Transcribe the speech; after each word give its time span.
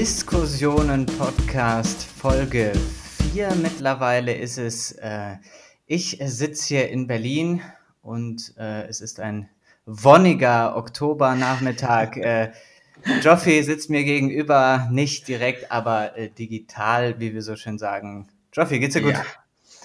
Diskussionen-Podcast 0.00 2.04
Folge 2.04 2.72
4 3.34 3.54
mittlerweile 3.56 4.32
ist 4.32 4.56
es. 4.56 4.92
Äh, 4.92 5.36
ich 5.86 6.18
sitze 6.24 6.68
hier 6.68 6.88
in 6.88 7.06
Berlin 7.06 7.60
und 8.00 8.54
äh, 8.56 8.86
es 8.86 9.02
ist 9.02 9.20
ein 9.20 9.50
wonniger 9.84 10.74
Oktobernachmittag. 10.74 12.16
äh, 12.16 12.50
Joffi 13.20 13.62
sitzt 13.62 13.90
mir 13.90 14.04
gegenüber, 14.04 14.88
nicht 14.90 15.28
direkt, 15.28 15.70
aber 15.70 16.16
äh, 16.16 16.30
digital, 16.30 17.20
wie 17.20 17.34
wir 17.34 17.42
so 17.42 17.56
schön 17.56 17.76
sagen. 17.76 18.26
Joffi, 18.54 18.78
geht's 18.78 18.94
dir 18.94 19.02
gut? 19.02 19.16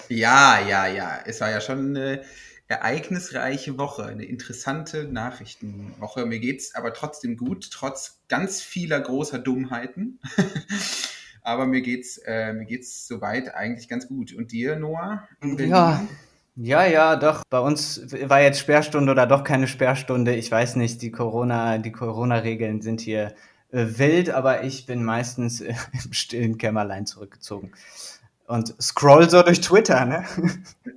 Ja. 0.08 0.62
ja, 0.62 0.66
ja, 0.66 0.88
ja. 0.88 1.20
Es 1.26 1.42
war 1.42 1.52
ja 1.52 1.60
schon 1.60 1.98
eine 1.98 2.22
ereignisreiche 2.68 3.78
Woche, 3.78 4.06
eine 4.06 4.26
interessante 4.26 5.06
Nachrichtenwoche. 5.06 6.26
Mir 6.26 6.40
geht's 6.40 6.74
aber 6.76 6.94
trotzdem 6.94 7.38
gut, 7.38 7.70
trotz 7.72 8.20
ganz 8.28 8.62
vieler 8.62 9.00
großer 9.00 9.40
Dummheiten. 9.40 10.20
aber 11.42 11.68
mir 11.68 11.82
geht's, 11.82 12.18
äh, 12.26 12.54
mir 12.54 12.66
geht's 12.66 13.08
soweit 13.08 13.54
eigentlich 13.54 13.88
ganz 13.88 14.08
gut. 14.08 14.34
Und 14.34 14.52
dir, 14.52 14.78
Noah? 14.78 15.28
Ja, 15.58 16.08
ja, 16.56 16.86
ja, 16.86 17.16
doch. 17.18 17.44
Bei 17.50 17.60
uns 17.60 18.02
war 18.30 18.42
jetzt 18.42 18.60
Sperrstunde 18.60 19.12
oder 19.12 19.28
doch 19.28 19.44
keine 19.44 19.68
Sperrstunde. 19.68 20.36
Ich 20.36 20.50
weiß 20.50 20.78
nicht, 20.78 21.02
die 21.02 21.12
Corona, 21.12 21.78
die 21.78 21.92
Corona-Regeln 21.92 22.82
sind 22.82 23.02
hier 23.02 23.36
äh, 23.72 23.86
wild, 23.98 24.32
aber 24.32 24.64
ich 24.64 24.86
bin 24.88 25.04
meistens 25.04 25.62
äh, 25.62 25.76
im 26.06 26.14
stillen 26.14 26.58
Kämmerlein 26.58 27.06
zurückgezogen 27.06 27.74
und 28.48 28.76
scroll 28.82 29.30
so 29.30 29.42
durch 29.42 29.62
Twitter, 29.62 30.06
ne? 30.06 30.24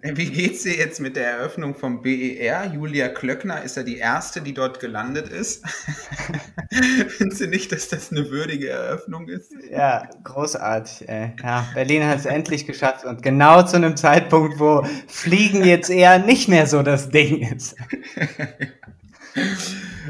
Wie 0.03 0.27
geht's 0.27 0.65
dir 0.65 0.77
jetzt 0.77 1.01
mit 1.01 1.17
der 1.17 1.31
Eröffnung 1.31 1.75
vom 1.75 2.03
BER? 2.03 2.67
Julia 2.75 3.09
Klöckner 3.09 3.63
ist 3.63 3.77
ja 3.77 3.83
die 3.83 3.97
erste, 3.97 4.43
die 4.43 4.53
dort 4.53 4.81
gelandet 4.81 5.29
ist. 5.29 5.65
Findest 7.09 7.41
du 7.41 7.47
nicht, 7.47 7.73
dass 7.73 7.89
das 7.89 8.13
eine 8.13 8.31
würdige 8.31 8.69
Eröffnung 8.69 9.29
ist? 9.29 9.53
Ja, 9.71 10.09
großartig. 10.25 11.09
Ey. 11.09 11.33
Ja, 11.43 11.67
Berlin 11.75 12.07
hat 12.07 12.19
es 12.19 12.27
endlich 12.27 12.67
geschafft 12.67 13.05
und 13.05 13.23
genau 13.23 13.63
zu 13.63 13.77
einem 13.77 13.97
Zeitpunkt, 13.97 14.59
wo 14.59 14.87
Fliegen 15.07 15.65
jetzt 15.65 15.91
eher 15.91 16.19
nicht 16.19 16.49
mehr 16.49 16.67
so 16.67 16.83
das 16.83 17.09
Ding 17.09 17.41
ist. 17.41 17.77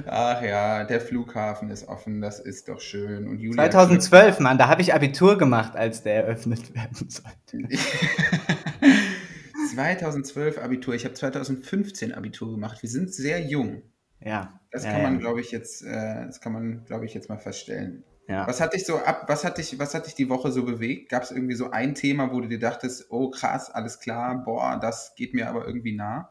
Ach 0.07 0.43
ja, 0.43 0.84
der 0.84 1.01
Flughafen 1.01 1.71
ist 1.71 1.89
offen, 1.89 2.21
das 2.21 2.41
ist 2.41 2.69
doch 2.69 2.81
schön. 2.81 3.27
Und 3.27 3.39
Julia 3.39 3.71
2012, 3.71 4.41
Mann, 4.41 4.59
da 4.59 4.69
habe 4.69 4.83
ich 4.83 4.95
Abitur 4.95 5.39
gemacht, 5.39 5.77
als 5.77 6.03
der 6.03 6.25
eröffnet 6.25 6.75
werden 6.75 7.09
sollte. 7.09 7.69
2012 9.75 10.59
Abitur, 10.59 10.95
ich 10.95 11.05
habe 11.05 11.15
2015 11.15 12.12
Abitur 12.15 12.51
gemacht. 12.51 12.83
Wir 12.83 12.89
sind 12.89 13.12
sehr 13.12 13.41
jung. 13.41 13.83
Ja. 14.21 14.61
Das 14.71 14.84
kann 14.84 15.03
man, 15.03 15.19
glaube 15.19 15.41
ich, 15.41 15.51
jetzt, 15.51 15.83
äh, 15.83 16.27
das 16.27 16.41
kann 16.41 16.53
man, 16.53 16.84
glaube 16.84 17.06
ich, 17.06 17.15
jetzt 17.15 17.29
mal 17.29 17.39
feststellen. 17.39 18.05
Ja. 18.29 18.47
Was 18.47 18.61
hat 18.61 18.75
dich 18.75 18.84
so 18.84 18.99
ab, 18.99 19.25
was 19.27 19.45
hat 19.45 19.56
dich, 19.56 19.79
was 19.79 19.95
hat 19.95 20.06
dich 20.06 20.15
die 20.15 20.29
Woche 20.29 20.53
so 20.53 20.65
bewegt? 20.65 21.09
Gab 21.09 21.23
es 21.23 21.31
irgendwie 21.31 21.55
so 21.55 21.71
ein 21.71 21.95
Thema, 21.95 22.31
wo 22.31 22.41
du 22.41 22.49
dir 22.49 22.59
dachtest, 22.59 23.06
oh 23.11 23.31
krass, 23.31 23.71
alles 23.71 24.01
klar, 24.01 24.45
boah, 24.45 24.79
das 24.81 25.15
geht 25.17 25.33
mir 25.33 25.49
aber 25.49 25.67
irgendwie 25.67 25.97
nah? 25.97 26.31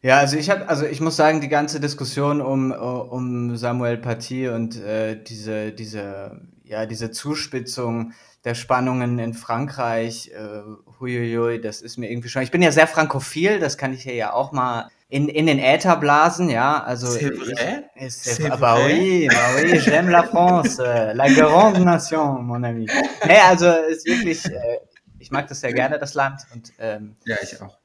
Ja, 0.00 0.18
also 0.18 0.36
ich 0.36 0.48
habe, 0.48 0.68
also 0.68 0.86
ich 0.86 1.00
muss 1.00 1.16
sagen, 1.16 1.40
die 1.40 1.48
ganze 1.48 1.80
Diskussion 1.80 2.40
um, 2.40 2.70
um 2.70 3.56
Samuel 3.56 3.98
Paty 3.98 4.48
und 4.48 4.80
äh, 4.80 5.20
diese, 5.20 5.72
diese, 5.72 6.40
ja, 6.64 6.86
diese 6.86 7.10
Zuspitzung 7.10 8.12
der 8.44 8.54
Spannungen 8.54 9.18
in 9.18 9.34
Frankreich, 9.34 10.30
äh, 10.32 10.62
huiuiui, 11.00 11.60
das 11.60 11.80
ist 11.82 11.98
mir 11.98 12.10
irgendwie 12.10 12.28
schon. 12.28 12.42
Ich 12.42 12.52
bin 12.52 12.62
ja 12.62 12.70
sehr 12.70 12.86
frankophil, 12.86 13.58
das 13.58 13.76
kann 13.76 13.92
ich 13.92 14.02
hier 14.02 14.14
ja 14.14 14.32
auch 14.32 14.52
mal 14.52 14.88
in, 15.08 15.28
in 15.28 15.46
den 15.46 15.58
Äther 15.58 15.96
blasen, 15.96 16.48
ja. 16.48 16.82
Also 16.84 17.08
c'est 17.08 17.30
vrai? 17.30 17.84
C'est 18.08 18.48
bah 18.60 18.78
oui, 18.86 19.28
bah 19.28 19.50
oui, 19.56 19.80
j'aime 19.80 20.10
la 20.10 20.22
France, 20.22 20.78
euh, 20.78 21.12
la 21.14 21.28
grande 21.28 21.78
nation, 21.78 22.40
mon 22.40 22.62
ami. 22.62 22.86
Nee, 23.26 23.40
also 23.48 23.66
ist 23.90 24.06
wirklich, 24.06 24.44
äh, 24.46 24.78
ich 25.18 25.30
mag 25.32 25.48
das 25.48 25.60
sehr 25.60 25.72
gerne, 25.72 25.98
das 25.98 26.14
Land. 26.14 26.42
Und, 26.54 26.72
ähm, 26.78 27.16
ja, 27.24 27.36
ich 27.42 27.60
auch. 27.60 27.77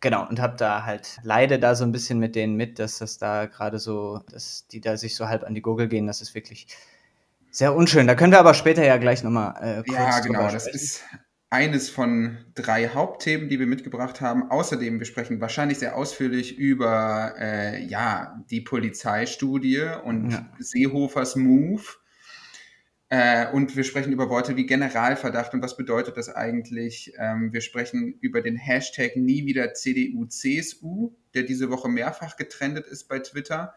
Genau, 0.00 0.26
und 0.26 0.40
habe 0.40 0.56
da 0.56 0.84
halt, 0.84 1.18
leide 1.22 1.58
da 1.58 1.74
so 1.74 1.84
ein 1.84 1.92
bisschen 1.92 2.18
mit 2.18 2.34
denen 2.34 2.56
mit, 2.56 2.78
dass 2.78 2.98
das 2.98 3.18
da 3.18 3.46
gerade 3.46 3.78
so, 3.78 4.22
dass 4.30 4.66
die 4.68 4.80
da 4.80 4.96
sich 4.96 5.14
so 5.14 5.28
halb 5.28 5.44
an 5.44 5.54
die 5.54 5.60
Gurgel 5.60 5.88
gehen, 5.88 6.06
das 6.06 6.22
ist 6.22 6.34
wirklich 6.34 6.68
sehr 7.50 7.74
unschön. 7.74 8.06
Da 8.06 8.14
können 8.14 8.32
wir 8.32 8.40
aber 8.40 8.54
später 8.54 8.84
ja 8.84 8.96
gleich 8.96 9.22
nochmal 9.22 9.54
äh, 9.60 9.82
kurz 9.82 9.98
Ja, 9.98 10.20
genau, 10.20 10.50
das 10.50 10.66
ist 10.66 11.02
eines 11.50 11.90
von 11.90 12.38
drei 12.54 12.88
Hauptthemen, 12.88 13.48
die 13.48 13.58
wir 13.58 13.66
mitgebracht 13.66 14.20
haben. 14.20 14.50
Außerdem, 14.50 15.00
wir 15.00 15.06
sprechen 15.06 15.40
wahrscheinlich 15.40 15.80
sehr 15.80 15.96
ausführlich 15.96 16.56
über 16.56 17.34
äh, 17.38 17.84
ja, 17.84 18.40
die 18.50 18.60
Polizeistudie 18.60 19.84
und 20.04 20.30
ja. 20.30 20.46
Seehofers 20.60 21.34
Move 21.34 21.82
äh, 23.12 23.50
und 23.50 23.74
wir 23.74 23.82
sprechen 23.82 24.12
über 24.12 24.30
Worte 24.30 24.56
wie 24.56 24.66
Generalverdacht 24.66 25.52
und 25.52 25.62
was 25.62 25.76
bedeutet 25.76 26.16
das 26.16 26.28
eigentlich? 26.28 27.12
Ähm, 27.18 27.52
wir 27.52 27.60
sprechen 27.60 28.14
über 28.20 28.40
den 28.40 28.54
Hashtag 28.54 29.16
nie 29.16 29.44
wieder 29.46 29.74
CDU-CSU, 29.74 31.12
der 31.34 31.42
diese 31.42 31.70
Woche 31.70 31.88
mehrfach 31.88 32.36
getrendet 32.36 32.86
ist 32.86 33.08
bei 33.08 33.18
Twitter. 33.18 33.74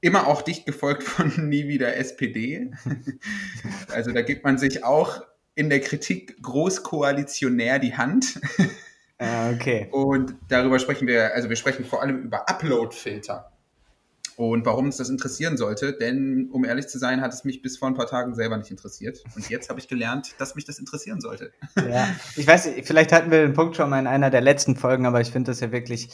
Immer 0.00 0.28
auch 0.28 0.42
dicht 0.42 0.64
gefolgt 0.64 1.02
von 1.02 1.32
nie 1.48 1.66
wieder 1.66 1.96
SPD. 1.96 2.70
also 3.88 4.12
da 4.12 4.22
gibt 4.22 4.44
man 4.44 4.58
sich 4.58 4.84
auch 4.84 5.22
in 5.56 5.68
der 5.68 5.80
Kritik 5.80 6.40
großkoalitionär 6.40 7.80
die 7.80 7.96
Hand. 7.96 8.40
Ah, 9.18 9.50
okay. 9.50 9.88
Und 9.90 10.36
darüber 10.48 10.78
sprechen 10.78 11.08
wir, 11.08 11.34
also 11.34 11.48
wir 11.48 11.56
sprechen 11.56 11.84
vor 11.84 12.00
allem 12.00 12.22
über 12.22 12.48
Upload-Filter 12.48 13.52
und 14.50 14.66
warum 14.66 14.86
uns 14.86 14.96
das 14.96 15.08
interessieren 15.08 15.56
sollte, 15.56 15.92
denn 15.92 16.48
um 16.50 16.64
ehrlich 16.64 16.88
zu 16.88 16.98
sein, 16.98 17.20
hat 17.20 17.32
es 17.32 17.44
mich 17.44 17.62
bis 17.62 17.78
vor 17.78 17.88
ein 17.88 17.94
paar 17.94 18.06
Tagen 18.06 18.34
selber 18.34 18.56
nicht 18.56 18.70
interessiert. 18.70 19.22
Und 19.36 19.48
jetzt 19.50 19.68
habe 19.68 19.78
ich 19.78 19.88
gelernt, 19.88 20.34
dass 20.38 20.54
mich 20.54 20.64
das 20.64 20.78
interessieren 20.78 21.20
sollte. 21.20 21.52
Ja, 21.76 22.08
ich 22.36 22.46
weiß, 22.46 22.70
vielleicht 22.82 23.12
hatten 23.12 23.30
wir 23.30 23.42
den 23.42 23.52
Punkt 23.54 23.76
schon 23.76 23.90
mal 23.90 23.98
in 23.98 24.06
einer 24.06 24.30
der 24.30 24.40
letzten 24.40 24.76
Folgen, 24.76 25.06
aber 25.06 25.20
ich 25.20 25.30
finde 25.30 25.50
das 25.50 25.60
ja 25.60 25.72
wirklich, 25.72 26.08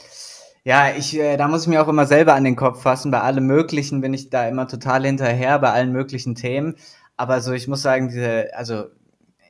ja, 0.65 0.91
ich, 0.97 1.19
äh, 1.19 1.37
da 1.37 1.49
muss 1.49 1.63
ich 1.63 1.69
mir 1.69 1.83
auch 1.83 1.89
immer 1.89 2.07
selber 2.07 2.35
an 2.35 2.45
den 2.45 2.57
Kopf 2.57 2.83
fassen. 2.83 3.11
Bei 3.11 3.21
allem 3.21 3.47
Möglichen 3.47 4.01
bin 4.01 4.13
ich 4.13 4.31
da 4.31 4.49
immer 4.49 4.69
total 4.69 5.07
hinterher, 5.07 5.59
bei 5.59 5.71
allen 5.71 5.93
möglichen 5.93 6.35
Themen. 6.35 6.77
Aber 7.17 7.41
so, 7.41 7.53
ich 7.53 7.69
muss 7.69 7.83
sagen, 7.83 8.09
diese, 8.09 8.55
also, 8.55 8.85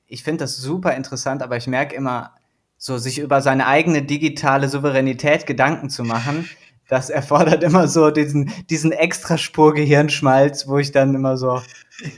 ich 0.06 0.22
finde 0.22 0.44
das 0.44 0.56
super 0.56 0.94
interessant, 0.94 1.43
aber 1.43 1.56
ich 1.56 1.67
merke 1.67 1.94
immer, 1.94 2.34
so 2.77 2.97
sich 2.97 3.19
über 3.19 3.43
seine 3.43 3.67
eigene 3.67 4.03
digitale 4.03 4.69
Souveränität 4.69 5.47
Gedanken 5.47 5.91
zu 5.91 6.05
machen, 6.05 6.49
das 6.88 7.10
erfordert 7.10 7.62
immer 7.62 7.87
so 7.87 8.10
diesen, 8.10 8.53
diesen 8.71 8.93
Extraspur 8.93 9.75
Gehirnschmalz, 9.75 10.66
wo 10.66 10.78
ich 10.78 10.91
dann 10.91 11.15
immer 11.15 11.37
so, 11.37 11.62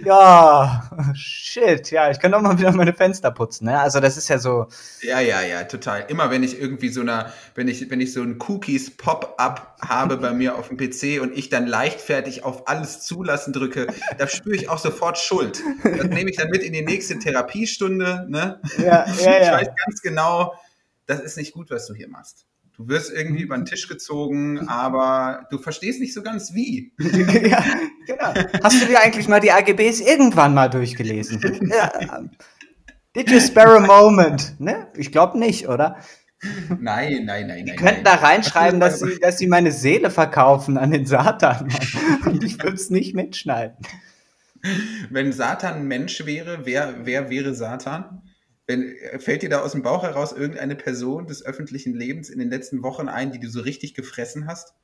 ja, 0.04 0.90
shit, 1.14 1.90
ja, 1.90 2.10
ich 2.10 2.20
kann 2.20 2.32
doch 2.32 2.42
mal 2.42 2.58
wieder 2.58 2.72
meine 2.72 2.92
Fenster 2.92 3.30
putzen, 3.30 3.64
ne? 3.64 3.80
Also 3.80 3.98
das 3.98 4.16
ist 4.16 4.28
ja 4.28 4.38
so. 4.38 4.66
Ja, 5.02 5.20
ja, 5.20 5.40
ja, 5.40 5.64
total. 5.64 6.04
Immer 6.08 6.30
wenn 6.30 6.42
ich 6.42 6.60
irgendwie 6.60 6.90
so 6.90 7.00
einer, 7.00 7.32
wenn 7.54 7.66
ich, 7.66 7.90
wenn 7.90 8.00
ich 8.00 8.12
so 8.12 8.22
ein 8.22 8.38
Cookies 8.46 8.96
Pop-up 8.96 9.76
habe 9.80 10.18
bei 10.18 10.32
mir 10.32 10.56
auf 10.56 10.68
dem 10.68 10.76
PC 10.76 11.22
und 11.22 11.36
ich 11.36 11.48
dann 11.48 11.66
leichtfertig 11.66 12.44
auf 12.44 12.68
alles 12.68 13.00
zulassen 13.00 13.52
drücke, 13.52 13.86
da 14.18 14.28
spüre 14.28 14.54
ich 14.54 14.68
auch 14.68 14.78
sofort 14.78 15.18
Schuld. 15.18 15.62
Das 15.82 16.06
nehme 16.06 16.30
ich 16.30 16.36
dann 16.36 16.50
mit 16.50 16.62
in 16.62 16.74
die 16.74 16.84
nächste 16.84 17.18
Therapiestunde, 17.18 18.26
ne? 18.28 18.60
Ja, 18.78 19.06
ja, 19.06 19.06
ja. 19.24 19.40
Ich 19.40 19.50
weiß 19.50 19.68
ganz 19.86 20.02
genau, 20.02 20.54
das 21.06 21.20
ist 21.20 21.38
nicht 21.38 21.54
gut, 21.54 21.70
was 21.70 21.86
du 21.86 21.94
hier 21.94 22.08
machst. 22.08 22.46
Du 22.80 22.88
wirst 22.88 23.12
irgendwie 23.12 23.42
über 23.42 23.56
den 23.56 23.66
Tisch 23.66 23.88
gezogen, 23.88 24.58
aber 24.68 25.46
du 25.50 25.58
verstehst 25.58 26.00
nicht 26.00 26.14
so 26.14 26.22
ganz 26.22 26.54
wie. 26.54 26.92
ja, 26.98 27.62
genau. 28.06 28.32
Hast 28.62 28.80
du 28.80 28.86
dir 28.86 29.00
eigentlich 29.00 29.28
mal 29.28 29.40
die 29.40 29.52
AGBs 29.52 30.00
irgendwann 30.00 30.54
mal 30.54 30.68
durchgelesen? 30.68 31.60
ja. 31.70 31.92
Did 33.14 33.30
you 33.30 33.40
spare 33.40 33.76
a 33.76 33.80
moment? 33.80 34.58
Ne? 34.60 34.86
Ich 34.96 35.12
glaube 35.12 35.38
nicht, 35.38 35.68
oder? 35.68 35.98
Nein, 36.78 37.24
nein, 37.26 37.48
nein, 37.48 37.66
Die 37.66 37.76
könnten 37.76 38.04
da 38.04 38.14
reinschreiben, 38.14 38.80
dass 38.80 39.00
sie, 39.00 39.18
dass 39.20 39.36
sie 39.36 39.46
meine 39.46 39.72
Seele 39.72 40.10
verkaufen 40.10 40.78
an 40.78 40.90
den 40.90 41.04
Satan. 41.04 41.70
Und 42.24 42.42
ich 42.44 42.62
würde 42.62 42.76
es 42.76 42.88
nicht 42.88 43.14
mitschneiden. 43.14 43.76
Wenn 45.10 45.32
Satan 45.32 45.74
ein 45.74 45.86
Mensch 45.86 46.24
wäre, 46.24 46.64
wer, 46.64 47.04
wer 47.04 47.28
wäre 47.28 47.52
Satan? 47.54 48.22
Wenn, 48.70 48.94
fällt 49.18 49.42
dir 49.42 49.48
da 49.48 49.62
aus 49.62 49.72
dem 49.72 49.82
Bauch 49.82 50.04
heraus 50.04 50.30
irgendeine 50.30 50.76
Person 50.76 51.26
des 51.26 51.44
öffentlichen 51.44 51.92
Lebens 51.92 52.30
in 52.30 52.38
den 52.38 52.50
letzten 52.50 52.84
Wochen 52.84 53.08
ein, 53.08 53.32
die 53.32 53.40
du 53.40 53.50
so 53.50 53.60
richtig 53.60 53.94
gefressen 53.94 54.46
hast? 54.46 54.74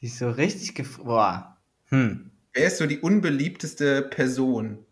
Die 0.00 0.08
so 0.08 0.28
richtig 0.28 0.74
gefressen. 0.74 1.04
Boah. 1.04 1.56
Hm. 1.90 2.32
Wer 2.54 2.66
ist 2.66 2.78
so 2.78 2.86
die 2.86 2.98
unbeliebteste 2.98 4.02
Person? 4.02 4.84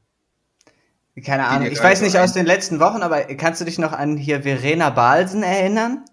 Keine 1.24 1.48
Ahnung. 1.48 1.68
Ich 1.72 1.82
weiß 1.82 2.02
nicht 2.02 2.16
aus 2.16 2.32
den 2.32 2.46
letzten 2.46 2.78
Wochen, 2.78 3.02
aber 3.02 3.24
kannst 3.34 3.60
du 3.60 3.64
dich 3.64 3.80
noch 3.80 3.92
an 3.92 4.16
hier 4.16 4.42
Verena 4.42 4.90
Balsen 4.90 5.42
erinnern? 5.42 6.04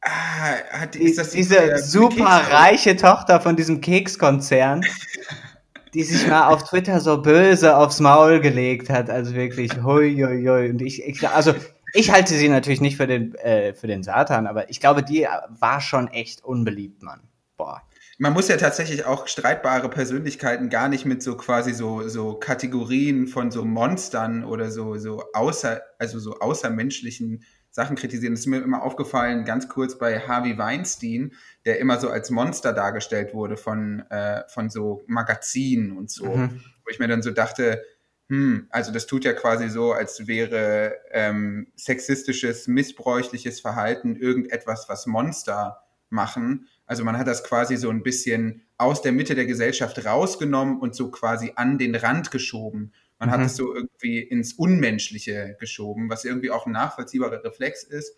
Ah, 0.00 0.54
hat, 0.70 0.94
ist 0.94 1.18
das 1.18 1.30
die, 1.30 1.38
diese 1.38 1.78
super 1.78 2.24
reiche 2.24 2.94
Tochter 2.94 3.40
von 3.40 3.56
diesem 3.56 3.80
Kekskonzern? 3.80 4.82
die 5.94 6.02
sich 6.02 6.26
mal 6.28 6.48
auf 6.48 6.64
Twitter 6.64 7.00
so 7.00 7.20
böse 7.20 7.76
aufs 7.76 8.00
Maul 8.00 8.40
gelegt 8.40 8.90
hat. 8.90 9.10
Also 9.10 9.34
wirklich, 9.34 9.82
hui, 9.82 10.14
hui, 10.14 10.46
hui. 10.46 10.70
Und 10.70 10.82
ich, 10.82 11.02
ich, 11.04 11.28
also 11.28 11.54
ich 11.94 12.10
halte 12.10 12.34
sie 12.34 12.48
natürlich 12.48 12.80
nicht 12.80 12.96
für 12.96 13.06
den, 13.06 13.34
äh, 13.36 13.74
für 13.74 13.86
den 13.86 14.02
Satan, 14.02 14.46
aber 14.46 14.70
ich 14.70 14.80
glaube, 14.80 15.02
die 15.02 15.26
war 15.48 15.80
schon 15.80 16.08
echt 16.08 16.44
unbeliebt, 16.44 17.02
Mann. 17.02 17.20
Boah. 17.56 17.82
man 18.18 18.32
muss 18.32 18.46
ja 18.46 18.56
tatsächlich 18.56 19.04
auch 19.04 19.26
streitbare 19.26 19.88
Persönlichkeiten 19.88 20.68
gar 20.68 20.88
nicht 20.88 21.04
mit 21.04 21.24
so 21.24 21.36
quasi 21.36 21.72
so, 21.72 22.06
so 22.08 22.34
Kategorien 22.34 23.26
von 23.26 23.50
so 23.50 23.64
Monstern 23.64 24.44
oder 24.44 24.70
so, 24.70 24.96
so 24.96 25.24
außer, 25.34 25.80
also 25.98 26.20
so 26.20 26.38
außermenschlichen 26.38 27.42
Sachen 27.70 27.96
kritisieren. 27.96 28.34
Das 28.34 28.40
ist 28.40 28.46
mir 28.46 28.62
immer 28.62 28.82
aufgefallen, 28.82 29.44
ganz 29.44 29.68
kurz 29.68 29.98
bei 29.98 30.20
Harvey 30.20 30.56
Weinstein, 30.56 31.32
der 31.64 31.78
immer 31.78 32.00
so 32.00 32.08
als 32.08 32.30
Monster 32.30 32.72
dargestellt 32.72 33.34
wurde 33.34 33.56
von, 33.56 34.00
äh, 34.10 34.42
von 34.48 34.70
so 34.70 35.02
Magazinen 35.06 35.96
und 35.96 36.10
so. 36.10 36.26
Mhm. 36.26 36.62
Wo 36.84 36.90
ich 36.90 36.98
mir 36.98 37.08
dann 37.08 37.22
so 37.22 37.30
dachte, 37.30 37.82
hm, 38.28 38.66
also 38.70 38.92
das 38.92 39.06
tut 39.06 39.24
ja 39.24 39.32
quasi 39.32 39.68
so, 39.70 39.92
als 39.92 40.26
wäre 40.26 40.96
ähm, 41.10 41.68
sexistisches, 41.76 42.68
missbräuchliches 42.68 43.60
Verhalten 43.60 44.16
irgendetwas, 44.16 44.88
was 44.88 45.06
Monster 45.06 45.82
machen. 46.10 46.68
Also 46.86 47.04
man 47.04 47.18
hat 47.18 47.26
das 47.26 47.44
quasi 47.44 47.76
so 47.76 47.90
ein 47.90 48.02
bisschen 48.02 48.62
aus 48.76 49.02
der 49.02 49.12
Mitte 49.12 49.34
der 49.34 49.46
Gesellschaft 49.46 50.04
rausgenommen 50.04 50.78
und 50.78 50.94
so 50.94 51.10
quasi 51.10 51.52
an 51.56 51.78
den 51.78 51.94
Rand 51.94 52.30
geschoben. 52.30 52.92
Man 53.18 53.30
mhm. 53.30 53.32
hat 53.32 53.40
es 53.40 53.56
so 53.56 53.74
irgendwie 53.74 54.20
ins 54.20 54.52
Unmenschliche 54.54 55.56
geschoben, 55.58 56.10
was 56.10 56.24
irgendwie 56.24 56.50
auch 56.50 56.66
ein 56.66 56.72
nachvollziehbarer 56.72 57.42
Reflex 57.44 57.82
ist, 57.82 58.16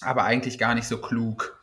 aber 0.00 0.24
eigentlich 0.24 0.58
gar 0.58 0.74
nicht 0.74 0.86
so 0.86 1.00
klug. 1.00 1.60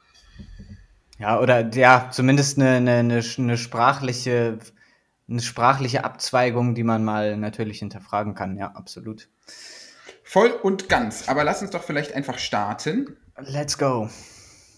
Ja, 1.22 1.40
oder 1.40 1.70
ja, 1.74 2.10
zumindest 2.12 2.58
eine, 2.58 2.78
eine, 2.78 3.22
eine, 3.38 3.58
sprachliche, 3.58 4.60
eine 5.30 5.42
sprachliche 5.42 6.04
Abzweigung, 6.04 6.76
die 6.76 6.84
man 6.84 7.04
mal 7.04 7.38
natürlich 7.38 7.80
hinterfragen 7.80 8.36
kann. 8.36 8.58
Ja, 8.58 8.72
absolut. 8.72 9.30
Voll 10.24 10.50
und 10.50 10.90
ganz. 10.90 11.30
Aber 11.30 11.44
lass 11.44 11.62
uns 11.62 11.72
doch 11.72 11.84
vielleicht 11.84 12.14
einfach 12.14 12.38
starten. 12.38 13.18
Let's 13.38 13.78
go 13.78 14.10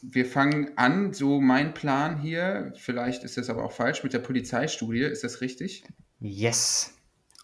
wir 0.03 0.25
fangen 0.25 0.71
an, 0.75 1.13
so 1.13 1.39
mein 1.39 1.73
Plan 1.73 2.19
hier, 2.19 2.73
vielleicht 2.75 3.23
ist 3.23 3.37
das 3.37 3.49
aber 3.49 3.63
auch 3.63 3.71
falsch, 3.71 4.03
mit 4.03 4.13
der 4.13 4.19
Polizeistudie, 4.19 5.03
ist 5.03 5.23
das 5.23 5.41
richtig? 5.41 5.85
Yes. 6.19 6.93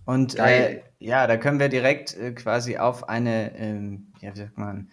Und 0.05 0.37
äh, 0.37 0.81
ja, 0.99 1.27
da 1.27 1.37
können 1.37 1.59
wir 1.59 1.69
direkt 1.69 2.17
äh, 2.17 2.33
quasi 2.33 2.77
auf 2.77 3.07
eine, 3.07 3.55
ähm, 3.57 4.11
ja, 4.19 4.33
wie 4.33 4.39
sagt 4.39 4.57
man, 4.57 4.89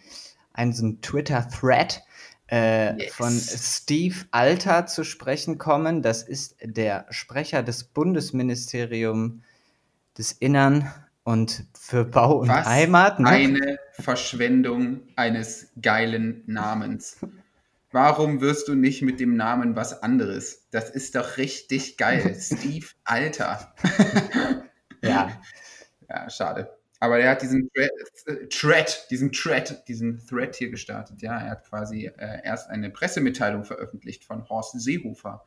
einen 0.53 0.73
so 0.73 0.93
Twitter-Thread 0.93 2.03
äh, 2.51 2.97
yes. 2.97 3.15
von 3.15 3.33
Steve 3.33 4.17
Alter 4.31 4.87
zu 4.87 5.05
sprechen 5.05 5.59
kommen. 5.59 6.03
Das 6.03 6.23
ist 6.23 6.57
der 6.63 7.07
Sprecher 7.11 7.63
des 7.63 7.85
Bundesministeriums 7.85 9.41
des 10.17 10.33
Innern 10.33 10.91
und 11.25 11.65
für 11.79 12.05
Bau 12.05 12.39
und 12.39 12.49
Was 12.49 12.67
Heimat. 12.67 13.21
Ne? 13.21 13.29
Eine 13.29 13.79
Verschwendung 13.93 15.01
eines 15.17 15.69
geilen 15.81 16.43
Namens. 16.47 17.19
Warum 17.93 18.41
wirst 18.41 18.69
du 18.69 18.75
nicht 18.75 19.03
mit 19.03 19.21
dem 19.21 19.37
Namen 19.37 19.77
was 19.77 20.03
anderes? 20.03 20.67
Das 20.71 20.91
ist 20.91 21.15
doch 21.15 21.37
richtig 21.37 21.97
geil. 21.97 22.37
Steve 22.41 22.87
Alter. 23.05 23.75
ja. 25.03 25.31
Ja, 26.09 26.31
schade. 26.31 26.71
Aber 26.99 27.19
er 27.19 27.31
hat 27.31 27.43
diesen 27.43 27.71
Thread, 28.51 29.07
diesen 29.11 29.33
Thread, 29.33 29.85
diesen 29.89 30.27
Thread 30.27 30.57
hier 30.57 30.71
gestartet. 30.71 31.21
Ja, 31.21 31.39
er 31.39 31.51
hat 31.51 31.69
quasi 31.69 32.07
äh, 32.07 32.43
erst 32.43 32.71
eine 32.71 32.91
Pressemitteilung 32.91 33.65
veröffentlicht 33.65 34.25
von 34.25 34.49
Horst 34.49 34.81
Seehofer. 34.81 35.45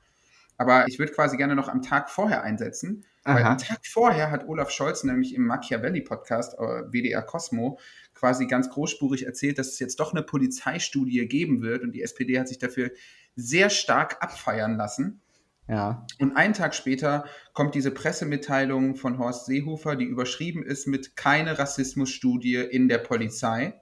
Aber 0.57 0.88
ich 0.88 1.00
würde 1.00 1.13
quasi 1.13 1.38
gerne 1.38 1.56
noch 1.56 1.69
am 1.69 1.81
Tag 1.81 2.10
vorher 2.10 2.44
einsetzen, 2.44 3.06
Aha. 3.24 3.36
weil 3.36 3.44
am 3.46 3.57
Tag 3.57 3.80
vorher 3.88 4.30
hat 4.30 4.48
Olaf 4.48 4.69
Scholz 4.72 5.06
nämlich 5.06 5.34
im 5.34 5.46
Machiavelli-Podcast 5.46 6.56
äh, 6.56 6.84
WDR 6.92 7.22
Cosmo 7.22 7.80
quasi 8.13 8.46
ganz 8.46 8.69
großspurig 8.69 9.25
erzählt, 9.25 9.57
dass 9.57 9.68
es 9.69 9.80
jetzt 9.80 10.01
doch 10.01 10.12
eine 10.12 10.22
Polizeistudie 10.22 11.25
geben 11.28 11.62
wird 11.62 11.81
und 11.84 11.94
die 11.94 12.04
SPD 12.04 12.38
hat 12.38 12.50
sich 12.50 12.60
dafür 12.60 12.92
sehr 13.38 13.69
stark 13.69 14.18
abfeiern 14.22 14.75
lassen. 14.75 15.22
Ja. 15.69 16.06
Und 16.19 16.36
einen 16.36 16.56
Tag 16.56 16.74
später 16.74 17.25
kommt 17.54 17.75
diese 17.75 17.92
Pressemitteilung 17.92 18.95
von 18.95 19.19
Horst 19.19 19.45
Seehofer, 19.45 19.95
die 19.95 20.06
überschrieben 20.06 20.63
ist 20.63 20.88
mit 20.88 21.16
keine 21.16 21.60
Rassismusstudie 21.60 22.56
in 22.56 22.89
der 22.89 22.98
Polizei. 22.98 23.80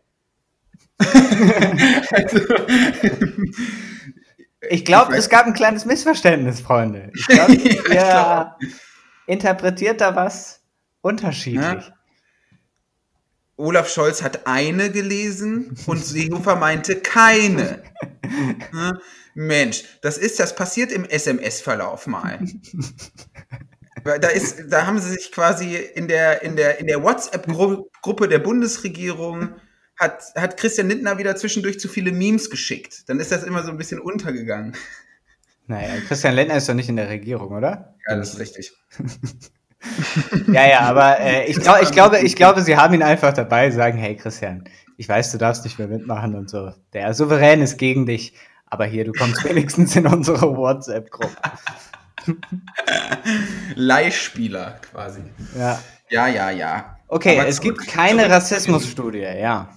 also, 0.99 2.39
ich 4.69 4.83
glaube, 4.83 5.15
es 5.15 5.29
gab 5.29 5.45
ein 5.45 5.53
kleines 5.53 5.85
Missverständnis, 5.85 6.59
Freunde. 6.59 7.09
Ich 7.15 7.25
glaube, 7.27 7.53
ihr 7.55 7.93
ja, 7.93 8.57
interpretiert 9.25 10.01
da 10.01 10.13
was 10.13 10.61
unterschiedlich. 10.99 11.87
Ja. 11.87 11.96
Olaf 13.57 13.89
Scholz 13.89 14.21
hat 14.21 14.45
eine 14.45 14.91
gelesen 14.91 15.75
und 15.87 16.05
Seehofer 16.05 16.55
meinte 16.55 16.95
keine. 16.97 17.81
Ne? 18.71 18.99
Mensch, 19.33 19.83
das 20.01 20.17
ist, 20.17 20.39
das 20.39 20.55
passiert 20.55 20.91
im 20.91 21.05
SMS-Verlauf 21.05 22.07
mal. 22.07 22.39
Da 24.03 24.29
ist, 24.29 24.65
da 24.69 24.85
haben 24.85 24.99
sie 24.99 25.11
sich 25.11 25.31
quasi 25.31 25.75
in 25.75 26.07
der, 26.07 26.41
in 26.43 26.55
der, 26.55 26.79
in 26.79 26.87
der 26.87 27.03
WhatsApp-Gruppe 27.03 28.27
der 28.27 28.39
Bundesregierung 28.39 29.55
hat, 29.97 30.23
hat 30.35 30.57
Christian 30.57 30.87
Lindner 30.87 31.17
wieder 31.17 31.35
zwischendurch 31.35 31.79
zu 31.79 31.87
viele 31.87 32.11
Memes 32.11 32.49
geschickt. 32.49 33.09
Dann 33.09 33.19
ist 33.19 33.31
das 33.31 33.43
immer 33.43 33.63
so 33.63 33.71
ein 33.71 33.77
bisschen 33.77 33.99
untergegangen. 33.99 34.75
Naja, 35.65 35.99
Christian 36.07 36.35
Lindner 36.35 36.57
ist 36.57 36.69
doch 36.69 36.73
nicht 36.73 36.89
in 36.89 36.95
der 36.95 37.09
Regierung, 37.09 37.51
oder? 37.51 37.95
Ja, 38.07 38.15
das 38.15 38.33
ist 38.33 38.39
richtig. 38.39 38.71
ja, 40.47 40.67
ja, 40.67 40.79
aber 40.81 41.19
äh, 41.19 41.45
ich, 41.49 41.59
glaub, 41.59 41.81
ich, 41.81 41.91
glaube, 41.91 42.19
ich 42.19 42.35
glaube, 42.35 42.61
sie 42.61 42.77
haben 42.77 42.93
ihn 42.93 43.03
einfach 43.03 43.33
dabei, 43.33 43.71
sagen, 43.71 43.97
hey 43.97 44.15
Christian, 44.15 44.63
ich 44.97 45.07
weiß, 45.07 45.31
du 45.31 45.37
darfst 45.37 45.63
nicht 45.63 45.77
mehr 45.79 45.87
mitmachen 45.87 46.35
und 46.35 46.49
so. 46.49 46.71
Der 46.93 47.13
Souverän 47.13 47.61
ist 47.61 47.77
gegen 47.77 48.05
dich, 48.05 48.33
aber 48.65 48.85
hier, 48.85 49.05
du 49.05 49.11
kommst 49.11 49.43
wenigstens 49.49 49.95
in 49.95 50.07
unsere 50.07 50.55
WhatsApp-Gruppe. 50.55 51.35
Leihspieler 53.75 54.79
quasi. 54.91 55.21
Ja. 55.57 55.79
Ja, 56.09 56.27
ja, 56.27 56.49
ja. 56.49 56.97
Okay, 57.07 57.39
aber 57.39 57.47
es 57.47 57.57
zurück, 57.57 57.79
gibt 57.79 57.91
keine 57.91 58.29
Rassismusstudie, 58.29 59.19
ja. 59.19 59.69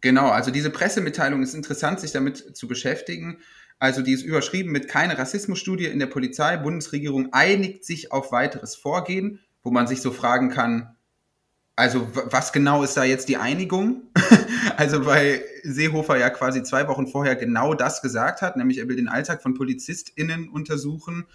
Genau, 0.00 0.28
also 0.28 0.50
diese 0.50 0.70
Pressemitteilung 0.70 1.42
ist 1.42 1.54
interessant, 1.54 2.00
sich 2.00 2.12
damit 2.12 2.56
zu 2.56 2.68
beschäftigen. 2.68 3.38
Also 3.78 4.02
die 4.02 4.12
ist 4.12 4.22
überschrieben 4.22 4.72
mit 4.72 4.88
keine 4.88 5.18
Rassismusstudie 5.18 5.86
in 5.86 5.98
der 5.98 6.06
Polizei. 6.06 6.56
Bundesregierung 6.56 7.32
einigt 7.32 7.84
sich 7.84 8.10
auf 8.10 8.32
weiteres 8.32 8.74
Vorgehen, 8.74 9.40
wo 9.62 9.70
man 9.70 9.86
sich 9.86 10.00
so 10.00 10.10
fragen 10.10 10.50
kann, 10.50 10.96
also 11.78 12.08
was 12.12 12.52
genau 12.52 12.82
ist 12.82 12.96
da 12.96 13.04
jetzt 13.04 13.28
die 13.28 13.36
Einigung? 13.36 14.02
also 14.76 15.06
weil 15.06 15.44
Seehofer 15.62 16.18
ja 16.18 16.28
quasi 16.28 16.64
zwei 16.64 16.88
Wochen 16.88 17.06
vorher 17.06 17.36
genau 17.36 17.72
das 17.72 18.02
gesagt 18.02 18.42
hat, 18.42 18.56
nämlich 18.56 18.78
er 18.78 18.88
will 18.88 18.96
den 18.96 19.06
Alltag 19.06 19.42
von 19.42 19.54
PolizistInnen 19.54 20.48
untersuchen. 20.48 21.26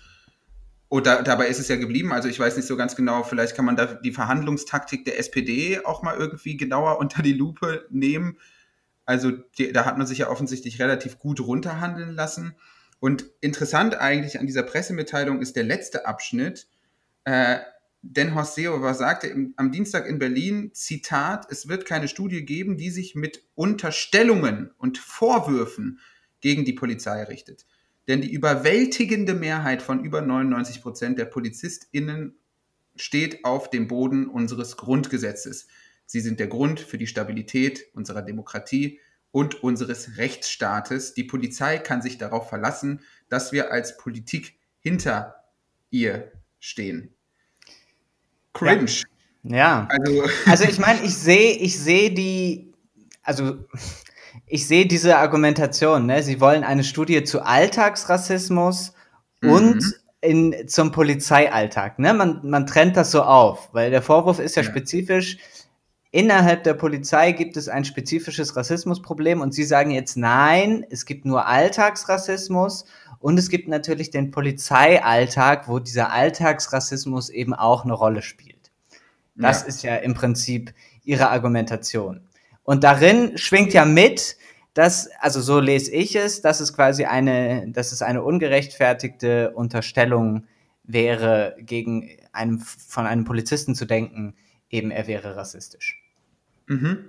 Und 0.90 1.08
da, 1.08 1.22
dabei 1.22 1.48
ist 1.48 1.60
es 1.60 1.70
ja 1.70 1.78
geblieben. 1.78 2.12
Also 2.12 2.28
ich 2.28 2.38
weiß 2.38 2.58
nicht 2.58 2.68
so 2.68 2.76
ganz 2.76 2.98
genau, 2.98 3.24
vielleicht 3.24 3.56
kann 3.56 3.64
man 3.64 3.78
da 3.78 3.86
die 3.86 4.12
Verhandlungstaktik 4.12 5.06
der 5.06 5.18
SPD 5.18 5.80
auch 5.86 6.04
mal 6.04 6.18
irgendwie 6.18 6.58
genauer 6.58 6.98
unter 7.00 7.24
die 7.24 7.34
Lupe 7.34 7.86
nehmen. 7.90 8.38
Also 9.06 9.32
die, 9.32 9.72
da 9.72 9.86
hat 9.86 9.98
man 9.98 10.08
sich 10.08 10.20
ja 10.20 10.30
offensichtlich 10.30 10.80
relativ 10.80 11.20
gut 11.20 11.40
runterhandeln 11.40 12.12
lassen. 12.12 12.56
Und 13.00 13.26
interessant 13.42 13.96
eigentlich 13.96 14.40
an 14.40 14.48
dieser 14.48 14.64
Pressemitteilung 14.64 15.42
ist 15.42 15.56
der 15.56 15.64
letzte 15.64 16.06
Abschnitt. 16.06 16.68
Äh, 17.26 17.60
denn 18.02 18.36
Horst 18.36 18.56
Seehofer 18.56 18.94
sagte 18.94 19.28
im, 19.28 19.54
am 19.56 19.72
Dienstag 19.72 20.08
in 20.08 20.20
Berlin, 20.20 20.72
Zitat, 20.74 21.48
es 21.50 21.70
wird 21.70 21.86
keine 21.86 22.10
Studie 22.10 22.46
geben, 22.46 22.78
die 22.78 22.90
sich 22.90 23.16
mit 23.16 23.44
Unterstellungen 23.56 24.72
und 24.78 24.98
Vorwürfen 24.98 26.00
gegen 26.42 26.66
die 26.66 26.74
Polizei 26.74 27.24
richtet. 27.24 27.66
Denn 28.10 28.22
die 28.22 28.32
überwältigende 28.32 29.34
Mehrheit 29.34 29.82
von 29.82 30.04
über 30.04 30.22
99 30.22 30.82
Prozent 30.82 31.18
der 31.18 31.26
PolizistInnen 31.26 32.36
steht 32.98 33.46
auf 33.46 33.70
dem 33.70 33.88
Boden 33.88 34.28
unseres 34.28 34.76
Grundgesetzes. 34.76 35.68
Sie 36.06 36.20
sind 36.20 36.40
der 36.40 36.48
Grund 36.48 36.80
für 36.80 36.98
die 36.98 37.08
Stabilität 37.08 37.88
unserer 37.94 38.22
Demokratie 38.22 39.00
und 39.32 39.64
unseres 39.64 40.18
Rechtsstaates. 40.18 41.14
Die 41.16 41.24
Polizei 41.24 41.80
kann 41.80 42.02
sich 42.02 42.18
darauf 42.18 42.50
verlassen, 42.50 43.02
dass 43.30 43.52
wir 43.52 43.72
als 43.72 43.98
Politik 43.98 44.56
hinter 44.80 45.36
ihr 45.90 46.32
stehen. 46.60 47.14
Cringe. 48.54 48.92
Ja. 49.44 49.58
ja. 49.58 49.88
Also, 49.90 50.24
also 50.46 50.64
ich 50.66 50.80
meine, 50.80 51.02
ich 51.04 51.16
sehe, 51.16 51.54
ich 51.58 51.80
sehe 51.80 52.12
die, 52.12 52.74
also 53.24 53.66
ich 54.46 54.68
sehe 54.68 54.86
diese 54.86 55.18
Argumentation. 55.18 56.06
Ne? 56.06 56.22
Sie 56.24 56.40
wollen 56.40 56.64
eine 56.64 56.84
Studie 56.84 57.24
zu 57.24 57.42
Alltagsrassismus 57.42 58.94
mhm. 59.42 59.50
und 59.50 60.00
in, 60.22 60.68
zum 60.68 60.92
Polizeialltag. 60.92 62.00
Ne? 62.00 62.14
Man, 62.14 62.42
man 62.44 62.66
trennt 62.66 62.96
das 62.98 63.12
so 63.12 63.24
auf, 63.24 63.74
weil 63.74 63.92
der 63.92 64.02
Vorwurf 64.02 64.40
ist 64.40 64.56
ja, 64.56 64.64
ja. 64.64 64.70
spezifisch, 64.70 65.38
innerhalb 66.14 66.64
der 66.64 66.76
Polizei 66.76 67.32
gibt 67.34 67.58
es 67.58 67.68
ein 67.68 67.84
spezifisches 67.84 68.56
Rassismusproblem 68.56 69.42
und 69.42 69.54
Sie 69.54 69.64
sagen 69.64 69.92
jetzt 69.92 70.16
nein, 70.16 70.86
es 70.90 71.06
gibt 71.06 71.26
nur 71.26 71.48
Alltagsrassismus 71.48 72.86
und 73.20 73.38
es 73.40 73.50
gibt 73.50 73.68
natürlich 73.68 74.12
den 74.12 74.30
Polizeialltag, 74.32 75.68
wo 75.68 75.80
dieser 75.80 76.12
Alltagsrassismus 76.12 77.30
eben 77.30 77.54
auch 77.56 77.84
eine 77.84 77.94
Rolle 77.94 78.22
spielt. 78.22 78.72
Das 79.36 79.62
ja. 79.62 79.68
ist 79.68 79.84
ja 79.84 79.96
im 79.96 80.14
Prinzip 80.14 80.74
Ihre 81.04 81.30
Argumentation. 81.30 82.22
Und 82.64 82.84
darin 82.84 83.38
schwingt 83.38 83.74
ja 83.74 83.84
mit, 83.84 84.38
dass, 84.76 85.10
also 85.20 85.42
so 85.42 85.60
lese 85.60 85.92
ich 85.92 86.16
es, 86.16 86.42
dass 86.42 86.60
es 86.60 86.74
quasi 86.74 87.06
eine, 87.06 87.70
dass 87.72 87.92
es 87.92 88.04
eine 88.04 88.22
ungerechtfertigte 88.22 89.52
Unterstellung 89.52 90.46
wäre, 90.84 91.56
gegen 91.60 92.10
einem, 92.34 92.60
von 92.60 93.08
einem 93.08 93.26
Polizisten 93.26 93.74
zu 93.74 93.86
denken, 93.86 94.36
eben 94.70 94.92
er 94.92 95.08
wäre 95.08 95.36
rassistisch. 95.36 96.03
Mhm. 96.68 97.06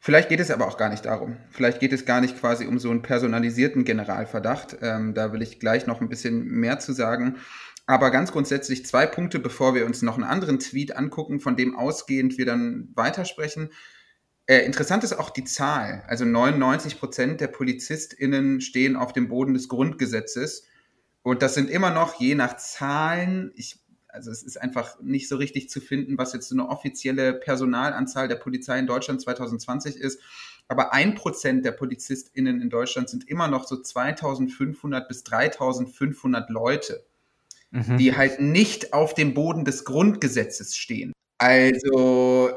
Vielleicht 0.00 0.28
geht 0.28 0.40
es 0.40 0.50
aber 0.50 0.66
auch 0.66 0.78
gar 0.78 0.90
nicht 0.90 1.04
darum. 1.04 1.36
Vielleicht 1.50 1.80
geht 1.80 1.92
es 1.92 2.04
gar 2.04 2.20
nicht 2.20 2.38
quasi 2.38 2.66
um 2.66 2.78
so 2.78 2.90
einen 2.90 3.02
personalisierten 3.02 3.84
Generalverdacht. 3.84 4.78
Ähm, 4.80 5.12
da 5.14 5.32
will 5.32 5.42
ich 5.42 5.58
gleich 5.58 5.86
noch 5.86 6.00
ein 6.00 6.08
bisschen 6.08 6.46
mehr 6.46 6.78
zu 6.78 6.92
sagen. 6.92 7.36
Aber 7.86 8.10
ganz 8.10 8.32
grundsätzlich 8.32 8.86
zwei 8.86 9.06
Punkte, 9.06 9.38
bevor 9.38 9.74
wir 9.74 9.86
uns 9.86 10.02
noch 10.02 10.14
einen 10.14 10.24
anderen 10.24 10.60
Tweet 10.60 10.96
angucken, 10.96 11.40
von 11.40 11.56
dem 11.56 11.74
ausgehend 11.76 12.38
wir 12.38 12.46
dann 12.46 12.90
weitersprechen. 12.94 13.70
Äh, 14.46 14.64
interessant 14.64 15.04
ist 15.04 15.18
auch 15.18 15.30
die 15.30 15.44
Zahl. 15.44 16.04
Also 16.06 16.24
99 16.24 16.98
Prozent 16.98 17.40
der 17.40 17.48
PolizistInnen 17.48 18.60
stehen 18.60 18.94
auf 18.94 19.12
dem 19.12 19.28
Boden 19.28 19.54
des 19.54 19.68
Grundgesetzes. 19.68 20.64
Und 21.22 21.42
das 21.42 21.54
sind 21.54 21.68
immer 21.70 21.90
noch 21.90 22.20
je 22.20 22.34
nach 22.34 22.56
Zahlen, 22.56 23.52
ich 23.56 23.80
also 24.18 24.32
es 24.32 24.42
ist 24.42 24.60
einfach 24.60 25.00
nicht 25.00 25.28
so 25.28 25.36
richtig 25.36 25.70
zu 25.70 25.80
finden, 25.80 26.18
was 26.18 26.32
jetzt 26.32 26.48
so 26.48 26.54
eine 26.56 26.68
offizielle 26.68 27.32
Personalanzahl 27.32 28.26
der 28.26 28.34
Polizei 28.34 28.78
in 28.78 28.88
Deutschland 28.88 29.20
2020 29.20 29.96
ist. 29.96 30.20
Aber 30.66 30.92
ein 30.92 31.14
Prozent 31.14 31.64
der 31.64 31.70
PolizistInnen 31.72 32.60
in 32.60 32.68
Deutschland 32.68 33.08
sind 33.08 33.28
immer 33.28 33.48
noch 33.48 33.66
so 33.66 33.80
2500 33.80 35.08
bis 35.08 35.22
3500 35.22 36.50
Leute, 36.50 37.06
mhm. 37.70 37.96
die 37.96 38.16
halt 38.16 38.40
nicht 38.40 38.92
auf 38.92 39.14
dem 39.14 39.34
Boden 39.34 39.64
des 39.64 39.84
Grundgesetzes 39.84 40.76
stehen. 40.76 41.12
Also, 41.38 42.50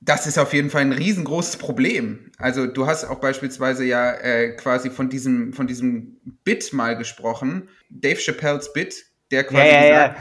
das 0.00 0.26
ist 0.26 0.38
auf 0.38 0.52
jeden 0.52 0.70
Fall 0.70 0.82
ein 0.82 0.92
riesengroßes 0.92 1.56
Problem. 1.56 2.32
Also, 2.36 2.66
du 2.66 2.88
hast 2.88 3.04
auch 3.04 3.20
beispielsweise 3.20 3.84
ja 3.84 4.12
äh, 4.12 4.56
quasi 4.56 4.90
von 4.90 5.08
diesem, 5.08 5.52
von 5.52 5.68
diesem 5.68 6.18
Bit 6.42 6.72
mal 6.72 6.98
gesprochen. 6.98 7.68
Dave 7.88 8.20
Chappelles 8.20 8.72
Bit, 8.72 9.06
der 9.30 9.44
quasi. 9.44 9.68
Ja, 9.68 9.84
ja, 9.84 9.90
ja. 9.90 10.14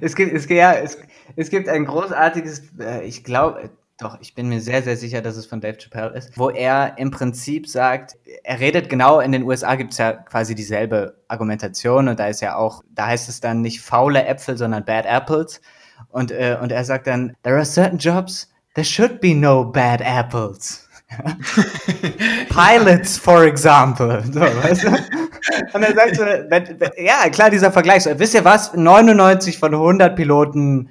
Es 0.00 0.14
gibt, 0.14 0.32
es, 0.32 0.48
ja, 0.48 0.74
es, 0.74 0.98
es 1.36 1.50
gibt 1.50 1.68
ein 1.68 1.84
großartiges, 1.84 2.62
äh, 2.78 3.04
ich 3.04 3.24
glaube, 3.24 3.70
doch, 3.98 4.18
ich 4.20 4.34
bin 4.34 4.48
mir 4.48 4.60
sehr, 4.60 4.82
sehr 4.82 4.96
sicher, 4.96 5.22
dass 5.22 5.36
es 5.36 5.46
von 5.46 5.60
Dave 5.60 5.78
Chappelle 5.78 6.16
ist, 6.16 6.36
wo 6.36 6.50
er 6.50 6.98
im 6.98 7.10
Prinzip 7.10 7.68
sagt, 7.68 8.16
er 8.42 8.58
redet 8.58 8.88
genau, 8.88 9.20
in 9.20 9.30
den 9.30 9.44
USA 9.44 9.76
gibt 9.76 9.92
es 9.92 9.98
ja 9.98 10.12
quasi 10.12 10.54
dieselbe 10.54 11.16
Argumentation 11.28 12.08
und 12.08 12.18
da 12.18 12.26
ist 12.26 12.40
ja 12.40 12.56
auch, 12.56 12.82
da 12.90 13.06
heißt 13.06 13.28
es 13.28 13.40
dann 13.40 13.60
nicht 13.60 13.80
faule 13.80 14.24
Äpfel, 14.24 14.56
sondern 14.56 14.84
bad 14.84 15.06
apples. 15.06 15.60
Und, 16.08 16.32
äh, 16.32 16.58
und 16.60 16.72
er 16.72 16.84
sagt 16.84 17.06
dann, 17.06 17.36
there 17.44 17.56
are 17.56 17.64
certain 17.64 17.98
jobs, 17.98 18.52
there 18.74 18.84
should 18.84 19.20
be 19.20 19.34
no 19.34 19.64
bad 19.64 20.00
apples. 20.00 20.83
Pilots, 22.48 23.18
for 23.18 23.44
example. 23.44 24.22
So, 24.32 24.40
weißt 24.40 24.84
du? 24.84 24.88
Und 24.88 26.16
so, 26.16 26.22
wenn, 26.24 26.80
wenn, 26.80 26.90
ja, 27.04 27.28
klar, 27.30 27.50
dieser 27.50 27.72
Vergleich. 27.72 28.04
So, 28.04 28.18
wisst 28.18 28.34
ihr 28.34 28.44
was? 28.44 28.74
99 28.74 29.58
von 29.58 29.74
100 29.74 30.16
Piloten, 30.16 30.90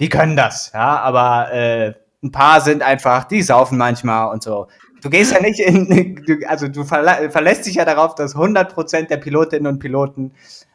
die 0.00 0.08
können 0.08 0.36
das. 0.36 0.72
Ja, 0.72 1.00
aber 1.00 1.52
äh, 1.52 1.94
ein 2.22 2.32
paar 2.32 2.60
sind 2.60 2.82
einfach, 2.82 3.24
die 3.24 3.42
saufen 3.42 3.78
manchmal 3.78 4.32
und 4.32 4.42
so. 4.42 4.68
Du 5.02 5.10
gehst 5.10 5.32
ja 5.32 5.40
nicht 5.40 5.60
in, 5.60 6.44
also 6.48 6.68
du 6.68 6.84
verlässt 6.84 7.66
dich 7.66 7.76
ja 7.76 7.84
darauf, 7.84 8.14
dass 8.14 8.34
100% 8.34 9.08
der 9.08 9.16
Pilotinnen 9.18 9.72
und 9.72 9.78
Piloten 9.78 10.32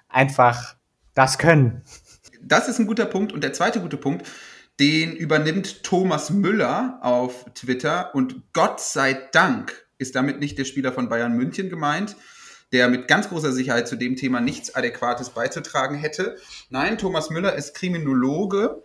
einfach 0.09 0.75
das 1.13 1.37
können. 1.37 1.83
Das 2.41 2.67
ist 2.67 2.79
ein 2.79 2.87
guter 2.87 3.05
Punkt. 3.05 3.33
Und 3.33 3.43
der 3.43 3.53
zweite 3.53 3.79
gute 3.79 3.97
Punkt, 3.97 4.27
den 4.79 5.15
übernimmt 5.15 5.83
Thomas 5.83 6.29
Müller 6.29 6.99
auf 7.01 7.45
Twitter 7.53 8.13
und 8.15 8.53
Gott 8.53 8.81
sei 8.81 9.13
Dank 9.31 9.87
ist 9.97 10.15
damit 10.15 10.39
nicht 10.39 10.57
der 10.57 10.65
Spieler 10.65 10.91
von 10.91 11.09
Bayern 11.09 11.33
München 11.33 11.69
gemeint, 11.69 12.15
der 12.71 12.89
mit 12.89 13.07
ganz 13.07 13.29
großer 13.29 13.51
Sicherheit 13.51 13.87
zu 13.87 13.95
dem 13.95 14.15
Thema 14.15 14.41
nichts 14.41 14.73
Adäquates 14.73 15.29
beizutragen 15.29 15.95
hätte. 15.95 16.37
Nein, 16.69 16.97
Thomas 16.97 17.29
Müller 17.29 17.55
ist 17.55 17.75
Kriminologe 17.75 18.83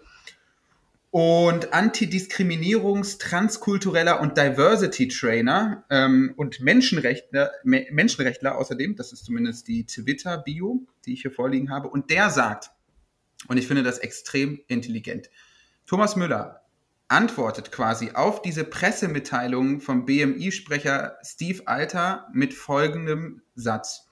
und 1.11 1.73
Antidiskriminierungs-, 1.73 3.19
Transkultureller 3.19 4.21
und 4.21 4.37
Diversity-Trainer 4.37 5.85
ähm, 5.89 6.35
und 6.37 6.61
Menschenrechtler, 6.61 7.51
Me 7.65 7.87
Menschenrechtler 7.91 8.59
außerdem. 8.59 8.95
Das 8.97 9.13
ist 9.13 9.25
zumindest 9.25 9.69
die 9.69 9.87
Twitter-Bio, 9.87 10.87
die 11.07 11.15
ich 11.15 11.23
hier 11.23 11.33
vorliegen 11.33 11.71
habe. 11.71 11.89
Und 11.89 12.11
der 12.11 12.29
sagt, 12.29 12.71
und 13.49 13.57
ich 13.57 13.67
finde 13.67 13.83
das 13.83 13.99
extrem 13.99 14.61
intelligent, 14.69 15.31
Thomas 15.89 16.17
Müller 16.17 16.67
antwortet 17.09 17.73
quasi 17.73 18.11
auf 18.13 18.43
diese 18.43 18.65
Pressemitteilung 18.65 19.81
vom 19.81 20.05
BMI-Sprecher 20.05 21.17
Steve 21.23 21.67
Alter 21.67 22.29
mit 22.35 22.53
folgendem 22.53 23.41
Satz. 23.55 24.07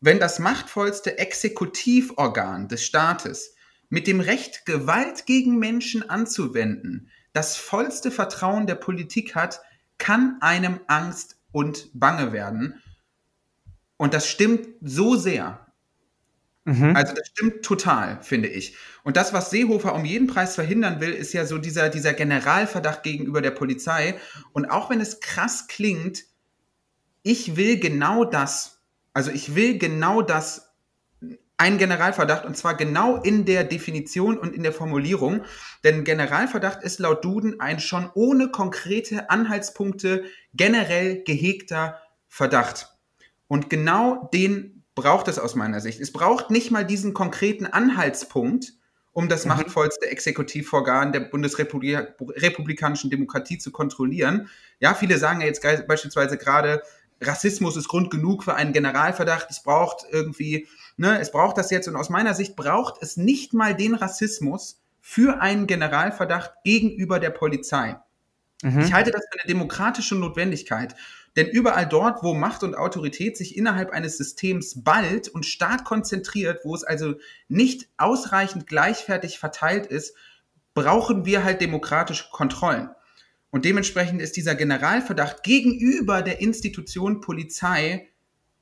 Wenn 0.00 0.20
das 0.20 0.38
machtvollste 0.38 1.18
Exekutivorgan 1.18 2.68
des 2.68 2.84
Staates 2.84 3.56
mit 3.88 4.06
dem 4.06 4.20
Recht, 4.20 4.64
Gewalt 4.64 5.26
gegen 5.26 5.58
Menschen 5.58 6.08
anzuwenden, 6.08 7.10
das 7.32 7.56
vollste 7.56 8.12
Vertrauen 8.12 8.68
der 8.68 8.76
Politik 8.76 9.34
hat, 9.34 9.60
kann 9.98 10.36
einem 10.40 10.78
Angst 10.86 11.36
und 11.50 11.90
Bange 11.94 12.32
werden. 12.32 12.80
Und 13.96 14.14
das 14.14 14.28
stimmt 14.28 14.68
so 14.82 15.16
sehr. 15.16 15.65
Mhm. 16.66 16.96
Also 16.96 17.14
das 17.14 17.28
stimmt 17.28 17.64
total, 17.64 18.18
finde 18.22 18.48
ich. 18.48 18.76
Und 19.04 19.16
das, 19.16 19.32
was 19.32 19.50
Seehofer 19.50 19.94
um 19.94 20.04
jeden 20.04 20.26
Preis 20.26 20.56
verhindern 20.56 21.00
will, 21.00 21.12
ist 21.12 21.32
ja 21.32 21.46
so 21.46 21.58
dieser, 21.58 21.88
dieser 21.90 22.12
Generalverdacht 22.12 23.04
gegenüber 23.04 23.40
der 23.40 23.52
Polizei. 23.52 24.16
Und 24.52 24.66
auch 24.66 24.90
wenn 24.90 25.00
es 25.00 25.20
krass 25.20 25.68
klingt, 25.68 26.24
ich 27.22 27.56
will 27.56 27.78
genau 27.78 28.24
das. 28.24 28.82
Also 29.12 29.30
ich 29.30 29.54
will 29.54 29.78
genau 29.78 30.22
das, 30.22 30.74
ein 31.56 31.78
Generalverdacht, 31.78 32.44
und 32.44 32.56
zwar 32.56 32.76
genau 32.76 33.16
in 33.16 33.44
der 33.44 33.62
Definition 33.62 34.36
und 34.36 34.52
in 34.52 34.64
der 34.64 34.72
Formulierung. 34.72 35.44
Denn 35.84 36.02
Generalverdacht 36.02 36.82
ist 36.82 36.98
laut 36.98 37.24
Duden 37.24 37.60
ein 37.60 37.78
schon 37.78 38.10
ohne 38.14 38.50
konkrete 38.50 39.30
Anhaltspunkte 39.30 40.24
generell 40.52 41.22
gehegter 41.22 42.00
Verdacht. 42.28 42.88
Und 43.46 43.70
genau 43.70 44.28
den 44.34 44.75
braucht 44.96 45.28
es 45.28 45.38
aus 45.38 45.54
meiner 45.54 45.80
Sicht. 45.80 46.00
Es 46.00 46.12
braucht 46.12 46.50
nicht 46.50 46.72
mal 46.72 46.84
diesen 46.84 47.14
konkreten 47.14 47.66
Anhaltspunkt, 47.66 48.72
um 49.12 49.28
das 49.28 49.44
mhm. 49.44 49.50
machtvollste 49.50 50.10
Exekutivorgan 50.10 51.12
der 51.12 51.20
bundesrepublikanischen 51.20 53.10
Demokratie 53.10 53.58
zu 53.58 53.70
kontrollieren. 53.70 54.48
Ja, 54.80 54.94
viele 54.94 55.18
sagen 55.18 55.40
ja 55.40 55.46
jetzt 55.46 55.62
beispielsweise 55.86 56.36
gerade, 56.36 56.82
Rassismus 57.20 57.76
ist 57.76 57.88
Grund 57.88 58.10
genug 58.10 58.42
für 58.44 58.54
einen 58.54 58.72
Generalverdacht. 58.72 59.46
Es 59.50 59.62
braucht 59.62 60.04
irgendwie, 60.10 60.66
ne, 60.96 61.18
es 61.20 61.30
braucht 61.30 61.56
das 61.56 61.70
jetzt. 61.70 61.88
Und 61.88 61.96
aus 61.96 62.10
meiner 62.10 62.34
Sicht 62.34 62.56
braucht 62.56 63.02
es 63.02 63.16
nicht 63.16 63.54
mal 63.54 63.74
den 63.74 63.94
Rassismus 63.94 64.82
für 65.00 65.40
einen 65.40 65.66
Generalverdacht 65.66 66.52
gegenüber 66.64 67.20
der 67.20 67.30
Polizei. 67.30 67.96
Mhm. 68.62 68.80
Ich 68.80 68.92
halte 68.92 69.12
das 69.12 69.22
für 69.30 69.40
eine 69.40 69.48
demokratische 69.48 70.14
Notwendigkeit. 70.14 70.94
Denn 71.36 71.48
überall 71.48 71.86
dort, 71.86 72.22
wo 72.22 72.32
Macht 72.32 72.62
und 72.62 72.74
Autorität 72.74 73.36
sich 73.36 73.56
innerhalb 73.56 73.90
eines 73.90 74.16
Systems 74.16 74.82
ballt 74.82 75.28
und 75.28 75.44
stark 75.44 75.84
konzentriert, 75.84 76.64
wo 76.64 76.74
es 76.74 76.82
also 76.82 77.14
nicht 77.48 77.88
ausreichend 77.98 78.66
gleichfertig 78.66 79.38
verteilt 79.38 79.86
ist, 79.86 80.14
brauchen 80.74 81.26
wir 81.26 81.44
halt 81.44 81.60
demokratische 81.60 82.30
Kontrollen. 82.32 82.90
Und 83.50 83.64
dementsprechend 83.64 84.20
ist 84.20 84.36
dieser 84.36 84.54
Generalverdacht 84.54 85.42
gegenüber 85.42 86.22
der 86.22 86.40
Institution 86.40 87.20
Polizei 87.20 88.08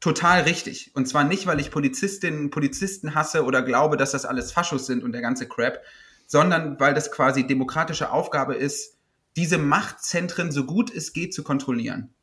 total 0.00 0.42
richtig. 0.42 0.90
Und 0.94 1.08
zwar 1.08 1.24
nicht, 1.24 1.46
weil 1.46 1.60
ich 1.60 1.70
Polizistinnen 1.70 2.40
und 2.40 2.50
Polizisten 2.50 3.14
hasse 3.14 3.44
oder 3.44 3.62
glaube, 3.62 3.96
dass 3.96 4.12
das 4.12 4.26
alles 4.26 4.52
Faschos 4.52 4.86
sind 4.86 5.02
und 5.02 5.12
der 5.12 5.22
ganze 5.22 5.48
Crap, 5.48 5.80
sondern 6.26 6.78
weil 6.78 6.92
das 6.92 7.10
quasi 7.10 7.46
demokratische 7.46 8.10
Aufgabe 8.10 8.54
ist, 8.54 8.98
diese 9.36 9.58
Machtzentren 9.58 10.52
so 10.52 10.64
gut 10.64 10.94
es 10.94 11.12
geht 11.12 11.34
zu 11.34 11.42
kontrollieren. 11.42 12.14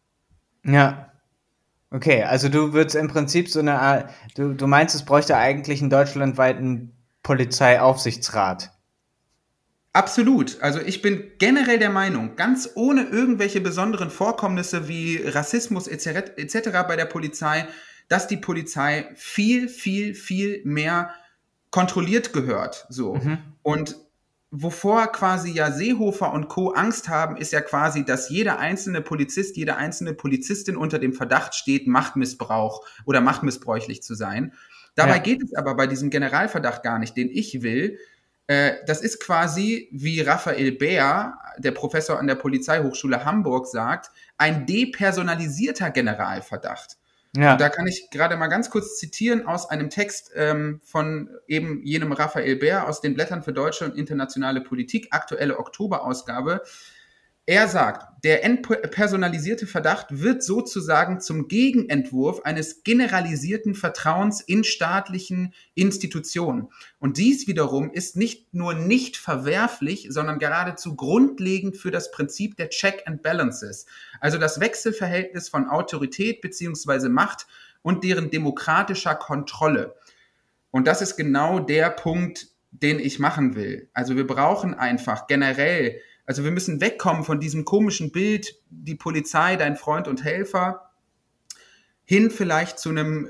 Ja. 0.64 1.12
Okay, 1.90 2.24
also 2.24 2.48
du 2.48 2.72
würdest 2.74 2.96
im 2.96 3.10
Prinzip 3.10 3.50
so 3.50 3.60
eine 3.60 3.80
Art, 3.80 4.10
du, 4.36 4.54
du 4.54 4.66
meinst, 4.66 4.96
es 4.96 5.04
bräuchte 5.04 5.36
eigentlich 5.36 5.82
einen 5.82 5.90
deutschlandweiten 5.90 6.94
Polizeiaufsichtsrat. 7.22 8.72
Absolut. 9.94 10.62
Also 10.62 10.80
ich 10.80 11.02
bin 11.02 11.32
generell 11.38 11.78
der 11.78 11.90
Meinung, 11.90 12.38
ganz 12.38 12.70
ohne 12.76 13.04
irgendwelche 13.04 13.60
besonderen 13.60 14.10
Vorkommnisse 14.10 14.88
wie 14.88 15.18
Rassismus 15.18 15.88
etc. 15.88 16.32
etc. 16.38 16.70
bei 16.88 16.96
der 16.96 17.06
Polizei, 17.06 17.68
dass 18.08 18.28
die 18.28 18.38
Polizei 18.38 19.10
viel, 19.16 19.68
viel, 19.68 20.16
viel 20.16 20.62
mehr 20.64 21.14
kontrolliert 21.72 22.32
gehört. 22.32 22.86
So. 22.90 23.16
Mhm. 23.16 23.40
Und 23.64 23.98
wovor 24.52 25.08
quasi 25.12 25.52
ja 25.52 25.72
Seehofer 25.72 26.34
und 26.34 26.50
Co. 26.50 26.72
Angst 26.72 27.10
haben, 27.10 27.38
ist 27.38 27.54
ja 27.54 27.62
quasi, 27.62 28.06
dass 28.06 28.30
jeder 28.30 28.60
einzelne 28.60 29.02
Polizist, 29.02 29.58
jede 29.58 29.78
einzelne 29.78 30.14
Polizistin 30.14 30.78
unter 30.78 31.00
dem 31.00 31.14
Verdacht 31.14 31.56
steht, 31.56 31.88
Machtmissbrauch 31.88 32.86
oder 33.06 33.22
machtmissbräuchlich 33.22 34.04
zu 34.04 34.14
sein. 34.14 34.54
Dabei 34.96 35.16
ja. 35.16 35.22
geht 35.22 35.42
es 35.42 35.56
aber 35.56 35.76
bei 35.76 35.88
diesem 35.88 36.10
Generalverdacht 36.10 36.84
gar 36.84 37.00
nicht, 37.00 37.16
den 37.18 37.30
ich 37.30 37.62
will, 37.62 37.98
Äh, 38.48 38.84
das 38.86 39.02
ist 39.02 39.22
quasi, 39.22 39.88
wie 39.94 40.20
Raphael 40.20 40.74
Bär, 40.74 41.38
der 41.58 41.72
Professor 41.72 42.20
an 42.20 42.28
der 42.28 42.36
Polizeihochschule 42.36 43.24
Hamburg, 43.24 43.68
sagt, 43.68 44.12
ein 44.38 44.66
depersonalisierter 44.66 45.90
Generalverdacht. 45.92 46.98
Ja. 47.36 47.54
Und 47.54 47.62
da 47.62 47.70
kann 47.70 47.88
ich 47.88 48.10
gerade 48.12 48.36
mal 48.36 48.48
ganz 48.48 48.70
kurz 48.70 48.98
zitieren 48.98 49.48
aus 49.48 49.70
einem 49.70 49.90
Text 49.90 50.32
ähm, 50.36 50.82
von 50.84 51.30
eben 51.48 51.82
jenem 51.84 52.12
Raphael 52.12 52.58
Bär 52.58 52.90
aus 52.90 53.00
den 53.00 53.14
Blättern 53.14 53.42
für 53.42 53.54
deutsche 53.54 53.86
und 53.86 53.96
internationale 53.96 54.60
Politik, 54.60 55.08
aktuelle 55.12 55.58
Oktoberausgabe. 55.58 56.62
Er 57.48 57.68
sagt, 57.68 58.24
der 58.24 58.44
entpersonalisierte 58.44 59.66
Verdacht 59.66 60.08
wird 60.12 60.44
sozusagen 60.44 61.20
zum 61.20 61.48
Gegenentwurf 61.48 62.42
eines 62.42 62.84
generalisierten 62.84 63.74
Vertrauens 63.74 64.42
in 64.42 64.64
staatlichen 64.64 65.56
Institutionen. 65.74 66.68
Und 67.00 67.18
dies 67.18 67.48
wiederum 67.48 67.92
ist 67.92 68.16
nicht 68.16 68.54
nur 68.54 68.76
nicht 68.76 69.18
verwerflich, 69.18 70.08
sondern 70.12 70.38
geradezu 70.38 70.96
grundlegend 70.96 71.78
für 71.78 71.90
das 71.90 72.12
Prinzip 72.12 72.58
der 72.58 72.70
Check 72.70 73.04
and 73.08 73.24
Balances, 73.24 73.88
also 74.20 74.38
das 74.38 74.60
Wechselverhältnis 74.60 75.50
von 75.50 75.68
Autorität 75.68 76.42
beziehungsweise 76.42 77.10
Macht 77.10 77.48
und 77.82 78.04
deren 78.04 78.30
demokratischer 78.30 79.16
Kontrolle. 79.16 79.96
Und 80.70 80.86
das 80.86 81.02
ist 81.02 81.18
genau 81.18 81.60
der 81.60 81.90
Punkt, 81.90 82.50
den 82.70 83.00
ich 83.00 83.18
machen 83.18 83.56
will. 83.56 83.90
Also 83.94 84.16
wir 84.16 84.28
brauchen 84.28 84.76
einfach 84.76 85.26
generell 85.26 86.00
also 86.26 86.44
wir 86.44 86.52
müssen 86.52 86.82
wegkommen 86.82 87.24
von 87.24 87.40
diesem 87.40 87.66
komischen 87.66 88.12
Bild, 88.12 88.56
die 88.70 88.96
Polizei, 88.96 89.56
dein 89.56 89.76
Freund 89.76 90.08
und 90.08 90.24
Helfer, 90.24 90.92
hin 92.06 92.32
vielleicht 92.32 92.80
zu 92.80 92.90
einem 92.90 93.30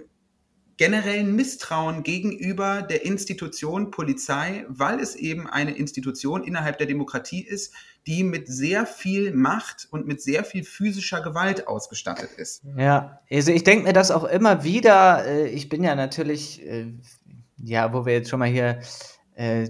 generellen 0.78 1.36
Misstrauen 1.36 2.02
gegenüber 2.02 2.82
der 2.82 3.06
Institution 3.06 3.92
Polizei, 3.92 4.66
weil 4.68 5.00
es 5.00 5.16
eben 5.16 5.48
eine 5.48 5.76
Institution 5.76 6.44
innerhalb 6.44 6.80
der 6.80 6.88
Demokratie 6.88 7.42
ist, 7.44 7.76
die 8.08 8.24
mit 8.24 8.48
sehr 8.48 8.88
viel 8.88 9.32
Macht 9.32 9.88
und 9.92 10.08
mit 10.08 10.24
sehr 10.24 10.44
viel 10.44 10.64
physischer 10.64 11.22
Gewalt 11.22 11.68
ausgestattet 11.68 12.32
ist. 12.36 12.64
Ja, 12.76 13.20
also 13.30 13.52
ich 13.52 13.64
denke 13.64 13.84
mir 13.84 13.94
das 13.94 14.10
auch 14.10 14.24
immer 14.24 14.64
wieder. 14.64 15.24
Äh, 15.24 15.50
ich 15.50 15.70
bin 15.70 15.84
ja 15.84 15.94
natürlich, 15.94 16.66
äh, 16.66 16.92
ja, 17.58 17.94
wo 17.94 18.08
wir 18.08 18.14
jetzt 18.14 18.32
schon 18.32 18.40
mal 18.40 18.50
hier 18.50 18.80
äh, 19.36 19.70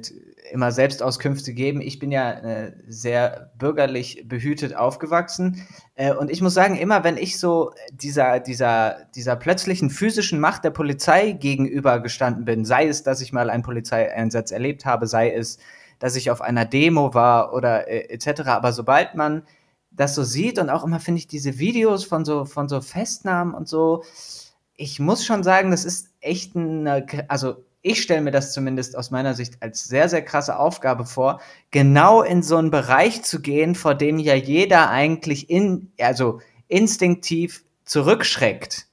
immer 0.52 0.72
Selbstauskünfte 0.72 1.54
geben. 1.54 1.82
Ich 1.82 2.00
bin 2.00 2.12
ja 2.12 2.32
äh, 2.32 2.74
sehr 2.88 3.52
bürgerlich 3.58 4.24
behütet 4.28 4.76
aufgewachsen. 4.76 5.66
Äh, 5.96 6.14
und 6.14 6.30
ich 6.30 6.42
muss 6.42 6.54
sagen, 6.54 6.76
immer 6.76 7.04
wenn 7.04 7.18
ich 7.18 7.40
so 7.40 7.72
dieser, 7.92 8.40
dieser, 8.40 9.06
dieser 9.16 9.36
plötzlichen 9.36 9.90
physischen 9.90 10.40
Macht 10.40 10.64
der 10.64 10.72
Polizei 10.72 11.32
gegenüber 11.32 12.00
gestanden 12.00 12.46
bin, 12.46 12.66
sei 12.66 12.88
es, 12.88 13.04
dass 13.04 13.22
ich 13.22 13.34
mal 13.34 13.50
einen 13.50 13.64
Polizeieinsatz 13.64 14.52
erlebt 14.52 14.86
habe, 14.86 15.08
sei 15.08 15.32
es, 15.32 15.60
dass 16.00 16.16
ich 16.16 16.32
auf 16.32 16.42
einer 16.42 16.66
Demo 16.66 17.14
war 17.14 17.54
oder 17.54 17.88
äh, 17.88 18.14
etc. 18.14 18.42
Aber 18.48 18.74
sobald 18.74 19.16
man 19.16 19.44
das 19.92 20.16
so 20.16 20.24
sieht 20.24 20.58
und 20.58 20.70
auch 20.70 20.84
immer 20.84 21.00
finde 21.00 21.20
ich 21.20 21.28
diese 21.28 21.60
Videos 21.60 22.04
von 22.04 22.26
so, 22.26 22.46
von 22.46 22.68
so 22.68 22.82
Festnahmen 22.82 23.54
und 23.54 23.68
so, 23.68 24.04
ich 24.76 25.00
muss 25.00 25.26
schon 25.26 25.44
sagen, 25.44 25.70
das 25.70 25.86
ist 25.86 26.10
echt 26.22 26.56
eine, 26.56 27.06
also 27.28 27.58
ich 27.82 28.02
stelle 28.02 28.22
mir 28.22 28.32
das 28.32 28.54
zumindest 28.54 28.96
aus 28.96 29.12
meiner 29.12 29.34
Sicht 29.34 29.62
als 29.62 29.86
sehr, 29.86 30.08
sehr 30.08 30.22
krasse 30.22 30.58
Aufgabe 30.58 31.06
vor, 31.06 31.42
genau 31.72 32.22
in 32.22 32.44
so 32.44 32.58
einen 32.58 32.72
Bereich 32.72 33.24
zu 33.24 33.42
gehen, 33.42 33.76
vor 33.76 33.96
dem 33.96 34.20
ja 34.20 34.36
jeder 34.36 34.90
eigentlich 34.90 35.50
in, 35.50 35.92
also 36.00 36.42
instinktiv 36.68 37.64
zurückschreckt. 37.86 38.88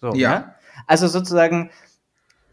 So, 0.00 0.12
ja. 0.14 0.38
Ne? 0.38 0.54
Also 0.86 1.06
sozusagen, 1.06 1.70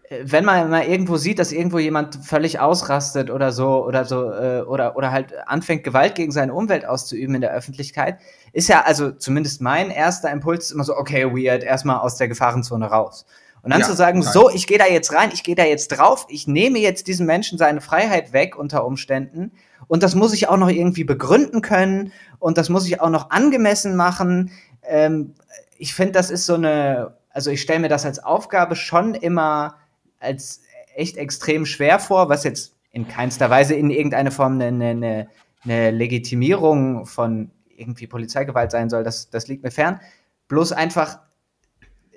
äh, 0.04 0.20
wenn 0.24 0.46
man 0.46 0.70
mal 0.70 0.86
irgendwo 0.86 1.18
sieht, 1.18 1.40
dass 1.40 1.52
irgendwo 1.52 1.80
jemand 1.80 2.24
völlig 2.24 2.60
ausrastet 2.60 3.32
oder 3.32 3.52
so 3.52 3.84
oder 3.84 4.06
so 4.06 4.32
äh, 4.32 4.62
oder 4.62 4.96
oder 4.96 5.12
halt 5.12 5.34
anfängt 5.48 5.84
Gewalt 5.84 6.14
gegen 6.14 6.32
seine 6.32 6.54
Umwelt 6.54 6.86
auszuüben 6.86 7.36
in 7.36 7.42
der 7.42 7.54
Öffentlichkeit, 7.54 8.20
ist 8.54 8.70
ja 8.70 8.84
also 8.84 9.12
zumindest 9.12 9.62
mein 9.62 9.90
erster 9.90 10.32
Impuls 10.32 10.70
immer 10.70 10.84
so 10.84 10.96
okay 10.96 11.26
weird 11.26 11.64
erstmal 11.64 12.00
aus 12.00 12.18
der 12.18 12.28
Gefahrenzone 12.28 12.86
raus. 12.86 13.26
Und 13.62 13.72
dann 13.72 13.82
ja, 13.82 13.88
zu 13.88 13.96
sagen, 13.96 14.20
nein. 14.20 14.32
so, 14.32 14.50
ich 14.50 14.68
gehe 14.68 14.78
da 14.78 14.86
jetzt 14.86 15.14
rein, 15.14 15.32
ich 15.34 15.44
gehe 15.44 15.56
da 15.56 15.64
jetzt 15.64 15.90
drauf, 15.90 16.26
ich 16.30 16.48
nehme 16.48 16.80
jetzt 16.80 17.08
diesem 17.08 17.26
Menschen 17.26 17.58
seine 17.58 17.82
Freiheit 17.82 18.34
weg 18.34 18.58
unter 18.58 18.86
Umständen. 18.86 19.52
Und 19.88 20.04
das 20.04 20.16
muss 20.16 20.34
ich 20.34 20.48
auch 20.48 20.58
noch 20.58 20.70
irgendwie 20.70 21.04
begründen 21.04 21.62
können 21.62 22.12
und 22.40 22.58
das 22.58 22.70
muss 22.70 22.88
ich 22.88 23.02
auch 23.02 23.10
noch 23.10 23.32
angemessen 23.32 23.96
machen. 23.96 24.52
Ähm, 24.84 25.34
ich 25.78 25.94
finde, 25.94 26.14
das 26.14 26.30
ist 26.30 26.46
so 26.46 26.56
eine, 26.56 27.16
also 27.32 27.52
ich 27.52 27.62
stelle 27.62 27.80
mir 27.80 27.90
das 27.90 28.06
als 28.06 28.20
Aufgabe 28.20 28.76
schon 28.76 29.14
immer 29.16 29.76
als 30.20 30.62
echt 30.96 31.18
extrem 31.18 31.66
schwer 31.66 32.00
vor, 32.00 32.30
was 32.30 32.44
jetzt 32.44 32.76
in 32.92 33.08
keinster 33.08 33.50
Weise 33.50 33.76
in 33.76 33.90
irgendeine 33.90 34.32
Form 34.32 34.60
eine, 34.60 34.90
eine, 34.90 35.28
eine 35.64 35.92
Legitimierung 35.92 37.06
von 37.06 37.52
irgendwie 37.76 38.08
Polizeigewalt 38.08 38.72
sein 38.72 38.90
soll. 38.90 39.04
Das, 39.04 39.30
das 39.30 39.48
liegt 39.48 39.64
mir 39.64 39.72
fern. 39.72 40.02
Bloß 40.48 40.72
einfach 40.72 41.20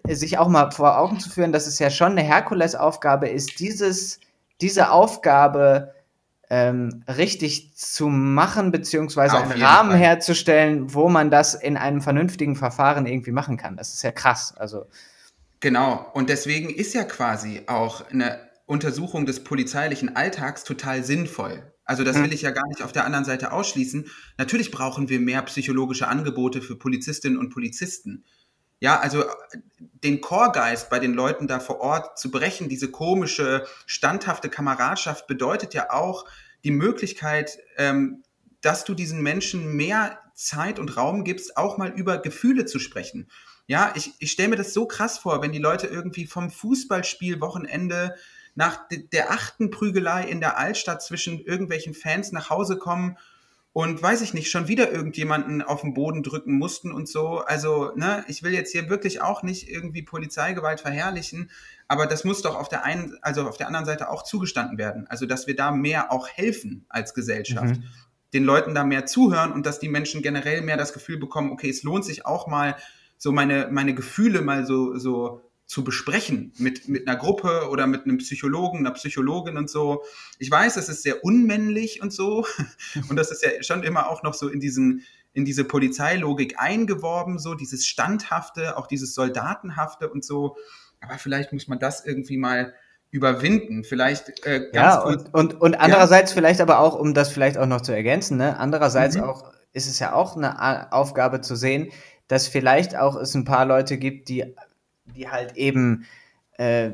sich 0.09 0.39
auch 0.39 0.49
mal 0.49 0.71
vor 0.71 0.99
Augen 0.99 1.21
zu 1.21 1.31
führen, 1.31 1.53
dass 1.53 1.67
es 1.67 1.79
ja 1.79 1.91
schon 1.91 2.13
eine 2.13 2.23
Herkulesaufgabe 2.23 3.29
ist, 3.29 3.61
dieses, 3.61 4.21
diese 4.61 4.91
Aufgabe 4.91 5.95
ähm, 6.51 7.03
richtig 7.09 7.75
zu 7.77 8.09
machen, 8.09 8.73
beziehungsweise 8.73 9.39
Auf 9.39 9.51
einen 9.51 9.63
Rahmen 9.63 9.93
Fall. 9.93 10.01
herzustellen, 10.01 10.93
wo 10.93 11.09
man 11.09 11.31
das 11.31 11.55
in 11.55 11.77
einem 11.77 12.03
vernünftigen 12.03 12.57
Verfahren 12.57 13.07
irgendwie 13.07 13.33
machen 13.33 13.57
kann. 13.57 13.77
Das 13.77 13.95
ist 13.95 14.03
ja 14.03 14.13
krass. 14.13 14.55
Also. 14.57 14.87
Genau, 15.61 16.11
und 16.13 16.29
deswegen 16.29 16.69
ist 16.69 16.93
ja 16.93 17.05
quasi 17.05 17.63
auch 17.69 18.11
eine 18.11 18.39
Untersuchung 18.67 19.25
des 19.25 19.45
polizeilichen 19.45 20.15
Alltags 20.15 20.65
total 20.65 21.05
sinnvoll. 21.05 21.73
Also 21.85 22.05
das 22.05 22.17
hm. 22.17 22.25
will 22.25 22.33
ich 22.33 22.43
ja 22.43 22.51
gar 22.51 22.67
nicht 22.69 22.83
auf 22.83 22.93
der 22.93 23.07
anderen 23.07 23.25
Seite 23.25 23.53
ausschließen. 23.53 24.07
Natürlich 24.39 24.71
brauchen 24.71 25.09
wir 25.09 25.21
mehr 25.21 25.43
psychologische 25.43 26.09
Angebote 26.09 26.61
für 26.61 26.77
Polizistinnen 26.77 27.39
und 27.39 27.51
Polizisten. 27.51 28.25
Ja, 28.83 28.99
also 28.99 29.23
den 29.79 30.21
Chorgeist 30.21 30.91
bei 30.91 30.99
den 30.99 31.15
Leuten 31.15 31.47
da 31.47 31.61
vor 31.61 31.81
Ort 31.81 32.19
zu 32.19 32.33
brechen, 32.33 32.69
diese 32.69 32.91
komische, 32.91 33.65
standhafte 33.87 34.49
Kameradschaft 34.49 35.29
bedeutet 35.29 35.73
ja 35.73 35.93
auch 35.93 36.25
die 36.65 36.73
Möglichkeit, 36.73 37.59
ähm, 37.77 38.25
dass 38.61 38.85
du 38.85 38.95
diesen 38.95 39.23
Menschen 39.23 39.77
mehr 39.77 40.19
Zeit 40.35 40.81
und 40.81 40.97
Raum 40.97 41.23
gibst, 41.23 41.57
auch 41.57 41.79
mal 41.79 41.91
über 41.91 42.19
Gefühle 42.19 42.67
zu 42.67 42.81
sprechen. 42.81 43.31
Ja, 43.69 43.93
ich, 43.95 44.15
ich 44.19 44.33
stelle 44.33 44.49
mir 44.49 44.57
das 44.57 44.75
so 44.75 44.85
krass 44.85 45.17
vor, 45.17 45.43
wenn 45.43 45.53
die 45.53 45.61
Leute 45.61 45.87
irgendwie 45.87 46.27
vom 46.27 46.51
Fußballspiel 46.51 47.41
Wochenende 47.41 48.17
nach 48.57 48.89
de 48.89 49.07
der 49.13 49.31
achten 49.31 49.71
Prügelei 49.71 50.25
in 50.25 50.41
der 50.41 50.59
Altstadt 50.59 51.05
zwischen 51.05 51.39
irgendwelchen 51.39 51.95
Fans 51.95 52.33
nach 52.33 52.51
Hause 52.51 52.79
kommen 52.79 53.17
und 53.75 54.03
weiß 54.03 54.21
ich 54.21 54.35
nicht, 54.35 54.51
schon 54.51 54.69
wieder 54.69 54.93
irgendjemanden 54.93 55.63
auf 55.63 55.81
den 55.81 55.95
Boden 55.95 56.23
drücken 56.23 56.59
mussten 56.59 56.93
und 56.93 57.09
so. 57.09 57.39
Also, 57.39 57.93
ne, 57.97 58.25
ich 58.29 58.43
will 58.43 58.53
jetzt 58.53 58.73
hier 58.73 58.91
wirklich 58.91 59.23
auch 59.23 59.43
nicht 59.43 59.69
irgendwie 59.69 60.03
Polizeigewalt 60.03 60.81
verherrlichen, 60.81 61.51
aber 61.89 62.07
das 62.07 62.25
muss 62.25 62.43
doch 62.43 62.55
auf 62.55 62.69
der 62.69 62.85
einen, 62.85 63.17
also 63.23 63.49
auf 63.49 63.57
der 63.57 63.69
anderen 63.69 63.87
Seite 63.87 64.11
auch 64.11 64.25
zugestanden 64.25 64.77
werden. 64.77 65.07
Also, 65.09 65.25
dass 65.25 65.47
wir 65.47 65.57
da 65.57 65.71
mehr 65.71 66.13
auch 66.13 66.29
helfen 66.29 66.85
als 66.91 67.15
Gesellschaft. 67.15 67.77
Mhm. 67.77 67.85
Den 68.35 68.45
Leuten 68.45 68.75
da 68.75 68.85
mehr 68.85 69.07
zuhören 69.07 69.53
und 69.53 69.67
dass 69.67 69.79
die 69.79 69.91
Menschen 69.91 70.23
generell 70.23 70.63
mehr 70.63 70.77
das 70.77 70.93
Gefühl 70.93 71.19
bekommen, 71.19 71.51
okay, 71.51 71.69
es 71.69 71.83
lohnt 71.83 72.05
sich 72.05 72.25
auch 72.27 72.47
mal, 72.47 72.77
so 73.19 73.31
meine, 73.31 73.69
meine 73.71 73.95
Gefühle 73.95 74.43
mal 74.43 74.67
so, 74.67 74.99
so 74.99 75.43
zu 75.73 75.85
besprechen 75.85 76.53
mit, 76.59 76.87
mit 76.87 77.09
einer 77.09 77.17
Gruppe 77.17 77.69
oder 77.71 77.87
mit 77.87 78.05
einem 78.05 78.19
Psychologen, 78.19 78.81
einer 78.81 78.91
Psychologin 78.91 79.57
und 79.57 79.71
so. 79.71 80.03
Ich 80.39 80.51
weiß, 80.51 80.75
das 80.75 80.91
ist 80.91 81.03
sehr 81.03 81.25
unmännlich 81.25 82.03
und 82.03 82.13
so. 82.13 82.45
Und 83.09 83.17
das 83.17 83.31
ist 83.31 83.43
ja 83.43 83.63
schon 83.63 83.83
immer 83.83 84.11
auch 84.11 84.23
noch 84.23 84.35
so 84.35 84.49
in 84.49 84.61
diesen, 84.61 85.03
in 85.33 85.47
diese 85.47 85.65
Polizeilogik 85.65 86.57
eingeworben, 86.59 87.39
so 87.39 87.55
dieses 87.55 87.87
Standhafte, 87.87 88.77
auch 88.77 88.87
dieses 88.87 89.15
Soldatenhafte 89.15 90.11
und 90.11 90.27
so. 90.27 90.59
Aber 91.01 91.17
vielleicht 91.17 91.55
muss 91.55 91.69
man 91.69 91.79
das 91.79 92.05
irgendwie 92.05 92.37
mal 92.37 92.75
überwinden. 93.11 93.83
Vielleicht 93.83 94.45
äh, 94.45 94.69
ganz 94.73 94.75
ja, 94.75 94.97
kurz. 94.99 95.23
Und, 95.23 95.55
und, 95.55 95.61
und 95.63 95.75
andererseits 95.77 96.33
ja. 96.33 96.35
vielleicht 96.35 96.61
aber 96.61 96.81
auch, 96.81 96.99
um 96.99 97.15
das 97.15 97.33
vielleicht 97.33 97.57
auch 97.57 97.67
noch 97.67 97.81
zu 97.81 97.93
ergänzen, 97.93 98.37
ne? 98.37 98.59
andererseits 98.59 99.17
mhm. 99.17 99.23
auch 99.23 99.51
ist 99.73 99.89
es 99.89 99.99
ja 99.99 100.13
auch 100.13 100.37
eine 100.37 100.93
Aufgabe 100.93 101.41
zu 101.41 101.57
sehen, 101.57 101.91
dass 102.29 102.47
vielleicht 102.47 102.95
auch 102.95 103.17
es 103.17 103.35
ein 103.35 103.47
paar 103.47 103.65
Leute 103.65 103.97
gibt, 103.97 104.29
die 104.29 104.55
die 105.15 105.29
halt 105.29 105.57
eben 105.57 106.07
äh, 106.59 106.93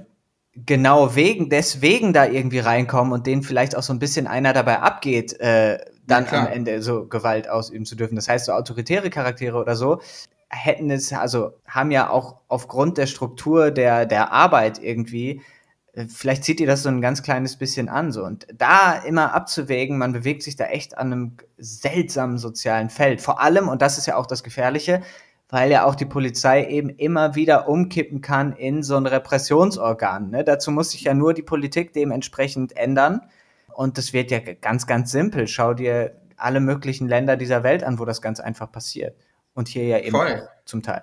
genau 0.54 1.14
wegen, 1.14 1.50
deswegen 1.50 2.12
da 2.12 2.26
irgendwie 2.26 2.58
reinkommen 2.58 3.12
und 3.12 3.26
denen 3.26 3.42
vielleicht 3.42 3.76
auch 3.76 3.82
so 3.82 3.92
ein 3.92 3.98
bisschen 3.98 4.26
einer 4.26 4.52
dabei 4.52 4.80
abgeht, 4.80 5.38
äh, 5.40 5.78
dann 6.06 6.26
ja, 6.26 6.40
am 6.40 6.46
Ende 6.46 6.82
so 6.82 7.06
Gewalt 7.06 7.48
ausüben 7.48 7.84
zu 7.84 7.94
dürfen. 7.94 8.16
Das 8.16 8.28
heißt, 8.28 8.46
so 8.46 8.52
autoritäre 8.52 9.10
Charaktere 9.10 9.58
oder 9.58 9.76
so 9.76 10.00
hätten 10.48 10.90
es, 10.90 11.12
also 11.12 11.52
haben 11.66 11.90
ja 11.90 12.08
auch 12.10 12.36
aufgrund 12.48 12.98
der 12.98 13.06
Struktur 13.06 13.70
der, 13.70 14.06
der 14.06 14.32
Arbeit 14.32 14.82
irgendwie, 14.82 15.42
äh, 15.92 16.06
vielleicht 16.06 16.44
zieht 16.44 16.60
ihr 16.60 16.66
das 16.66 16.82
so 16.82 16.88
ein 16.88 17.00
ganz 17.00 17.22
kleines 17.22 17.56
bisschen 17.56 17.88
an, 17.88 18.12
so. 18.12 18.24
Und 18.24 18.46
da 18.56 18.94
immer 18.94 19.34
abzuwägen, 19.34 19.98
man 19.98 20.12
bewegt 20.12 20.42
sich 20.42 20.56
da 20.56 20.64
echt 20.64 20.96
an 20.96 21.12
einem 21.12 21.36
seltsamen 21.58 22.38
sozialen 22.38 22.88
Feld. 22.90 23.20
Vor 23.20 23.40
allem, 23.40 23.68
und 23.68 23.82
das 23.82 23.98
ist 23.98 24.06
ja 24.06 24.16
auch 24.16 24.26
das 24.26 24.42
Gefährliche, 24.42 25.02
weil 25.48 25.70
ja 25.70 25.84
auch 25.84 25.94
die 25.94 26.04
Polizei 26.04 26.66
eben 26.66 26.90
immer 26.90 27.34
wieder 27.34 27.68
umkippen 27.68 28.20
kann 28.20 28.52
in 28.52 28.82
so 28.82 28.96
ein 28.96 29.06
Repressionsorgan. 29.06 30.30
Ne? 30.30 30.44
Dazu 30.44 30.70
muss 30.70 30.90
sich 30.90 31.02
ja 31.02 31.14
nur 31.14 31.34
die 31.34 31.42
Politik 31.42 31.92
dementsprechend 31.92 32.76
ändern. 32.76 33.22
und 33.74 33.96
das 33.96 34.12
wird 34.12 34.30
ja 34.30 34.40
ganz, 34.40 34.86
ganz 34.86 35.12
simpel. 35.12 35.46
Schau 35.46 35.72
dir 35.72 36.16
alle 36.36 36.60
möglichen 36.60 37.08
Länder 37.08 37.36
dieser 37.36 37.62
Welt 37.62 37.84
an, 37.84 37.98
wo 37.98 38.04
das 38.04 38.20
ganz 38.20 38.40
einfach 38.40 38.70
passiert. 38.70 39.16
Und 39.54 39.68
hier 39.68 39.84
ja 39.84 39.98
eben 39.98 40.16
zum 40.64 40.82
Teil. 40.82 41.02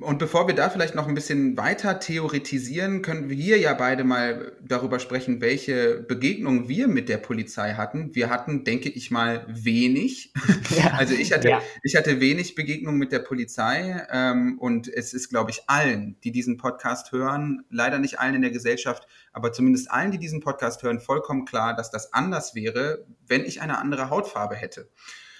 Und 0.00 0.18
bevor 0.18 0.46
wir 0.46 0.54
da 0.54 0.70
vielleicht 0.70 0.94
noch 0.94 1.06
ein 1.06 1.14
bisschen 1.14 1.56
weiter 1.56 2.00
theoretisieren, 2.00 3.02
können 3.02 3.28
wir 3.28 3.58
ja 3.58 3.74
beide 3.74 4.02
mal 4.02 4.52
darüber 4.62 4.98
sprechen, 4.98 5.40
welche 5.40 6.00
Begegnungen 6.00 6.68
wir 6.68 6.88
mit 6.88 7.08
der 7.08 7.18
Polizei 7.18 7.74
hatten. 7.74 8.14
Wir 8.14 8.30
hatten, 8.30 8.64
denke 8.64 8.88
ich 8.88 9.10
mal, 9.10 9.46
wenig. 9.48 10.32
Ja. 10.76 10.90
Also 11.00 11.14
ich 11.14 11.32
hatte, 11.32 11.48
ja. 11.48 11.62
ich 11.82 11.96
hatte 11.96 12.20
wenig 12.20 12.54
Begegnungen 12.54 12.98
mit 12.98 13.10
der 13.10 13.20
Polizei 13.20 14.06
ähm, 14.10 14.58
und 14.58 14.86
es 14.86 15.14
ist, 15.14 15.30
glaube 15.30 15.50
ich, 15.50 15.62
allen, 15.66 16.18
die 16.24 16.30
diesen 16.30 16.58
Podcast 16.58 17.12
hören, 17.12 17.64
leider 17.70 17.98
nicht 17.98 18.20
allen 18.20 18.34
in 18.34 18.42
der 18.42 18.50
Gesellschaft, 18.50 19.06
aber 19.32 19.52
zumindest 19.52 19.90
allen, 19.90 20.10
die 20.10 20.18
diesen 20.18 20.40
Podcast 20.40 20.82
hören, 20.82 21.00
vollkommen 21.00 21.46
klar, 21.46 21.74
dass 21.74 21.90
das 21.90 22.12
anders 22.12 22.54
wäre, 22.54 23.06
wenn 23.26 23.46
ich 23.46 23.62
eine 23.62 23.78
andere 23.78 24.10
Hautfarbe 24.10 24.56
hätte. 24.56 24.90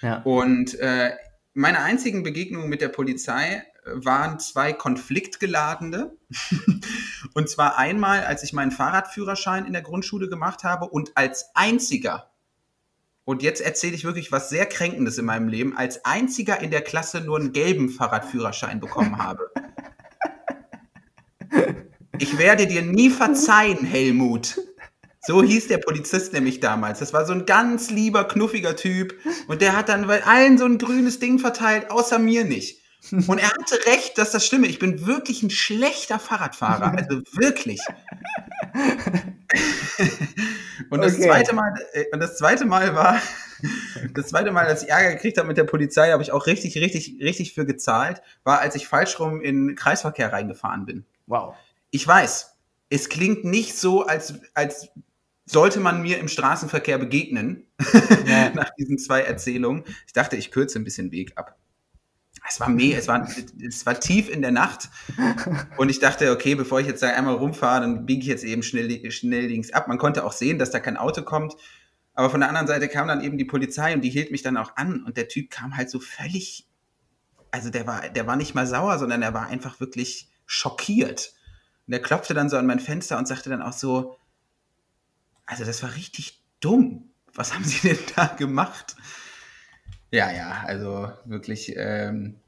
Ja. 0.01 0.21
Und 0.23 0.79
äh, 0.79 1.11
meine 1.53 1.81
einzigen 1.81 2.23
Begegnungen 2.23 2.69
mit 2.69 2.81
der 2.81 2.89
Polizei 2.89 3.63
waren 3.85 4.39
zwei 4.39 4.73
konfliktgeladene. 4.73 6.15
und 7.33 7.49
zwar 7.49 7.77
einmal, 7.77 8.23
als 8.23 8.43
ich 8.43 8.53
meinen 8.53 8.71
Fahrradführerschein 8.71 9.65
in 9.65 9.73
der 9.73 9.81
Grundschule 9.81 10.29
gemacht 10.29 10.63
habe 10.63 10.85
und 10.85 11.11
als 11.15 11.45
einziger, 11.53 12.31
und 13.23 13.43
jetzt 13.43 13.61
erzähle 13.61 13.95
ich 13.95 14.03
wirklich 14.03 14.31
was 14.31 14.49
sehr 14.49 14.65
Kränkendes 14.65 15.17
in 15.17 15.25
meinem 15.25 15.47
Leben, 15.47 15.77
als 15.77 16.05
einziger 16.05 16.59
in 16.59 16.71
der 16.71 16.81
Klasse 16.81 17.21
nur 17.21 17.39
einen 17.39 17.53
gelben 17.53 17.89
Fahrradführerschein 17.89 18.79
bekommen 18.79 19.17
habe. 19.17 19.51
Ich 22.17 22.37
werde 22.37 22.67
dir 22.67 22.81
nie 22.81 23.09
verzeihen, 23.09 23.85
Helmut. 23.85 24.59
So 25.23 25.43
hieß 25.43 25.67
der 25.67 25.77
Polizist 25.77 26.33
nämlich 26.33 26.59
damals. 26.59 26.99
Das 26.99 27.13
war 27.13 27.25
so 27.25 27.33
ein 27.33 27.45
ganz 27.45 27.91
lieber, 27.91 28.23
knuffiger 28.27 28.75
Typ. 28.75 29.13
Und 29.47 29.61
der 29.61 29.77
hat 29.77 29.89
dann 29.89 30.07
bei 30.07 30.23
allen 30.23 30.57
so 30.57 30.65
ein 30.65 30.79
grünes 30.79 31.19
Ding 31.19 31.37
verteilt, 31.37 31.91
außer 31.91 32.17
mir 32.17 32.43
nicht. 32.43 32.80
Und 33.09 33.39
er 33.39 33.49
hatte 33.49 33.85
recht, 33.87 34.17
dass 34.17 34.31
das 34.31 34.45
stimme. 34.45 34.67
Ich 34.67 34.79
bin 34.79 35.05
wirklich 35.05 35.41
ein 35.43 35.49
schlechter 35.49 36.19
Fahrradfahrer. 36.19 36.91
Also 37.01 37.21
wirklich. 37.33 37.79
und, 40.89 41.01
das 41.01 41.15
okay. 41.15 41.23
zweite 41.23 41.55
Mal, 41.55 41.73
äh, 41.93 42.05
und 42.13 42.19
das 42.19 42.37
zweite 42.37 42.65
Mal 42.65 42.95
war, 42.95 43.19
das 44.13 44.27
zweite 44.27 44.51
Mal, 44.51 44.65
als 44.65 44.83
ich 44.83 44.89
Ärger 44.89 45.15
gekriegt 45.15 45.37
habe 45.37 45.47
mit 45.47 45.57
der 45.57 45.63
Polizei, 45.63 46.11
habe 46.11 46.21
ich 46.21 46.31
auch 46.31 46.45
richtig, 46.45 46.77
richtig, 46.77 47.17
richtig 47.21 47.53
für 47.53 47.65
gezahlt, 47.65 48.21
war, 48.43 48.59
als 48.59 48.75
ich 48.75 48.87
falsch 48.87 49.19
rum 49.19 49.41
in 49.41 49.75
Kreisverkehr 49.75 50.31
reingefahren 50.31 50.85
bin. 50.85 51.05
Wow. 51.25 51.55
Ich 51.89 52.07
weiß, 52.07 52.55
es 52.89 53.09
klingt 53.09 53.43
nicht 53.45 53.75
so, 53.77 54.05
als, 54.05 54.35
als 54.53 54.89
sollte 55.45 55.79
man 55.79 56.01
mir 56.01 56.19
im 56.19 56.27
Straßenverkehr 56.27 56.97
begegnen, 56.97 57.67
ja. 58.27 58.49
nach 58.53 58.69
diesen 58.77 58.99
zwei 58.99 59.21
Erzählungen. 59.21 59.83
Ich 60.05 60.13
dachte, 60.13 60.35
ich 60.35 60.51
kürze 60.51 60.79
ein 60.79 60.83
bisschen 60.83 61.11
Weg 61.11 61.37
ab 61.37 61.57
es 62.47 62.59
war 62.59 62.69
meh, 62.69 62.93
es 62.93 63.07
war, 63.07 63.27
es 63.65 63.85
war 63.85 63.99
tief 63.99 64.29
in 64.29 64.41
der 64.41 64.51
Nacht 64.51 64.89
und 65.77 65.89
ich 65.89 65.99
dachte, 65.99 66.31
okay, 66.31 66.55
bevor 66.55 66.79
ich 66.79 66.87
jetzt 66.87 67.03
da 67.03 67.09
einmal 67.09 67.35
rumfahre, 67.35 67.81
dann 67.81 68.05
biege 68.05 68.21
ich 68.21 68.27
jetzt 68.27 68.43
eben 68.43 68.63
schnell, 68.63 69.11
schnell 69.11 69.47
links 69.47 69.71
ab. 69.71 69.87
Man 69.87 69.97
konnte 69.97 70.25
auch 70.25 70.33
sehen, 70.33 70.57
dass 70.57 70.71
da 70.71 70.79
kein 70.79 70.97
Auto 70.97 71.21
kommt, 71.21 71.55
aber 72.13 72.29
von 72.29 72.39
der 72.39 72.49
anderen 72.49 72.67
Seite 72.67 72.87
kam 72.87 73.07
dann 73.07 73.21
eben 73.21 73.37
die 73.37 73.45
Polizei 73.45 73.93
und 73.93 74.01
die 74.01 74.09
hielt 74.09 74.31
mich 74.31 74.41
dann 74.41 74.57
auch 74.57 74.75
an 74.75 75.03
und 75.05 75.17
der 75.17 75.27
Typ 75.27 75.49
kam 75.49 75.77
halt 75.77 75.89
so 75.89 75.99
völlig, 75.99 76.67
also 77.51 77.69
der 77.69 77.87
war, 77.87 78.09
der 78.09 78.27
war 78.27 78.35
nicht 78.35 78.55
mal 78.55 78.67
sauer, 78.67 78.97
sondern 78.99 79.21
er 79.21 79.33
war 79.33 79.47
einfach 79.47 79.79
wirklich 79.79 80.29
schockiert. 80.45 81.33
Und 81.87 81.93
er 81.93 82.01
klopfte 82.01 82.33
dann 82.33 82.49
so 82.49 82.57
an 82.57 82.65
mein 82.65 82.79
Fenster 82.79 83.17
und 83.17 83.27
sagte 83.27 83.49
dann 83.49 83.61
auch 83.61 83.73
so, 83.73 84.17
also 85.45 85.63
das 85.63 85.83
war 85.83 85.95
richtig 85.95 86.41
dumm. 86.59 87.11
Was 87.33 87.53
haben 87.53 87.63
Sie 87.63 87.87
denn 87.87 87.99
da 88.15 88.25
gemacht? 88.27 88.95
Ja, 90.11 90.29
ja, 90.29 90.63
also 90.65 91.09
wirklich 91.23 91.73
ähm, 91.77 92.41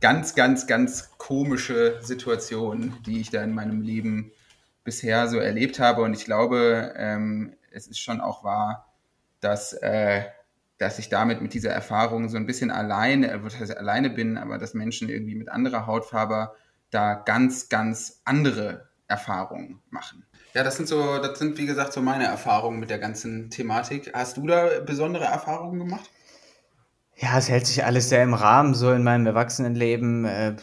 ganz, 0.00 0.36
ganz, 0.36 0.68
ganz 0.68 1.10
komische 1.18 1.98
Situation, 2.00 2.94
die 3.06 3.20
ich 3.20 3.30
da 3.30 3.42
in 3.42 3.54
meinem 3.54 3.82
Leben 3.82 4.30
bisher 4.84 5.26
so 5.26 5.38
erlebt 5.38 5.80
habe. 5.80 6.02
Und 6.02 6.14
ich 6.14 6.24
glaube, 6.24 6.94
ähm, 6.96 7.56
es 7.72 7.88
ist 7.88 7.98
schon 7.98 8.20
auch 8.20 8.44
wahr, 8.44 8.94
dass, 9.40 9.72
äh, 9.72 10.22
dass 10.78 11.00
ich 11.00 11.08
damit 11.08 11.42
mit 11.42 11.54
dieser 11.54 11.70
Erfahrung 11.70 12.28
so 12.28 12.36
ein 12.36 12.46
bisschen 12.46 12.70
alleine, 12.70 13.32
äh, 13.32 13.40
heißt 13.42 13.76
alleine 13.76 14.10
bin, 14.10 14.38
aber 14.38 14.58
dass 14.58 14.74
Menschen 14.74 15.08
irgendwie 15.08 15.34
mit 15.34 15.48
anderer 15.48 15.86
Hautfarbe 15.86 16.52
da 16.90 17.14
ganz, 17.14 17.68
ganz 17.68 18.22
andere 18.24 18.88
Erfahrungen 19.08 19.80
machen. 19.90 20.24
Ja, 20.54 20.62
das 20.62 20.76
sind 20.76 20.88
so, 20.88 21.18
das 21.18 21.40
sind 21.40 21.58
wie 21.58 21.66
gesagt 21.66 21.92
so 21.92 22.00
meine 22.00 22.26
Erfahrungen 22.26 22.78
mit 22.78 22.90
der 22.90 22.98
ganzen 22.98 23.50
Thematik. 23.50 24.12
Hast 24.14 24.36
du 24.36 24.46
da 24.46 24.80
besondere 24.86 25.24
Erfahrungen 25.24 25.80
gemacht? 25.80 26.10
Ja, 27.20 27.36
es 27.36 27.48
hält 27.48 27.66
sich 27.66 27.84
alles 27.84 28.08
sehr 28.08 28.22
im 28.22 28.32
Rahmen, 28.32 28.74
so 28.74 28.92
in 28.92 29.02
meinem 29.02 29.26
Erwachsenenleben. 29.26 30.24
Äh, 30.24 30.56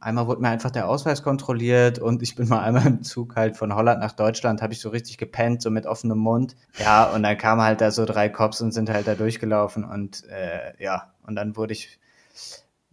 einmal 0.00 0.26
wurde 0.26 0.40
mir 0.40 0.48
einfach 0.48 0.72
der 0.72 0.88
Ausweis 0.88 1.22
kontrolliert 1.22 2.00
und 2.00 2.22
ich 2.22 2.34
bin 2.34 2.48
mal 2.48 2.60
einmal 2.60 2.86
im 2.86 3.02
Zug 3.04 3.36
halt 3.36 3.56
von 3.56 3.72
Holland 3.72 4.00
nach 4.00 4.10
Deutschland, 4.10 4.62
habe 4.62 4.72
ich 4.72 4.80
so 4.80 4.88
richtig 4.88 5.16
gepennt, 5.16 5.62
so 5.62 5.70
mit 5.70 5.86
offenem 5.86 6.18
Mund. 6.18 6.56
Ja, 6.80 7.04
und 7.04 7.22
dann 7.22 7.38
kamen 7.38 7.62
halt 7.62 7.80
da 7.80 7.92
so 7.92 8.04
drei 8.04 8.28
Cops 8.28 8.60
und 8.60 8.72
sind 8.72 8.90
halt 8.90 9.06
da 9.06 9.14
durchgelaufen 9.14 9.84
und 9.84 10.28
äh, 10.28 10.72
ja, 10.82 11.12
und 11.24 11.36
dann 11.36 11.56
wurde 11.56 11.72
ich, 11.72 12.00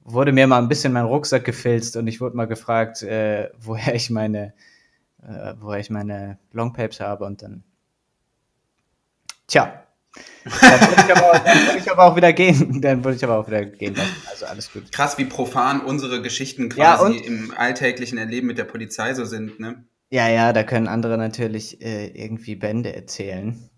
wurde 0.04 0.32
mir 0.32 0.46
mal 0.46 0.60
ein 0.60 0.68
bisschen 0.68 0.94
mein 0.94 1.06
Rucksack 1.06 1.46
gefilzt 1.46 1.98
und 1.98 2.06
ich 2.06 2.22
wurde 2.22 2.38
mal 2.38 2.46
gefragt, 2.46 3.02
äh, 3.02 3.50
woher 3.60 3.96
ich 3.96 4.12
meine, 4.12 4.54
äh, 5.24 5.56
woher 5.60 5.80
ich 5.80 5.90
meine 5.90 6.38
Longpapes 6.52 7.00
habe 7.00 7.26
und 7.26 7.42
dann, 7.42 7.64
tja, 9.48 9.84
dann 10.44 10.82
würde 10.82 11.04
ich, 11.06 11.18
aber, 11.18 11.40
dann 11.40 11.78
ich 11.78 11.92
aber 11.92 12.04
auch 12.04 12.16
wieder 12.16 12.34
gehen. 12.34 12.82
Dann 12.82 13.04
würde 13.04 13.18
ich 13.18 13.24
aber 13.24 13.38
auch 13.38 13.48
wieder 13.48 13.66
gehen 13.66 13.96
lassen. 13.96 14.16
Also 14.30 14.46
alles 14.46 14.72
gut. 14.72 14.92
Krass, 14.92 15.18
wie 15.18 15.26
profan 15.26 15.82
unsere 15.82 16.22
Geschichten 16.22 16.70
quasi 16.70 17.18
ja, 17.18 17.24
im 17.26 17.54
alltäglichen 17.56 18.18
Erleben 18.18 18.48
mit 18.48 18.58
der 18.58 18.64
Polizei 18.64 19.14
so 19.14 19.26
sind, 19.26 19.60
ne? 19.60 19.84
Ja, 20.10 20.28
ja, 20.28 20.54
da 20.54 20.64
können 20.64 20.88
andere 20.88 21.18
natürlich 21.18 21.82
äh, 21.82 22.08
irgendwie 22.08 22.56
Bände 22.56 22.96
erzählen. 22.96 23.70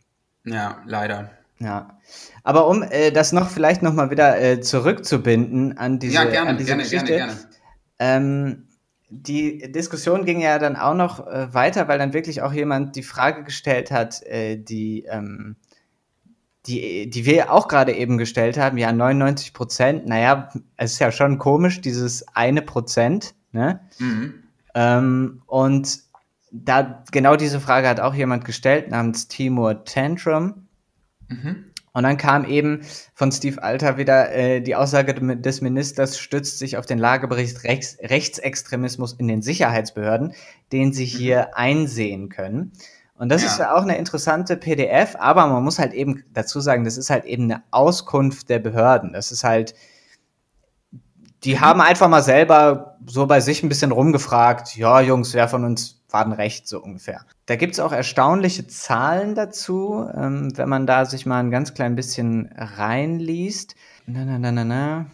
Ja, 0.45 0.81
leider. 0.85 1.31
Ja, 1.59 1.99
aber 2.43 2.67
um 2.67 2.83
äh, 2.83 3.11
das 3.11 3.33
noch 3.33 3.49
vielleicht 3.49 3.83
noch 3.83 3.93
mal 3.93 4.09
wieder 4.09 4.41
äh, 4.41 4.61
zurückzubinden 4.61 5.77
an 5.77 5.99
diese, 5.99 6.15
ja, 6.15 6.23
gerne, 6.23 6.51
an 6.51 6.57
diese 6.57 6.67
gerne, 6.69 6.83
Geschichte. 6.83 7.05
Gerne, 7.05 7.33
gerne. 7.33 7.49
Ähm, 7.99 8.67
die 9.09 9.71
Diskussion 9.71 10.25
ging 10.25 10.39
ja 10.39 10.57
dann 10.57 10.77
auch 10.77 10.95
noch 10.95 11.27
äh, 11.27 11.53
weiter, 11.53 11.89
weil 11.89 11.99
dann 11.99 12.13
wirklich 12.13 12.41
auch 12.41 12.53
jemand 12.53 12.95
die 12.95 13.03
Frage 13.03 13.43
gestellt 13.43 13.91
hat, 13.91 14.23
äh, 14.23 14.57
die 14.57 15.05
ähm, 15.09 15.57
die, 16.67 17.09
die 17.09 17.25
wir 17.25 17.51
auch 17.51 17.67
gerade 17.67 17.93
eben 17.93 18.17
gestellt 18.17 18.57
haben, 18.57 18.77
ja, 18.77 18.91
99 18.91 19.53
Prozent, 19.53 20.07
naja, 20.07 20.49
es 20.77 20.93
ist 20.93 20.99
ja 20.99 21.11
schon 21.11 21.37
komisch, 21.39 21.81
dieses 21.81 22.27
eine 22.35 22.61
Prozent, 22.61 23.33
ne? 23.51 23.79
Mhm. 23.99 24.33
Ähm, 24.73 25.41
und 25.47 25.99
da, 26.51 27.03
genau 27.11 27.35
diese 27.35 27.59
Frage 27.59 27.87
hat 27.87 27.99
auch 27.99 28.13
jemand 28.13 28.45
gestellt, 28.45 28.89
namens 28.89 29.27
Timur 29.27 29.83
Tantrum. 29.85 30.67
Mhm. 31.29 31.65
Und 31.93 32.03
dann 32.03 32.17
kam 32.17 32.45
eben 32.45 32.81
von 33.13 33.31
Steve 33.31 33.61
Alter 33.61 33.97
wieder 33.97 34.31
äh, 34.33 34.61
die 34.61 34.75
Aussage 34.75 35.13
des 35.13 35.61
Ministers 35.61 36.17
stützt 36.17 36.57
sich 36.57 36.77
auf 36.77 36.85
den 36.85 36.99
Lagebericht 36.99 37.65
Rechts 37.65 37.97
Rechtsextremismus 38.01 39.13
in 39.13 39.27
den 39.27 39.41
Sicherheitsbehörden, 39.41 40.33
den 40.71 40.93
sie 40.93 41.03
mhm. 41.03 41.17
hier 41.17 41.39
mhm. 41.39 41.53
einsehen 41.53 42.29
können. 42.29 42.71
Und 43.21 43.29
das 43.29 43.43
ja. 43.43 43.49
ist 43.49 43.61
auch 43.61 43.83
eine 43.83 43.99
interessante 43.99 44.57
PDF, 44.57 45.15
aber 45.19 45.45
man 45.45 45.63
muss 45.63 45.77
halt 45.77 45.93
eben 45.93 46.23
dazu 46.33 46.59
sagen, 46.59 46.85
das 46.85 46.97
ist 46.97 47.11
halt 47.11 47.25
eben 47.25 47.43
eine 47.43 47.61
Auskunft 47.69 48.49
der 48.49 48.57
Behörden. 48.57 49.13
Das 49.13 49.31
ist 49.31 49.43
halt, 49.43 49.75
die 51.43 51.53
mhm. 51.53 51.61
haben 51.61 51.81
einfach 51.81 52.09
mal 52.09 52.23
selber 52.23 52.97
so 53.05 53.27
bei 53.27 53.39
sich 53.39 53.61
ein 53.61 53.69
bisschen 53.69 53.91
rumgefragt, 53.91 54.75
ja, 54.75 55.01
Jungs, 55.01 55.35
wer 55.35 55.47
von 55.47 55.65
uns 55.65 56.01
war 56.09 56.23
denn 56.23 56.33
recht, 56.33 56.67
so 56.67 56.81
ungefähr. 56.81 57.21
Da 57.45 57.57
gibt's 57.57 57.79
auch 57.79 57.91
erstaunliche 57.91 58.65
Zahlen 58.65 59.35
dazu, 59.35 60.09
ähm, 60.15 60.51
wenn 60.57 60.67
man 60.67 60.87
da 60.87 61.05
sich 61.05 61.27
mal 61.27 61.41
ein 61.41 61.51
ganz 61.51 61.75
klein 61.75 61.93
bisschen 61.93 62.51
reinliest. 62.57 63.75
Na, 64.07 64.25
na, 64.25 64.39
na, 64.39 64.51
na, 64.51 64.65
na. 64.65 65.05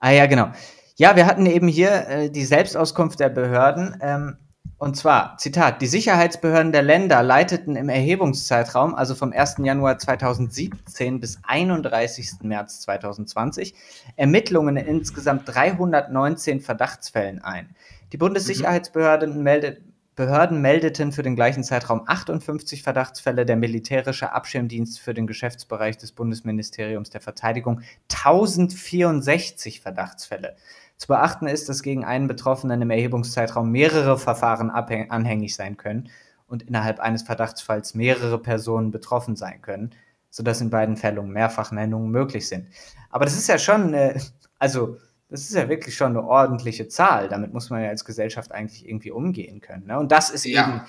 Ah 0.00 0.10
ja, 0.10 0.26
genau. 0.26 0.50
Ja, 0.96 1.16
wir 1.16 1.24
hatten 1.24 1.46
eben 1.46 1.66
hier 1.66 2.08
äh, 2.08 2.30
die 2.30 2.44
Selbstauskunft 2.44 3.20
der 3.20 3.30
Behörden. 3.30 3.96
Ähm, 4.02 4.36
und 4.80 4.96
zwar, 4.96 5.36
Zitat, 5.36 5.82
die 5.82 5.86
Sicherheitsbehörden 5.86 6.72
der 6.72 6.80
Länder 6.80 7.22
leiteten 7.22 7.76
im 7.76 7.90
Erhebungszeitraum, 7.90 8.94
also 8.94 9.14
vom 9.14 9.30
1. 9.30 9.56
Januar 9.58 9.98
2017 9.98 11.20
bis 11.20 11.38
31. 11.42 12.40
März 12.44 12.80
2020, 12.80 13.74
Ermittlungen 14.16 14.78
in 14.78 14.86
insgesamt 14.86 15.42
319 15.54 16.62
Verdachtsfällen 16.62 17.44
ein. 17.44 17.76
Die 18.14 18.16
Bundessicherheitsbehörden 18.16 19.36
mhm. 19.36 19.42
meldet, 19.42 19.82
Behörden 20.16 20.62
meldeten 20.62 21.12
für 21.12 21.22
den 21.22 21.36
gleichen 21.36 21.62
Zeitraum 21.62 22.02
58 22.06 22.82
Verdachtsfälle, 22.82 23.44
der 23.44 23.56
militärische 23.56 24.32
Abschirmdienst 24.32 24.98
für 24.98 25.12
den 25.12 25.26
Geschäftsbereich 25.26 25.98
des 25.98 26.12
Bundesministeriums 26.12 27.10
der 27.10 27.20
Verteidigung 27.20 27.82
1064 28.08 29.82
Verdachtsfälle. 29.82 30.56
Zu 31.00 31.06
beachten 31.06 31.46
ist, 31.46 31.70
dass 31.70 31.82
gegen 31.82 32.04
einen 32.04 32.28
Betroffenen 32.28 32.82
im 32.82 32.90
Erhebungszeitraum 32.90 33.70
mehrere 33.70 34.18
Verfahren 34.18 34.68
anhängig 34.68 35.56
sein 35.56 35.78
können 35.78 36.10
und 36.46 36.64
innerhalb 36.64 37.00
eines 37.00 37.22
Verdachtsfalls 37.22 37.94
mehrere 37.94 38.38
Personen 38.38 38.90
betroffen 38.90 39.34
sein 39.34 39.62
können, 39.62 39.92
sodass 40.28 40.60
in 40.60 40.68
beiden 40.68 40.98
Fällen 40.98 41.30
Mehrfachnennungen 41.30 42.10
möglich 42.10 42.46
sind. 42.48 42.66
Aber 43.08 43.24
das 43.24 43.34
ist 43.34 43.48
ja 43.48 43.56
schon, 43.56 43.94
äh, 43.94 44.20
also 44.58 44.98
das 45.30 45.40
ist 45.40 45.54
ja 45.54 45.70
wirklich 45.70 45.96
schon 45.96 46.08
eine 46.08 46.22
ordentliche 46.22 46.86
Zahl. 46.86 47.30
Damit 47.30 47.54
muss 47.54 47.70
man 47.70 47.82
ja 47.82 47.88
als 47.88 48.04
Gesellschaft 48.04 48.52
eigentlich 48.52 48.86
irgendwie 48.86 49.10
umgehen 49.10 49.62
können. 49.62 49.86
Ne? 49.86 49.98
Und 49.98 50.12
das 50.12 50.28
ist 50.28 50.44
ja. 50.44 50.68
eben 50.68 50.80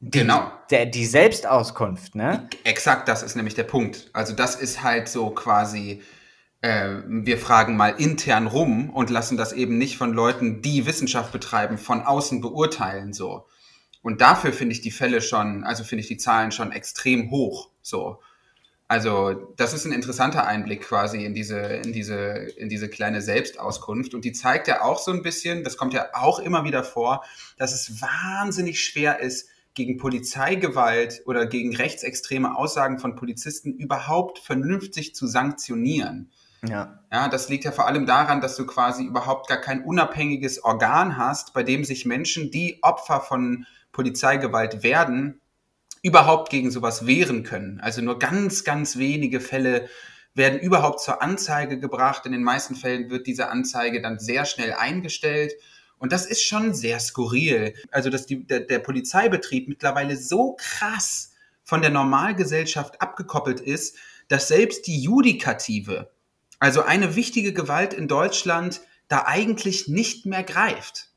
die, 0.00 0.18
genau. 0.18 0.50
Der, 0.70 0.86
die 0.86 1.04
Selbstauskunft, 1.04 2.14
ne? 2.14 2.48
Exakt, 2.64 3.06
das 3.06 3.22
ist 3.22 3.36
nämlich 3.36 3.54
der 3.54 3.64
Punkt. 3.64 4.08
Also 4.14 4.32
das 4.32 4.54
ist 4.54 4.82
halt 4.82 5.10
so 5.10 5.28
quasi, 5.28 6.00
äh, 6.62 7.02
wir 7.06 7.38
fragen 7.38 7.76
mal 7.76 7.90
intern 7.90 8.46
rum 8.46 8.88
und 8.90 9.10
lassen 9.10 9.36
das 9.36 9.52
eben 9.52 9.76
nicht 9.78 9.98
von 9.98 10.12
Leuten, 10.12 10.62
die 10.62 10.86
Wissenschaft 10.86 11.32
betreiben, 11.32 11.76
von 11.76 12.00
außen 12.02 12.40
beurteilen 12.40 13.12
so. 13.12 13.46
Und 14.00 14.20
dafür 14.20 14.52
finde 14.52 14.72
ich 14.72 14.80
die 14.80 14.90
Fälle 14.90 15.20
schon, 15.20 15.64
also 15.64 15.84
finde 15.84 16.02
ich 16.02 16.08
die 16.08 16.16
Zahlen 16.16 16.50
schon 16.50 16.72
extrem 16.72 17.30
hoch. 17.30 17.68
So. 17.82 18.20
Also 18.88 19.54
das 19.56 19.72
ist 19.72 19.84
ein 19.84 19.92
interessanter 19.92 20.46
Einblick 20.46 20.82
quasi 20.82 21.24
in 21.24 21.34
diese, 21.34 21.58
in 21.58 21.92
diese, 21.92 22.16
in 22.56 22.68
diese 22.68 22.88
kleine 22.88 23.22
Selbstauskunft. 23.22 24.14
Und 24.14 24.24
die 24.24 24.32
zeigt 24.32 24.68
ja 24.68 24.82
auch 24.82 24.98
so 24.98 25.12
ein 25.12 25.22
bisschen, 25.22 25.64
das 25.64 25.76
kommt 25.76 25.94
ja 25.94 26.08
auch 26.14 26.40
immer 26.40 26.64
wieder 26.64 26.84
vor, 26.84 27.24
dass 27.58 27.72
es 27.72 28.02
wahnsinnig 28.02 28.82
schwer 28.82 29.20
ist, 29.20 29.48
gegen 29.74 29.96
Polizeigewalt 29.96 31.22
oder 31.24 31.46
gegen 31.46 31.74
rechtsextreme 31.74 32.56
Aussagen 32.56 32.98
von 32.98 33.16
Polizisten 33.16 33.72
überhaupt 33.72 34.38
vernünftig 34.38 35.14
zu 35.14 35.26
sanktionieren. 35.26 36.30
Ja. 36.64 37.00
ja, 37.10 37.28
das 37.28 37.48
liegt 37.48 37.64
ja 37.64 37.72
vor 37.72 37.88
allem 37.88 38.06
daran, 38.06 38.40
dass 38.40 38.56
du 38.56 38.66
quasi 38.66 39.04
überhaupt 39.04 39.48
gar 39.48 39.60
kein 39.60 39.84
unabhängiges 39.84 40.62
Organ 40.62 41.16
hast, 41.16 41.54
bei 41.54 41.64
dem 41.64 41.84
sich 41.84 42.06
Menschen, 42.06 42.50
die 42.52 42.78
Opfer 42.82 43.20
von 43.20 43.66
Polizeigewalt 43.90 44.82
werden, 44.84 45.40
überhaupt 46.02 46.50
gegen 46.50 46.70
sowas 46.70 47.06
wehren 47.06 47.42
können. 47.42 47.80
Also 47.80 48.00
nur 48.00 48.18
ganz, 48.18 48.64
ganz 48.64 48.96
wenige 48.96 49.40
Fälle 49.40 49.88
werden 50.34 50.60
überhaupt 50.60 51.00
zur 51.00 51.20
Anzeige 51.20 51.78
gebracht. 51.78 52.26
In 52.26 52.32
den 52.32 52.42
meisten 52.42 52.74
Fällen 52.74 53.10
wird 53.10 53.26
diese 53.26 53.48
Anzeige 53.48 54.00
dann 54.00 54.18
sehr 54.18 54.44
schnell 54.44 54.72
eingestellt. 54.72 55.52
Und 55.98 56.12
das 56.12 56.26
ist 56.26 56.42
schon 56.42 56.74
sehr 56.74 57.00
skurril. 57.00 57.74
Also, 57.90 58.10
dass 58.10 58.26
die, 58.26 58.44
der, 58.46 58.60
der 58.60 58.78
Polizeibetrieb 58.80 59.68
mittlerweile 59.68 60.16
so 60.16 60.56
krass 60.58 61.32
von 61.62 61.82
der 61.82 61.90
Normalgesellschaft 61.90 63.00
abgekoppelt 63.00 63.60
ist, 63.60 63.96
dass 64.28 64.48
selbst 64.48 64.86
die 64.86 65.00
Judikative, 65.00 66.10
also 66.62 66.84
eine 66.84 67.16
wichtige 67.16 67.52
Gewalt 67.52 67.92
in 67.92 68.06
Deutschland, 68.06 68.82
da 69.08 69.24
eigentlich 69.26 69.88
nicht 69.88 70.26
mehr 70.26 70.44
greift. 70.44 71.08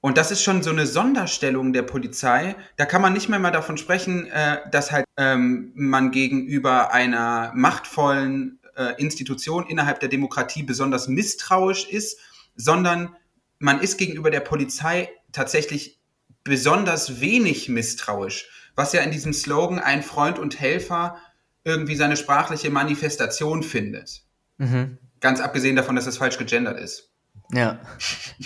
Und 0.00 0.16
das 0.16 0.30
ist 0.30 0.42
schon 0.42 0.62
so 0.62 0.70
eine 0.70 0.86
Sonderstellung 0.86 1.74
der 1.74 1.82
Polizei. 1.82 2.56
Da 2.78 2.86
kann 2.86 3.02
man 3.02 3.12
nicht 3.12 3.28
mehr 3.28 3.38
mal 3.38 3.50
davon 3.50 3.76
sprechen, 3.76 4.26
äh, 4.28 4.70
dass 4.70 4.90
halt 4.90 5.04
ähm, 5.18 5.70
man 5.74 6.12
gegenüber 6.12 6.94
einer 6.94 7.52
machtvollen 7.54 8.58
äh, 8.74 8.94
Institution 8.96 9.66
innerhalb 9.66 10.00
der 10.00 10.08
Demokratie 10.08 10.62
besonders 10.62 11.08
misstrauisch 11.08 11.86
ist, 11.86 12.18
sondern 12.54 13.14
man 13.58 13.82
ist 13.82 13.98
gegenüber 13.98 14.30
der 14.30 14.40
Polizei 14.40 15.10
tatsächlich 15.30 16.00
besonders 16.42 17.20
wenig 17.20 17.68
misstrauisch, 17.68 18.48
was 18.76 18.94
ja 18.94 19.02
in 19.02 19.10
diesem 19.10 19.34
Slogan 19.34 19.78
ein 19.78 20.02
Freund 20.02 20.38
und 20.38 20.58
Helfer 20.58 21.18
irgendwie 21.66 21.96
seine 21.96 22.16
sprachliche 22.16 22.70
Manifestation 22.70 23.62
findet. 23.62 24.22
Mhm. 24.56 24.98
Ganz 25.20 25.40
abgesehen 25.40 25.76
davon, 25.76 25.96
dass 25.96 26.04
das 26.04 26.16
falsch 26.16 26.38
gegendert 26.38 26.78
ist. 26.78 27.10
Ja. 27.52 27.78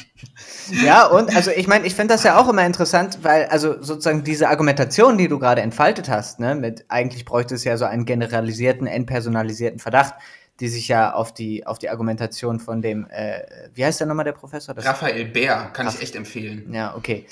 ja, 0.85 1.07
und 1.07 1.35
also 1.37 1.51
ich 1.51 1.67
meine, 1.69 1.87
ich 1.87 1.95
finde 1.95 2.15
das 2.15 2.23
ja 2.25 2.39
auch 2.39 2.49
immer 2.49 2.65
interessant, 2.65 3.19
weil 3.23 3.45
also 3.47 3.83
sozusagen 3.83 4.25
diese 4.25 4.49
Argumentation, 4.49 5.19
die 5.19 5.29
du 5.29 5.39
gerade 5.39 5.61
entfaltet 5.61 6.09
hast, 6.09 6.41
ne, 6.41 6.55
mit 6.55 6.87
eigentlich 6.89 7.25
bräuchte 7.25 7.55
es 7.55 7.65
ja 7.65 7.77
so 7.77 7.85
einen 7.85 8.05
generalisierten, 8.07 8.87
entpersonalisierten 8.87 9.79
Verdacht, 9.79 10.15
die 10.61 10.69
sich 10.69 10.89
ja 10.89 11.13
auf 11.13 11.33
die, 11.33 11.67
auf 11.67 11.79
die 11.79 11.89
Argumentation 11.89 12.61
von 12.61 12.83
dem, 12.83 13.07
äh, 13.11 13.43
wie 13.75 13.85
heißt 13.85 14.01
der 14.01 14.07
nochmal 14.07 14.25
der 14.25 14.33
Professor? 14.33 14.75
Das 14.75 14.85
Raphael 14.85 15.27
Bär, 15.27 15.71
kann 15.73 15.87
Ach, 15.87 15.95
ich 15.95 16.03
echt 16.03 16.17
empfehlen. 16.17 16.73
Ja, 16.73 16.95
okay. 16.95 17.27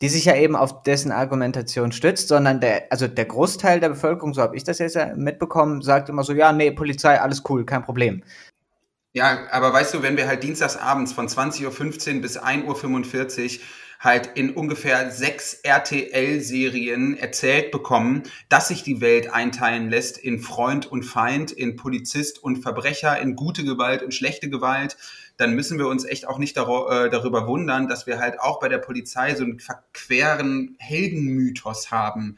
Die 0.00 0.08
sich 0.08 0.26
ja 0.26 0.36
eben 0.36 0.54
auf 0.54 0.82
dessen 0.82 1.10
Argumentation 1.10 1.90
stützt, 1.90 2.28
sondern 2.28 2.60
der, 2.60 2.90
also 2.90 3.08
der 3.08 3.24
Großteil 3.24 3.80
der 3.80 3.88
Bevölkerung, 3.88 4.32
so 4.32 4.42
habe 4.42 4.56
ich 4.56 4.62
das 4.64 4.78
jetzt 4.78 4.94
ja 4.94 5.14
mitbekommen, 5.16 5.82
sagt 5.82 6.08
immer 6.08 6.22
so, 6.22 6.32
ja, 6.32 6.52
nee, 6.52 6.70
Polizei, 6.70 7.20
alles 7.20 7.42
cool, 7.48 7.64
kein 7.66 7.82
Problem. 7.82 8.22
Ja, 9.12 9.48
aber 9.50 9.72
weißt 9.72 9.94
du, 9.94 10.02
wenn 10.02 10.16
wir 10.16 10.28
halt 10.28 10.42
dienstags 10.44 10.76
abends 10.76 11.12
von 11.12 11.26
20.15 11.26 12.16
Uhr 12.16 12.22
bis 12.22 12.38
1.45 12.38 13.56
Uhr 13.56 13.64
halt 13.98 14.30
in 14.34 14.50
ungefähr 14.50 15.10
sechs 15.10 15.54
RTL-Serien 15.54 17.16
erzählt 17.16 17.72
bekommen, 17.72 18.22
dass 18.48 18.68
sich 18.68 18.84
die 18.84 19.00
Welt 19.00 19.32
einteilen 19.32 19.90
lässt 19.90 20.18
in 20.18 20.38
Freund 20.38 20.86
und 20.86 21.02
Feind, 21.02 21.50
in 21.50 21.76
Polizist 21.76 22.42
und 22.42 22.62
Verbrecher, 22.62 23.18
in 23.18 23.34
gute 23.34 23.64
Gewalt 23.64 24.02
und 24.02 24.14
schlechte 24.14 24.48
Gewalt, 24.48 24.96
dann 25.38 25.54
müssen 25.54 25.78
wir 25.78 25.86
uns 25.86 26.04
echt 26.04 26.28
auch 26.28 26.38
nicht 26.38 26.56
äh, 26.56 26.60
darüber 26.60 27.46
wundern, 27.46 27.88
dass 27.88 28.06
wir 28.06 28.18
halt 28.18 28.40
auch 28.40 28.60
bei 28.60 28.68
der 28.68 28.78
Polizei 28.78 29.34
so 29.34 29.44
einen 29.44 29.60
verqueren 29.60 30.76
Heldenmythos 30.78 31.90
haben. 31.90 32.36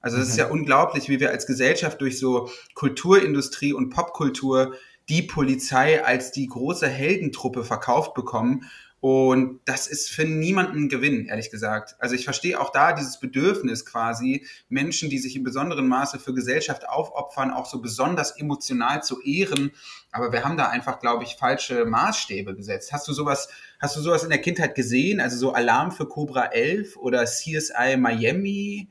Also 0.00 0.18
es 0.18 0.24
mhm. 0.24 0.30
ist 0.30 0.36
ja 0.36 0.50
unglaublich, 0.50 1.08
wie 1.08 1.18
wir 1.18 1.30
als 1.30 1.46
Gesellschaft 1.46 2.00
durch 2.00 2.18
so 2.18 2.50
Kulturindustrie 2.74 3.72
und 3.72 3.88
Popkultur 3.90 4.74
die 5.08 5.22
Polizei 5.22 6.04
als 6.04 6.30
die 6.30 6.46
große 6.46 6.86
Heldentruppe 6.86 7.64
verkauft 7.64 8.14
bekommen 8.14 8.70
und 9.02 9.58
das 9.64 9.88
ist 9.88 10.10
für 10.10 10.24
niemanden 10.24 10.84
ein 10.84 10.88
Gewinn, 10.88 11.26
ehrlich 11.26 11.50
gesagt. 11.50 11.96
Also 11.98 12.14
ich 12.14 12.22
verstehe 12.22 12.60
auch 12.60 12.70
da 12.70 12.92
dieses 12.92 13.18
Bedürfnis 13.18 13.84
quasi, 13.84 14.46
Menschen, 14.68 15.10
die 15.10 15.18
sich 15.18 15.34
in 15.34 15.42
besonderem 15.42 15.88
Maße 15.88 16.20
für 16.20 16.32
Gesellschaft 16.32 16.88
aufopfern, 16.88 17.50
auch 17.50 17.66
so 17.66 17.82
besonders 17.82 18.38
emotional 18.38 19.02
zu 19.02 19.20
ehren. 19.22 19.72
Aber 20.12 20.30
wir 20.30 20.44
haben 20.44 20.56
da 20.56 20.68
einfach, 20.68 21.00
glaube 21.00 21.24
ich, 21.24 21.34
falsche 21.34 21.84
Maßstäbe 21.84 22.54
gesetzt. 22.54 22.92
Hast 22.92 23.08
du 23.08 23.12
sowas, 23.12 23.48
hast 23.80 23.96
du 23.96 24.00
sowas 24.00 24.22
in 24.22 24.30
der 24.30 24.40
Kindheit 24.40 24.76
gesehen? 24.76 25.18
Also 25.18 25.36
so 25.36 25.52
Alarm 25.52 25.90
für 25.90 26.06
Cobra 26.06 26.52
11 26.52 26.96
oder 26.96 27.24
CSI 27.24 27.96
Miami? 27.98 28.88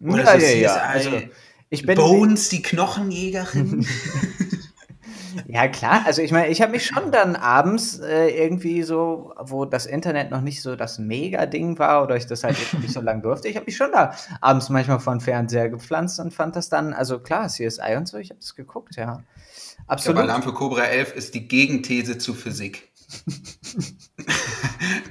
Oder 0.00 0.36
ja, 0.36 0.40
so 0.40 0.46
ja, 0.46 0.48
CSI 0.48 0.60
ja. 0.62 0.74
Also, 0.78 1.22
ich 1.70 1.86
bin 1.86 1.94
Bones, 1.94 2.48
die 2.48 2.62
Knochenjägerin? 2.62 3.86
Ja, 5.46 5.68
klar. 5.68 6.02
Also 6.06 6.22
ich 6.22 6.32
meine, 6.32 6.48
ich 6.48 6.62
habe 6.62 6.72
mich 6.72 6.86
schon 6.86 7.12
dann 7.12 7.36
abends 7.36 7.98
äh, 7.98 8.28
irgendwie 8.28 8.82
so, 8.82 9.34
wo 9.38 9.64
das 9.64 9.86
Internet 9.86 10.30
noch 10.30 10.40
nicht 10.40 10.62
so 10.62 10.76
das 10.76 10.98
Mega-Ding 10.98 11.78
war 11.78 12.02
oder 12.02 12.16
ich 12.16 12.26
das 12.26 12.44
halt 12.44 12.56
nicht 12.80 12.92
so 12.92 13.00
lange 13.00 13.22
durfte, 13.22 13.48
ich 13.48 13.56
habe 13.56 13.66
mich 13.66 13.76
schon 13.76 13.92
da 13.92 14.14
abends 14.40 14.68
manchmal 14.68 15.00
vor 15.00 15.14
den 15.14 15.20
Fernseher 15.20 15.68
gepflanzt 15.68 16.20
und 16.20 16.32
fand 16.32 16.56
das 16.56 16.68
dann, 16.68 16.92
also 16.92 17.20
klar, 17.20 17.48
CSI 17.48 17.96
und 17.96 18.08
so, 18.08 18.18
ich 18.18 18.30
habe 18.30 18.40
das 18.40 18.54
geguckt, 18.54 18.96
ja. 18.96 19.22
Absolut. 19.86 20.22
Alarm 20.22 20.42
für 20.42 20.52
Cobra 20.52 20.84
11 20.84 21.14
ist 21.14 21.34
die 21.34 21.48
Gegenthese 21.48 22.18
zu 22.18 22.34
Physik. 22.34 22.90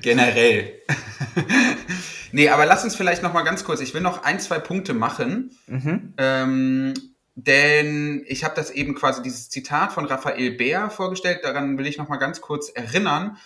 Generell. 0.01 0.73
nee, 2.31 2.49
aber 2.49 2.65
lass 2.65 2.83
uns 2.83 2.95
vielleicht 2.95 3.23
noch 3.23 3.33
mal 3.33 3.43
ganz 3.43 3.63
kurz, 3.63 3.81
ich 3.81 3.93
will 3.93 4.01
noch 4.01 4.23
ein, 4.23 4.39
zwei 4.39 4.59
Punkte 4.59 4.93
machen. 4.93 5.51
Mhm. 5.67 6.13
Ähm, 6.17 6.93
denn 7.39 8.23
ich 8.25 8.43
habe 8.43 8.55
das 8.55 8.71
eben 8.71 8.95
quasi 8.95 9.21
dieses 9.21 9.47
Zitat 9.47 9.93
von 9.93 10.05
Raphael 10.05 10.57
Bär 10.57 10.89
vorgestellt, 10.89 11.41
daran 11.43 11.77
will 11.77 11.85
ich 11.85 11.99
noch 11.99 12.07
mal 12.09 12.17
ganz 12.17 12.41
kurz 12.41 12.69
erinnern, 12.69 13.37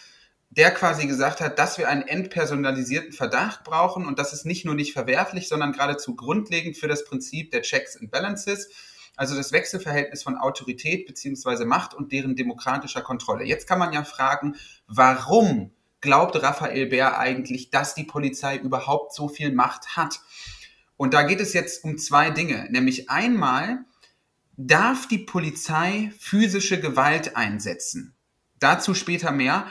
der 0.49 0.71
quasi 0.71 1.07
gesagt 1.07 1.41
hat, 1.41 1.59
dass 1.59 1.77
wir 1.77 1.89
einen 1.89 2.03
entpersonalisierten 2.03 3.11
Verdacht 3.11 3.65
brauchen 3.65 4.05
und 4.05 4.17
das 4.17 4.31
ist 4.31 4.45
nicht 4.45 4.63
nur 4.63 4.75
nicht 4.75 4.93
verwerflich, 4.93 5.49
sondern 5.49 5.73
geradezu 5.73 6.15
grundlegend 6.15 6.77
für 6.77 6.87
das 6.87 7.03
Prinzip 7.03 7.51
der 7.51 7.63
Checks 7.63 7.97
and 7.97 8.11
Balances, 8.11 8.69
also 9.17 9.35
das 9.35 9.51
Wechselverhältnis 9.51 10.23
von 10.23 10.37
Autorität 10.37 11.05
beziehungsweise 11.05 11.65
Macht 11.65 11.93
und 11.93 12.13
deren 12.13 12.37
demokratischer 12.37 13.01
Kontrolle. 13.01 13.43
Jetzt 13.43 13.67
kann 13.67 13.77
man 13.77 13.91
ja 13.91 14.05
fragen, 14.05 14.55
warum 14.87 15.71
glaubt 15.99 16.41
Raphael 16.41 16.85
Bär 16.85 17.19
eigentlich, 17.19 17.71
dass 17.71 17.93
die 17.93 18.05
Polizei 18.05 18.55
überhaupt 18.55 19.13
so 19.13 19.27
viel 19.27 19.51
Macht 19.51 19.97
hat? 19.97 20.21
Und 21.01 21.15
da 21.15 21.23
geht 21.23 21.41
es 21.41 21.53
jetzt 21.53 21.83
um 21.83 21.97
zwei 21.97 22.29
Dinge, 22.29 22.67
nämlich 22.69 23.09
einmal 23.09 23.85
darf 24.55 25.07
die 25.07 25.17
Polizei 25.17 26.13
physische 26.19 26.79
Gewalt 26.79 27.35
einsetzen. 27.35 28.13
Dazu 28.59 28.93
später 28.93 29.31
mehr. 29.31 29.65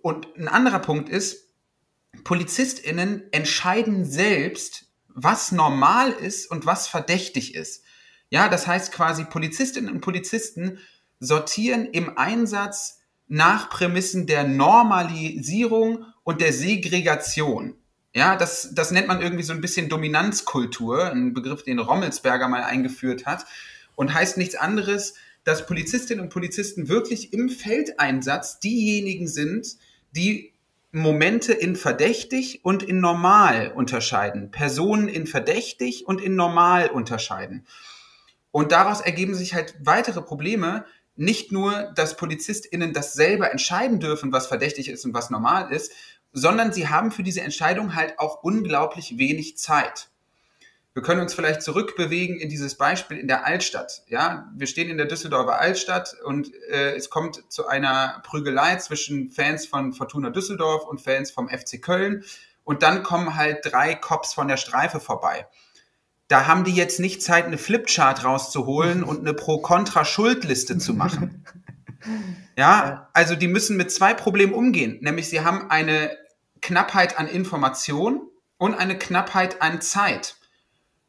Und 0.00 0.34
ein 0.34 0.48
anderer 0.48 0.78
Punkt 0.78 1.10
ist, 1.10 1.50
Polizistinnen 2.24 3.30
entscheiden 3.32 4.06
selbst, 4.06 4.86
was 5.08 5.52
normal 5.52 6.10
ist 6.10 6.50
und 6.50 6.64
was 6.64 6.88
verdächtig 6.88 7.54
ist. 7.54 7.84
Ja, 8.30 8.48
das 8.48 8.66
heißt 8.66 8.92
quasi 8.92 9.26
Polizistinnen 9.26 9.92
und 9.92 10.00
Polizisten 10.00 10.78
sortieren 11.20 11.84
im 11.84 12.16
Einsatz 12.16 13.00
nach 13.28 13.68
Prämissen 13.68 14.26
der 14.26 14.44
Normalisierung 14.44 16.06
und 16.24 16.40
der 16.40 16.54
Segregation. 16.54 17.74
Ja, 18.16 18.34
das, 18.34 18.70
das 18.72 18.92
nennt 18.92 19.08
man 19.08 19.20
irgendwie 19.20 19.42
so 19.42 19.52
ein 19.52 19.60
bisschen 19.60 19.90
Dominanzkultur, 19.90 21.12
ein 21.12 21.34
Begriff, 21.34 21.64
den 21.64 21.78
Rommelsberger 21.78 22.48
mal 22.48 22.62
eingeführt 22.62 23.26
hat 23.26 23.44
und 23.94 24.14
heißt 24.14 24.38
nichts 24.38 24.54
anderes, 24.54 25.16
dass 25.44 25.66
Polizistinnen 25.66 26.24
und 26.24 26.30
Polizisten 26.30 26.88
wirklich 26.88 27.34
im 27.34 27.50
Feldeinsatz 27.50 28.58
diejenigen 28.58 29.28
sind, 29.28 29.76
die 30.12 30.54
Momente 30.92 31.52
in 31.52 31.76
verdächtig 31.76 32.64
und 32.64 32.82
in 32.82 33.00
normal 33.00 33.70
unterscheiden, 33.76 34.50
Personen 34.50 35.08
in 35.08 35.26
verdächtig 35.26 36.06
und 36.06 36.22
in 36.22 36.36
normal 36.36 36.88
unterscheiden. 36.88 37.66
Und 38.50 38.72
daraus 38.72 39.02
ergeben 39.02 39.34
sich 39.34 39.52
halt 39.52 39.74
weitere 39.80 40.22
Probleme. 40.22 40.86
Nicht 41.16 41.52
nur, 41.52 41.92
dass 41.94 42.16
PolizistInnen 42.16 42.94
das 42.94 43.12
selber 43.12 43.50
entscheiden 43.52 44.00
dürfen, 44.00 44.32
was 44.32 44.46
verdächtig 44.46 44.88
ist 44.88 45.04
und 45.04 45.12
was 45.12 45.28
normal 45.28 45.70
ist, 45.70 45.92
sondern 46.38 46.70
sie 46.70 46.88
haben 46.88 47.12
für 47.12 47.22
diese 47.22 47.40
Entscheidung 47.40 47.94
halt 47.94 48.18
auch 48.18 48.42
unglaublich 48.42 49.16
wenig 49.16 49.56
Zeit. 49.56 50.08
Wir 50.92 51.02
können 51.02 51.22
uns 51.22 51.32
vielleicht 51.32 51.62
zurückbewegen 51.62 52.38
in 52.38 52.50
dieses 52.50 52.74
Beispiel 52.74 53.16
in 53.16 53.26
der 53.26 53.46
Altstadt. 53.46 54.02
Ja, 54.08 54.50
wir 54.54 54.66
stehen 54.66 54.90
in 54.90 54.98
der 54.98 55.06
Düsseldorfer 55.06 55.58
Altstadt 55.58 56.14
und 56.24 56.52
äh, 56.70 56.94
es 56.94 57.08
kommt 57.08 57.50
zu 57.50 57.66
einer 57.68 58.20
Prügelei 58.22 58.76
zwischen 58.76 59.30
Fans 59.30 59.66
von 59.66 59.94
Fortuna 59.94 60.28
Düsseldorf 60.28 60.84
und 60.86 61.00
Fans 61.00 61.30
vom 61.30 61.48
FC 61.48 61.80
Köln. 61.80 62.22
Und 62.64 62.82
dann 62.82 63.02
kommen 63.02 63.36
halt 63.36 63.60
drei 63.62 63.94
Cops 63.94 64.34
von 64.34 64.46
der 64.46 64.58
Streife 64.58 65.00
vorbei. 65.00 65.46
Da 66.28 66.46
haben 66.46 66.64
die 66.64 66.74
jetzt 66.74 67.00
nicht 67.00 67.22
Zeit, 67.22 67.46
eine 67.46 67.58
Flipchart 67.58 68.24
rauszuholen 68.24 69.04
und 69.04 69.20
eine 69.20 69.32
Pro-Kontra-Schuldliste 69.32 70.76
zu 70.76 70.92
machen. 70.92 71.46
Ja, 72.58 73.10
also 73.12 73.34
die 73.34 73.48
müssen 73.48 73.76
mit 73.76 73.90
zwei 73.90 74.14
Problemen 74.14 74.54
umgehen. 74.54 74.98
Nämlich 75.02 75.28
sie 75.28 75.40
haben 75.40 75.70
eine 75.70 76.16
Knappheit 76.60 77.18
an 77.18 77.28
Information 77.28 78.28
und 78.58 78.74
eine 78.74 78.98
Knappheit 78.98 79.62
an 79.62 79.80
Zeit. 79.80 80.36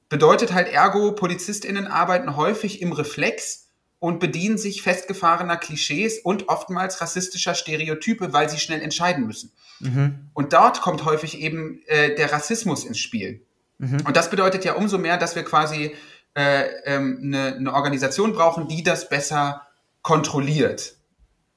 Bedeutet 0.10 0.54
halt 0.54 0.70
ergo, 0.70 1.12
PolizistInnen 1.14 1.88
arbeiten 1.88 2.36
häufig 2.36 2.82
im 2.82 2.94
Reflex 2.94 3.68
und 4.00 4.20
bedienen 4.20 4.58
sich 4.58 4.82
festgefahrener 4.82 5.58
Klischees 5.58 6.20
und 6.20 6.50
oftmals 6.50 7.02
rassistischer 7.02 7.56
Stereotype, 7.56 8.32
weil 8.32 8.50
sie 8.50 8.60
schnell 8.60 8.82
entscheiden 8.82 9.26
müssen. 9.26 9.52
Mhm. 9.80 10.30
Und 10.34 10.54
dort 10.54 10.82
kommt 10.82 11.04
häufig 11.04 11.40
eben 11.40 11.82
äh, 11.88 12.16
der 12.16 12.32
Rassismus 12.32 12.86
ins 12.86 13.00
Spiel. 13.00 13.46
Mhm. 13.80 14.02
Und 14.06 14.16
das 14.16 14.30
bedeutet 14.30 14.66
ja 14.66 14.74
umso 14.74 14.98
mehr, 14.98 15.18
dass 15.18 15.36
wir 15.36 15.44
quasi 15.44 15.96
äh, 16.36 16.66
ähm, 16.86 17.20
eine, 17.24 17.56
eine 17.56 17.74
Organisation 17.74 18.34
brauchen, 18.34 18.68
die 18.68 18.84
das 18.84 19.10
besser 19.10 19.68
kontrolliert. 20.04 20.97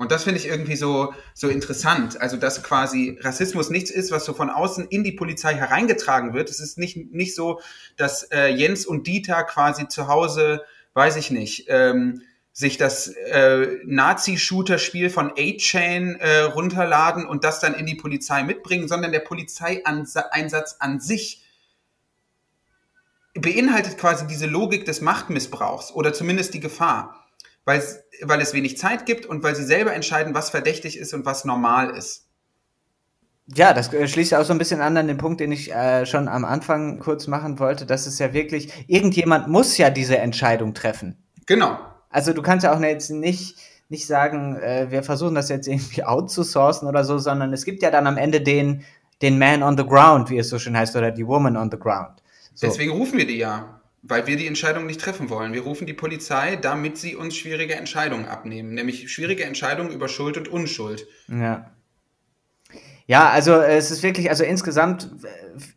Und 0.00 0.10
das 0.10 0.24
finde 0.24 0.40
ich 0.40 0.46
irgendwie 0.46 0.76
so, 0.76 1.12
so 1.34 1.50
interessant. 1.50 2.22
Also, 2.22 2.38
dass 2.38 2.62
quasi 2.62 3.18
Rassismus 3.20 3.68
nichts 3.68 3.90
ist, 3.90 4.10
was 4.10 4.24
so 4.24 4.32
von 4.32 4.48
außen 4.48 4.88
in 4.88 5.04
die 5.04 5.12
Polizei 5.12 5.52
hereingetragen 5.52 6.32
wird. 6.32 6.48
Es 6.48 6.58
ist 6.58 6.78
nicht, 6.78 7.12
nicht 7.12 7.34
so, 7.34 7.60
dass 7.98 8.22
äh, 8.32 8.46
Jens 8.46 8.86
und 8.86 9.06
Dieter 9.06 9.44
quasi 9.44 9.88
zu 9.88 10.08
Hause, 10.08 10.62
weiß 10.94 11.16
ich 11.16 11.30
nicht, 11.30 11.66
ähm, 11.68 12.22
sich 12.50 12.78
das 12.78 13.08
äh, 13.08 13.76
Nazi-Shooter-Spiel 13.84 15.10
von 15.10 15.32
A-Chain 15.36 16.16
äh, 16.16 16.40
runterladen 16.44 17.26
und 17.26 17.44
das 17.44 17.60
dann 17.60 17.74
in 17.74 17.84
die 17.84 17.94
Polizei 17.94 18.42
mitbringen, 18.42 18.88
sondern 18.88 19.12
der 19.12 19.20
Polizeieinsatz 19.20 20.76
an 20.78 21.00
sich 21.00 21.44
beinhaltet 23.34 23.98
quasi 23.98 24.26
diese 24.26 24.46
Logik 24.46 24.86
des 24.86 25.02
Machtmissbrauchs 25.02 25.92
oder 25.92 26.14
zumindest 26.14 26.54
die 26.54 26.60
Gefahr 26.60 27.20
weil, 27.64 27.82
weil 28.22 28.40
es 28.40 28.54
wenig 28.54 28.78
Zeit 28.78 29.06
gibt 29.06 29.26
und 29.26 29.42
weil 29.42 29.54
sie 29.54 29.64
selber 29.64 29.92
entscheiden, 29.92 30.34
was 30.34 30.50
verdächtig 30.50 30.98
ist 30.98 31.14
und 31.14 31.26
was 31.26 31.44
normal 31.44 31.90
ist. 31.90 32.26
Ja, 33.54 33.72
das 33.72 33.92
äh, 33.92 34.06
schließt 34.06 34.34
auch 34.34 34.44
so 34.44 34.52
ein 34.52 34.58
bisschen 34.58 34.80
an 34.80 34.96
an 34.96 35.08
den 35.08 35.18
Punkt, 35.18 35.40
den 35.40 35.50
ich 35.50 35.72
äh, 35.72 36.06
schon 36.06 36.28
am 36.28 36.44
Anfang 36.44 37.00
kurz 37.00 37.26
machen 37.26 37.58
wollte. 37.58 37.84
Das 37.84 38.06
ist 38.06 38.20
ja 38.20 38.32
wirklich, 38.32 38.72
irgendjemand 38.86 39.48
muss 39.48 39.76
ja 39.76 39.90
diese 39.90 40.18
Entscheidung 40.18 40.72
treffen. 40.72 41.16
Genau. 41.46 41.78
Also 42.10 42.32
du 42.32 42.42
kannst 42.42 42.64
ja 42.64 42.74
auch 42.74 42.80
jetzt 42.80 43.10
nicht, 43.10 43.56
nicht 43.88 44.06
sagen, 44.06 44.56
äh, 44.56 44.90
wir 44.90 45.02
versuchen 45.02 45.34
das 45.34 45.48
jetzt 45.48 45.66
irgendwie 45.66 46.04
outzusourcen 46.04 46.86
oder 46.86 47.04
so, 47.04 47.18
sondern 47.18 47.52
es 47.52 47.64
gibt 47.64 47.82
ja 47.82 47.90
dann 47.90 48.06
am 48.06 48.16
Ende 48.16 48.40
den, 48.40 48.84
den 49.20 49.38
Man 49.38 49.62
on 49.62 49.76
the 49.76 49.84
Ground, 49.84 50.30
wie 50.30 50.38
es 50.38 50.48
so 50.48 50.58
schön 50.58 50.76
heißt, 50.76 50.94
oder 50.94 51.10
die 51.10 51.26
Woman 51.26 51.56
on 51.56 51.70
the 51.70 51.78
Ground. 51.78 52.22
So. 52.54 52.66
Deswegen 52.66 52.92
rufen 52.92 53.18
wir 53.18 53.26
die 53.26 53.38
ja 53.38 53.79
weil 54.02 54.26
wir 54.26 54.36
die 54.36 54.46
Entscheidung 54.46 54.86
nicht 54.86 55.00
treffen 55.00 55.28
wollen. 55.30 55.52
Wir 55.52 55.62
rufen 55.62 55.86
die 55.86 55.92
Polizei, 55.94 56.56
damit 56.56 56.96
sie 56.96 57.16
uns 57.16 57.36
schwierige 57.36 57.74
Entscheidungen 57.74 58.26
abnehmen, 58.26 58.74
nämlich 58.74 59.12
schwierige 59.12 59.44
Entscheidungen 59.44 59.92
über 59.92 60.08
Schuld 60.08 60.36
und 60.36 60.48
Unschuld. 60.48 61.06
Ja. 61.28 61.70
Ja, 63.06 63.28
also 63.30 63.54
es 63.54 63.90
ist 63.90 64.04
wirklich, 64.04 64.30
also 64.30 64.44
insgesamt, 64.44 65.10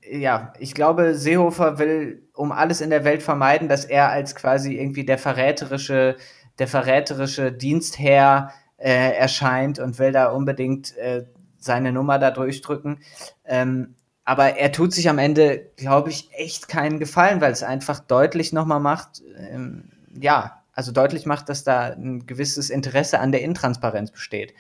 äh, 0.04 0.20
ja, 0.20 0.54
ich 0.60 0.76
glaube, 0.76 1.16
Seehofer 1.16 1.80
will 1.80 2.30
um 2.36 2.52
alles 2.52 2.80
in 2.80 2.92
der 2.92 3.06
Welt 3.06 3.24
vermeiden, 3.24 3.68
dass 3.68 3.86
er 3.86 4.10
als 4.10 4.36
quasi 4.36 4.76
irgendwie 4.78 5.04
der 5.04 5.18
verräterische, 5.18 6.16
der 6.60 6.68
verräterische 6.68 7.52
Dienstherr 7.52 8.54
äh, 8.78 9.14
erscheint 9.14 9.80
und 9.80 9.98
will 9.98 10.12
da 10.12 10.28
unbedingt 10.28 10.96
äh, 10.98 11.26
seine 11.58 11.92
Nummer 11.92 12.20
da 12.20 12.30
durchdrücken. 12.30 13.00
Ähm, 13.46 13.96
aber 14.26 14.58
er 14.58 14.72
tut 14.72 14.94
sich 14.94 15.10
am 15.10 15.18
Ende, 15.18 15.72
glaube 15.76 16.10
ich, 16.10 16.30
echt 16.34 16.68
keinen 16.68 17.00
Gefallen, 17.00 17.42
weil 17.42 17.52
es 17.52 17.64
einfach 17.64 18.00
deutlich 18.00 18.54
nochmal 18.54 18.80
macht, 18.80 19.22
ähm, 19.38 19.92
ja, 20.20 20.64
also 20.72 20.92
deutlich 20.92 21.26
macht, 21.26 21.50
dass 21.50 21.64
da 21.64 21.88
ein 21.88 22.26
gewisses 22.26 22.70
Interesse 22.70 23.20
an 23.20 23.32
der 23.32 23.42
Intransparenz 23.42 24.12
besteht. 24.12 24.54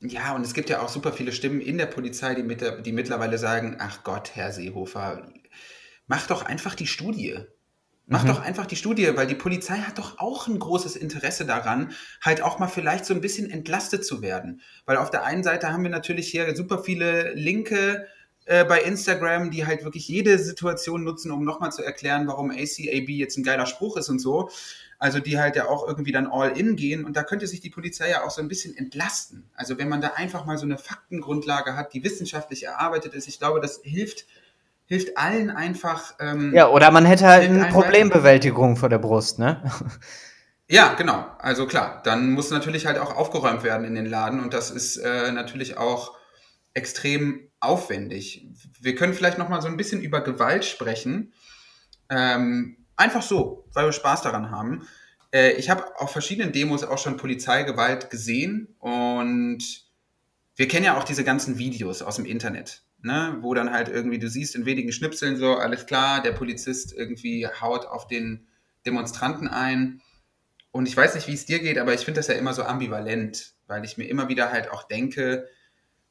Ja, 0.00 0.34
und 0.34 0.42
es 0.42 0.54
gibt 0.54 0.70
ja 0.70 0.80
auch 0.80 0.88
super 0.88 1.12
viele 1.12 1.32
Stimmen 1.32 1.60
in 1.60 1.76
der 1.76 1.86
Polizei, 1.86 2.34
die, 2.34 2.44
mit 2.44 2.60
der, 2.60 2.80
die 2.82 2.92
mittlerweile 2.92 3.36
sagen, 3.36 3.76
ach 3.80 4.04
Gott, 4.04 4.36
Herr 4.36 4.52
Seehofer, 4.52 5.26
mach 6.06 6.26
doch 6.28 6.44
einfach 6.44 6.74
die 6.76 6.86
Studie. 6.86 7.38
Mach 8.06 8.22
mhm. 8.22 8.28
doch 8.28 8.40
einfach 8.40 8.64
die 8.64 8.76
Studie, 8.76 9.10
weil 9.16 9.26
die 9.26 9.34
Polizei 9.34 9.78
hat 9.78 9.98
doch 9.98 10.18
auch 10.18 10.46
ein 10.46 10.58
großes 10.58 10.96
Interesse 10.96 11.44
daran, 11.44 11.92
halt 12.22 12.42
auch 12.42 12.58
mal 12.58 12.68
vielleicht 12.68 13.04
so 13.04 13.12
ein 13.12 13.20
bisschen 13.20 13.50
entlastet 13.50 14.06
zu 14.06 14.22
werden. 14.22 14.62
Weil 14.86 14.96
auf 14.96 15.10
der 15.10 15.24
einen 15.24 15.42
Seite 15.42 15.72
haben 15.72 15.82
wir 15.82 15.90
natürlich 15.90 16.28
hier 16.28 16.56
super 16.56 16.78
viele 16.82 17.34
linke 17.34 18.06
äh, 18.48 18.64
bei 18.64 18.80
Instagram, 18.80 19.50
die 19.50 19.66
halt 19.66 19.84
wirklich 19.84 20.08
jede 20.08 20.38
Situation 20.38 21.04
nutzen, 21.04 21.30
um 21.30 21.44
nochmal 21.44 21.70
zu 21.70 21.84
erklären, 21.84 22.26
warum 22.26 22.50
ACAB 22.50 23.08
jetzt 23.10 23.36
ein 23.36 23.44
geiler 23.44 23.66
Spruch 23.66 23.96
ist 23.96 24.08
und 24.08 24.18
so. 24.18 24.50
Also 24.98 25.20
die 25.20 25.38
halt 25.38 25.54
ja 25.54 25.68
auch 25.68 25.86
irgendwie 25.86 26.12
dann 26.12 26.26
all 26.26 26.58
in 26.58 26.74
gehen 26.74 27.04
und 27.04 27.16
da 27.16 27.22
könnte 27.22 27.46
sich 27.46 27.60
die 27.60 27.70
Polizei 27.70 28.10
ja 28.10 28.24
auch 28.24 28.30
so 28.30 28.40
ein 28.40 28.48
bisschen 28.48 28.76
entlasten. 28.76 29.48
Also 29.54 29.78
wenn 29.78 29.88
man 29.88 30.00
da 30.00 30.14
einfach 30.16 30.44
mal 30.44 30.58
so 30.58 30.64
eine 30.64 30.78
Faktengrundlage 30.78 31.76
hat, 31.76 31.92
die 31.92 32.02
wissenschaftlich 32.02 32.64
erarbeitet 32.64 33.14
ist, 33.14 33.28
ich 33.28 33.38
glaube, 33.38 33.60
das 33.60 33.80
hilft 33.84 34.26
hilft 34.86 35.18
allen 35.18 35.50
einfach. 35.50 36.14
Ähm, 36.18 36.54
ja, 36.54 36.68
oder 36.68 36.90
man 36.90 37.04
hätte 37.04 37.26
halt 37.26 37.48
eine 37.48 37.66
Problembewältigung 37.66 38.76
vor 38.76 38.88
der 38.88 38.98
Brust, 38.98 39.38
ne? 39.38 39.62
Ja, 40.70 40.92
genau. 40.92 41.24
Also 41.38 41.66
klar, 41.66 42.02
dann 42.04 42.32
muss 42.32 42.50
natürlich 42.50 42.84
halt 42.84 42.98
auch 42.98 43.16
aufgeräumt 43.16 43.62
werden 43.62 43.86
in 43.86 43.94
den 43.94 44.04
Laden 44.04 44.38
und 44.38 44.52
das 44.52 44.70
ist 44.70 44.98
äh, 44.98 45.32
natürlich 45.32 45.78
auch 45.78 46.14
extrem 46.74 47.47
aufwendig. 47.60 48.46
Wir 48.80 48.94
können 48.94 49.14
vielleicht 49.14 49.38
noch 49.38 49.48
mal 49.48 49.62
so 49.62 49.68
ein 49.68 49.76
bisschen 49.76 50.00
über 50.00 50.20
Gewalt 50.20 50.64
sprechen. 50.64 51.32
Ähm, 52.10 52.86
einfach 52.96 53.22
so, 53.22 53.68
weil 53.72 53.86
wir 53.86 53.92
Spaß 53.92 54.22
daran 54.22 54.50
haben. 54.50 54.86
Äh, 55.32 55.52
ich 55.52 55.70
habe 55.70 55.98
auf 56.00 56.10
verschiedenen 56.10 56.52
Demos 56.52 56.84
auch 56.84 56.98
schon 56.98 57.16
Polizeigewalt 57.16 58.10
gesehen 58.10 58.74
und 58.78 59.88
wir 60.56 60.68
kennen 60.68 60.84
ja 60.84 60.98
auch 60.98 61.04
diese 61.04 61.24
ganzen 61.24 61.58
Videos 61.58 62.02
aus 62.02 62.16
dem 62.16 62.24
Internet, 62.24 62.82
ne? 63.00 63.38
wo 63.40 63.54
dann 63.54 63.72
halt 63.72 63.88
irgendwie, 63.88 64.18
du 64.18 64.28
siehst 64.28 64.56
in 64.56 64.66
wenigen 64.66 64.92
Schnipseln 64.92 65.36
so, 65.36 65.54
alles 65.54 65.86
klar, 65.86 66.22
der 66.22 66.32
Polizist 66.32 66.92
irgendwie 66.92 67.46
haut 67.46 67.86
auf 67.86 68.06
den 68.06 68.48
Demonstranten 68.84 69.48
ein. 69.48 70.00
Und 70.70 70.88
ich 70.88 70.96
weiß 70.96 71.14
nicht, 71.14 71.28
wie 71.28 71.34
es 71.34 71.46
dir 71.46 71.60
geht, 71.60 71.78
aber 71.78 71.94
ich 71.94 72.00
finde 72.00 72.18
das 72.18 72.28
ja 72.28 72.34
immer 72.34 72.54
so 72.54 72.62
ambivalent, 72.62 73.54
weil 73.66 73.84
ich 73.84 73.98
mir 73.98 74.04
immer 74.04 74.28
wieder 74.28 74.50
halt 74.50 74.70
auch 74.70 74.82
denke, 74.82 75.48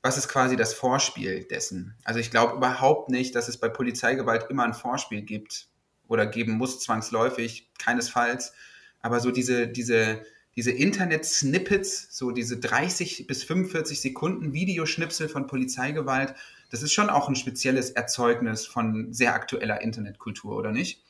was 0.07 0.17
ist 0.17 0.29
quasi 0.29 0.55
das 0.55 0.73
Vorspiel 0.73 1.43
dessen? 1.43 1.93
Also 2.05 2.21
ich 2.21 2.31
glaube 2.31 2.55
überhaupt 2.55 3.09
nicht, 3.09 3.35
dass 3.35 3.49
es 3.49 3.57
bei 3.57 3.67
Polizeigewalt 3.67 4.49
immer 4.49 4.63
ein 4.63 4.73
Vorspiel 4.73 5.21
gibt 5.21 5.67
oder 6.07 6.25
geben 6.25 6.53
muss 6.53 6.79
zwangsläufig, 6.79 7.69
keinesfalls. 7.77 8.53
Aber 9.01 9.19
so 9.19 9.31
diese, 9.31 9.67
diese, 9.67 10.21
diese 10.55 10.71
Internet-Snippets, 10.71 12.07
so 12.17 12.31
diese 12.31 12.57
30 12.57 13.27
bis 13.27 13.43
45 13.43 13.99
Sekunden 13.99 14.53
Videoschnipsel 14.53 15.27
von 15.27 15.45
Polizeigewalt, 15.45 16.35
das 16.71 16.83
ist 16.83 16.93
schon 16.93 17.09
auch 17.09 17.27
ein 17.27 17.35
spezielles 17.35 17.91
Erzeugnis 17.91 18.65
von 18.65 19.11
sehr 19.13 19.33
aktueller 19.33 19.81
Internetkultur, 19.81 20.55
oder 20.55 20.71
nicht? 20.71 21.03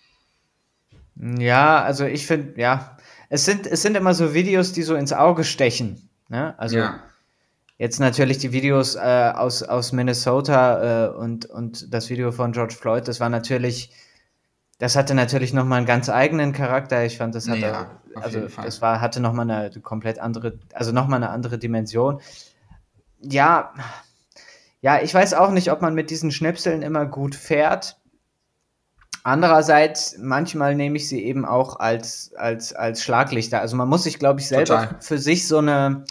Ja, 1.16 1.84
also 1.84 2.06
ich 2.06 2.26
finde, 2.26 2.60
ja, 2.60 2.98
es 3.30 3.46
sind, 3.46 3.68
es 3.68 3.84
sind 3.84 3.96
immer 3.96 4.16
so 4.16 4.34
Videos, 4.34 4.74
die 4.74 4.82
so 4.82 4.96
ins 4.96 5.14
Auge 5.14 5.44
stechen. 5.44 6.10
Ne? 6.30 6.58
Also 6.58 6.78
ja. 6.78 7.07
Jetzt 7.78 8.00
natürlich 8.00 8.40
die 8.40 8.52
Videos 8.52 8.96
äh, 8.96 9.32
aus, 9.36 9.62
aus 9.62 9.92
Minnesota 9.92 11.06
äh, 11.06 11.10
und, 11.10 11.46
und 11.46 11.94
das 11.94 12.10
Video 12.10 12.32
von 12.32 12.52
George 12.52 12.74
Floyd, 12.74 13.08
das 13.08 13.20
war 13.20 13.30
natürlich, 13.30 13.92
das 14.80 14.96
hatte 14.96 15.14
natürlich 15.14 15.54
nochmal 15.54 15.78
einen 15.78 15.86
ganz 15.86 16.10
eigenen 16.10 16.54
Charakter. 16.54 17.06
Ich 17.06 17.20
fand, 17.20 17.36
das 17.36 17.48
hatte, 17.48 17.62
ja, 17.62 18.02
also 18.16 18.48
das 18.64 18.82
war, 18.82 19.00
hatte 19.00 19.20
nochmal 19.20 19.50
eine 19.50 19.70
komplett 19.82 20.18
andere, 20.18 20.58
also 20.74 20.92
nochmal 20.92 21.18
eine 21.18 21.30
andere 21.30 21.60
Dimension. 21.60 22.20
Ja, 23.22 23.74
ja, 24.82 25.02
ich 25.02 25.14
weiß 25.14 25.36
auch 25.36 25.52
nicht, 25.52 25.72
ob 25.72 25.82
man 25.82 25.94
mit 25.94 26.10
diesen 26.10 26.32
Schnipseln 26.32 26.82
immer 26.82 27.06
gut 27.06 27.36
fährt. 27.36 27.98
Andererseits, 29.24 30.18
manchmal 30.20 30.74
nehme 30.74 30.98
ich 30.98 31.10
sie 31.10 31.24
eben 31.24 31.46
auch 31.46 31.80
als, 31.80 32.34
als, 32.36 32.74
als 32.74 33.04
Schlaglichter. 33.04 33.60
Also 33.62 33.76
man 33.76 33.90
muss 33.90 34.04
sich, 34.04 34.18
glaube 34.18 34.40
ich, 34.40 34.48
selber 34.48 34.66
Total. 34.66 34.98
für 35.02 35.18
sich 35.18 35.48
so 35.48 35.58
eine, 35.58 36.06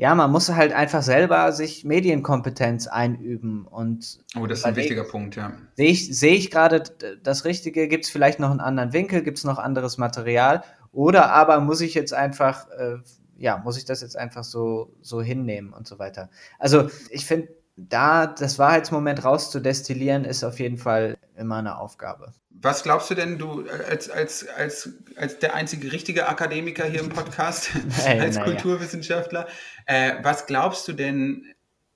ja, 0.00 0.14
man 0.14 0.32
muss 0.32 0.48
halt 0.48 0.72
einfach 0.72 1.02
selber 1.02 1.52
sich 1.52 1.84
Medienkompetenz 1.84 2.86
einüben 2.86 3.66
und. 3.66 4.20
Oh, 4.34 4.46
das 4.46 4.60
ist 4.60 4.64
ein 4.64 4.74
wichtiger 4.74 5.04
Punkt, 5.04 5.36
ja. 5.36 5.52
Sehe 5.76 5.90
ich, 5.90 6.18
sehe 6.18 6.36
ich 6.36 6.50
gerade 6.50 6.84
das 7.22 7.44
Richtige? 7.44 7.86
Gibt 7.86 8.06
es 8.06 8.10
vielleicht 8.10 8.40
noch 8.40 8.50
einen 8.50 8.60
anderen 8.60 8.94
Winkel? 8.94 9.22
Gibt 9.22 9.36
es 9.36 9.44
noch 9.44 9.58
anderes 9.58 9.98
Material? 9.98 10.64
Oder 10.90 11.32
aber 11.32 11.60
muss 11.60 11.82
ich 11.82 11.92
jetzt 11.92 12.14
einfach, 12.14 12.66
äh, 12.70 12.96
ja, 13.36 13.58
muss 13.58 13.76
ich 13.76 13.84
das 13.84 14.00
jetzt 14.00 14.16
einfach 14.16 14.42
so, 14.42 14.96
so 15.02 15.20
hinnehmen 15.20 15.74
und 15.74 15.86
so 15.86 15.98
weiter? 15.98 16.30
Also, 16.58 16.88
ich 17.10 17.26
finde, 17.26 17.48
da 17.76 18.26
das 18.26 18.58
Wahrheitsmoment 18.58 19.22
rauszudestillieren, 19.22 20.24
ist 20.24 20.44
auf 20.44 20.60
jeden 20.60 20.78
Fall 20.78 21.18
immer 21.36 21.56
eine 21.56 21.78
Aufgabe. 21.78 22.32
Was 22.50 22.82
glaubst 22.82 23.10
du 23.10 23.14
denn, 23.14 23.38
du 23.38 23.64
als, 23.88 24.10
als, 24.10 24.46
als, 24.48 24.92
als 25.16 25.38
der 25.38 25.54
einzige 25.54 25.92
richtige 25.92 26.28
Akademiker 26.28 26.84
hier 26.84 27.00
im 27.00 27.08
Podcast, 27.08 27.70
hey, 28.04 28.20
als 28.20 28.40
Kulturwissenschaftler, 28.40 29.48
äh, 29.86 30.14
was 30.22 30.46
glaubst 30.46 30.86
du 30.88 30.92
denn, 30.92 31.46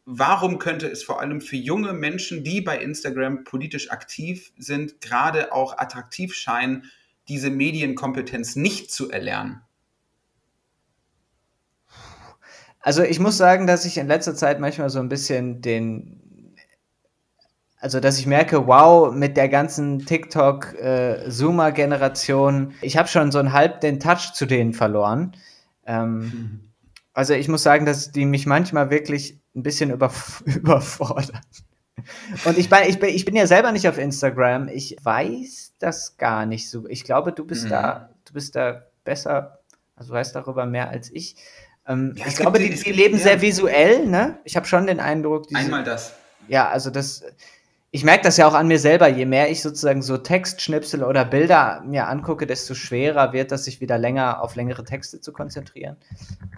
warum 0.05 0.59
könnte 0.59 0.87
es 0.89 1.03
vor 1.03 1.21
allem 1.21 1.41
für 1.41 1.57
junge 1.57 1.93
Menschen, 1.93 2.45
die 2.45 2.61
bei 2.61 2.79
Instagram 2.79 3.45
politisch 3.45 3.91
aktiv 3.91 4.53
sind, 4.57 5.01
gerade 5.01 5.53
auch 5.53 5.79
attraktiv 5.79 6.35
scheinen, 6.35 6.91
diese 7.29 7.51
Medienkompetenz 7.51 8.57
nicht 8.57 8.93
zu 8.93 9.11
erlernen? 9.11 9.63
Also 12.81 13.03
ich 13.03 13.19
muss 13.19 13.39
sagen, 13.39 13.67
dass 13.67 13.87
ich 13.87 13.97
in 13.97 14.09
letzter 14.09 14.35
Zeit 14.35 14.61
manchmal 14.61 14.91
so 14.91 14.99
ein 14.99 15.09
bisschen 15.09 15.63
den, 15.63 16.21
also 17.85 18.01
dass 18.01 18.19
ich 18.19 18.27
merke, 18.27 18.67
wow, 18.67 19.15
mit 19.15 19.37
der 19.37 19.51
ganzen 19.51 20.07
TikTok-Zoomer-Generation, 20.07 22.71
äh, 22.71 22.87
ich 22.87 22.97
habe 22.97 23.09
schon 23.09 23.31
so 23.31 23.39
ein 23.39 23.53
halb 23.53 23.83
den 23.83 24.01
Touch 24.01 24.33
zu 24.33 24.47
denen 24.47 24.73
verloren. 24.73 25.37
Ähm, 25.85 26.19
mhm. 26.19 26.61
Also 27.13 27.35
ich 27.35 27.47
muss 27.47 27.63
sagen, 27.63 27.85
dass 27.85 28.11
die 28.11 28.25
mich 28.25 28.47
manchmal 28.47 28.89
wirklich 28.89 29.39
ein 29.55 29.63
bisschen 29.63 29.91
über, 29.91 30.11
überfordern. 30.47 31.43
Und 32.47 32.57
ich, 32.57 32.73
ich, 32.73 32.99
bin, 32.99 33.11
ich 33.11 33.27
bin 33.27 33.37
ja 33.37 33.47
selber 33.47 33.71
nicht 33.71 33.87
auf 33.87 33.99
Instagram. 33.99 34.69
Ich 34.69 34.97
weiß 35.03 35.75
das 35.79 36.17
gar 36.17 36.47
nicht 36.47 36.71
so. 36.71 36.89
Ich 36.89 37.05
glaube, 37.05 37.33
du 37.33 37.45
bist 37.45 37.67
mhm. 37.67 37.69
da, 37.69 38.09
du 38.25 38.33
bist 38.33 38.57
da 38.57 38.87
besser, 39.05 39.59
also 39.95 40.15
weißt 40.15 40.35
darüber 40.35 40.65
mehr 40.65 40.89
als 40.89 41.13
ich. 41.13 41.37
Ähm, 41.87 42.15
ja, 42.17 42.29
ich 42.29 42.37
glaube, 42.37 42.61
die, 42.61 42.71
die 42.71 42.93
leben 42.93 43.19
sehr 43.19 43.43
visuell, 43.43 44.07
ne? 44.07 44.39
Ich 44.45 44.57
habe 44.57 44.65
schon 44.65 44.87
den 44.87 45.01
Eindruck, 45.01 45.49
diese, 45.49 45.61
Einmal 45.61 45.85
das. 45.85 46.15
Ja, 46.49 46.71
also 46.71 46.89
das, 46.89 47.23
ich 47.95 48.03
merke 48.03 48.25
das 48.25 48.39
ja 48.39 48.49
auch 48.49 48.55
an 48.55 48.67
mir 48.67 48.81
selber. 48.81 49.07
Je 49.07 49.25
mehr 49.25 49.53
ich 49.53 49.63
sozusagen 49.63 50.03
so 50.03 50.19
Textschnipsel 50.19 51.05
oder 51.05 51.25
Bilder 51.25 51.81
mir 51.87 52.09
angucke, 52.09 52.45
desto 52.45 52.75
schwerer 52.75 53.33
wird 53.33 53.53
das, 53.53 53.67
sich 53.67 53.81
wieder 53.81 53.99
länger 53.99 54.43
auf 54.43 54.57
längere 54.57 54.83
Texte 54.83 55.21
zu 55.21 55.33
konzentrieren. 55.33 55.97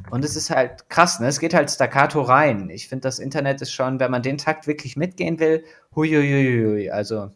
Und 0.09 0.24
es 0.24 0.34
ist 0.34 0.49
halt 0.49 0.89
krass, 0.89 1.20
ne? 1.20 1.26
Es 1.26 1.39
geht 1.39 1.53
halt 1.53 1.70
staccato 1.70 2.22
rein. 2.22 2.70
Ich 2.70 2.89
finde, 2.89 3.03
das 3.03 3.18
Internet 3.18 3.61
ist 3.61 3.72
schon, 3.72 4.01
wenn 4.01 4.11
man 4.11 4.22
den 4.22 4.39
Takt 4.39 4.66
wirklich 4.66 4.97
mitgehen 4.97 5.39
will, 5.39 5.62
huiuiuiui. 5.95 6.91
Also 6.91 7.30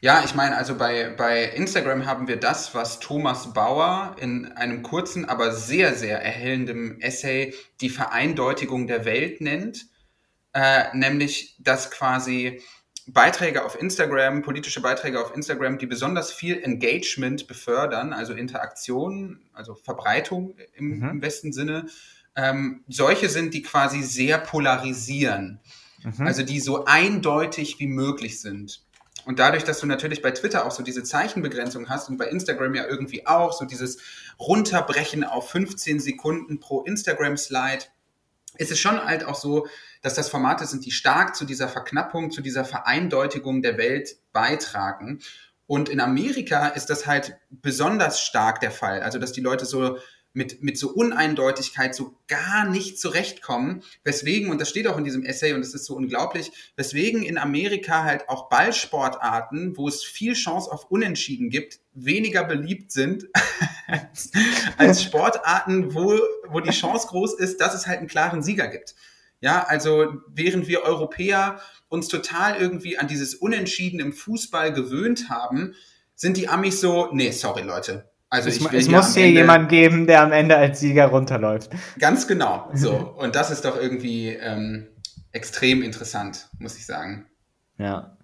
ja, 0.00 0.22
ich 0.24 0.34
meine, 0.34 0.56
also 0.56 0.74
bei, 0.74 1.10
bei 1.14 1.44
Instagram 1.44 2.06
haben 2.06 2.26
wir 2.26 2.38
das, 2.38 2.74
was 2.74 3.00
Thomas 3.00 3.52
Bauer 3.52 4.16
in 4.18 4.50
einem 4.52 4.82
kurzen, 4.82 5.28
aber 5.28 5.52
sehr, 5.52 5.94
sehr 5.94 6.22
erhellendem 6.22 6.98
Essay 7.02 7.52
die 7.82 7.90
Vereindeutigung 7.90 8.86
der 8.86 9.04
Welt 9.04 9.42
nennt, 9.42 9.88
äh, 10.54 10.84
nämlich 10.96 11.54
dass 11.58 11.90
quasi 11.90 12.62
Beiträge 13.12 13.64
auf 13.64 13.80
Instagram, 13.80 14.42
politische 14.42 14.82
Beiträge 14.82 15.20
auf 15.20 15.34
Instagram, 15.34 15.78
die 15.78 15.86
besonders 15.86 16.32
viel 16.32 16.62
Engagement 16.62 17.46
befördern, 17.46 18.12
also 18.12 18.34
Interaktion, 18.34 19.40
also 19.52 19.74
Verbreitung 19.74 20.54
im, 20.74 20.98
mhm. 20.98 21.08
im 21.10 21.20
besten 21.20 21.52
Sinne, 21.52 21.86
ähm, 22.36 22.84
solche 22.88 23.28
sind, 23.28 23.54
die 23.54 23.62
quasi 23.62 24.02
sehr 24.02 24.38
polarisieren, 24.38 25.60
mhm. 26.02 26.26
also 26.26 26.42
die 26.42 26.60
so 26.60 26.84
eindeutig 26.84 27.80
wie 27.80 27.86
möglich 27.86 28.40
sind. 28.40 28.82
Und 29.24 29.38
dadurch, 29.38 29.64
dass 29.64 29.80
du 29.80 29.86
natürlich 29.86 30.22
bei 30.22 30.30
Twitter 30.30 30.64
auch 30.64 30.70
so 30.70 30.82
diese 30.82 31.02
Zeichenbegrenzung 31.02 31.88
hast 31.88 32.08
und 32.08 32.16
bei 32.16 32.28
Instagram 32.28 32.74
ja 32.74 32.86
irgendwie 32.86 33.26
auch 33.26 33.52
so 33.52 33.64
dieses 33.64 33.98
Runterbrechen 34.38 35.24
auf 35.24 35.50
15 35.50 36.00
Sekunden 36.00 36.60
pro 36.60 36.82
Instagram-Slide, 36.82 37.84
ist 38.56 38.70
es 38.70 38.78
schon 38.78 39.02
halt 39.04 39.24
auch 39.24 39.34
so, 39.34 39.66
dass 40.02 40.14
das 40.14 40.28
Formate 40.28 40.66
sind, 40.66 40.84
die 40.84 40.90
stark 40.90 41.36
zu 41.36 41.44
dieser 41.44 41.68
Verknappung, 41.68 42.30
zu 42.30 42.40
dieser 42.40 42.64
Vereindeutigung 42.64 43.62
der 43.62 43.78
Welt 43.78 44.16
beitragen. 44.32 45.20
Und 45.66 45.88
in 45.88 46.00
Amerika 46.00 46.68
ist 46.68 46.86
das 46.86 47.06
halt 47.06 47.36
besonders 47.50 48.20
stark 48.20 48.60
der 48.60 48.70
Fall. 48.70 49.02
Also, 49.02 49.18
dass 49.18 49.32
die 49.32 49.42
Leute 49.42 49.66
so 49.66 49.98
mit, 50.32 50.62
mit 50.62 50.78
so 50.78 50.90
Uneindeutigkeit 50.90 51.94
so 51.94 52.16
gar 52.26 52.68
nicht 52.68 52.98
zurechtkommen. 52.98 53.82
Weswegen, 54.04 54.50
und 54.50 54.60
das 54.60 54.70
steht 54.70 54.86
auch 54.86 54.96
in 54.96 55.04
diesem 55.04 55.24
Essay 55.24 55.52
und 55.52 55.60
es 55.60 55.74
ist 55.74 55.84
so 55.84 55.96
unglaublich, 55.96 56.52
weswegen 56.76 57.22
in 57.22 57.38
Amerika 57.38 58.04
halt 58.04 58.28
auch 58.28 58.48
Ballsportarten, 58.48 59.76
wo 59.76 59.88
es 59.88 60.04
viel 60.04 60.34
Chance 60.34 60.70
auf 60.70 60.90
Unentschieden 60.90 61.50
gibt, 61.50 61.80
weniger 61.92 62.44
beliebt 62.44 62.92
sind 62.92 63.26
als, 63.86 64.30
als 64.78 65.02
Sportarten, 65.02 65.94
wo, 65.94 66.18
wo 66.48 66.60
die 66.60 66.70
Chance 66.70 67.08
groß 67.08 67.34
ist, 67.34 67.60
dass 67.60 67.74
es 67.74 67.86
halt 67.86 67.98
einen 67.98 68.08
klaren 68.08 68.42
Sieger 68.42 68.68
gibt. 68.68 68.94
Ja, 69.40 69.64
also 69.64 70.14
während 70.28 70.66
wir 70.66 70.82
Europäer 70.82 71.60
uns 71.88 72.08
total 72.08 72.56
irgendwie 72.56 72.98
an 72.98 73.06
dieses 73.06 73.34
Unentschieden 73.34 74.00
im 74.00 74.12
Fußball 74.12 74.72
gewöhnt 74.72 75.28
haben, 75.30 75.74
sind 76.14 76.36
die 76.36 76.48
Amis 76.48 76.80
so, 76.80 77.08
nee, 77.12 77.30
sorry 77.30 77.62
Leute, 77.62 78.10
also 78.30 78.48
es, 78.50 78.60
es 78.72 78.88
muss 78.88 79.14
hier 79.14 79.26
Ende, 79.26 79.40
jemand 79.40 79.68
geben, 79.70 80.06
der 80.06 80.22
am 80.22 80.32
Ende 80.32 80.56
als 80.56 80.80
Sieger 80.80 81.06
runterläuft. 81.06 81.70
Ganz 81.98 82.26
genau. 82.26 82.70
So. 82.74 82.94
Und 82.94 83.34
das 83.34 83.50
ist 83.50 83.64
doch 83.64 83.76
irgendwie 83.80 84.28
ähm, 84.28 84.88
extrem 85.32 85.82
interessant, 85.82 86.48
muss 86.58 86.76
ich 86.76 86.84
sagen. 86.84 87.26
Ja. 87.78 88.17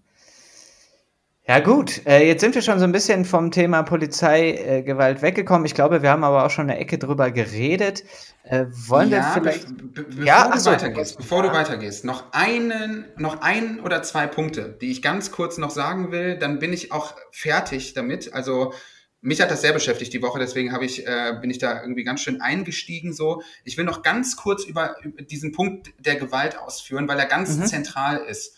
Ja 1.46 1.60
gut, 1.60 2.06
äh, 2.06 2.26
jetzt 2.26 2.40
sind 2.40 2.54
wir 2.54 2.62
schon 2.62 2.78
so 2.78 2.84
ein 2.84 2.92
bisschen 2.92 3.26
vom 3.26 3.50
Thema 3.50 3.82
Polizeigewalt 3.82 5.18
äh, 5.18 5.22
weggekommen. 5.22 5.66
Ich 5.66 5.74
glaube, 5.74 6.00
wir 6.00 6.10
haben 6.10 6.24
aber 6.24 6.46
auch 6.46 6.50
schon 6.50 6.70
eine 6.70 6.78
Ecke 6.78 6.96
drüber 6.96 7.30
geredet. 7.30 8.02
Äh, 8.44 8.64
wollen 8.70 9.10
ja, 9.10 9.18
wir 9.18 9.42
vielleicht... 9.42 9.76
Be 9.76 10.04
be 10.04 10.24
ja, 10.24 10.48
bevor, 10.48 10.58
du, 10.58 10.70
weitergehst, 10.70 11.18
bevor 11.18 11.42
du 11.42 11.52
weitergehst, 11.52 12.06
noch 12.06 12.32
einen, 12.32 13.04
noch 13.18 13.42
ein 13.42 13.78
oder 13.80 14.02
zwei 14.02 14.26
Punkte, 14.26 14.78
die 14.80 14.90
ich 14.90 15.02
ganz 15.02 15.32
kurz 15.32 15.58
noch 15.58 15.68
sagen 15.68 16.12
will, 16.12 16.38
dann 16.38 16.60
bin 16.60 16.72
ich 16.72 16.92
auch 16.92 17.14
fertig 17.30 17.92
damit. 17.92 18.32
Also 18.32 18.72
mich 19.20 19.42
hat 19.42 19.50
das 19.50 19.60
sehr 19.60 19.74
beschäftigt 19.74 20.14
die 20.14 20.22
Woche, 20.22 20.38
deswegen 20.38 20.72
habe 20.72 20.86
ich, 20.86 21.06
äh, 21.06 21.36
bin 21.42 21.50
ich 21.50 21.58
da 21.58 21.82
irgendwie 21.82 22.04
ganz 22.04 22.22
schön 22.22 22.40
eingestiegen. 22.40 23.12
So, 23.12 23.42
ich 23.64 23.76
will 23.76 23.84
noch 23.84 24.00
ganz 24.00 24.36
kurz 24.36 24.64
über, 24.64 24.96
über 25.02 25.20
diesen 25.20 25.52
Punkt 25.52 25.92
der 25.98 26.16
Gewalt 26.16 26.58
ausführen, 26.58 27.06
weil 27.06 27.18
er 27.18 27.26
ganz 27.26 27.54
mhm. 27.54 27.66
zentral 27.66 28.16
ist. 28.16 28.56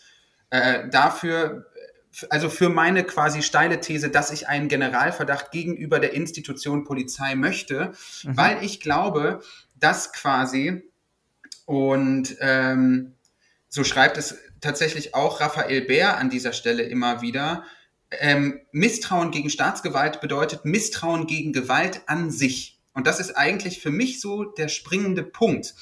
Äh, 0.49 0.87
dafür, 0.89 1.65
also 2.29 2.49
für 2.49 2.69
meine 2.69 3.03
quasi 3.03 3.41
steile 3.41 3.79
These, 3.79 4.09
dass 4.09 4.31
ich 4.31 4.47
einen 4.47 4.67
Generalverdacht 4.67 5.51
gegenüber 5.51 5.99
der 5.99 6.13
Institution 6.13 6.83
Polizei 6.83 7.35
möchte, 7.35 7.93
mhm. 8.23 8.37
weil 8.37 8.63
ich 8.63 8.79
glaube, 8.79 9.41
dass 9.75 10.13
quasi 10.13 10.83
und 11.65 12.37
ähm, 12.39 13.13
so 13.69 13.83
schreibt 13.83 14.17
es 14.17 14.37
tatsächlich 14.61 15.13
auch 15.13 15.41
Raphael 15.41 15.81
Bär 15.81 16.17
an 16.17 16.29
dieser 16.29 16.53
Stelle 16.53 16.83
immer 16.83 17.21
wieder, 17.21 17.63
ähm, 18.11 18.61
Misstrauen 18.71 19.31
gegen 19.31 19.49
Staatsgewalt 19.49 20.21
bedeutet 20.21 20.65
Misstrauen 20.65 21.27
gegen 21.27 21.51
Gewalt 21.51 22.01
an 22.07 22.31
sich. 22.31 22.79
Und 22.93 23.05
das 23.05 23.19
ist 23.19 23.37
eigentlich 23.37 23.81
für 23.81 23.91
mich 23.91 24.21
so 24.21 24.45
der 24.45 24.69
springende 24.69 25.23
Punkt. 25.23 25.75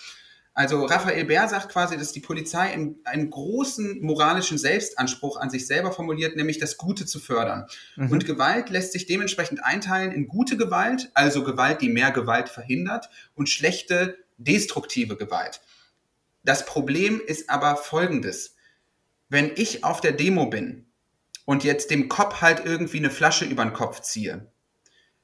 Also 0.58 0.86
Raphael 0.86 1.26
Bär 1.26 1.50
sagt 1.50 1.68
quasi, 1.68 1.98
dass 1.98 2.14
die 2.14 2.22
Polizei 2.22 2.72
einen, 2.72 2.96
einen, 3.04 3.30
großen 3.30 4.00
moralischen 4.02 4.58
Selbstanspruch 4.58 5.36
an 5.36 5.50
sich 5.50 5.68
selber 5.68 5.92
formuliert, 5.92 6.38
nämlich 6.38 6.60
das 6.60 6.78
Gute 6.78 7.06
zu 7.06 7.20
fördern. 7.20 7.66
Mhm. 7.98 8.10
Und 8.10 8.26
Gewalt 8.26 8.70
lässt 8.70 8.94
sich 8.94 9.06
dementsprechend 9.06 9.66
einteilen 9.66 10.14
in 10.14 10.30
gute 10.30 10.56
Gewalt, 10.56 11.12
also 11.14 11.44
Gewalt, 11.44 11.82
die 11.82 11.90
mehr 11.90 12.12
Gewalt 12.12 12.48
verhindert, 12.48 13.10
und 13.36 13.50
schlechte, 13.50 14.18
destruktive 14.38 15.18
Gewalt. 15.18 15.60
Das 16.46 16.66
Problem 16.66 17.22
ist 17.26 17.50
aber 17.50 17.76
folgendes. 17.76 18.56
Wenn 19.28 19.52
ich 19.58 19.84
auf 19.84 20.00
der 20.00 20.14
Demo 20.14 20.46
bin 20.46 20.86
und 21.44 21.66
jetzt 21.66 21.92
dem 21.92 22.08
Kopf 22.08 22.40
halt 22.40 22.66
irgendwie 22.66 23.00
eine 23.00 23.12
Flasche 23.12 23.44
über 23.44 23.66
den 23.66 23.74
Kopf 23.74 24.00
ziehe, 24.00 24.50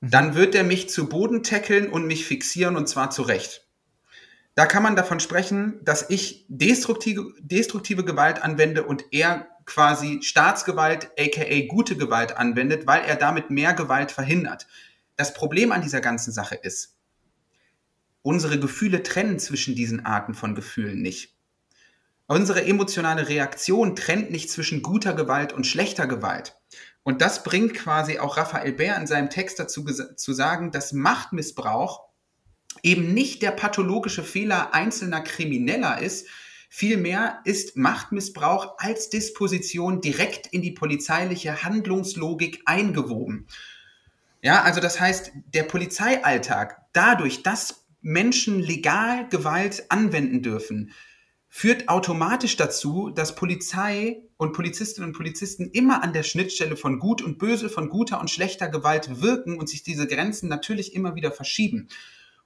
mhm. 0.02 0.10
dann 0.10 0.36
wird 0.36 0.56
er 0.56 0.66
mich 0.66 0.90
zu 0.90 1.08
Boden 1.08 1.42
tackeln 1.42 1.90
und 1.90 2.06
mich 2.06 2.26
fixieren 2.26 2.76
und 2.76 2.90
zwar 2.90 3.12
zurecht. 3.12 3.61
Da 4.56 4.66
kann 4.66 4.84
man 4.84 4.96
davon 4.96 5.20
sprechen, 5.20 5.80
dass 5.84 6.10
ich 6.10 6.46
destruktive, 6.50 7.34
destruktive 7.40 8.04
Gewalt 8.04 8.44
anwende 8.44 8.84
und 8.84 9.06
er 9.12 9.48
quasi 9.66 10.20
Staatsgewalt, 10.22 11.12
aka 11.18 11.68
gute 11.68 11.96
Gewalt 11.96 12.36
anwendet, 12.36 12.86
weil 12.88 13.04
er 13.04 13.16
damit 13.16 13.50
mehr 13.50 13.74
Gewalt 13.74 14.12
verhindert. 14.12 14.68
Das 15.16 15.34
Problem 15.34 15.72
an 15.72 15.82
dieser 15.82 16.02
ganzen 16.02 16.34
Sache 16.34 16.56
ist, 16.56 16.98
unsere 18.24 18.60
Gefühle 18.60 19.04
trennen 19.04 19.40
zwischen 19.40 19.76
diesen 19.76 20.06
Arten 20.06 20.34
von 20.34 20.56
Gefühlen 20.56 21.02
nicht. 21.02 21.38
Unsere 22.28 22.66
emotionale 22.66 23.28
Reaktion 23.28 23.96
trennt 23.96 24.32
nicht 24.32 24.50
zwischen 24.50 24.82
guter 24.82 25.14
Gewalt 25.14 25.54
und 25.54 25.68
schlechter 25.68 26.08
Gewalt. 26.08 26.58
Und 27.04 27.22
das 27.22 27.44
bringt 27.44 27.74
quasi 27.74 28.20
auch 28.20 28.38
Raphael 28.38 28.74
Bär 28.74 28.98
in 28.98 29.08
seinem 29.08 29.30
Text 29.30 29.60
dazu 29.60 29.84
zu 29.84 30.34
sagen, 30.34 30.72
dass 30.72 30.94
Machtmissbrauch 30.94 32.11
eben 32.84 33.14
nicht 33.14 33.42
der 33.42 33.52
pathologische 33.52 34.24
Fehler 34.24 34.74
einzelner 34.74 35.22
Krimineller 35.22 36.02
ist, 36.02 36.28
Vielmehr 36.74 37.42
ist 37.44 37.76
Machtmissbrauch 37.76 38.76
als 38.78 39.10
Disposition 39.10 40.00
direkt 40.00 40.48
in 40.48 40.62
die 40.62 40.72
polizeiliche 40.72 41.64
Handlungslogik 41.64 42.62
eingewoben. 42.64 43.46
Ja, 44.42 44.62
also 44.62 44.80
das 44.80 44.98
heißt, 44.98 45.34
der 45.54 45.64
Polizeialltag, 45.64 46.82
dadurch, 46.94 47.44
dass 47.44 47.84
Menschen 48.00 48.62
legal 48.62 49.28
Gewalt 49.28 49.84
anwenden 49.90 50.44
dürfen, 50.44 50.94
führt 51.50 51.90
automatisch 51.90 52.56
dazu, 52.56 53.10
dass 53.10 53.36
Polizei 53.36 54.22
und 54.38 54.54
Polizistinnen 54.54 55.10
und 55.10 55.18
Polizisten 55.18 55.70
immer 55.72 56.02
an 56.02 56.14
der 56.14 56.24
Schnittstelle 56.24 56.78
von 56.78 57.00
Gut 57.00 57.22
und 57.22 57.38
Böse, 57.38 57.68
von 57.68 57.90
guter 57.90 58.22
und 58.22 58.32
schlechter 58.32 58.70
Gewalt 58.70 59.22
wirken 59.22 59.60
und 59.60 59.68
sich 59.68 59.84
diese 59.84 60.08
Grenzen 60.08 60.48
natürlich 60.48 60.96
immer 60.96 61.16
wieder 61.16 61.34
verschieben. 61.34 61.90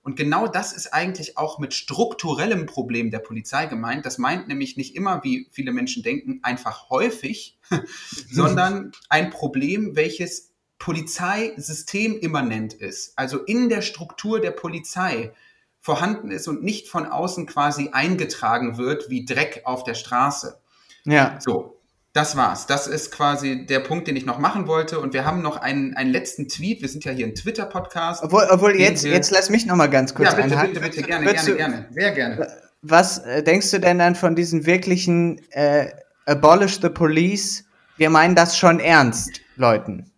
Und 0.05 0.17
genau 0.17 0.47
das 0.47 0.71
ist 0.71 0.93
eigentlich 0.93 1.35
auch 1.35 1.57
mit 1.57 1.73
strukturellem 1.73 2.67
Problem 2.67 3.09
der 3.09 3.17
Polizei 3.17 3.65
gemeint. 3.65 4.05
Das 4.05 4.19
meint 4.19 4.47
nämlich 4.47 4.77
nicht 4.77 4.95
immer, 4.95 5.23
wie 5.23 5.49
viele 5.51 5.71
Menschen 5.71 6.03
denken, 6.03 6.41
einfach 6.43 6.91
häufig, 6.91 7.57
sondern 8.31 8.91
ein 9.09 9.31
Problem, 9.31 9.95
welches 9.95 10.53
Polizeisystem 10.77 12.19
immanent 12.19 12.75
ist. 12.75 13.17
Also 13.17 13.39
in 13.45 13.67
der 13.67 13.81
Struktur 13.81 14.39
der 14.39 14.51
Polizei 14.51 15.33
vorhanden 15.81 16.29
ist 16.29 16.47
und 16.47 16.63
nicht 16.63 16.87
von 16.87 17.07
außen 17.07 17.47
quasi 17.47 17.89
eingetragen 17.91 18.77
wird 18.77 19.09
wie 19.09 19.25
Dreck 19.25 19.63
auf 19.65 19.83
der 19.83 19.95
Straße. 19.95 20.61
Ja. 21.05 21.39
So, 21.41 21.79
das 22.15 22.37
war's. 22.37 22.65
Das 22.65 22.87
ist 22.87 23.11
quasi 23.11 23.65
der 23.65 23.81
Punkt, 23.81 24.07
den 24.07 24.15
ich 24.15 24.25
noch 24.25 24.39
machen 24.39 24.67
wollte. 24.67 25.01
Und 25.01 25.13
wir 25.13 25.25
haben 25.25 25.41
noch 25.41 25.57
einen, 25.57 25.97
einen 25.97 26.11
letzten 26.11 26.47
Tweet. 26.47 26.81
Wir 26.81 26.87
sind 26.87 27.03
ja 27.03 27.11
hier 27.11 27.25
ein 27.25 27.35
Twitter-Podcast. 27.35 28.23
Obwohl, 28.23 28.47
obwohl 28.49 28.79
jetzt, 28.79 29.03
jetzt 29.03 29.31
lass 29.31 29.49
mich 29.49 29.65
noch 29.65 29.75
mal 29.75 29.89
ganz 29.89 30.15
kurz 30.15 30.29
Ja, 30.29 30.35
bitte, 30.35 30.55
einhaken. 30.55 30.73
bitte, 30.75 30.85
bitte, 30.85 31.03
gerne, 31.03 31.25
gerne, 31.25 31.49
du, 31.49 31.55
gerne. 31.57 31.85
Sehr 31.91 32.11
gerne. 32.13 32.47
Was 32.81 33.17
äh, 33.17 33.43
denkst 33.43 33.69
du 33.71 33.79
denn 33.81 33.99
dann 33.99 34.15
von 34.15 34.33
diesen 34.33 34.65
wirklichen 34.65 35.41
äh, 35.51 35.87
Abolish 36.25 36.79
the 36.81 36.87
Police? 36.87 37.65
Wir 37.97 38.09
meinen 38.09 38.33
das 38.33 38.57
schon 38.57 38.79
ernst, 38.79 39.41
Leuten. 39.57 40.09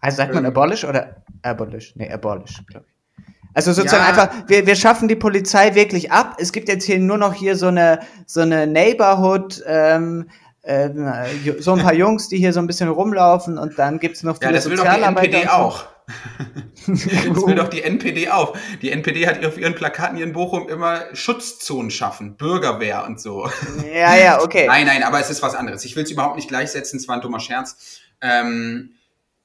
Also 0.00 0.18
sagt 0.18 0.34
man 0.34 0.44
ähm. 0.44 0.50
abolish 0.50 0.84
oder 0.84 1.16
abolish? 1.42 1.96
Nee, 1.96 2.12
abolish, 2.12 2.62
glaube 2.68 2.86
ich. 2.86 3.24
Also 3.54 3.72
sozusagen 3.72 4.04
ja. 4.04 4.08
einfach, 4.08 4.48
wir, 4.48 4.66
wir 4.66 4.76
schaffen 4.76 5.08
die 5.08 5.16
Polizei 5.16 5.74
wirklich 5.74 6.12
ab. 6.12 6.36
Es 6.38 6.52
gibt 6.52 6.68
jetzt 6.68 6.84
hier 6.84 7.00
nur 7.00 7.18
noch 7.18 7.34
hier 7.34 7.56
so 7.56 7.66
eine, 7.66 7.98
so 8.24 8.40
eine 8.40 8.68
Neighborhood, 8.68 9.64
ähm, 9.66 10.28
äh, 10.62 10.90
so 11.58 11.72
ein 11.72 11.80
paar 11.80 11.94
Jungs, 11.94 12.28
die 12.28 12.38
hier 12.38 12.52
so 12.52 12.60
ein 12.60 12.66
bisschen 12.66 12.88
rumlaufen 12.88 13.58
und 13.58 13.78
dann 13.78 13.98
gibt's 13.98 14.22
noch 14.22 14.38
viele 14.38 14.50
ja, 14.50 14.56
das 14.56 14.68
will 14.68 14.76
doch 14.76 14.84
die 14.84 15.00
NPD 15.02 15.48
auch. 15.48 15.84
das 16.86 17.06
will 17.46 17.54
doch 17.54 17.68
die 17.68 17.82
NPD 17.82 18.30
auch. 18.30 18.56
Die 18.82 18.90
NPD 18.90 19.26
hat 19.28 19.44
auf 19.44 19.56
ihren 19.58 19.74
Plakaten 19.74 20.16
hier 20.16 20.26
in 20.26 20.32
Bochum 20.32 20.68
immer 20.68 21.04
Schutzzonen 21.14 21.90
schaffen, 21.90 22.36
Bürgerwehr 22.36 23.04
und 23.06 23.20
so. 23.20 23.48
Ja, 23.94 24.16
ja, 24.16 24.42
okay. 24.42 24.66
nein, 24.66 24.86
nein, 24.86 25.02
aber 25.04 25.20
es 25.20 25.30
ist 25.30 25.42
was 25.42 25.54
anderes. 25.54 25.84
Ich 25.84 25.94
will 25.94 26.02
es 26.02 26.10
überhaupt 26.10 26.36
nicht 26.36 26.48
gleichsetzen, 26.48 26.98
es 26.98 27.06
war 27.06 27.14
ein 27.16 27.20
dummer 27.20 27.40
Scherz. 27.40 28.00
Ähm, 28.20 28.94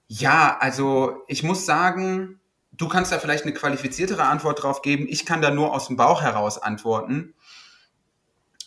ja, 0.07 0.57
also 0.59 1.23
ich 1.27 1.43
muss 1.43 1.65
sagen, 1.65 2.39
Du 2.77 2.87
kannst 2.87 3.11
da 3.11 3.19
vielleicht 3.19 3.43
eine 3.43 3.53
qualifiziertere 3.53 4.23
Antwort 4.23 4.63
drauf 4.63 4.81
geben. 4.81 5.07
Ich 5.07 5.25
kann 5.25 5.41
da 5.41 5.51
nur 5.51 5.73
aus 5.73 5.87
dem 5.87 5.95
Bauch 5.95 6.21
heraus 6.21 6.57
antworten. 6.57 7.33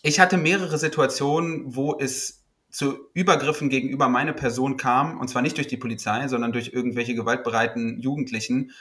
Ich 0.03 0.21
hatte 0.21 0.37
mehrere 0.37 0.79
Situationen, 0.79 1.75
wo 1.75 1.99
es 1.99 2.38
zu 2.71 2.99
Übergriffen 3.15 3.71
gegenüber 3.71 4.09
meiner 4.09 4.33
Person 4.33 4.77
kam, 4.77 5.19
und 5.19 5.29
zwar 5.29 5.43
nicht 5.43 5.57
durch 5.57 5.69
die 5.69 5.77
Polizei, 5.77 6.29
sondern 6.29 6.53
durch 6.53 6.73
irgendwelche 6.73 7.15
gewaltbereiten 7.15 7.99
Jugendlichen. 8.01 8.73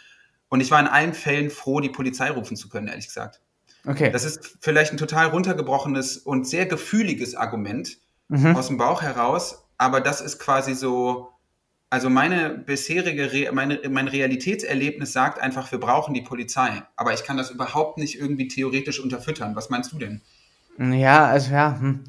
Und 0.50 0.62
ich 0.62 0.72
war 0.72 0.80
in 0.80 0.88
allen 0.88 1.14
Fällen 1.14 1.50
froh, 1.50 1.80
die 1.80 1.90
Polizei 1.90 2.30
rufen 2.30 2.58
zu 2.58 2.70
können, 2.70 2.88
ehrlich 2.88 3.08
gesagt. 3.08 3.42
Okay. 3.86 4.12
Das 4.12 4.26
ist 4.26 4.58
vielleicht 4.60 4.92
ein 4.92 4.98
total 4.98 5.28
runtergebrochenes 5.28 6.18
und 6.18 6.48
sehr 6.48 6.66
gefühliges 6.66 7.36
Argument 7.36 7.98
mhm. 8.28 8.56
aus 8.56 8.68
dem 8.68 8.78
Bauch 8.78 9.02
heraus, 9.02 9.66
aber 9.78 10.02
das 10.02 10.20
ist 10.20 10.40
quasi 10.40 10.74
so 10.74 11.30
also 11.90 12.10
meine 12.10 12.50
bisherige, 12.50 13.52
meine, 13.54 13.80
mein 13.90 14.08
Realitätserlebnis 14.08 15.14
sagt 15.14 15.40
einfach, 15.40 15.72
wir 15.72 15.80
brauchen 15.80 16.14
die 16.14 16.22
Polizei. 16.22 16.84
Aber 16.96 17.14
ich 17.14 17.24
kann 17.24 17.38
das 17.38 17.50
überhaupt 17.50 17.98
nicht 17.98 18.20
irgendwie 18.20 18.48
theoretisch 18.48 19.00
unterfüttern. 19.00 19.56
Was 19.56 19.70
meinst 19.70 19.94
du 19.94 19.98
denn? 19.98 20.22
Ja, 20.78 21.28
also 21.28 21.54
ja. 21.54 21.80
Hm. 21.80 22.04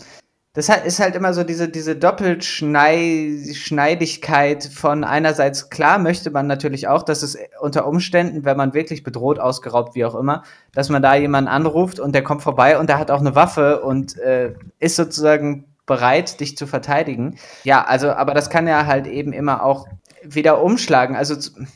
Das 0.55 0.69
ist 0.69 0.99
halt 0.99 1.15
immer 1.15 1.35
so 1.35 1.45
diese, 1.45 1.69
diese 1.69 1.95
Doppelschneidigkeit 1.95 4.65
von 4.65 5.05
einerseits, 5.05 5.71
klar 5.71 5.99
möchte 5.99 6.31
man 6.31 6.47
natürlich 6.47 6.89
auch, 6.89 7.03
dass 7.03 7.23
es 7.23 7.39
unter 7.61 7.87
Umständen, 7.87 8.45
wenn 8.45 8.57
man 8.57 8.75
wirklich 8.75 9.05
bedroht, 9.05 9.39
ausgeraubt, 9.39 9.95
wie 9.95 10.05
auch 10.05 10.15
immer, 10.15 10.43
dass 10.73 10.89
man 10.89 11.03
da 11.03 11.15
jemanden 11.15 11.49
anruft 11.49 12.01
und 12.01 12.15
der 12.15 12.25
kommt 12.25 12.43
vorbei 12.43 12.79
und 12.79 12.89
der 12.89 12.99
hat 12.99 13.11
auch 13.11 13.21
eine 13.21 13.35
Waffe 13.35 13.83
und 13.83 14.19
äh, 14.19 14.55
ist 14.81 14.97
sozusagen 14.97 15.67
bereit, 15.89 16.39
dich 16.41 16.57
zu 16.57 16.67
verteidigen. 16.67 17.39
Ja, 17.65 17.85
also, 17.85 18.11
aber 18.11 18.35
das 18.35 18.51
kann 18.51 18.69
ja 18.69 18.87
halt 18.87 19.07
eben 19.07 19.33
immer 19.33 19.65
auch 19.65 19.89
wieder 20.23 20.63
umschlagen. 20.63 21.17
Also 21.17 21.35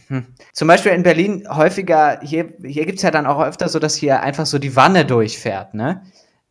hm. 0.08 0.26
zum 0.52 0.68
Beispiel 0.68 0.92
in 0.92 1.02
Berlin 1.02 1.48
häufiger, 1.50 2.20
hier, 2.22 2.52
hier 2.64 2.88
es 2.88 3.02
ja 3.02 3.10
dann 3.10 3.26
auch 3.26 3.42
öfter 3.42 3.68
so, 3.68 3.78
dass 3.78 3.96
hier 3.96 4.22
einfach 4.22 4.46
so 4.46 4.58
die 4.58 4.76
Wanne 4.76 5.04
durchfährt, 5.04 5.74
ne? 5.74 6.02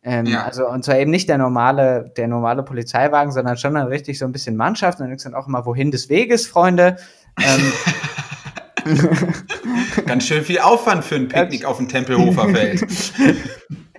Ähm, 0.04 0.26
ja. 0.26 0.44
Also 0.44 0.68
und 0.68 0.84
zwar 0.84 0.98
eben 0.98 1.10
nicht 1.10 1.28
der 1.28 1.38
normale, 1.38 2.12
der 2.16 2.28
normale 2.28 2.62
Polizeiwagen, 2.62 3.32
sondern 3.32 3.56
schon 3.56 3.74
dann 3.74 3.86
richtig 3.86 4.18
so 4.18 4.24
ein 4.24 4.32
bisschen 4.32 4.56
Mannschaft. 4.56 4.98
Und 4.98 5.06
dann 5.06 5.16
ist 5.16 5.24
dann 5.24 5.34
auch 5.34 5.46
immer 5.46 5.64
wohin 5.64 5.90
des 5.90 6.08
Weges, 6.08 6.46
Freunde. 6.46 6.96
Ähm, 7.40 7.72
Ganz 10.06 10.26
schön 10.26 10.42
viel 10.42 10.58
Aufwand 10.58 11.04
für 11.04 11.14
ein 11.14 11.28
Picknick 11.28 11.64
auf 11.64 11.76
dem 11.76 11.88
Tempelhofer 11.88 12.48
Feld. 12.48 12.84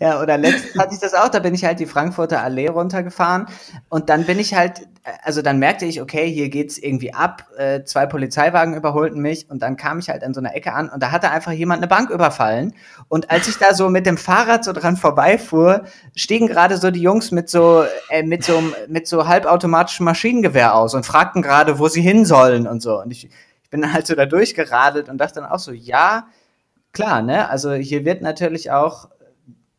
ja, 0.00 0.22
oder 0.22 0.38
letztens 0.38 0.74
hatte 0.78 0.94
ich 0.94 1.00
das 1.00 1.14
auch, 1.14 1.28
da 1.28 1.38
bin 1.38 1.54
ich 1.54 1.64
halt 1.64 1.80
die 1.80 1.86
Frankfurter 1.86 2.42
Allee 2.42 2.68
runtergefahren 2.68 3.46
und 3.88 4.08
dann 4.08 4.24
bin 4.24 4.38
ich 4.38 4.54
halt, 4.54 4.88
also 5.22 5.42
dann 5.42 5.58
merkte 5.58 5.84
ich, 5.84 6.00
okay, 6.00 6.30
hier 6.30 6.48
geht's 6.48 6.78
irgendwie 6.78 7.12
ab, 7.12 7.46
äh, 7.56 7.84
zwei 7.84 8.06
Polizeiwagen 8.06 8.74
überholten 8.74 9.20
mich 9.20 9.50
und 9.50 9.62
dann 9.62 9.76
kam 9.76 9.98
ich 9.98 10.08
halt 10.08 10.24
an 10.24 10.34
so 10.34 10.40
einer 10.40 10.54
Ecke 10.54 10.72
an 10.72 10.88
und 10.88 11.02
da 11.02 11.10
hatte 11.10 11.30
einfach 11.30 11.52
jemand 11.52 11.80
eine 11.80 11.88
Bank 11.88 12.10
überfallen 12.10 12.74
und 13.08 13.30
als 13.30 13.48
ich 13.48 13.58
da 13.58 13.74
so 13.74 13.90
mit 13.90 14.06
dem 14.06 14.16
Fahrrad 14.16 14.64
so 14.64 14.72
dran 14.72 14.96
vorbeifuhr, 14.96 15.84
stiegen 16.16 16.46
gerade 16.46 16.76
so 16.76 16.90
die 16.90 17.02
Jungs 17.02 17.30
mit 17.30 17.50
so, 17.50 17.84
äh, 18.08 18.22
mit 18.22 18.44
so, 18.44 18.62
mit 18.88 19.06
so 19.06 19.26
halbautomatischem 19.26 20.04
Maschinengewehr 20.04 20.74
aus 20.74 20.94
und 20.94 21.04
fragten 21.04 21.42
gerade, 21.42 21.78
wo 21.78 21.88
sie 21.88 22.02
hin 22.02 22.24
sollen 22.24 22.66
und 22.66 22.80
so 22.80 23.00
und 23.00 23.10
ich, 23.10 23.28
ich 23.62 23.70
bin 23.70 23.92
halt 23.92 24.06
so 24.06 24.14
da 24.14 24.26
durchgeradelt 24.26 25.08
und 25.08 25.18
dachte 25.18 25.34
dann 25.40 25.50
auch 25.50 25.58
so, 25.58 25.72
ja, 25.72 26.26
klar, 26.92 27.22
ne? 27.22 27.48
Also 27.48 27.72
hier 27.72 28.04
wird 28.04 28.22
natürlich 28.22 28.70
auch 28.70 29.08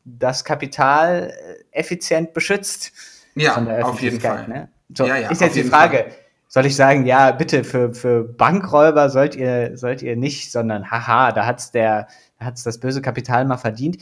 das 0.03 0.43
Kapital 0.43 1.31
äh, 1.31 1.79
effizient 1.79 2.33
beschützt. 2.33 2.91
Ja, 3.35 3.55
auf 3.83 4.01
jeden 4.01 4.19
Fall. 4.19 4.47
Ne? 4.47 4.69
So, 4.95 5.05
ja, 5.05 5.17
ja, 5.17 5.29
ist 5.29 5.41
jetzt 5.41 5.55
die 5.55 5.63
Frage, 5.63 5.97
Fall. 5.97 6.11
soll 6.47 6.65
ich 6.65 6.75
sagen, 6.75 7.05
ja, 7.05 7.31
bitte, 7.31 7.63
für, 7.63 7.93
für 7.93 8.23
Bankräuber 8.23 9.09
sollt 9.09 9.35
ihr, 9.35 9.77
sollt 9.77 10.01
ihr 10.01 10.15
nicht, 10.15 10.51
sondern 10.51 10.91
haha, 10.91 11.31
da 11.31 11.45
hat's 11.45 11.71
der, 11.71 12.07
da 12.39 12.45
hat's 12.45 12.63
das 12.63 12.79
böse 12.79 13.01
Kapital 13.01 13.45
mal 13.45 13.57
verdient. 13.57 13.97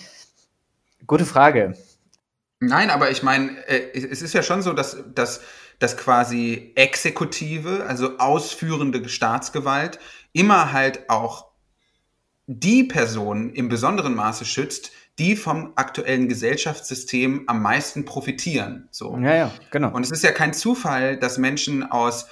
Gute 1.06 1.26
Frage. 1.26 1.76
Nein, 2.60 2.90
aber 2.90 3.12
ich 3.12 3.24
meine, 3.24 3.52
äh, 3.68 3.92
es 3.94 4.22
ist 4.22 4.34
ja 4.34 4.44
schon 4.44 4.62
so, 4.62 4.74
dass, 4.74 4.98
dass, 5.14 5.42
dass 5.80 5.96
quasi 5.96 6.74
Exekutive, 6.76 7.86
also 7.88 8.18
ausführende 8.18 9.08
Staatsgewalt, 9.08 10.00
immer 10.34 10.74
halt 10.74 11.10
auch 11.10 11.50
die 12.48 12.84
Personen 12.84 13.54
im 13.54 13.70
besonderen 13.70 14.16
Maße 14.16 14.44
schützt, 14.44 14.92
die 15.20 15.36
vom 15.36 15.74
aktuellen 15.76 16.28
Gesellschaftssystem 16.28 17.44
am 17.48 17.62
meisten 17.62 18.06
profitieren. 18.06 18.88
So. 18.92 19.18
Ja, 19.18 19.36
ja, 19.36 19.52
genau. 19.70 19.94
Und 19.94 20.04
es 20.04 20.12
ist 20.12 20.24
ja 20.24 20.32
kein 20.32 20.54
Zufall, 20.54 21.18
dass 21.18 21.38
Menschen 21.38 21.84
aus 21.84 22.28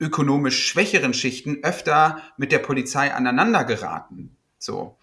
ökonomisch 0.00 0.66
schwächeren 0.66 1.14
Schichten 1.14 1.58
öfter 1.62 2.20
mit 2.36 2.52
der 2.52 2.58
Polizei 2.58 3.14
aneinander 3.14 3.64
geraten. 3.64 4.36
So. 4.58 4.98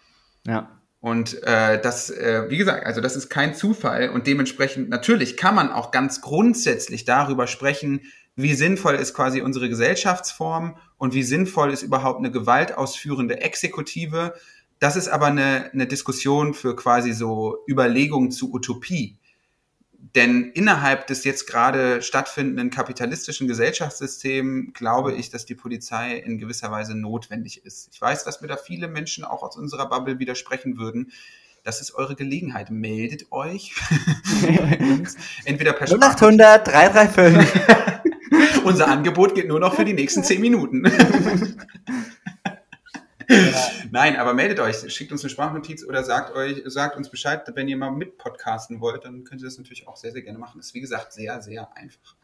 Ja. 0.46 0.78
Und 1.00 1.42
äh, 1.42 1.80
das, 1.80 2.10
äh, 2.10 2.48
wie 2.48 2.58
gesagt, 2.58 2.86
also 2.86 3.00
das 3.00 3.16
ist 3.16 3.28
kein 3.28 3.54
Zufall 3.54 4.10
und 4.10 4.28
dementsprechend 4.28 4.88
natürlich 4.88 5.36
kann 5.36 5.54
man 5.54 5.72
auch 5.72 5.90
ganz 5.90 6.20
grundsätzlich 6.20 7.04
darüber 7.04 7.48
sprechen, 7.48 8.02
wie 8.36 8.54
sinnvoll 8.54 8.94
ist 8.94 9.12
quasi 9.12 9.40
unsere 9.42 9.68
Gesellschaftsform 9.68 10.76
und 10.98 11.12
wie 11.12 11.24
sinnvoll 11.24 11.72
ist 11.72 11.82
überhaupt 11.82 12.20
eine 12.20 12.30
gewaltausführende 12.30 13.40
Exekutive. 13.40 14.34
Das 14.82 14.96
ist 14.96 15.06
aber 15.06 15.26
eine, 15.26 15.70
eine 15.72 15.86
Diskussion 15.86 16.54
für 16.54 16.74
quasi 16.74 17.12
so 17.12 17.58
Überlegungen 17.68 18.32
zu 18.32 18.52
Utopie. 18.52 19.16
Denn 20.16 20.50
innerhalb 20.54 21.06
des 21.06 21.22
jetzt 21.22 21.46
gerade 21.46 22.02
stattfindenden 22.02 22.70
kapitalistischen 22.70 23.46
Gesellschaftssystems 23.46 24.74
glaube 24.74 25.12
ich, 25.12 25.30
dass 25.30 25.46
die 25.46 25.54
Polizei 25.54 26.16
in 26.16 26.36
gewisser 26.36 26.72
Weise 26.72 26.96
notwendig 26.96 27.64
ist. 27.64 27.90
Ich 27.92 28.00
weiß, 28.00 28.24
dass 28.24 28.40
mir 28.40 28.48
da 28.48 28.56
viele 28.56 28.88
Menschen 28.88 29.22
auch 29.22 29.44
aus 29.44 29.56
unserer 29.56 29.88
Bubble 29.88 30.18
widersprechen 30.18 30.76
würden. 30.78 31.12
Das 31.62 31.80
ist 31.80 31.94
eure 31.94 32.16
Gelegenheit. 32.16 32.72
Meldet 32.72 33.30
euch. 33.30 33.76
Entweder 35.44 35.74
per 35.74 35.86
0800 35.92 36.66
335. 36.66 38.64
Unser 38.64 38.88
Angebot 38.88 39.36
geht 39.36 39.46
nur 39.46 39.60
noch 39.60 39.76
für 39.76 39.84
die 39.84 39.92
nächsten 39.92 40.24
zehn 40.24 40.40
Minuten. 40.40 40.82
Nein, 43.90 44.16
aber 44.16 44.34
meldet 44.34 44.60
euch, 44.60 44.92
schickt 44.92 45.12
uns 45.12 45.22
eine 45.22 45.30
Sprachnotiz 45.30 45.84
oder 45.84 46.04
sagt 46.04 46.34
euch, 46.34 46.62
sagt 46.66 46.96
uns 46.96 47.10
Bescheid, 47.10 47.42
wenn 47.54 47.68
ihr 47.68 47.76
mal 47.76 47.90
mit 47.90 48.18
podcasten 48.18 48.80
wollt, 48.80 49.04
dann 49.04 49.24
könnt 49.24 49.40
ihr 49.40 49.46
das 49.46 49.58
natürlich 49.58 49.88
auch 49.88 49.96
sehr, 49.96 50.12
sehr 50.12 50.22
gerne 50.22 50.38
machen. 50.38 50.58
Das 50.58 50.68
ist 50.68 50.74
wie 50.74 50.80
gesagt 50.80 51.12
sehr, 51.12 51.40
sehr 51.42 51.76
einfach. 51.76 52.16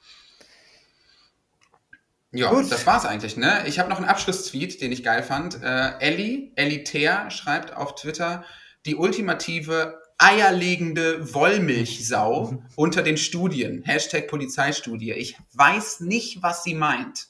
Ja, 2.30 2.50
Gut. 2.50 2.70
das 2.70 2.86
war's 2.86 3.06
eigentlich, 3.06 3.36
ne? 3.38 3.64
Ich 3.66 3.78
habe 3.78 3.88
noch 3.88 3.96
einen 3.96 4.06
Abschlusstweet, 4.06 4.82
den 4.82 4.92
ich 4.92 5.02
geil 5.02 5.22
fand. 5.22 5.62
Äh, 5.62 5.98
Ellie, 6.00 6.52
Elitaire, 6.56 7.30
schreibt 7.30 7.74
auf 7.74 7.94
Twitter, 7.94 8.44
die 8.84 8.96
ultimative 8.96 10.02
eierlegende 10.18 11.32
Wollmilchsau 11.32 12.62
unter 12.76 13.02
den 13.02 13.16
Studien. 13.16 13.82
Hashtag 13.84 14.26
Polizeistudie. 14.28 15.12
Ich 15.12 15.38
weiß 15.54 16.00
nicht, 16.00 16.42
was 16.42 16.64
sie 16.64 16.74
meint. 16.74 17.28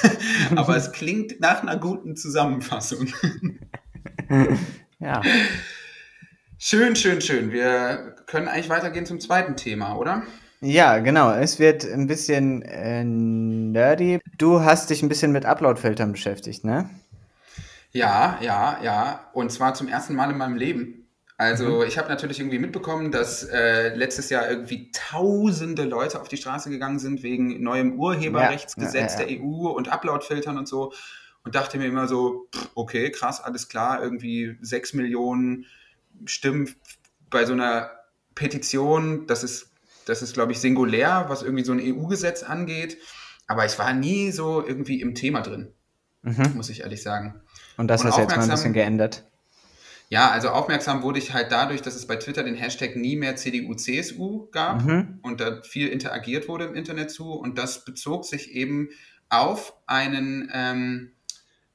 Aber 0.56 0.76
es 0.76 0.92
klingt 0.92 1.40
nach 1.40 1.62
einer 1.62 1.76
guten 1.76 2.16
Zusammenfassung. 2.16 3.08
ja. 4.98 5.20
Schön, 6.58 6.94
schön, 6.94 7.20
schön. 7.20 7.50
Wir 7.50 8.16
können 8.26 8.48
eigentlich 8.48 8.68
weitergehen 8.68 9.06
zum 9.06 9.20
zweiten 9.20 9.56
Thema, 9.56 9.96
oder? 9.96 10.22
Ja, 10.60 10.98
genau. 10.98 11.32
Es 11.32 11.58
wird 11.58 11.84
ein 11.84 12.06
bisschen 12.06 12.62
äh, 12.62 13.02
nerdy. 13.02 14.20
Du 14.38 14.60
hast 14.60 14.90
dich 14.90 15.02
ein 15.02 15.08
bisschen 15.08 15.32
mit 15.32 15.44
Upload-Filtern 15.44 16.12
beschäftigt, 16.12 16.64
ne? 16.64 16.88
Ja, 17.90 18.38
ja, 18.40 18.78
ja. 18.82 19.28
Und 19.32 19.50
zwar 19.50 19.74
zum 19.74 19.88
ersten 19.88 20.14
Mal 20.14 20.30
in 20.30 20.38
meinem 20.38 20.56
Leben. 20.56 21.01
Also 21.42 21.80
mhm. 21.80 21.82
ich 21.88 21.98
habe 21.98 22.08
natürlich 22.08 22.38
irgendwie 22.38 22.58
mitbekommen, 22.58 23.10
dass 23.10 23.42
äh, 23.42 23.94
letztes 23.94 24.30
Jahr 24.30 24.48
irgendwie 24.48 24.90
tausende 24.92 25.84
Leute 25.84 26.20
auf 26.20 26.28
die 26.28 26.36
Straße 26.36 26.70
gegangen 26.70 26.98
sind 26.98 27.22
wegen 27.22 27.62
neuem 27.62 27.98
Urheberrechtsgesetz 27.98 29.14
ja, 29.14 29.20
ja, 29.20 29.26
ja, 29.26 29.36
der 29.36 29.44
EU 29.44 29.68
und 29.68 29.88
Upload-Filtern 29.88 30.56
und 30.56 30.68
so. 30.68 30.92
Und 31.44 31.56
dachte 31.56 31.78
mir 31.78 31.86
immer 31.86 32.06
so, 32.06 32.48
okay, 32.76 33.10
krass, 33.10 33.40
alles 33.40 33.68
klar, 33.68 34.00
irgendwie 34.00 34.56
sechs 34.60 34.92
Millionen 34.92 35.66
Stimmen 36.24 36.72
bei 37.30 37.44
so 37.44 37.54
einer 37.54 37.90
Petition, 38.36 39.26
das 39.26 39.42
ist 39.42 39.72
das 40.04 40.22
ist, 40.22 40.34
glaube 40.34 40.52
ich, 40.52 40.60
singulär, 40.60 41.26
was 41.28 41.42
irgendwie 41.42 41.64
so 41.64 41.72
ein 41.72 41.80
EU-Gesetz 41.80 42.42
angeht. 42.42 42.98
Aber 43.46 43.64
ich 43.64 43.78
war 43.78 43.92
nie 43.92 44.30
so 44.30 44.64
irgendwie 44.66 45.00
im 45.00 45.14
Thema 45.14 45.42
drin, 45.42 45.72
mhm. 46.22 46.52
muss 46.54 46.70
ich 46.70 46.80
ehrlich 46.80 47.02
sagen. 47.02 47.40
Und 47.76 47.88
das 47.88 48.04
hast 48.04 48.16
du 48.16 48.22
jetzt 48.22 48.36
mal 48.36 48.42
ein 48.42 48.50
bisschen 48.50 48.72
geändert. 48.72 49.24
Ja, 50.12 50.30
also 50.30 50.50
aufmerksam 50.50 51.02
wurde 51.02 51.18
ich 51.18 51.32
halt 51.32 51.52
dadurch, 51.52 51.80
dass 51.80 51.94
es 51.94 52.06
bei 52.06 52.16
Twitter 52.16 52.42
den 52.42 52.54
Hashtag 52.54 52.96
nie 52.96 53.16
mehr 53.16 53.34
CDU-CSU 53.34 54.50
gab 54.50 54.84
mhm. 54.84 55.20
und 55.22 55.40
da 55.40 55.62
viel 55.62 55.88
interagiert 55.88 56.48
wurde 56.48 56.66
im 56.66 56.74
Internet 56.74 57.10
zu. 57.10 57.32
Und 57.32 57.56
das 57.56 57.86
bezog 57.86 58.26
sich 58.26 58.50
eben 58.50 58.90
auf 59.30 59.72
einen 59.86 60.50
ähm, 60.52 61.12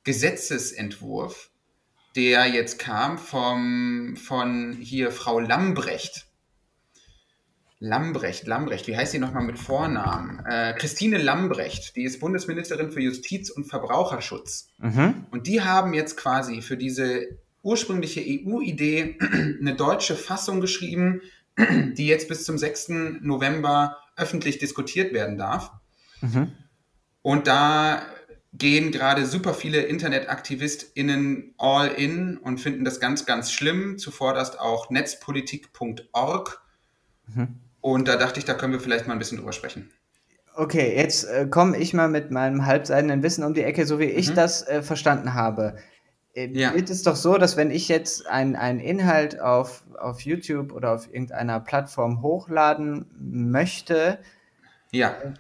Gesetzesentwurf, 0.04 1.50
der 2.16 2.46
jetzt 2.46 2.78
kam 2.78 3.18
vom, 3.18 4.16
von 4.16 4.74
hier 4.74 5.10
Frau 5.10 5.40
Lambrecht. 5.40 6.28
Lambrecht, 7.80 8.46
Lambrecht, 8.46 8.86
wie 8.86 8.96
heißt 8.96 9.14
sie 9.14 9.20
nochmal 9.20 9.46
mit 9.46 9.58
Vornamen? 9.58 10.46
Äh, 10.46 10.76
Christine 10.78 11.18
Lambrecht, 11.18 11.96
die 11.96 12.04
ist 12.04 12.20
Bundesministerin 12.20 12.92
für 12.92 13.02
Justiz 13.02 13.50
und 13.50 13.66
Verbraucherschutz. 13.66 14.70
Mhm. 14.78 15.26
Und 15.32 15.48
die 15.48 15.62
haben 15.62 15.96
jetzt 15.96 16.18
quasi 16.18 16.62
für 16.62 16.78
diese 16.78 17.40
ursprüngliche 17.68 18.22
EU-Idee 18.22 19.18
eine 19.60 19.76
deutsche 19.76 20.16
Fassung 20.16 20.62
geschrieben, 20.62 21.22
die 21.58 22.08
jetzt 22.08 22.30
bis 22.30 22.46
zum 22.46 22.58
6. 22.58 22.90
November 23.22 23.98
öffentlich 24.16 24.58
diskutiert 24.58 25.14
werden 25.14 25.38
darf. 25.38 25.72
Mhm. 26.22 26.54
Und 27.22 27.48
da 27.48 28.02
gehen 28.54 28.92
gerade 28.92 29.26
super 29.26 29.54
viele 29.54 29.82
InternetaktivistInnen 29.82 31.54
all 31.58 31.90
in 31.90 32.38
und 32.38 32.60
finden 32.60 32.86
das 32.86 33.00
ganz, 33.00 33.26
ganz 33.26 33.52
schlimm. 33.52 33.98
Zuvorderst 33.98 34.60
auch 34.60 34.90
netzpolitik.org. 34.90 36.62
Mhm. 37.28 37.60
Und 37.82 38.08
da 38.08 38.16
dachte 38.16 38.40
ich, 38.40 38.46
da 38.46 38.54
können 38.54 38.74
wir 38.74 38.80
vielleicht 38.80 39.08
mal 39.08 39.14
ein 39.14 39.20
bisschen 39.20 39.38
drüber 39.38 39.52
sprechen. 39.52 39.92
Okay, 40.56 40.96
jetzt 40.96 41.26
äh, 41.26 41.48
komme 41.48 41.78
ich 41.78 41.94
mal 41.94 42.10
mit 42.10 42.32
meinem 42.32 42.66
halbseidenen 42.66 43.22
Wissen 43.22 43.44
um 43.44 43.54
die 43.54 43.62
Ecke, 43.62 43.86
so 43.86 44.00
wie 44.00 44.06
ich 44.06 44.32
mhm. 44.32 44.36
das 44.36 44.68
äh, 44.68 44.82
verstanden 44.82 45.36
habe. 45.36 45.76
Äh, 46.38 46.50
ja. 46.54 46.70
Ist 46.72 46.90
es 46.90 47.04
doch 47.04 47.16
so, 47.16 47.38
dass 47.38 47.58
wenn 47.58 47.72
ich 47.72 47.88
jetzt 47.90 48.28
einen 48.28 48.80
Inhalt 48.80 49.40
auf, 49.40 49.84
auf 50.00 50.22
YouTube 50.22 50.72
oder 50.72 50.94
auf 50.94 51.12
irgendeiner 51.12 51.60
Plattform 51.60 52.22
hochladen 52.22 53.08
möchte, 53.20 54.20
ja. 54.92 55.10
Äh, 55.10 55.34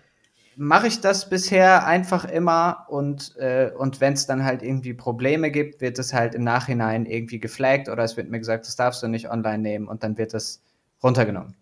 mache 0.56 0.88
ich 0.88 1.00
das 1.02 1.30
bisher 1.30 1.86
einfach 1.86 2.26
immer 2.26 2.88
und, 2.90 3.38
äh, 3.38 3.72
und 3.78 4.02
wenn 4.02 4.14
es 4.14 4.26
dann 4.26 4.44
halt 4.44 4.64
irgendwie 4.64 4.96
Probleme 4.96 5.52
gibt, 5.52 5.82
wird 5.82 6.00
es 6.00 6.14
halt 6.14 6.34
im 6.34 6.44
Nachhinein 6.44 7.06
irgendwie 7.06 7.40
geflaggt 7.40 7.90
oder 7.90 8.04
es 8.04 8.18
wird 8.18 8.30
mir 8.30 8.40
gesagt, 8.40 8.66
das 8.66 8.76
darfst 8.76 9.04
du 9.04 9.08
nicht 9.08 9.30
online 9.30 9.60
nehmen 9.60 9.88
und 9.88 10.04
dann 10.04 10.18
wird 10.18 10.34
das 10.34 10.64
runtergenommen. 11.04 11.56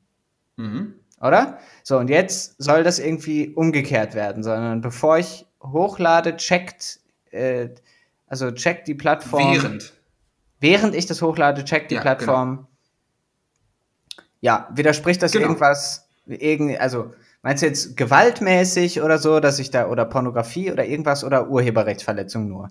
Mhm. 0.55 0.93
Oder? 1.19 1.59
So, 1.83 1.97
und 1.97 2.09
jetzt 2.09 2.55
soll 2.57 2.83
das 2.83 2.99
irgendwie 2.99 3.49
umgekehrt 3.49 4.15
werden, 4.15 4.43
sondern 4.43 4.79
bevor 4.79 5.17
ich 5.17 5.45
hochlade, 5.61 6.37
checkt, 6.37 7.01
äh, 7.31 7.69
also 8.27 8.51
checkt 8.51 8.87
die 8.87 8.95
Plattform. 8.95 9.53
Während. 9.53 9.93
Während 10.59 10.95
ich 10.95 11.05
das 11.05 11.21
hochlade, 11.21 11.63
checkt 11.63 11.91
die 11.91 11.95
ja, 11.95 12.01
Plattform. 12.01 12.55
Genau. 12.55 12.67
Ja, 14.41 14.69
widerspricht 14.73 15.21
das 15.21 15.31
genau. 15.31 15.47
irgendwas, 15.47 16.07
irgend, 16.25 16.79
also 16.79 17.13
meinst 17.41 17.63
du 17.63 17.67
jetzt 17.67 17.97
gewaltmäßig 17.97 19.01
oder 19.01 19.17
so, 19.17 19.39
dass 19.39 19.59
ich 19.59 19.71
da, 19.71 19.87
oder 19.87 20.05
Pornografie 20.05 20.71
oder 20.71 20.85
irgendwas 20.85 21.23
oder 21.23 21.49
Urheberrechtsverletzung 21.49 22.47
nur? 22.47 22.69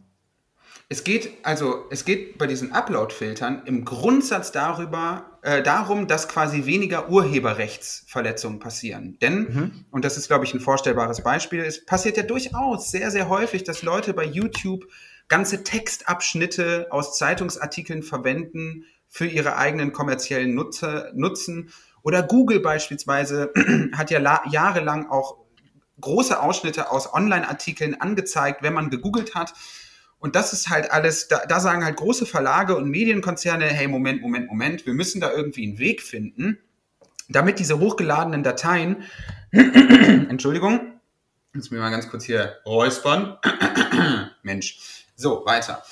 Es 0.88 1.02
geht 1.02 1.30
also, 1.42 1.86
es 1.90 2.04
geht 2.04 2.36
bei 2.36 2.46
diesen 2.46 2.72
Upload-Filtern 2.72 3.62
im 3.64 3.84
Grundsatz 3.84 4.52
darüber, 4.52 5.38
äh, 5.42 5.62
darum, 5.62 6.06
dass 6.06 6.28
quasi 6.28 6.66
weniger 6.66 7.08
Urheberrechtsverletzungen 7.08 8.58
passieren. 8.58 9.18
Denn, 9.20 9.38
mhm. 9.38 9.84
und 9.90 10.04
das 10.04 10.18
ist, 10.18 10.28
glaube 10.28 10.44
ich, 10.44 10.52
ein 10.52 10.60
vorstellbares 10.60 11.22
Beispiel, 11.22 11.60
es 11.60 11.84
passiert 11.86 12.18
ja 12.18 12.22
durchaus 12.22 12.90
sehr, 12.90 13.10
sehr 13.10 13.28
häufig, 13.28 13.64
dass 13.64 13.82
Leute 13.82 14.12
bei 14.12 14.24
YouTube 14.24 14.84
ganze 15.28 15.64
Textabschnitte 15.64 16.88
aus 16.90 17.16
Zeitungsartikeln 17.16 18.02
verwenden 18.02 18.84
für 19.08 19.26
ihre 19.26 19.56
eigenen 19.56 19.92
kommerziellen 19.92 20.54
Nutze, 20.54 21.12
Nutzen. 21.14 21.70
Oder 22.02 22.22
Google 22.22 22.60
beispielsweise 22.60 23.52
hat 23.92 24.10
ja 24.10 24.42
jahrelang 24.50 25.08
auch 25.08 25.38
große 26.00 26.40
Ausschnitte 26.40 26.90
aus 26.90 27.12
Online-Artikeln 27.12 28.00
angezeigt, 28.00 28.62
wenn 28.62 28.74
man 28.74 28.90
gegoogelt 28.90 29.34
hat. 29.34 29.54
Und 30.18 30.36
das 30.36 30.52
ist 30.52 30.70
halt 30.70 30.90
alles, 30.90 31.28
da, 31.28 31.44
da 31.46 31.60
sagen 31.60 31.84
halt 31.84 31.96
große 31.96 32.26
Verlage 32.26 32.76
und 32.76 32.88
Medienkonzerne, 32.88 33.66
hey, 33.66 33.88
Moment, 33.88 34.22
Moment, 34.22 34.48
Moment, 34.48 34.86
wir 34.86 34.94
müssen 34.94 35.20
da 35.20 35.30
irgendwie 35.30 35.66
einen 35.66 35.78
Weg 35.78 36.02
finden, 36.02 36.58
damit 37.28 37.58
diese 37.58 37.78
hochgeladenen 37.78 38.42
Dateien, 38.42 39.04
Entschuldigung, 39.52 41.00
jetzt 41.54 41.70
mir 41.70 41.78
mal 41.78 41.90
ganz 41.90 42.08
kurz 42.08 42.24
hier 42.24 42.56
räuspern, 42.66 43.38
Mensch, 44.42 44.78
so, 45.14 45.44
weiter. 45.44 45.82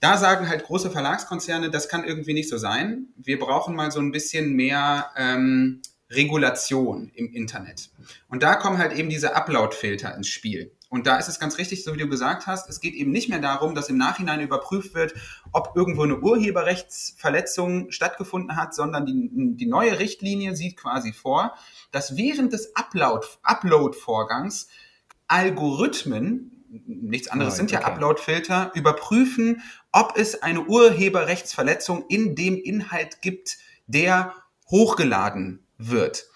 Da 0.00 0.16
sagen 0.16 0.48
halt 0.48 0.64
große 0.64 0.90
Verlagskonzerne, 0.90 1.70
das 1.70 1.88
kann 1.88 2.04
irgendwie 2.04 2.34
nicht 2.34 2.48
so 2.48 2.58
sein. 2.58 3.06
Wir 3.16 3.38
brauchen 3.38 3.76
mal 3.76 3.92
so 3.92 4.00
ein 4.00 4.10
bisschen 4.10 4.54
mehr 4.54 5.10
ähm, 5.16 5.80
Regulation 6.10 7.10
im 7.14 7.32
Internet. 7.32 7.90
Und 8.28 8.42
da 8.42 8.56
kommen 8.56 8.78
halt 8.78 8.92
eben 8.92 9.08
diese 9.08 9.34
Upload-Filter 9.34 10.14
ins 10.16 10.28
Spiel. 10.28 10.72
Und 10.88 11.06
da 11.06 11.16
ist 11.16 11.28
es 11.28 11.38
ganz 11.40 11.56
richtig, 11.56 11.84
so 11.84 11.94
wie 11.94 11.98
du 11.98 12.08
gesagt 12.08 12.46
hast, 12.46 12.68
es 12.68 12.80
geht 12.80 12.92
eben 12.92 13.12
nicht 13.12 13.30
mehr 13.30 13.38
darum, 13.38 13.74
dass 13.74 13.88
im 13.88 13.96
Nachhinein 13.96 14.40
überprüft 14.40 14.92
wird, 14.92 15.14
ob 15.50 15.72
irgendwo 15.74 16.02
eine 16.02 16.18
Urheberrechtsverletzung 16.18 17.90
stattgefunden 17.90 18.56
hat, 18.56 18.74
sondern 18.74 19.06
die, 19.06 19.30
die 19.56 19.66
neue 19.66 19.98
Richtlinie 19.98 20.54
sieht 20.54 20.76
quasi 20.76 21.14
vor, 21.14 21.56
dass 21.92 22.18
während 22.18 22.52
des 22.52 22.74
Upload-Vorgangs 22.76 24.68
Algorithmen, 25.28 26.61
nichts 26.86 27.28
anderes 27.28 27.54
oh, 27.54 27.56
sind 27.58 27.70
ja 27.70 27.80
okay. 27.80 27.90
Upload-Filter, 27.90 28.72
überprüfen, 28.74 29.62
ob 29.92 30.16
es 30.16 30.42
eine 30.42 30.62
Urheberrechtsverletzung 30.62 32.06
in 32.08 32.34
dem 32.34 32.56
Inhalt 32.56 33.20
gibt, 33.20 33.58
der 33.86 34.34
hochgeladen 34.70 35.66
wird. 35.78 36.26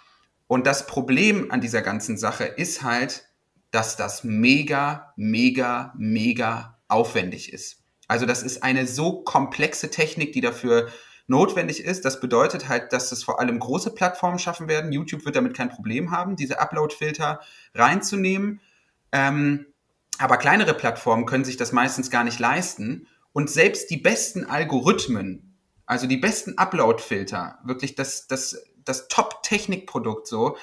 Und 0.46 0.66
das 0.66 0.86
Problem 0.86 1.50
an 1.50 1.60
dieser 1.60 1.82
ganzen 1.82 2.18
Sache 2.18 2.44
ist 2.44 2.82
halt, 2.82 3.28
dass 3.70 3.96
das 3.96 4.24
mega, 4.24 5.12
mega, 5.16 5.92
mega 5.96 6.78
aufwendig 6.88 7.52
ist. 7.52 7.82
Also 8.08 8.26
das 8.26 8.42
ist 8.42 8.62
eine 8.62 8.86
so 8.86 9.22
komplexe 9.22 9.90
Technik, 9.90 10.32
die 10.32 10.40
dafür 10.40 10.88
notwendig 11.26 11.82
ist. 11.82 12.04
Das 12.04 12.20
bedeutet 12.20 12.68
halt, 12.68 12.92
dass 12.92 13.10
es 13.10 13.24
vor 13.24 13.40
allem 13.40 13.58
große 13.58 13.92
Plattformen 13.94 14.38
schaffen 14.38 14.68
werden. 14.68 14.92
YouTube 14.92 15.24
wird 15.24 15.34
damit 15.34 15.56
kein 15.56 15.70
Problem 15.70 16.12
haben, 16.12 16.36
diese 16.36 16.60
Upload-Filter 16.60 17.40
reinzunehmen. 17.74 18.60
Ähm, 19.10 19.66
aber 20.18 20.36
kleinere 20.36 20.74
Plattformen 20.74 21.26
können 21.26 21.44
sich 21.44 21.56
das 21.56 21.72
meistens 21.72 22.10
gar 22.10 22.24
nicht 22.24 22.38
leisten. 22.38 23.06
Und 23.32 23.50
selbst 23.50 23.90
die 23.90 23.98
besten 23.98 24.44
Algorithmen, 24.44 25.58
also 25.84 26.06
die 26.06 26.16
besten 26.16 26.56
Upload-Filter, 26.58 27.58
wirklich 27.64 27.94
das, 27.94 28.26
das, 28.26 28.64
das 28.84 29.08
Top-Technikprodukt 29.08 30.26
so, 30.26 30.56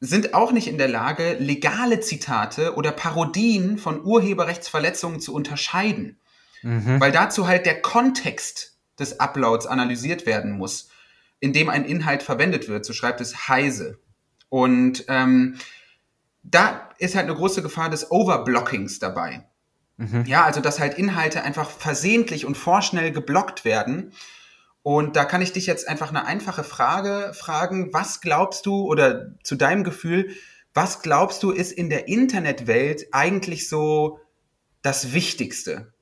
sind 0.00 0.34
auch 0.34 0.52
nicht 0.52 0.68
in 0.68 0.78
der 0.78 0.88
Lage, 0.88 1.34
legale 1.38 2.00
Zitate 2.00 2.74
oder 2.74 2.92
Parodien 2.92 3.78
von 3.78 4.04
Urheberrechtsverletzungen 4.04 5.20
zu 5.20 5.34
unterscheiden. 5.34 6.20
Mhm. 6.62 7.00
Weil 7.00 7.12
dazu 7.12 7.48
halt 7.48 7.66
der 7.66 7.82
Kontext 7.82 8.78
des 8.98 9.18
Uploads 9.20 9.66
analysiert 9.66 10.26
werden 10.26 10.52
muss, 10.52 10.88
in 11.40 11.52
dem 11.52 11.68
ein 11.68 11.84
Inhalt 11.84 12.22
verwendet 12.22 12.68
wird. 12.68 12.84
So 12.84 12.92
schreibt 12.92 13.20
es 13.20 13.48
Heise. 13.48 13.98
Und 14.48 15.04
ähm, 15.08 15.56
da 16.50 16.88
ist 16.98 17.14
halt 17.14 17.26
eine 17.26 17.34
große 17.34 17.62
Gefahr 17.62 17.90
des 17.90 18.10
Overblockings 18.10 18.98
dabei. 18.98 19.46
Mhm. 19.96 20.24
Ja, 20.26 20.44
also 20.44 20.60
dass 20.60 20.78
halt 20.78 20.94
Inhalte 20.94 21.42
einfach 21.42 21.70
versehentlich 21.70 22.46
und 22.46 22.56
vorschnell 22.56 23.12
geblockt 23.12 23.64
werden. 23.64 24.12
Und 24.82 25.16
da 25.16 25.24
kann 25.24 25.42
ich 25.42 25.52
dich 25.52 25.66
jetzt 25.66 25.88
einfach 25.88 26.08
eine 26.08 26.24
einfache 26.24 26.64
Frage 26.64 27.32
fragen. 27.34 27.92
Was 27.92 28.20
glaubst 28.20 28.64
du 28.64 28.86
oder 28.86 29.34
zu 29.42 29.56
deinem 29.56 29.84
Gefühl, 29.84 30.30
was 30.72 31.02
glaubst 31.02 31.42
du 31.42 31.50
ist 31.50 31.72
in 31.72 31.90
der 31.90 32.08
Internetwelt 32.08 33.08
eigentlich 33.12 33.68
so 33.68 34.20
das 34.82 35.12
Wichtigste? 35.12 35.92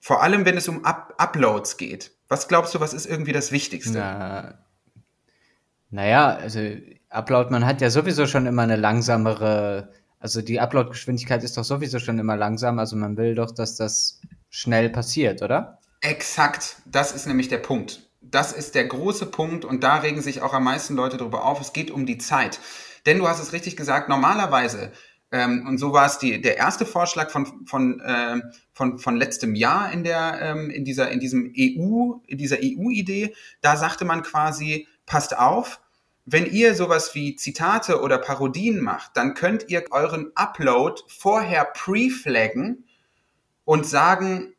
Vor 0.00 0.22
allem, 0.22 0.44
wenn 0.44 0.56
es 0.56 0.68
um 0.68 0.84
Up 0.84 1.14
Uploads 1.18 1.76
geht. 1.76 2.12
Was 2.28 2.48
glaubst 2.48 2.74
du, 2.74 2.80
was 2.80 2.92
ist 2.94 3.06
irgendwie 3.06 3.32
das 3.32 3.52
Wichtigste? 3.52 3.98
Na, 3.98 4.58
naja, 5.90 6.28
also 6.28 6.60
Upload, 7.10 7.50
man 7.50 7.66
hat 7.66 7.80
ja 7.80 7.90
sowieso 7.90 8.26
schon 8.26 8.46
immer 8.46 8.62
eine 8.62 8.76
langsamere, 8.76 9.92
also 10.18 10.42
die 10.42 10.60
Upload-Geschwindigkeit 10.60 11.42
ist 11.44 11.56
doch 11.56 11.64
sowieso 11.64 11.98
schon 11.98 12.18
immer 12.18 12.36
langsam, 12.36 12.78
also 12.78 12.96
man 12.96 13.16
will 13.16 13.34
doch, 13.34 13.50
dass 13.50 13.76
das 13.76 14.20
schnell 14.48 14.90
passiert, 14.90 15.42
oder? 15.42 15.78
Exakt, 16.00 16.76
das 16.86 17.12
ist 17.12 17.26
nämlich 17.26 17.48
der 17.48 17.58
Punkt. 17.58 18.08
Das 18.22 18.52
ist 18.52 18.74
der 18.74 18.86
große 18.86 19.26
Punkt 19.26 19.64
und 19.64 19.82
da 19.82 19.96
regen 19.96 20.22
sich 20.22 20.40
auch 20.40 20.54
am 20.54 20.64
meisten 20.64 20.94
Leute 20.94 21.16
darüber 21.16 21.44
auf. 21.44 21.60
Es 21.60 21.72
geht 21.72 21.90
um 21.90 22.06
die 22.06 22.18
Zeit. 22.18 22.60
Denn 23.06 23.18
du 23.18 23.26
hast 23.26 23.40
es 23.40 23.52
richtig 23.52 23.76
gesagt, 23.76 24.08
normalerweise 24.08 24.92
ähm, 25.32 25.66
und 25.66 25.78
so 25.78 25.92
war 25.92 26.06
es 26.06 26.18
die, 26.18 26.40
der 26.40 26.56
erste 26.56 26.84
Vorschlag 26.84 27.30
von, 27.30 27.66
von, 27.66 28.00
äh, 28.00 28.40
von, 28.72 28.98
von 28.98 29.16
letztem 29.16 29.54
Jahr 29.54 29.92
in, 29.92 30.02
der, 30.02 30.38
ähm, 30.42 30.70
in, 30.70 30.84
dieser, 30.84 31.10
in 31.10 31.20
diesem 31.20 31.52
EU, 31.56 32.14
in 32.26 32.38
dieser 32.38 32.56
EU-Idee. 32.56 33.34
Da 33.60 33.76
sagte 33.76 34.04
man 34.04 34.22
quasi, 34.22 34.88
passt 35.06 35.38
auf, 35.38 35.80
wenn 36.32 36.46
ihr 36.46 36.74
sowas 36.74 37.14
wie 37.14 37.34
Zitate 37.34 38.00
oder 38.00 38.18
Parodien 38.18 38.80
macht, 38.80 39.16
dann 39.16 39.34
könnt 39.34 39.68
ihr 39.68 39.84
euren 39.90 40.30
Upload 40.36 41.02
vorher 41.08 41.64
pre-flaggen 41.64 42.84
und 43.64 43.84
sagen, 43.84 44.54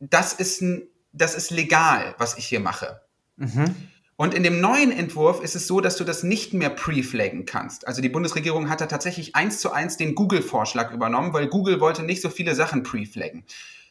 das 0.00 0.32
ist, 0.32 0.64
das 1.12 1.34
ist 1.34 1.50
legal, 1.50 2.14
was 2.18 2.36
ich 2.38 2.46
hier 2.46 2.60
mache. 2.60 3.02
Mhm. 3.36 3.74
Und 4.16 4.34
in 4.34 4.42
dem 4.42 4.60
neuen 4.60 4.90
Entwurf 4.90 5.42
ist 5.42 5.54
es 5.54 5.66
so, 5.66 5.80
dass 5.80 5.96
du 5.96 6.04
das 6.04 6.22
nicht 6.22 6.54
mehr 6.54 6.70
pre-flaggen 6.70 7.44
kannst. 7.44 7.86
Also 7.86 8.02
die 8.02 8.08
Bundesregierung 8.08 8.68
hat 8.68 8.80
da 8.80 8.86
tatsächlich 8.86 9.36
eins 9.36 9.60
zu 9.60 9.72
eins 9.72 9.96
den 9.96 10.14
Google-Vorschlag 10.14 10.92
übernommen, 10.92 11.32
weil 11.32 11.46
Google 11.46 11.80
wollte 11.80 12.02
nicht 12.02 12.20
so 12.20 12.30
viele 12.30 12.54
Sachen 12.54 12.82
pre-flaggen. 12.82 13.44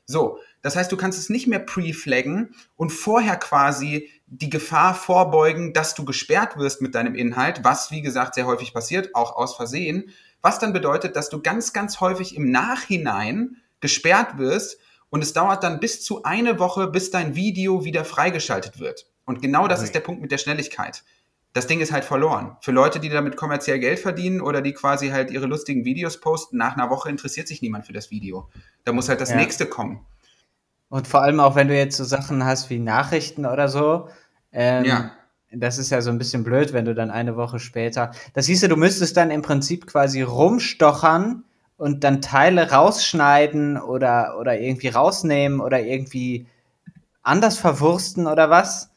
So, 0.05 0.39
das 0.61 0.75
heißt, 0.75 0.91
du 0.91 0.97
kannst 0.97 1.17
es 1.17 1.29
nicht 1.29 1.47
mehr 1.47 1.59
pre-flaggen 1.59 2.53
und 2.75 2.91
vorher 2.91 3.37
quasi 3.37 4.09
die 4.33 4.49
Gefahr 4.49 4.95
vorbeugen, 4.95 5.73
dass 5.73 5.93
du 5.93 6.05
gesperrt 6.05 6.57
wirst 6.57 6.81
mit 6.81 6.95
deinem 6.95 7.15
Inhalt, 7.15 7.65
was 7.65 7.91
wie 7.91 8.01
gesagt 8.01 8.35
sehr 8.35 8.45
häufig 8.45 8.73
passiert, 8.73 9.13
auch 9.13 9.35
aus 9.35 9.57
Versehen, 9.57 10.09
was 10.41 10.57
dann 10.57 10.71
bedeutet, 10.71 11.17
dass 11.17 11.27
du 11.27 11.41
ganz, 11.41 11.73
ganz 11.73 11.99
häufig 11.99 12.35
im 12.37 12.49
Nachhinein 12.49 13.57
gesperrt 13.81 14.37
wirst 14.37 14.77
und 15.09 15.21
es 15.21 15.33
dauert 15.33 15.63
dann 15.63 15.81
bis 15.81 16.01
zu 16.01 16.23
eine 16.23 16.59
Woche, 16.59 16.87
bis 16.87 17.11
dein 17.11 17.35
Video 17.35 17.83
wieder 17.83 18.05
freigeschaltet 18.05 18.79
wird. 18.79 19.05
Und 19.25 19.41
genau 19.41 19.67
das 19.67 19.79
okay. 19.79 19.87
ist 19.87 19.95
der 19.95 19.99
Punkt 19.99 20.21
mit 20.21 20.31
der 20.31 20.37
Schnelligkeit. 20.37 21.03
Das 21.51 21.67
Ding 21.67 21.81
ist 21.81 21.91
halt 21.91 22.05
verloren. 22.05 22.55
Für 22.61 22.71
Leute, 22.71 23.01
die 23.01 23.09
damit 23.09 23.35
kommerziell 23.35 23.79
Geld 23.79 23.99
verdienen 23.99 24.39
oder 24.39 24.61
die 24.61 24.71
quasi 24.71 25.09
halt 25.09 25.29
ihre 25.29 25.47
lustigen 25.47 25.83
Videos 25.83 26.21
posten, 26.21 26.55
nach 26.55 26.77
einer 26.77 26.89
Woche 26.89 27.09
interessiert 27.09 27.49
sich 27.49 27.61
niemand 27.61 27.85
für 27.85 27.91
das 27.91 28.09
Video. 28.09 28.49
Da 28.85 28.93
muss 28.93 29.09
halt 29.09 29.19
das 29.19 29.31
ja. 29.31 29.35
nächste 29.35 29.65
kommen. 29.65 30.05
Und 30.91 31.07
vor 31.07 31.21
allem 31.21 31.39
auch, 31.39 31.55
wenn 31.55 31.69
du 31.69 31.75
jetzt 31.75 31.95
so 31.95 32.03
Sachen 32.03 32.43
hast 32.43 32.69
wie 32.69 32.77
Nachrichten 32.77 33.45
oder 33.45 33.69
so. 33.69 34.09
Ähm, 34.51 34.85
ja. 34.85 35.11
Das 35.53 35.77
ist 35.77 35.89
ja 35.89 36.01
so 36.01 36.09
ein 36.09 36.17
bisschen 36.17 36.43
blöd, 36.43 36.71
wenn 36.71 36.85
du 36.85 36.95
dann 36.95 37.11
eine 37.11 37.35
Woche 37.35 37.59
später. 37.59 38.11
Das 38.33 38.45
hieße, 38.45 38.69
du 38.69 38.77
müsstest 38.77 39.17
dann 39.17 39.31
im 39.31 39.41
Prinzip 39.41 39.85
quasi 39.85 40.21
rumstochern 40.21 41.43
und 41.77 42.03
dann 42.03 42.21
Teile 42.21 42.71
rausschneiden 42.71 43.77
oder, 43.77 44.37
oder 44.39 44.59
irgendwie 44.59 44.87
rausnehmen 44.87 45.59
oder 45.59 45.81
irgendwie 45.81 46.47
anders 47.21 47.57
verwursten 47.57 48.27
oder 48.27 48.49
was? 48.49 48.91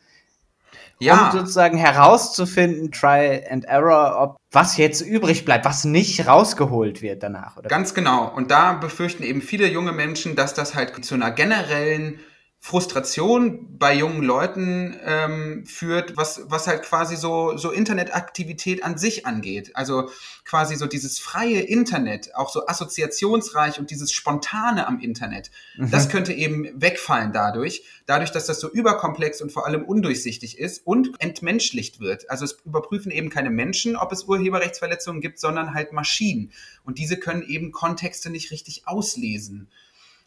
ja. 1.05 1.31
um 1.31 1.39
sozusagen 1.39 1.77
herauszufinden, 1.77 2.91
Try 2.93 3.43
and 3.49 3.65
Error, 3.65 4.21
ob 4.21 4.37
was 4.51 4.77
jetzt 4.77 5.01
übrig 5.01 5.45
bleibt, 5.45 5.65
was 5.65 5.85
nicht 5.85 6.27
rausgeholt 6.27 7.03
wird 7.03 7.23
danach. 7.23 7.57
Oder? 7.57 7.69
Ganz 7.69 7.95
genau. 7.95 8.33
Und 8.35 8.51
da 8.51 8.75
befürchten 8.75 9.23
eben 9.23 9.43
viele 9.43 9.69
junge 9.69 9.93
Menschen, 9.93 10.37
dass 10.37 10.55
das 10.55 10.75
halt 10.75 11.05
zu 11.05 11.15
einer 11.15 11.31
generellen 11.31 12.21
Frustration 12.67 13.77
bei 13.79 13.95
jungen 13.95 14.23
Leuten 14.23 14.97
ähm, 15.05 15.67
führt, 15.67 16.17
was, 16.17 16.45
was 16.47 16.67
halt 16.67 16.83
quasi 16.83 17.15
so, 17.15 17.59
so 17.59 17.71
Internetaktivität 17.71 18.83
an 18.83 18.97
sich 18.97 19.27
angeht. 19.27 19.73
Also 19.77 20.09
quasi 20.47 20.75
so 20.77 20.87
dieses 20.87 21.19
freie 21.19 21.61
Internet, 21.61 22.35
auch 22.35 22.49
so 22.49 22.67
assoziationsreich 22.67 23.79
und 23.79 23.91
dieses 23.91 24.13
Spontane 24.13 24.87
am 24.87 24.99
Internet. 24.99 25.51
Mhm. 25.77 25.91
Das 25.91 26.09
könnte 26.09 26.33
eben 26.33 26.81
wegfallen 26.81 27.35
dadurch, 27.35 27.85
dadurch, 28.07 28.31
dass 28.31 28.47
das 28.47 28.61
so 28.61 28.71
überkomplex 28.71 29.43
und 29.43 29.53
vor 29.53 29.67
allem 29.67 29.85
undurchsichtig 29.85 30.59
ist 30.59 30.87
und 30.87 31.11
entmenschlicht 31.19 32.01
wird. 32.01 32.31
Also 32.31 32.47
es 32.47 32.57
überprüfen 32.65 33.13
eben 33.13 33.29
keine 33.29 33.51
Menschen, 33.51 33.95
ob 33.95 34.11
es 34.11 34.25
Urheberrechtsverletzungen 34.25 35.21
gibt, 35.21 35.39
sondern 35.39 35.75
halt 35.75 35.93
Maschinen. 35.93 36.51
Und 36.83 36.97
diese 36.97 37.19
können 37.19 37.43
eben 37.43 37.73
Kontexte 37.73 38.31
nicht 38.31 38.51
richtig 38.51 38.89
auslesen. 38.89 39.69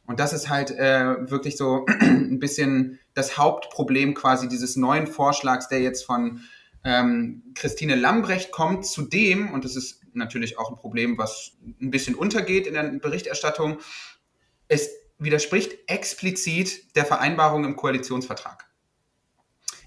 Und 0.07 0.21
das 0.21 0.33
ist 0.33 0.49
halt 0.49 0.71
äh, 0.71 1.29
wirklich 1.29 1.57
so 1.57 1.85
ein 1.99 2.39
bisschen 2.39 2.99
das 3.13 3.37
Hauptproblem 3.37 4.13
quasi 4.13 4.47
dieses 4.47 4.75
neuen 4.77 5.05
Vorschlags, 5.05 5.67
der 5.67 5.81
jetzt 5.81 6.05
von 6.05 6.41
ähm, 6.83 7.43
Christine 7.53 7.95
Lambrecht 7.95 8.51
kommt. 8.51 8.85
Zudem, 8.85 9.51
und 9.51 9.65
das 9.65 9.75
ist 9.75 10.01
natürlich 10.13 10.57
auch 10.57 10.71
ein 10.71 10.77
Problem, 10.77 11.17
was 11.17 11.57
ein 11.81 11.91
bisschen 11.91 12.15
untergeht 12.15 12.65
in 12.65 12.73
der 12.73 12.83
Berichterstattung, 12.83 13.79
es 14.69 14.89
widerspricht 15.19 15.77
explizit 15.87 16.95
der 16.95 17.05
Vereinbarung 17.05 17.65
im 17.65 17.75
Koalitionsvertrag. 17.75 18.65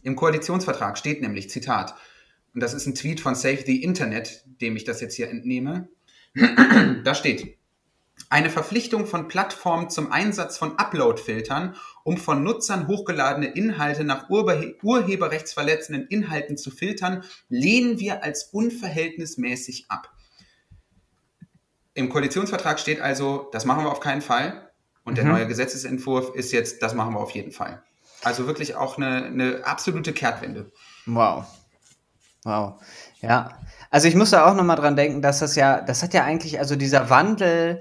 Im 0.02 0.16
Koalitionsvertrag 0.16 0.98
steht 0.98 1.22
nämlich, 1.22 1.50
Zitat, 1.50 1.94
und 2.52 2.62
das 2.62 2.74
ist 2.74 2.86
ein 2.86 2.94
Tweet 2.94 3.20
von 3.20 3.34
Save 3.34 3.62
the 3.64 3.82
Internet, 3.82 4.44
dem 4.60 4.76
ich 4.76 4.84
das 4.84 5.00
jetzt 5.00 5.14
hier 5.14 5.30
entnehme, 5.30 5.88
da 7.04 7.14
steht, 7.14 7.58
eine 8.28 8.50
Verpflichtung 8.50 9.06
von 9.06 9.28
Plattformen 9.28 9.90
zum 9.90 10.12
Einsatz 10.12 10.58
von 10.58 10.78
Upload-Filtern, 10.78 11.74
um 12.04 12.16
von 12.16 12.42
Nutzern 12.42 12.86
hochgeladene 12.86 13.46
Inhalte 13.46 14.04
nach 14.04 14.28
urheberrechtsverletzenden 14.28 16.06
Inhalten 16.08 16.56
zu 16.56 16.70
filtern, 16.70 17.24
lehnen 17.48 17.98
wir 17.98 18.22
als 18.22 18.44
unverhältnismäßig 18.52 19.86
ab. 19.88 20.10
Im 21.94 22.08
Koalitionsvertrag 22.08 22.78
steht 22.78 23.00
also, 23.00 23.48
das 23.52 23.64
machen 23.64 23.84
wir 23.84 23.90
auf 23.90 24.00
keinen 24.00 24.22
Fall. 24.22 24.70
Und 25.04 25.16
der 25.16 25.24
mhm. 25.24 25.32
neue 25.32 25.46
Gesetzesentwurf 25.46 26.34
ist 26.34 26.52
jetzt, 26.52 26.82
das 26.82 26.94
machen 26.94 27.14
wir 27.14 27.20
auf 27.20 27.32
jeden 27.32 27.52
Fall. 27.52 27.82
Also 28.22 28.46
wirklich 28.46 28.76
auch 28.76 28.96
eine, 28.96 29.24
eine 29.24 29.64
absolute 29.64 30.12
Kehrtwende. 30.12 30.70
Wow. 31.06 31.46
Wow. 32.44 32.80
Ja. 33.20 33.58
Also 33.90 34.08
ich 34.08 34.14
muss 34.14 34.30
da 34.30 34.46
auch 34.46 34.54
nochmal 34.54 34.76
dran 34.76 34.96
denken, 34.96 35.20
dass 35.20 35.40
das 35.40 35.56
ja, 35.56 35.80
das 35.80 36.02
hat 36.02 36.14
ja 36.14 36.24
eigentlich, 36.24 36.58
also 36.58 36.76
dieser 36.76 37.10
Wandel 37.10 37.80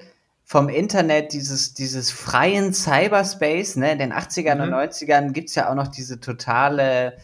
vom 0.50 0.68
Internet, 0.68 1.32
dieses, 1.34 1.76
dieses 1.76 2.10
freien 2.10 2.74
Cyberspace, 2.74 3.76
ne, 3.76 3.92
in 3.92 4.00
den 4.00 4.12
80ern 4.12 4.56
mhm. 4.56 4.62
und 4.62 4.74
90ern 4.74 5.32
gibt's 5.32 5.54
ja 5.54 5.70
auch 5.70 5.76
noch 5.76 5.90
diese 5.90 6.20
totale 6.20 7.18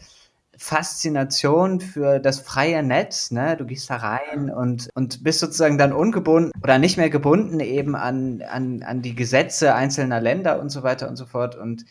Faszination 0.56 1.80
für 1.80 2.20
das 2.20 2.38
freie 2.38 2.84
Netz, 2.84 3.32
ne? 3.32 3.56
Du 3.56 3.66
gehst 3.66 3.90
da 3.90 3.96
rein 3.96 4.48
und, 4.48 4.90
und 4.94 5.24
bist 5.24 5.40
sozusagen 5.40 5.76
dann 5.76 5.92
ungebunden 5.92 6.52
oder 6.62 6.78
nicht 6.78 6.98
mehr 6.98 7.10
gebunden 7.10 7.58
eben 7.58 7.96
an, 7.96 8.42
an, 8.48 8.84
an 8.84 9.02
die 9.02 9.16
Gesetze 9.16 9.74
einzelner 9.74 10.20
Länder 10.20 10.60
und 10.60 10.70
so 10.70 10.84
weiter 10.84 11.08
und 11.08 11.16
so 11.16 11.26
fort. 11.26 11.56
Und 11.56 11.84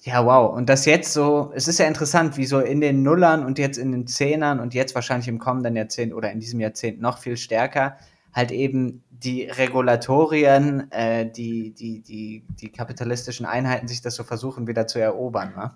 ja, 0.00 0.26
wow. 0.26 0.52
Und 0.52 0.68
das 0.68 0.86
jetzt 0.86 1.12
so, 1.12 1.52
es 1.54 1.68
ist 1.68 1.78
ja 1.78 1.86
interessant, 1.86 2.36
wie 2.36 2.46
so 2.46 2.58
in 2.58 2.80
den 2.80 3.04
Nullern 3.04 3.46
und 3.46 3.60
jetzt 3.60 3.78
in 3.78 3.92
den 3.92 4.08
Zehnern 4.08 4.58
und 4.58 4.74
jetzt 4.74 4.96
wahrscheinlich 4.96 5.28
im 5.28 5.38
kommenden 5.38 5.76
Jahrzehnt 5.76 6.12
oder 6.12 6.32
in 6.32 6.40
diesem 6.40 6.58
Jahrzehnt 6.58 7.00
noch 7.00 7.18
viel 7.18 7.36
stärker 7.36 7.96
halt 8.32 8.50
eben 8.50 9.04
die 9.10 9.44
Regulatorien, 9.44 10.90
äh, 10.90 11.30
die, 11.30 11.72
die, 11.74 12.00
die, 12.02 12.44
die 12.48 12.72
kapitalistischen 12.72 13.46
Einheiten 13.46 13.88
sich 13.88 14.02
das 14.02 14.14
so 14.14 14.24
versuchen, 14.24 14.66
wieder 14.66 14.86
zu 14.86 14.98
erobern. 14.98 15.54
Ne? 15.54 15.74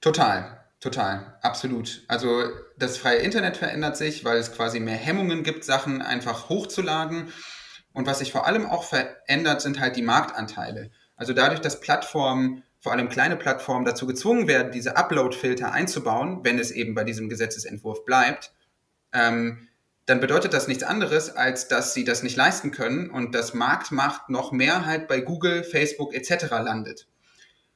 Total, 0.00 0.60
total, 0.80 1.38
absolut. 1.42 2.04
Also 2.08 2.42
das 2.78 2.98
freie 2.98 3.18
Internet 3.18 3.56
verändert 3.56 3.96
sich, 3.96 4.24
weil 4.24 4.38
es 4.38 4.52
quasi 4.52 4.80
mehr 4.80 4.96
Hemmungen 4.96 5.42
gibt, 5.44 5.64
Sachen 5.64 6.02
einfach 6.02 6.48
hochzuladen. 6.48 7.32
Und 7.92 8.06
was 8.06 8.18
sich 8.18 8.32
vor 8.32 8.46
allem 8.46 8.66
auch 8.66 8.84
verändert, 8.84 9.62
sind 9.62 9.80
halt 9.80 9.96
die 9.96 10.02
Marktanteile. 10.02 10.90
Also 11.16 11.32
dadurch, 11.32 11.60
dass 11.60 11.80
Plattformen, 11.80 12.62
vor 12.78 12.92
allem 12.92 13.08
kleine 13.08 13.36
Plattformen, 13.36 13.86
dazu 13.86 14.06
gezwungen 14.06 14.48
werden, 14.48 14.70
diese 14.70 14.98
Upload-Filter 14.98 15.72
einzubauen, 15.72 16.40
wenn 16.42 16.58
es 16.58 16.70
eben 16.70 16.94
bei 16.94 17.04
diesem 17.04 17.30
Gesetzesentwurf 17.30 18.04
bleibt, 18.04 18.52
ähm, 19.14 19.68
dann 20.06 20.20
bedeutet 20.20 20.54
das 20.54 20.68
nichts 20.68 20.84
anderes, 20.84 21.34
als 21.34 21.68
dass 21.68 21.92
sie 21.92 22.04
das 22.04 22.22
nicht 22.22 22.36
leisten 22.36 22.70
können 22.70 23.10
und 23.10 23.34
dass 23.34 23.54
Marktmacht 23.54 24.30
noch 24.30 24.52
mehr 24.52 24.86
halt 24.86 25.08
bei 25.08 25.20
Google, 25.20 25.64
Facebook 25.64 26.14
etc. 26.14 26.50
landet. 26.50 27.08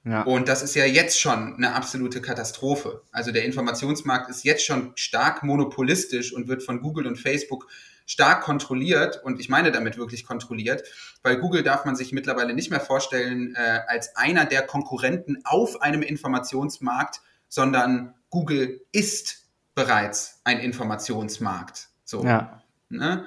Ja. 0.05 0.22
Und 0.22 0.49
das 0.49 0.62
ist 0.62 0.74
ja 0.74 0.87
jetzt 0.87 1.20
schon 1.20 1.57
eine 1.57 1.74
absolute 1.74 2.22
Katastrophe. 2.22 3.03
Also 3.12 3.33
der 3.33 3.45
Informationsmarkt 3.45 4.31
ist 4.31 4.45
jetzt 4.45 4.64
schon 4.64 4.93
stark 4.95 5.43
monopolistisch 5.43 6.33
und 6.33 6.49
wird 6.49 6.62
von 6.62 6.81
Google 6.81 7.07
und 7.07 7.16
Facebook 7.16 7.66
stark 8.07 8.43
kontrolliert. 8.43 9.20
Und 9.22 9.41
ich 9.41 9.49
meine 9.49 9.72
damit 9.72 9.99
wirklich 9.99 10.24
kontrolliert, 10.24 10.85
weil 11.22 11.37
Google 11.37 11.62
darf 11.62 11.85
man 11.85 11.97
sich 11.97 12.12
mittlerweile 12.12 12.55
nicht 12.55 12.70
mehr 12.70 12.81
vorstellen 12.81 13.55
äh, 13.57 13.81
als 13.89 14.16
einer 14.16 14.47
der 14.47 14.62
Konkurrenten 14.62 15.43
auf 15.45 15.83
einem 15.83 16.03
Informationsmarkt, 16.03 17.20
sondern 17.49 18.14
Google 18.31 18.81
ist 18.93 19.49
bereits 19.74 20.41
ein 20.45 20.61
Informationsmarkt. 20.61 21.89
So. 22.11 22.24
Ja. 22.24 22.62
Ne? 22.88 23.24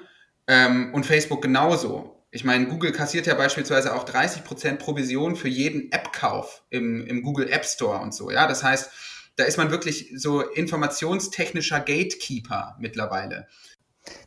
Ähm, 0.48 0.94
und 0.94 1.06
Facebook 1.06 1.42
genauso. 1.42 2.26
Ich 2.32 2.44
meine, 2.44 2.68
Google 2.68 2.92
kassiert 2.92 3.28
ja 3.28 3.36
beispielsweise 3.36 3.96
auch 3.96 4.06
30% 4.08 4.78
Provision 4.78 5.36
für 5.36 5.48
jeden 5.48 5.92
App-Kauf 5.92 6.64
im, 6.70 7.06
im 7.08 7.24
Google 7.24 7.50
App 7.50 7.66
Store 7.66 8.00
und 8.00 8.14
so. 8.14 8.30
Ja, 8.30 8.48
das 8.48 8.64
heißt, 8.64 8.92
da 9.36 9.46
ist 9.46 9.58
man 9.58 9.72
wirklich 9.72 10.12
so 10.16 10.42
informationstechnischer 10.42 11.80
Gatekeeper 11.80 12.76
mittlerweile. 12.80 13.48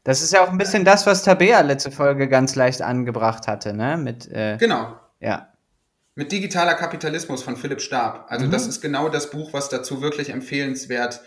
Das 0.05 0.23
ist 0.23 0.33
ja 0.33 0.43
auch 0.43 0.51
ein 0.51 0.59
bisschen 0.59 0.85
das, 0.85 1.07
was 1.07 1.23
Tabea 1.23 1.61
letzte 1.61 1.91
Folge 1.91 2.29
ganz 2.29 2.55
leicht 2.55 2.81
angebracht 2.81 3.47
hatte, 3.47 3.75
ne? 3.75 3.99
Mit, 3.99 4.31
äh, 4.33 4.57
genau. 4.59 4.99
Ja. 5.21 5.53
Mit 6.15 6.33
Digitaler 6.33 6.75
Kapitalismus 6.75 7.43
von 7.43 7.57
Philipp 7.57 7.83
Stab. 7.83 8.27
Also 8.31 8.47
mhm. 8.47 8.51
das 8.53 8.67
ist 8.67 8.81
genau 8.81 9.11
das 9.11 9.31
Buch, 9.31 9.53
was 9.53 9.69
dazu 9.69 10.01
wirklich 10.01 10.31
empfehlenswert 10.31 11.21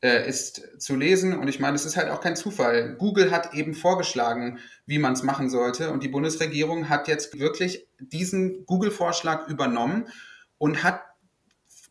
äh, 0.00 0.28
ist 0.28 0.80
zu 0.80 0.96
lesen. 0.96 1.36
Und 1.36 1.48
ich 1.48 1.60
meine, 1.60 1.74
es 1.74 1.84
ist 1.84 1.96
halt 1.96 2.10
auch 2.10 2.20
kein 2.20 2.36
Zufall. 2.36 2.94
Google 2.96 3.30
hat 3.30 3.54
eben 3.54 3.74
vorgeschlagen, 3.74 4.58
wie 4.86 4.98
man 4.98 5.12
es 5.12 5.22
machen 5.22 5.50
sollte. 5.50 5.90
Und 5.90 6.02
die 6.02 6.08
Bundesregierung 6.08 6.88
hat 6.88 7.08
jetzt 7.08 7.38
wirklich 7.38 7.86
diesen 7.98 8.64
Google-Vorschlag 8.66 9.48
übernommen 9.48 10.08
und 10.58 10.82
hat 10.82 11.02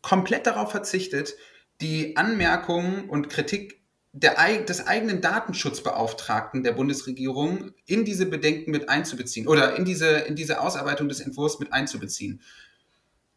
komplett 0.02 0.46
darauf 0.46 0.70
verzichtet, 0.70 1.34
die 1.80 2.16
Anmerkungen 2.16 3.08
und 3.08 3.28
Kritik 3.28 3.82
der, 4.12 4.34
des 4.62 4.86
eigenen 4.86 5.20
Datenschutzbeauftragten 5.20 6.62
der 6.62 6.72
Bundesregierung 6.72 7.72
in 7.86 8.04
diese 8.04 8.26
Bedenken 8.26 8.70
mit 8.70 8.88
einzubeziehen 8.88 9.46
oder 9.46 9.76
in 9.76 9.84
diese, 9.84 10.08
in 10.08 10.34
diese 10.34 10.60
Ausarbeitung 10.60 11.08
des 11.08 11.20
Entwurfs 11.20 11.58
mit 11.58 11.72
einzubeziehen. 11.72 12.40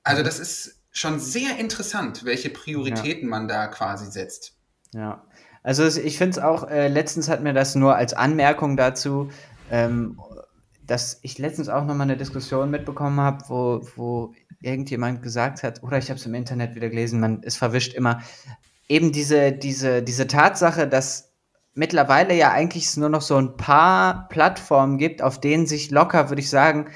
Also 0.04 0.24
das 0.24 0.40
ist 0.40 0.80
schon 0.92 1.20
sehr 1.20 1.58
interessant, 1.58 2.26
welche 2.26 2.50
Prioritäten 2.50 3.24
ja. 3.24 3.30
man 3.30 3.48
da 3.48 3.68
quasi 3.68 4.10
setzt. 4.10 4.56
Ja, 4.94 5.24
also 5.64 5.86
ich 5.86 6.18
finde 6.18 6.32
es 6.32 6.39
auch, 6.39 6.70
äh, 6.70 6.88
letztens 6.88 7.30
hat 7.30 7.42
mir 7.42 7.54
das 7.54 7.76
nur 7.76 7.96
als 7.96 8.14
Anmerkung 8.14 8.78
dazu, 8.78 9.30
ähm, 9.70 10.20
dass 10.86 11.20
ich 11.22 11.38
letztens 11.38 11.70
auch 11.70 11.86
nochmal 11.86 12.08
eine 12.08 12.18
Diskussion 12.18 12.72
mitbekommen 12.72 13.20
habe, 13.20 13.44
wo, 13.48 13.82
wo 13.96 14.34
irgendjemand 14.62 15.22
gesagt 15.22 15.64
hat, 15.64 15.82
oder 15.84 15.98
ich 15.98 16.10
habe 16.10 16.20
es 16.20 16.26
im 16.26 16.34
Internet 16.34 16.76
wieder 16.76 16.89
gelesen, 16.89 17.20
man 17.20 17.44
ist 17.44 17.58
verwischt 17.58 17.94
immer, 17.94 18.22
eben 18.89 19.12
diese, 19.12 19.52
diese, 19.52 20.04
diese 20.04 20.28
Tatsache, 20.28 20.88
dass 20.88 21.32
mittlerweile 21.74 22.36
ja 22.36 22.52
eigentlich 22.52 22.86
es 22.86 22.98
nur 22.98 23.10
noch 23.10 23.22
so 23.22 23.38
ein 23.38 23.56
paar 23.56 24.28
Plattformen 24.30 24.98
gibt, 24.98 25.22
auf 25.22 25.39
denen 25.39 25.66
sich 25.66 25.92
locker, 25.92 26.30
würde 26.30 26.42
ich 26.42 26.50
sagen, 26.50 26.89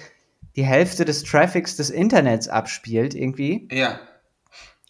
die 0.56 0.66
Hälfte 0.66 1.06
des 1.06 1.24
Traffics 1.24 1.76
des 1.76 1.90
Internets 1.90 2.48
abspielt, 2.48 3.14
irgendwie. 3.14 3.68
Ja. 3.72 4.00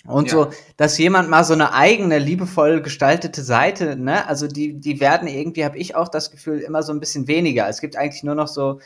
Und 0.08 0.28
ja. 0.28 0.32
so, 0.32 0.48
dass 0.78 0.98
jemand 0.98 1.30
mal 1.30 1.44
so 1.44 1.54
eine 1.54 1.74
eigene, 1.74 2.20
liebevoll 2.20 2.82
gestaltete 2.82 3.44
Seite, 3.44 3.96
ne, 3.96 4.28
also 4.28 4.48
die, 4.48 4.74
die 4.74 5.00
werden 5.00 5.28
irgendwie, 5.28 5.66
habe 5.66 5.78
ich 5.78 5.96
auch 5.96 6.08
das 6.08 6.32
Gefühl, 6.32 6.60
immer 6.60 6.84
so 6.84 6.94
ein 6.94 7.00
bisschen 7.00 7.28
weniger. 7.28 7.68
Es 7.68 7.82
gibt 7.82 7.96
eigentlich 7.96 8.24
nur 8.24 8.36
noch 8.36 8.48
so 8.48 8.80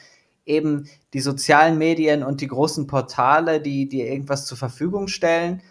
eben 0.46 0.88
die 1.14 1.20
sozialen 1.20 1.78
Medien 1.78 2.24
und 2.24 2.42
die 2.42 2.48
großen 2.48 2.88
Portale, 2.88 3.62
die 3.62 3.88
dir 3.88 4.08
irgendwas 4.08 4.46
zur 4.46 4.58
Verfügung 4.58 5.08
stellen 5.08 5.62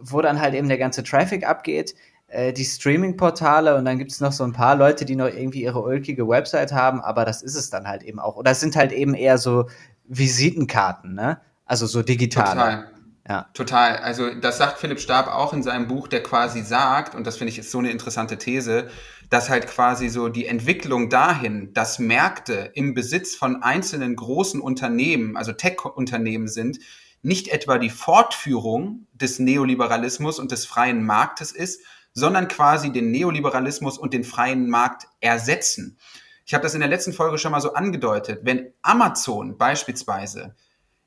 wo 0.00 0.20
dann 0.20 0.40
halt 0.40 0.54
eben 0.54 0.68
der 0.68 0.78
ganze 0.78 1.02
Traffic 1.02 1.46
abgeht, 1.46 1.94
äh, 2.28 2.52
die 2.52 2.64
Streaming-Portale 2.64 3.76
und 3.76 3.84
dann 3.84 3.98
gibt 3.98 4.12
es 4.12 4.20
noch 4.20 4.32
so 4.32 4.44
ein 4.44 4.52
paar 4.52 4.76
Leute, 4.76 5.04
die 5.04 5.16
noch 5.16 5.26
irgendwie 5.26 5.62
ihre 5.62 5.80
ulkige 5.80 6.26
Website 6.28 6.72
haben, 6.72 7.00
aber 7.00 7.24
das 7.24 7.42
ist 7.42 7.54
es 7.54 7.70
dann 7.70 7.86
halt 7.86 8.02
eben 8.02 8.18
auch. 8.18 8.36
Oder 8.36 8.52
es 8.52 8.60
sind 8.60 8.76
halt 8.76 8.92
eben 8.92 9.14
eher 9.14 9.38
so 9.38 9.68
Visitenkarten, 10.06 11.14
ne? 11.14 11.40
Also 11.66 11.86
so 11.86 12.02
digital. 12.02 12.46
Total. 12.46 12.90
Ja. 13.30 13.48
Total. 13.54 13.98
Also 13.98 14.34
das 14.34 14.58
sagt 14.58 14.78
Philipp 14.78 14.98
Stab 14.98 15.28
auch 15.28 15.52
in 15.52 15.62
seinem 15.62 15.86
Buch, 15.86 16.08
der 16.08 16.20
quasi 16.20 16.62
sagt, 16.62 17.14
und 17.14 17.28
das 17.28 17.36
finde 17.36 17.52
ich 17.52 17.60
ist 17.60 17.70
so 17.70 17.78
eine 17.78 17.92
interessante 17.92 18.38
These, 18.38 18.88
dass 19.28 19.48
halt 19.48 19.68
quasi 19.68 20.08
so 20.08 20.28
die 20.28 20.46
Entwicklung 20.46 21.10
dahin, 21.10 21.72
dass 21.72 22.00
Märkte 22.00 22.72
im 22.74 22.92
Besitz 22.92 23.36
von 23.36 23.62
einzelnen 23.62 24.16
großen 24.16 24.60
Unternehmen, 24.60 25.36
also 25.36 25.52
Tech-Unternehmen 25.52 26.48
sind, 26.48 26.80
nicht 27.22 27.46
etwa 27.46 27.78
die 27.78 27.90
Fortführung 27.90 29.06
des 29.12 29.38
Neoliberalismus 29.38 30.40
und 30.40 30.50
des 30.50 30.66
freien 30.66 31.06
Marktes 31.06 31.52
ist, 31.52 31.84
sondern 32.12 32.48
quasi 32.48 32.90
den 32.90 33.12
Neoliberalismus 33.12 33.96
und 33.96 34.12
den 34.12 34.24
freien 34.24 34.68
Markt 34.68 35.06
ersetzen. 35.20 35.98
Ich 36.46 36.52
habe 36.52 36.64
das 36.64 36.74
in 36.74 36.80
der 36.80 36.88
letzten 36.88 37.12
Folge 37.12 37.38
schon 37.38 37.52
mal 37.52 37.60
so 37.60 37.74
angedeutet. 37.74 38.40
Wenn 38.42 38.72
Amazon 38.82 39.56
beispielsweise 39.56 40.56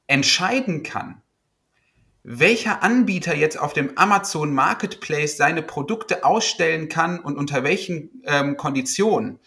entscheiden 0.07 0.83
kann, 0.83 1.22
welcher 2.23 2.83
Anbieter 2.83 3.35
jetzt 3.35 3.59
auf 3.59 3.73
dem 3.73 3.97
Amazon 3.97 4.53
Marketplace 4.53 5.35
seine 5.35 5.61
Produkte 5.61 6.23
ausstellen 6.23 6.87
kann 6.87 7.19
und 7.19 7.37
unter 7.37 7.63
welchen 7.63 8.23
ähm, 8.23 8.55
Konditionen, 8.55 9.39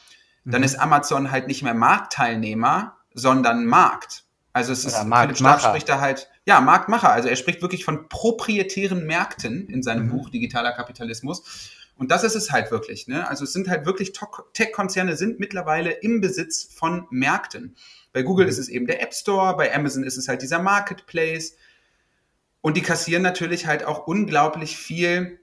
mhm. 0.45 0.51
dann 0.51 0.63
ist 0.63 0.79
Amazon 0.79 1.31
halt 1.31 1.49
nicht 1.49 1.63
mehr 1.63 1.75
Marktteilnehmer, 1.75 2.99
sondern 3.15 3.65
Markt. 3.65 4.25
Also 4.53 4.73
es 4.73 4.85
ist, 4.85 4.97
Philipp 4.97 5.37
Stab 5.37 5.61
spricht 5.61 5.89
da 5.89 6.01
halt, 6.01 6.31
ja, 6.47 6.61
Marktmacher. 6.61 7.11
Also 7.11 7.29
er 7.29 7.37
spricht 7.37 7.61
wirklich 7.61 7.85
von 7.85 8.09
proprietären 8.09 9.05
Märkten 9.07 9.69
in 9.69 9.83
seinem 9.83 10.07
mhm. 10.07 10.11
Buch 10.11 10.31
Digitaler 10.31 10.73
Kapitalismus. 10.73 11.71
Und 11.99 12.11
das 12.11 12.25
ist 12.25 12.37
es 12.37 12.53
halt 12.53 12.71
wirklich. 12.71 13.07
Ne? 13.09 13.27
Also 13.29 13.45
es 13.45 13.53
sind 13.53 13.69
halt 13.69 13.87
wirklich 13.87 14.13
Tech-Konzerne 14.53 15.17
sind 15.17 15.41
mittlerweile 15.41 15.91
im 15.91 16.21
Besitz 16.21 16.69
von 16.73 17.07
Märkten. 17.11 17.75
Bei 18.13 18.23
Google 18.23 18.47
mhm. 18.47 18.51
ist 18.51 18.59
es 18.59 18.69
eben 18.69 18.87
der 18.87 19.03
App 19.03 19.15
Store, 19.15 19.57
bei 19.57 19.75
Amazon 19.75 20.05
ist 20.05 20.17
es 20.17 20.29
halt 20.29 20.43
dieser 20.43 20.61
Marketplace. 20.61 21.57
Und 22.67 22.77
die 22.77 22.83
kassieren 22.83 23.23
natürlich 23.23 23.69
halt 23.69 23.85
auch 23.85 24.09
unglaublich 24.09 24.77
viel 24.77 25.39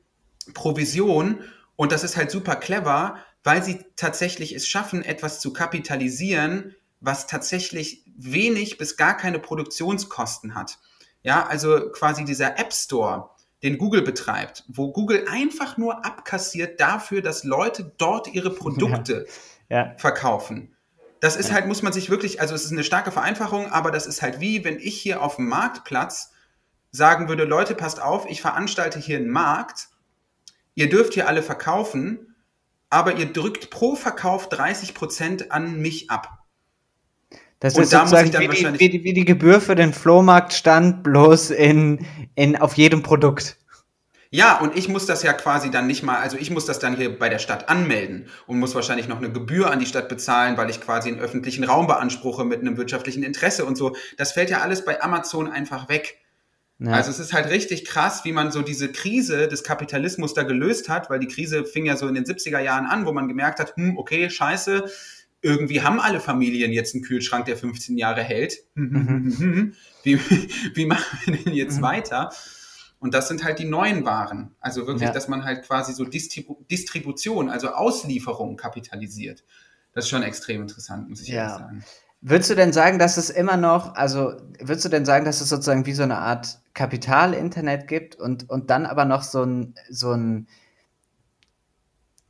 Provision. 0.54 1.40
Und 1.78 1.94
das 1.94 2.04
ist 2.04 2.18
halt 2.18 2.30
super 2.30 2.58
clever, 2.58 3.16
weil 3.46 3.64
sie 3.64 3.80
tatsächlich 3.96 4.54
es 4.54 4.68
schaffen, 4.68 5.06
etwas 5.06 5.40
zu 5.40 5.54
kapitalisieren, 5.54 6.76
was 7.00 7.26
tatsächlich 7.26 8.04
wenig 8.18 8.78
bis 8.78 8.98
gar 8.98 9.16
keine 9.16 9.40
Produktionskosten 9.40 10.54
hat. 10.54 10.80
Ja, 11.22 11.48
also 11.48 11.92
quasi 11.92 12.26
dieser 12.26 12.60
App 12.60 12.74
Store, 12.74 13.30
den 13.64 13.78
Google 13.78 14.02
betreibt, 14.02 14.66
wo 14.68 14.92
Google 14.92 15.26
einfach 15.32 15.78
nur 15.78 16.06
abkassiert 16.06 16.82
dafür, 16.82 17.22
dass 17.22 17.46
Leute 17.46 17.94
dort 17.98 18.34
ihre 18.34 18.50
Produkte 18.50 19.28
ja. 19.70 19.78
Ja. 19.78 19.96
verkaufen. 19.98 20.76
Das 21.22 21.38
ist 21.38 21.54
halt, 21.54 21.68
muss 21.68 21.84
man 21.84 21.94
sich 21.94 22.10
wirklich, 22.10 22.42
also 22.42 22.54
es 22.54 22.66
ist 22.66 22.74
eine 22.74 22.84
starke 22.84 23.14
Vereinfachung, 23.14 23.72
aber 23.72 23.92
das 23.92 24.08
ist 24.08 24.22
halt 24.22 24.42
wie, 24.42 24.66
wenn 24.66 24.78
ich 24.78 25.00
hier 25.00 25.22
auf 25.22 25.38
dem 25.38 25.48
Marktplatz 25.48 26.33
sagen 26.94 27.28
würde, 27.28 27.44
Leute, 27.44 27.76
passt 27.76 28.02
auf, 28.02 28.30
ich 28.30 28.39
veranstalte 28.39 29.00
hier 29.00 29.18
einen 29.18 29.30
Markt, 29.30 29.89
ihr 30.76 30.89
dürft 30.89 31.16
hier 31.16 31.28
alle 31.28 31.44
verkaufen, 31.44 32.36
aber 32.89 33.16
ihr 33.16 33.26
drückt 33.26 33.72
pro 33.72 33.96
Verkauf 33.96 34.48
30 34.48 34.94
Prozent 34.94 35.52
an 35.52 35.82
mich 35.82 36.10
ab. 36.12 36.44
Das 37.60 37.76
und 37.76 37.84
ist 37.84 37.94
da 37.94 38.06
sozusagen 38.06 38.32
wie 38.32 38.48
die, 38.48 38.80
wie, 38.80 38.89
die, 38.89 39.04
wie 39.04 39.14
die 39.14 39.26
Gebühr 39.26 39.60
für 39.60 39.76
den 39.76 39.91
Flohmarktstand 39.91 41.02
bloß 41.02 41.50
in, 41.50 42.06
in, 42.36 42.58
auf 42.58 42.76
jedem 42.76 43.02
Produkt. 43.02 43.58
Ja, 44.30 44.60
und 44.60 44.76
ich 44.76 44.89
muss 44.89 45.06
das 45.06 45.24
ja 45.24 45.34
quasi 45.34 45.72
dann 45.72 45.88
nicht 45.88 46.04
mal, 46.04 46.18
also 46.18 46.38
ich 46.38 46.52
muss 46.52 46.66
das 46.66 46.80
dann 46.80 46.96
hier 46.96 47.18
bei 47.18 47.30
der 47.30 47.39
Stadt 47.39 47.70
anmelden 47.70 48.28
und 48.48 48.60
muss 48.60 48.76
wahrscheinlich 48.76 49.08
noch 49.08 49.18
eine 49.18 49.32
Gebühr 49.32 49.72
an 49.72 49.80
die 49.80 49.86
Stadt 49.86 50.10
bezahlen, 50.10 50.58
weil 50.58 50.70
ich 50.70 50.82
quasi 50.82 51.10
einen 51.10 51.20
öffentlichen 51.20 51.64
Raum 51.64 51.88
beanspruche 51.88 52.44
mit 52.44 52.60
einem 52.60 52.78
wirtschaftlichen 52.78 53.24
Interesse 53.24 53.64
und 53.64 53.78
so. 53.78 53.96
Das 54.18 54.32
fällt 54.32 54.50
ja 54.50 54.62
alles 54.62 54.86
bei 54.86 55.02
Amazon 55.02 55.50
einfach 55.50 55.88
weg. 55.88 56.23
Ja. 56.80 56.92
Also 56.92 57.12
es 57.12 57.20
ist 57.20 57.34
halt 57.34 57.50
richtig 57.50 57.86
krass, 57.86 58.26
wie 58.26 58.32
man 58.32 58.52
so 58.52 58.62
diese 58.62 58.92
Krise 58.92 59.48
des 59.48 59.64
Kapitalismus 59.64 60.34
da 60.34 60.44
gelöst 60.44 60.90
hat, 60.90 61.10
weil 61.10 61.20
die 61.20 61.28
Krise 61.28 61.66
fing 61.66 61.86
ja 61.86 61.96
so 61.96 62.08
in 62.08 62.16
den 62.16 62.26
70er 62.26 62.60
Jahren 62.60 62.86
an, 62.86 63.06
wo 63.06 63.14
man 63.14 63.28
gemerkt 63.28 63.60
hat, 63.60 63.76
hm, 63.76 63.98
okay, 63.98 64.30
scheiße, 64.30 64.90
irgendwie 65.42 65.82
haben 65.82 66.00
alle 66.00 66.20
Familien 66.20 66.72
jetzt 66.72 66.96
einen 66.96 67.04
Kühlschrank, 67.04 67.46
der 67.46 67.58
15 67.58 67.98
Jahre 67.98 68.24
hält. 68.24 68.60
Mhm. 68.76 69.74
wie, 70.04 70.20
wie 70.74 70.86
machen 70.86 71.20
wir 71.26 71.38
denn 71.38 71.54
jetzt 71.54 71.78
mhm. 71.78 71.84
weiter? 71.84 72.32
Und 73.00 73.14
das 73.14 73.28
sind 73.28 73.44
halt 73.44 73.60
die 73.60 73.66
neuen 73.66 74.06
Waren. 74.06 74.56
Also 74.62 74.88
wirklich, 74.88 75.08
ja. 75.08 75.12
dass 75.12 75.28
man 75.28 75.44
halt 75.44 75.66
quasi 75.66 75.92
so 75.92 76.06
Distribu 76.06 76.64
Distribution, 76.72 77.50
also 77.50 77.70
Auslieferung 77.70 78.56
kapitalisiert. 78.56 79.44
Das 79.92 80.06
ist 80.06 80.10
schon 80.10 80.24
extrem 80.24 80.62
interessant, 80.62 81.10
muss 81.10 81.22
ich 81.22 81.28
ja. 81.28 81.50
sagen. 81.50 81.84
Würdest 82.26 82.50
du 82.50 82.56
denn 82.56 82.72
sagen, 82.72 83.00
dass 83.00 83.18
es 83.18 83.30
immer 83.30 83.58
noch, 83.58 83.96
also 83.96 84.34
würdest 84.58 84.86
du 84.86 84.90
denn 84.90 85.04
sagen, 85.04 85.26
dass 85.26 85.42
es 85.42 85.50
sozusagen 85.50 85.86
wie 85.86 85.92
so 85.92 86.04
eine 86.04 86.20
Art 86.20 86.60
Kapital-Internet 86.74 87.86
gibt 87.90 88.16
und, 88.16 88.50
und 88.50 88.70
dann 88.70 88.86
aber 88.86 89.04
noch 89.04 89.24
so 89.24 89.44
ein, 89.44 89.76
so 89.90 90.14
ein 90.14 90.48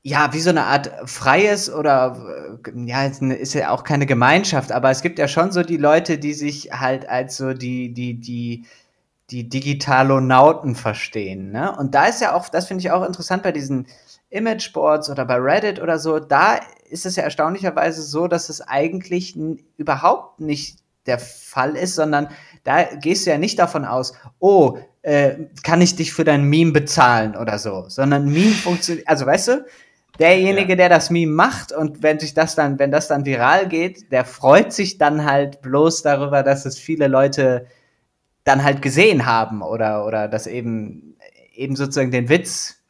ja, 0.02 0.34
wie 0.34 0.40
so 0.40 0.50
eine 0.50 0.66
Art 0.66 0.92
freies 1.06 1.72
oder 1.72 2.58
ja, 2.76 3.06
ist 3.06 3.54
ja 3.54 3.70
auch 3.70 3.84
keine 3.84 4.08
Gemeinschaft, 4.08 4.72
aber 4.72 4.90
es 4.90 5.04
gibt 5.04 5.20
ja 5.20 5.28
schon 5.28 5.52
so 5.52 5.62
die 5.62 5.78
Leute, 5.78 6.18
die 6.18 6.34
sich 6.34 6.72
halt 6.72 7.08
als 7.08 7.38
so 7.38 7.54
die, 7.54 7.94
die, 7.94 8.16
die, 8.20 8.66
die 9.30 9.48
Digitalonauten 9.48 10.74
verstehen. 10.76 11.52
Ne? 11.52 11.74
Und 11.78 11.94
da 11.94 12.08
ist 12.08 12.20
ja 12.20 12.34
auch, 12.34 12.50
das 12.50 12.68
finde 12.68 12.82
ich 12.82 12.92
auch 12.92 13.06
interessant 13.06 13.44
bei 13.44 13.52
diesen 13.52 13.86
Imageboards 14.34 15.10
oder 15.10 15.26
bei 15.26 15.36
Reddit 15.36 15.82
oder 15.82 16.00
so, 16.00 16.20
da 16.20 16.60
ist 16.90 17.06
es 17.06 17.16
ja 17.16 17.24
erstaunlicherweise 17.24 18.02
so, 18.02 18.28
dass 18.28 18.50
es 18.50 18.62
eigentlich 18.62 19.38
überhaupt 19.78 20.40
nicht 20.40 20.80
der 21.06 21.20
Fall 21.20 21.76
ist, 21.76 21.96
sondern 21.96 22.30
da 22.64 22.84
gehst 22.84 23.26
du 23.26 23.32
ja 23.32 23.38
nicht 23.38 23.60
davon 23.60 23.86
aus, 23.86 24.14
oh, 24.40 24.78
äh, 25.02 25.36
kann 25.64 25.82
ich 25.82 25.96
dich 25.96 26.14
für 26.14 26.24
dein 26.24 26.46
Meme 26.46 26.72
bezahlen 26.72 27.36
oder 27.36 27.60
so, 27.60 27.86
sondern 27.90 28.26
Meme 28.26 28.54
funktioniert, 28.54 29.08
also 29.08 29.26
weißt 29.26 29.48
du, 29.50 29.66
derjenige, 30.18 30.72
ja. 30.72 30.76
der 30.76 30.90
das 30.90 31.10
Meme 31.10 31.32
macht 31.32 31.72
und 31.72 32.02
wenn 32.04 32.20
sich 32.20 32.34
das 32.34 32.56
dann, 32.56 32.80
wenn 32.80 32.92
das 32.92 33.08
dann 33.08 33.26
viral 33.26 33.68
geht, 33.68 34.12
der 34.12 34.26
freut 34.26 34.72
sich 34.72 34.98
dann 34.98 35.26
halt 35.26 35.62
bloß 35.62 36.04
darüber, 36.04 36.42
dass 36.42 36.66
es 36.66 36.80
viele 36.80 37.08
Leute 37.08 37.68
dann 38.44 38.64
halt 38.64 38.82
gesehen 38.82 39.26
haben 39.26 39.62
oder, 39.62 40.06
oder 40.06 40.28
das 40.28 40.48
eben, 40.48 41.18
eben 41.54 41.76
sozusagen 41.76 42.12
den 42.12 42.30
Witz 42.30 42.83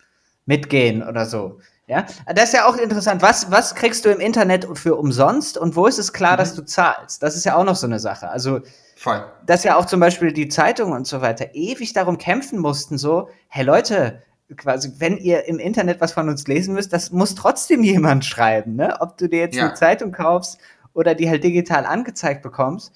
mitgehen 0.45 1.07
oder 1.07 1.25
so. 1.25 1.59
Ja, 1.87 2.05
das 2.33 2.45
ist 2.45 2.53
ja 2.53 2.65
auch 2.65 2.77
interessant. 2.77 3.21
Was, 3.21 3.51
was 3.51 3.75
kriegst 3.75 4.05
du 4.05 4.09
im 4.09 4.21
Internet 4.21 4.65
für 4.77 4.95
umsonst 4.95 5.57
und 5.57 5.75
wo 5.75 5.85
ist 5.85 5.99
es 5.99 6.13
klar, 6.13 6.33
mhm. 6.33 6.37
dass 6.37 6.55
du 6.55 6.63
zahlst? 6.63 7.21
Das 7.21 7.35
ist 7.35 7.43
ja 7.45 7.55
auch 7.55 7.65
noch 7.65 7.75
so 7.75 7.87
eine 7.87 7.99
Sache. 7.99 8.29
Also, 8.29 8.61
Voll. 8.95 9.23
dass 9.45 9.65
ja 9.65 9.75
auch 9.75 9.85
zum 9.85 9.99
Beispiel 9.99 10.31
die 10.31 10.47
Zeitungen 10.47 10.93
und 10.93 11.05
so 11.05 11.21
weiter 11.21 11.53
ewig 11.53 11.91
darum 11.91 12.17
kämpfen 12.17 12.59
mussten, 12.59 12.97
so, 12.97 13.29
hey 13.49 13.65
Leute, 13.65 14.21
quasi, 14.55 14.93
wenn 14.99 15.17
ihr 15.17 15.45
im 15.47 15.59
Internet 15.59 15.99
was 15.99 16.13
von 16.13 16.29
uns 16.29 16.47
lesen 16.47 16.73
müsst, 16.73 16.93
das 16.93 17.11
muss 17.11 17.35
trotzdem 17.35 17.83
jemand 17.83 18.23
schreiben, 18.23 18.75
ne? 18.75 18.97
Ob 19.01 19.17
du 19.17 19.27
dir 19.27 19.39
jetzt 19.39 19.55
ja. 19.55 19.65
eine 19.65 19.73
Zeitung 19.73 20.13
kaufst 20.13 20.59
oder 20.93 21.15
die 21.15 21.29
halt 21.29 21.43
digital 21.43 21.85
angezeigt 21.85 22.43
bekommst. 22.43 22.93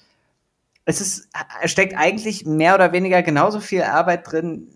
Es 0.86 1.02
ist, 1.02 1.28
steckt 1.66 1.94
eigentlich 1.98 2.46
mehr 2.46 2.74
oder 2.74 2.92
weniger 2.92 3.22
genauso 3.22 3.60
viel 3.60 3.82
Arbeit 3.82 4.30
drin 4.32 4.68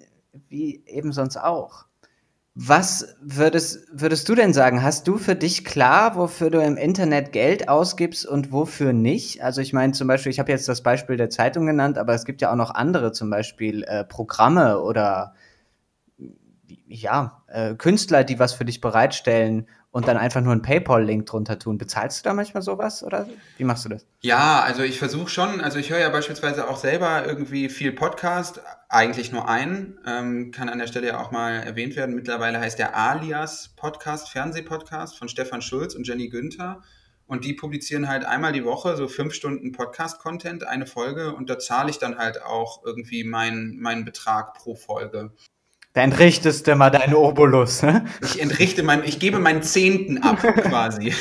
wie 0.48 0.82
eben 0.86 1.12
sonst 1.12 1.38
auch. 1.38 1.86
Was 2.55 3.16
würdest, 3.22 3.88
würdest 3.90 4.28
du 4.28 4.34
denn 4.34 4.53
sagen? 4.53 4.82
Hast 4.82 5.09
du 5.09 5.16
für 5.16 5.34
dich 5.34 5.64
klar, 5.64 6.16
wofür 6.16 6.50
du 6.50 6.62
im 6.62 6.76
Internet 6.76 7.32
Geld 7.32 7.70
ausgibst 7.70 8.26
und 8.26 8.53
wofür 8.53 8.92
nicht? 8.92 9.42
Also 9.42 9.62
ich 9.62 9.72
meine 9.72 9.94
zum 9.94 10.07
Beispiel, 10.07 10.30
ich 10.30 10.38
habe 10.38 10.53
jetzt 10.53 10.68
das 10.68 10.82
Beispiel 10.82 11.16
der 11.16 11.30
Zeitung 11.30 11.64
genannt, 11.64 11.96
aber 11.96 12.12
es 12.12 12.26
gibt 12.26 12.42
ja 12.42 12.53
auch 12.53 12.57
noch 12.57 12.74
andere, 12.74 13.12
zum 13.12 13.30
Beispiel 13.30 13.84
äh, 13.84 14.05
Programme 14.05 14.82
oder 14.82 15.34
ja, 16.88 17.42
äh, 17.46 17.74
Künstler, 17.74 18.22
die 18.22 18.38
was 18.38 18.53
für 18.53 18.66
dich 18.66 18.82
bereitstellen 18.82 19.66
und 19.93 20.09
dann 20.09 20.16
einfach 20.16 20.40
nur 20.40 20.53
einen 20.53 20.62
PayPal-Link 20.62 21.26
drunter 21.26 21.59
tun. 21.59 21.78
Bezahlst 21.78 22.20
du 22.20 22.28
da 22.28 22.34
manchmal 22.34 22.62
sowas 22.62 23.05
oder 23.05 23.28
wie 23.59 23.64
machst 23.64 23.84
du 23.84 23.90
das? 23.90 24.07
Ja, 24.22 24.61
also 24.62 24.82
ich 24.82 24.99
versuche 24.99 25.28
schon, 25.28 25.61
also 25.61 25.78
ich 25.78 25.90
höre 25.90 26.01
ja 26.01 26.09
beispielsweise 26.09 26.68
auch 26.68 26.78
selber 26.78 27.26
irgendwie 27.26 27.68
viel 27.68 27.93
Podcast, 27.93 28.61
eigentlich 28.88 29.32
nur 29.32 29.49
einen, 29.49 29.99
ähm, 30.07 30.51
kann 30.51 30.70
an 30.70 30.78
der 30.78 30.86
Stelle 30.86 31.09
ja 31.09 31.20
auch 31.20 31.30
mal 31.30 31.53
erwähnt 31.53 31.95
werden. 31.95 32.14
Mittlerweile 32.14 32.59
heißt 32.59 32.78
der 32.78 32.97
Alias 32.97 33.74
Podcast, 33.76 34.30
Fernsehpodcast 34.30 35.18
von 35.18 35.28
Stefan 35.28 35.62
Schulz 35.62 35.95
und 35.95 36.09
Jenny 36.09 36.28
Günther. 36.28 36.82
Und 37.26 37.45
die 37.45 37.53
publizieren 37.53 38.09
halt 38.09 38.24
einmal 38.24 38.53
die 38.53 38.64
Woche 38.64 38.97
so 38.97 39.09
fünf 39.09 39.32
Stunden 39.32 39.72
Podcast-Content, 39.72 40.64
eine 40.64 40.86
Folge, 40.86 41.34
und 41.34 41.49
da 41.49 41.59
zahle 41.59 41.88
ich 41.88 41.99
dann 41.99 42.18
halt 42.18 42.43
auch 42.43 42.84
irgendwie 42.84 43.24
meinen 43.24 43.78
meinen 43.80 44.05
Betrag 44.05 44.55
pro 44.55 44.74
Folge. 44.74 45.32
Da 45.95 46.01
entrichtest 46.03 46.66
du 46.66 46.74
mal 46.74 46.90
deinen 46.90 47.14
Obolus. 47.14 47.82
Ne? 47.82 48.07
Ich 48.22 48.40
entrichte 48.40 48.82
mein, 48.82 49.05
ich 49.05 49.18
gebe 49.18 49.38
meinen 49.38 49.62
Zehnten 49.62 50.18
ab, 50.18 50.38
quasi. 50.62 51.14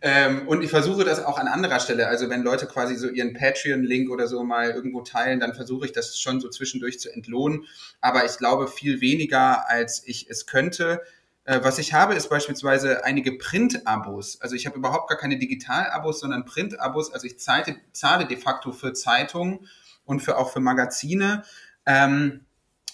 ähm, 0.00 0.48
und 0.48 0.62
ich 0.62 0.70
versuche 0.70 1.04
das 1.04 1.24
auch 1.24 1.38
an 1.38 1.46
anderer 1.46 1.78
Stelle. 1.78 2.08
Also 2.08 2.28
wenn 2.28 2.42
Leute 2.42 2.66
quasi 2.66 2.96
so 2.96 3.08
ihren 3.08 3.34
Patreon-Link 3.34 4.10
oder 4.10 4.26
so 4.26 4.42
mal 4.42 4.70
irgendwo 4.70 5.02
teilen, 5.02 5.38
dann 5.38 5.54
versuche 5.54 5.86
ich 5.86 5.92
das 5.92 6.18
schon 6.18 6.40
so 6.40 6.48
zwischendurch 6.48 6.98
zu 6.98 7.08
entlohnen. 7.12 7.66
Aber 8.00 8.24
ich 8.24 8.36
glaube 8.36 8.66
viel 8.66 9.00
weniger, 9.00 9.70
als 9.70 10.02
ich 10.04 10.28
es 10.28 10.46
könnte. 10.46 11.02
Äh, 11.44 11.60
was 11.62 11.78
ich 11.78 11.92
habe, 11.92 12.14
ist 12.14 12.28
beispielsweise 12.28 13.04
einige 13.04 13.38
Print-Abos. 13.38 14.40
Also 14.40 14.56
ich 14.56 14.66
habe 14.66 14.76
überhaupt 14.76 15.08
gar 15.08 15.18
keine 15.18 15.38
Digital-Abos, 15.38 16.18
sondern 16.18 16.44
Print-Abos. 16.46 17.12
Also 17.12 17.28
ich 17.28 17.38
zahle, 17.38 17.76
zahle 17.92 18.26
de 18.26 18.36
facto 18.36 18.72
für 18.72 18.92
Zeitungen 18.92 19.68
und 20.04 20.18
für, 20.20 20.36
auch 20.36 20.52
für 20.52 20.60
Magazine. 20.60 21.44
Ähm, 21.88 22.42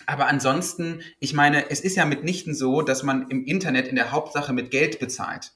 aber 0.07 0.29
ansonsten, 0.29 1.01
ich 1.19 1.35
meine, 1.35 1.71
es 1.71 1.81
ist 1.81 1.97
ja 1.97 2.05
mitnichten 2.05 2.55
so, 2.55 2.81
dass 2.81 3.03
man 3.03 3.29
im 3.29 3.45
Internet 3.45 3.89
in 3.89 3.97
der 3.97 4.13
Hauptsache 4.13 4.53
mit 4.53 4.71
Geld 4.71 5.01
bezahlt, 5.01 5.53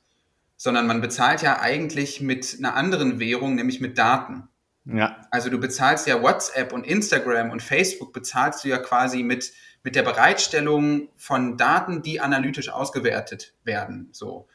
sondern 0.56 0.86
man 0.86 1.00
bezahlt 1.00 1.40
ja 1.42 1.60
eigentlich 1.60 2.20
mit 2.20 2.56
einer 2.58 2.74
anderen 2.74 3.20
Währung, 3.20 3.54
nämlich 3.54 3.80
mit 3.80 3.96
Daten. 3.96 4.48
Ja. 4.84 5.16
Also 5.30 5.50
du 5.50 5.58
bezahlst 5.58 6.06
ja 6.06 6.20
WhatsApp 6.20 6.72
und 6.72 6.84
Instagram 6.84 7.50
und 7.50 7.62
Facebook 7.62 8.12
bezahlst 8.12 8.64
du 8.64 8.68
ja 8.68 8.78
quasi 8.78 9.22
mit, 9.22 9.52
mit 9.84 9.94
der 9.94 10.02
Bereitstellung 10.02 11.08
von 11.16 11.56
Daten, 11.56 12.02
die 12.02 12.20
analytisch 12.20 12.70
ausgewertet 12.70 13.54
werden. 13.64 14.08
So. 14.12 14.48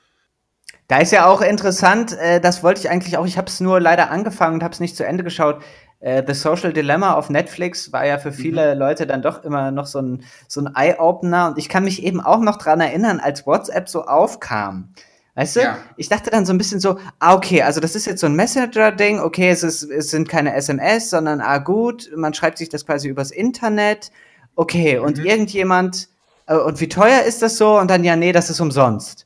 Da 0.87 0.97
ist 0.97 1.11
ja 1.11 1.27
auch 1.27 1.41
interessant, 1.41 2.13
äh, 2.13 2.41
das 2.41 2.63
wollte 2.63 2.81
ich 2.81 2.89
eigentlich 2.89 3.17
auch, 3.17 3.25
ich 3.25 3.37
habe 3.37 3.47
es 3.47 3.59
nur 3.59 3.79
leider 3.79 4.09
angefangen 4.11 4.55
und 4.55 4.63
habe 4.63 4.73
es 4.73 4.79
nicht 4.79 4.97
zu 4.97 5.05
Ende 5.05 5.23
geschaut. 5.23 5.63
Äh, 6.03 6.21
The 6.27 6.33
Social 6.33 6.73
Dilemma 6.73 7.13
auf 7.13 7.29
Netflix 7.29 7.93
war 7.93 8.05
ja 8.05 8.17
für 8.17 8.33
viele 8.33 8.73
mhm. 8.73 8.79
Leute 8.79 9.07
dann 9.07 9.21
doch 9.21 9.43
immer 9.45 9.71
noch 9.71 9.85
so 9.85 9.99
ein, 9.99 10.23
so 10.49 10.59
ein 10.59 10.75
Eye-Opener. 10.75 11.47
Und 11.47 11.57
ich 11.57 11.69
kann 11.69 11.85
mich 11.85 12.03
eben 12.03 12.19
auch 12.19 12.41
noch 12.41 12.57
dran 12.57 12.81
erinnern, 12.81 13.21
als 13.21 13.47
WhatsApp 13.47 13.87
so 13.87 14.03
aufkam. 14.03 14.89
Weißt 15.35 15.55
du? 15.55 15.61
Ja. 15.61 15.77
Ich 15.95 16.09
dachte 16.09 16.29
dann 16.29 16.45
so 16.45 16.53
ein 16.53 16.57
bisschen 16.57 16.81
so, 16.81 16.99
ah, 17.19 17.33
okay, 17.33 17.61
also 17.63 17.79
das 17.79 17.95
ist 17.95 18.05
jetzt 18.05 18.19
so 18.19 18.27
ein 18.27 18.35
Messenger-Ding, 18.35 19.21
okay, 19.21 19.49
es, 19.49 19.63
ist, 19.63 19.83
es 19.83 20.11
sind 20.11 20.27
keine 20.27 20.53
SMS, 20.53 21.09
sondern 21.09 21.39
ah, 21.39 21.57
gut, 21.59 22.11
man 22.15 22.33
schreibt 22.33 22.57
sich 22.57 22.67
das 22.67 22.85
quasi 22.85 23.07
übers 23.07 23.31
Internet. 23.31 24.11
Okay, 24.55 24.99
und 24.99 25.19
mhm. 25.19 25.25
irgendjemand, 25.25 26.09
äh, 26.47 26.55
und 26.55 26.81
wie 26.81 26.89
teuer 26.89 27.21
ist 27.21 27.41
das 27.41 27.57
so? 27.57 27.79
Und 27.79 27.89
dann, 27.89 28.03
ja, 28.03 28.17
nee, 28.17 28.33
das 28.33 28.49
ist 28.49 28.59
umsonst. 28.59 29.25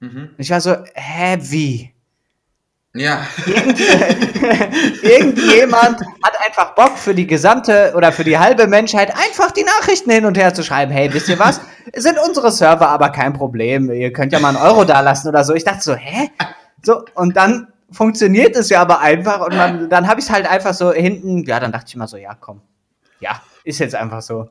Mhm. 0.00 0.30
Ich 0.38 0.50
war 0.50 0.62
so, 0.62 0.76
hä, 0.94 1.36
wie? 1.42 1.92
Ja. 2.98 3.26
Irgendjemand 5.02 6.00
hat 6.22 6.40
einfach 6.44 6.74
Bock 6.74 6.98
für 6.98 7.14
die 7.14 7.26
gesamte 7.26 7.92
oder 7.96 8.12
für 8.12 8.24
die 8.24 8.38
halbe 8.38 8.66
Menschheit 8.66 9.10
einfach 9.14 9.50
die 9.50 9.64
Nachrichten 9.64 10.10
hin 10.10 10.24
und 10.24 10.38
her 10.38 10.54
zu 10.54 10.62
schreiben. 10.62 10.92
Hey, 10.92 11.12
wisst 11.12 11.28
ihr 11.28 11.38
was? 11.38 11.60
Sind 11.94 12.18
unsere 12.26 12.50
Server 12.50 12.88
aber 12.88 13.10
kein 13.10 13.32
Problem. 13.32 13.90
Ihr 13.90 14.12
könnt 14.12 14.32
ja 14.32 14.40
mal 14.40 14.48
einen 14.48 14.58
Euro 14.58 14.84
da 14.84 15.00
lassen 15.00 15.28
oder 15.28 15.44
so. 15.44 15.54
Ich 15.54 15.64
dachte 15.64 15.82
so, 15.82 15.94
hä? 15.94 16.30
So, 16.82 17.04
und 17.14 17.36
dann 17.36 17.68
funktioniert 17.90 18.56
es 18.56 18.70
ja 18.70 18.80
aber 18.80 19.00
einfach 19.00 19.40
und 19.40 19.56
man, 19.56 19.88
dann 19.88 20.08
habe 20.08 20.20
ich 20.20 20.26
es 20.26 20.32
halt 20.32 20.50
einfach 20.50 20.74
so 20.74 20.92
hinten, 20.92 21.44
ja, 21.44 21.60
dann 21.60 21.72
dachte 21.72 21.86
ich 21.88 21.96
mal 21.96 22.08
so, 22.08 22.16
ja, 22.16 22.34
komm. 22.34 22.60
Ja, 23.20 23.42
ist 23.64 23.78
jetzt 23.78 23.94
einfach 23.94 24.22
so. 24.22 24.48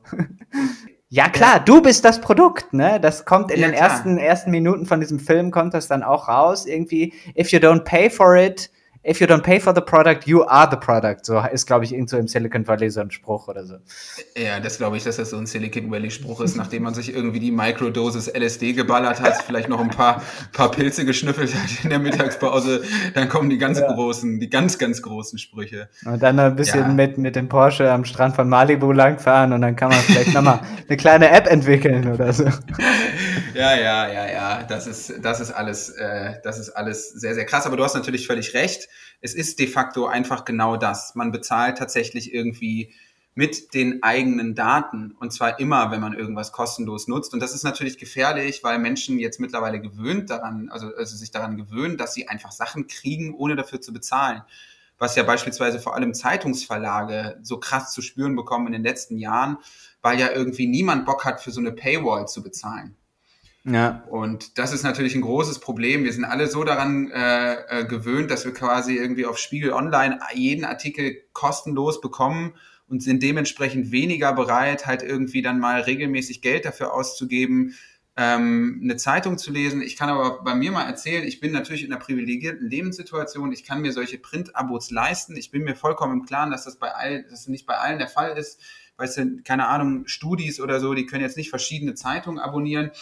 Ja, 1.08 1.28
klar, 1.28 1.60
du 1.60 1.80
bist 1.82 2.04
das 2.04 2.20
Produkt, 2.20 2.72
ne? 2.72 2.98
Das 3.00 3.24
kommt 3.24 3.52
in 3.52 3.60
ja, 3.60 3.68
den 3.68 3.74
ersten, 3.74 4.18
ersten 4.18 4.50
Minuten 4.50 4.86
von 4.86 5.00
diesem 5.00 5.20
Film, 5.20 5.52
kommt 5.52 5.72
das 5.72 5.86
dann 5.86 6.02
auch 6.02 6.28
raus. 6.28 6.66
Irgendwie, 6.66 7.14
if 7.38 7.52
you 7.52 7.60
don't 7.60 7.84
pay 7.84 8.10
for 8.10 8.36
it, 8.36 8.70
if 9.06 9.20
you 9.20 9.26
don't 9.26 9.42
pay 9.42 9.60
for 9.60 9.72
the 9.72 9.80
product, 9.80 10.26
you 10.26 10.44
are 10.44 10.68
the 10.68 10.76
product. 10.76 11.24
So 11.24 11.40
ist, 11.52 11.66
glaube 11.66 11.84
ich, 11.84 11.92
irgend 11.92 12.10
so 12.10 12.16
im 12.16 12.26
Silicon 12.26 12.66
Valley 12.66 12.90
so 12.90 13.00
ein 13.00 13.10
Spruch 13.10 13.48
oder 13.48 13.64
so. 13.64 13.76
Ja, 14.36 14.58
das 14.60 14.78
glaube 14.78 14.96
ich, 14.96 15.04
dass 15.04 15.16
das 15.16 15.30
so 15.30 15.36
ein 15.36 15.46
Silicon 15.46 15.90
Valley 15.90 16.10
Spruch 16.10 16.40
ist, 16.40 16.56
nachdem 16.56 16.82
man 16.82 16.94
sich 16.94 17.14
irgendwie 17.14 17.38
die 17.38 17.52
Microdosis 17.52 18.28
LSD 18.28 18.72
geballert 18.72 19.20
hat, 19.20 19.42
vielleicht 19.42 19.68
noch 19.68 19.80
ein 19.80 19.90
paar, 19.90 20.22
paar 20.52 20.70
Pilze 20.70 21.04
geschnüffelt 21.04 21.54
hat 21.54 21.84
in 21.84 21.90
der 21.90 21.98
Mittagspause, 21.98 22.82
dann 23.14 23.28
kommen 23.28 23.48
die 23.48 23.58
ganz 23.58 23.78
ja. 23.78 23.92
großen, 23.92 24.40
die 24.40 24.50
ganz, 24.50 24.78
ganz 24.78 25.02
großen 25.02 25.38
Sprüche. 25.38 25.88
Und 26.04 26.22
dann 26.22 26.38
ein 26.38 26.56
bisschen 26.56 26.80
ja. 26.80 26.88
mit, 26.88 27.18
mit 27.18 27.36
dem 27.36 27.48
Porsche 27.48 27.90
am 27.90 28.04
Strand 28.04 28.34
von 28.34 28.48
Malibu 28.48 28.92
langfahren 28.92 29.52
und 29.52 29.60
dann 29.60 29.76
kann 29.76 29.90
man 29.90 29.98
vielleicht 29.98 30.34
nochmal 30.34 30.60
eine 30.88 30.96
kleine 30.96 31.30
App 31.30 31.46
entwickeln 31.46 32.12
oder 32.12 32.32
so. 32.32 32.44
Ja, 33.54 33.74
ja, 33.74 34.08
ja, 34.08 34.30
ja, 34.30 34.62
das 34.64 34.86
ist, 34.86 35.14
das 35.22 35.40
ist 35.40 35.50
alles, 35.50 35.90
äh, 35.90 36.34
das 36.42 36.58
ist 36.58 36.70
alles 36.70 37.10
sehr, 37.10 37.34
sehr 37.34 37.46
krass. 37.46 37.66
Aber 37.66 37.76
du 37.76 37.84
hast 37.84 37.94
natürlich 37.94 38.26
völlig 38.26 38.52
recht 38.52 38.88
es 39.20 39.34
ist 39.34 39.58
de 39.58 39.66
facto 39.66 40.06
einfach 40.06 40.44
genau 40.44 40.76
das. 40.76 41.14
Man 41.14 41.32
bezahlt 41.32 41.78
tatsächlich 41.78 42.32
irgendwie 42.32 42.92
mit 43.34 43.74
den 43.74 44.02
eigenen 44.02 44.54
Daten 44.54 45.14
und 45.20 45.30
zwar 45.30 45.60
immer, 45.60 45.90
wenn 45.90 46.00
man 46.00 46.14
irgendwas 46.14 46.52
kostenlos 46.52 47.06
nutzt. 47.06 47.34
Und 47.34 47.40
das 47.40 47.54
ist 47.54 47.64
natürlich 47.64 47.98
gefährlich, 47.98 48.64
weil 48.64 48.78
Menschen 48.78 49.18
jetzt 49.18 49.40
mittlerweile 49.40 49.78
gewöhnt 49.78 50.30
daran, 50.30 50.70
also, 50.70 50.88
also 50.96 51.14
sich 51.16 51.30
daran 51.32 51.58
gewöhnen, 51.58 51.98
dass 51.98 52.14
sie 52.14 52.28
einfach 52.28 52.50
Sachen 52.50 52.86
kriegen, 52.86 53.34
ohne 53.34 53.54
dafür 53.54 53.82
zu 53.82 53.92
bezahlen. 53.92 54.42
Was 54.98 55.16
ja 55.16 55.22
beispielsweise 55.22 55.78
vor 55.80 55.94
allem 55.94 56.14
Zeitungsverlage 56.14 57.38
so 57.42 57.60
krass 57.60 57.92
zu 57.92 58.00
spüren 58.00 58.36
bekommen 58.36 58.68
in 58.68 58.72
den 58.72 58.84
letzten 58.84 59.18
Jahren, 59.18 59.58
weil 60.00 60.18
ja 60.18 60.30
irgendwie 60.30 60.66
niemand 60.66 61.04
Bock 61.04 61.26
hat, 61.26 61.42
für 61.42 61.50
so 61.50 61.60
eine 61.60 61.72
Paywall 61.72 62.26
zu 62.26 62.42
bezahlen. 62.42 62.96
Ja. 63.68 64.04
Und 64.08 64.58
das 64.58 64.72
ist 64.72 64.84
natürlich 64.84 65.16
ein 65.16 65.22
großes 65.22 65.58
Problem. 65.58 66.04
Wir 66.04 66.12
sind 66.12 66.24
alle 66.24 66.46
so 66.46 66.62
daran 66.62 67.10
äh, 67.10 67.80
äh, 67.80 67.84
gewöhnt, 67.84 68.30
dass 68.30 68.44
wir 68.44 68.54
quasi 68.54 68.96
irgendwie 68.96 69.26
auf 69.26 69.38
Spiegel 69.38 69.72
Online 69.72 70.20
jeden 70.34 70.64
Artikel 70.64 71.16
kostenlos 71.32 72.00
bekommen 72.00 72.54
und 72.88 73.02
sind 73.02 73.24
dementsprechend 73.24 73.90
weniger 73.90 74.32
bereit, 74.32 74.86
halt 74.86 75.02
irgendwie 75.02 75.42
dann 75.42 75.58
mal 75.58 75.80
regelmäßig 75.80 76.42
Geld 76.42 76.64
dafür 76.64 76.94
auszugeben, 76.94 77.74
ähm, 78.16 78.80
eine 78.84 78.96
Zeitung 78.96 79.36
zu 79.36 79.50
lesen. 79.50 79.82
Ich 79.82 79.96
kann 79.96 80.10
aber 80.10 80.44
bei 80.44 80.54
mir 80.54 80.70
mal 80.70 80.86
erzählen, 80.86 81.26
ich 81.26 81.40
bin 81.40 81.50
natürlich 81.50 81.82
in 81.82 81.92
einer 81.92 82.00
privilegierten 82.00 82.70
Lebenssituation. 82.70 83.50
Ich 83.50 83.64
kann 83.64 83.82
mir 83.82 83.92
solche 83.92 84.18
Print-Abos 84.18 84.92
leisten. 84.92 85.36
Ich 85.36 85.50
bin 85.50 85.64
mir 85.64 85.74
vollkommen 85.74 86.20
im 86.20 86.24
Klaren, 86.24 86.52
dass 86.52 86.64
das 86.64 86.76
bei 86.76 86.94
allen, 86.94 87.24
dass 87.24 87.32
das 87.32 87.48
nicht 87.48 87.66
bei 87.66 87.76
allen 87.76 87.98
der 87.98 88.08
Fall 88.08 88.38
ist. 88.38 88.60
Weißt 88.96 89.18
du, 89.18 89.42
keine 89.42 89.66
Ahnung, 89.66 90.06
Studis 90.06 90.60
oder 90.60 90.78
so, 90.78 90.94
die 90.94 91.04
können 91.04 91.22
jetzt 91.22 91.36
nicht 91.36 91.50
verschiedene 91.50 91.94
Zeitungen 91.94 92.38
abonnieren. 92.38 92.92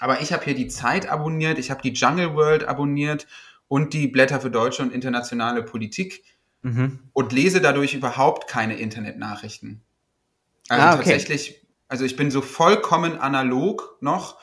Aber 0.00 0.20
ich 0.20 0.32
habe 0.32 0.44
hier 0.44 0.54
die 0.54 0.68
Zeit 0.68 1.08
abonniert, 1.08 1.58
ich 1.58 1.70
habe 1.70 1.82
die 1.82 1.92
Jungle 1.92 2.34
World 2.34 2.66
abonniert 2.66 3.26
und 3.66 3.92
die 3.92 4.08
Blätter 4.08 4.40
für 4.40 4.50
deutsche 4.50 4.82
und 4.82 4.92
internationale 4.92 5.62
Politik 5.62 6.24
mhm. 6.62 7.00
und 7.12 7.32
lese 7.32 7.60
dadurch 7.60 7.94
überhaupt 7.94 8.48
keine 8.48 8.76
Internetnachrichten. 8.76 9.82
Also 10.68 10.82
ah, 10.82 10.94
okay. 10.94 10.98
tatsächlich 10.98 11.68
also 11.88 12.04
ich 12.04 12.16
bin 12.16 12.30
so 12.30 12.42
vollkommen 12.42 13.18
analog 13.18 13.96
noch. 14.00 14.38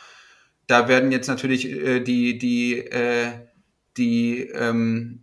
Da 0.67 0.87
werden 0.87 1.11
jetzt 1.11 1.27
natürlich 1.27 1.69
äh, 1.69 1.99
die, 1.99 2.39
die, 2.39 2.79
äh, 2.79 3.31
die, 3.97 4.41
ähm, 4.41 5.21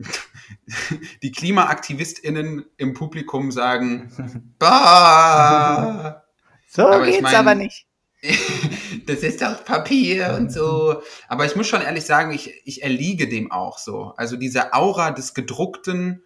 die 1.23 1.33
KlimaaktivistInnen 1.33 2.65
im 2.77 2.95
Publikum 2.95 3.51
sagen, 3.51 4.55
bah! 4.59 6.23
So 6.69 6.87
aber 6.87 7.05
geht's 7.05 7.17
ich 7.17 7.23
mein, 7.23 7.35
aber 7.35 7.55
nicht. 7.57 7.87
das 9.07 9.19
ist 9.19 9.43
doch 9.43 9.65
Papier 9.65 10.37
und 10.39 10.53
so. 10.53 11.03
Aber 11.29 11.45
ich 11.45 11.57
muss 11.57 11.67
schon 11.67 11.83
ehrlich 11.83 12.05
sagen, 12.05 12.33
ich, 12.33 12.63
ich 12.65 12.83
erliege 12.83 13.29
dem 13.29 13.51
auch 13.51 13.79
so. 13.79 14.15
Also 14.17 14.37
diese 14.37 14.73
Aura 14.75 15.11
des 15.11 15.35
gedruckten, 15.35 16.23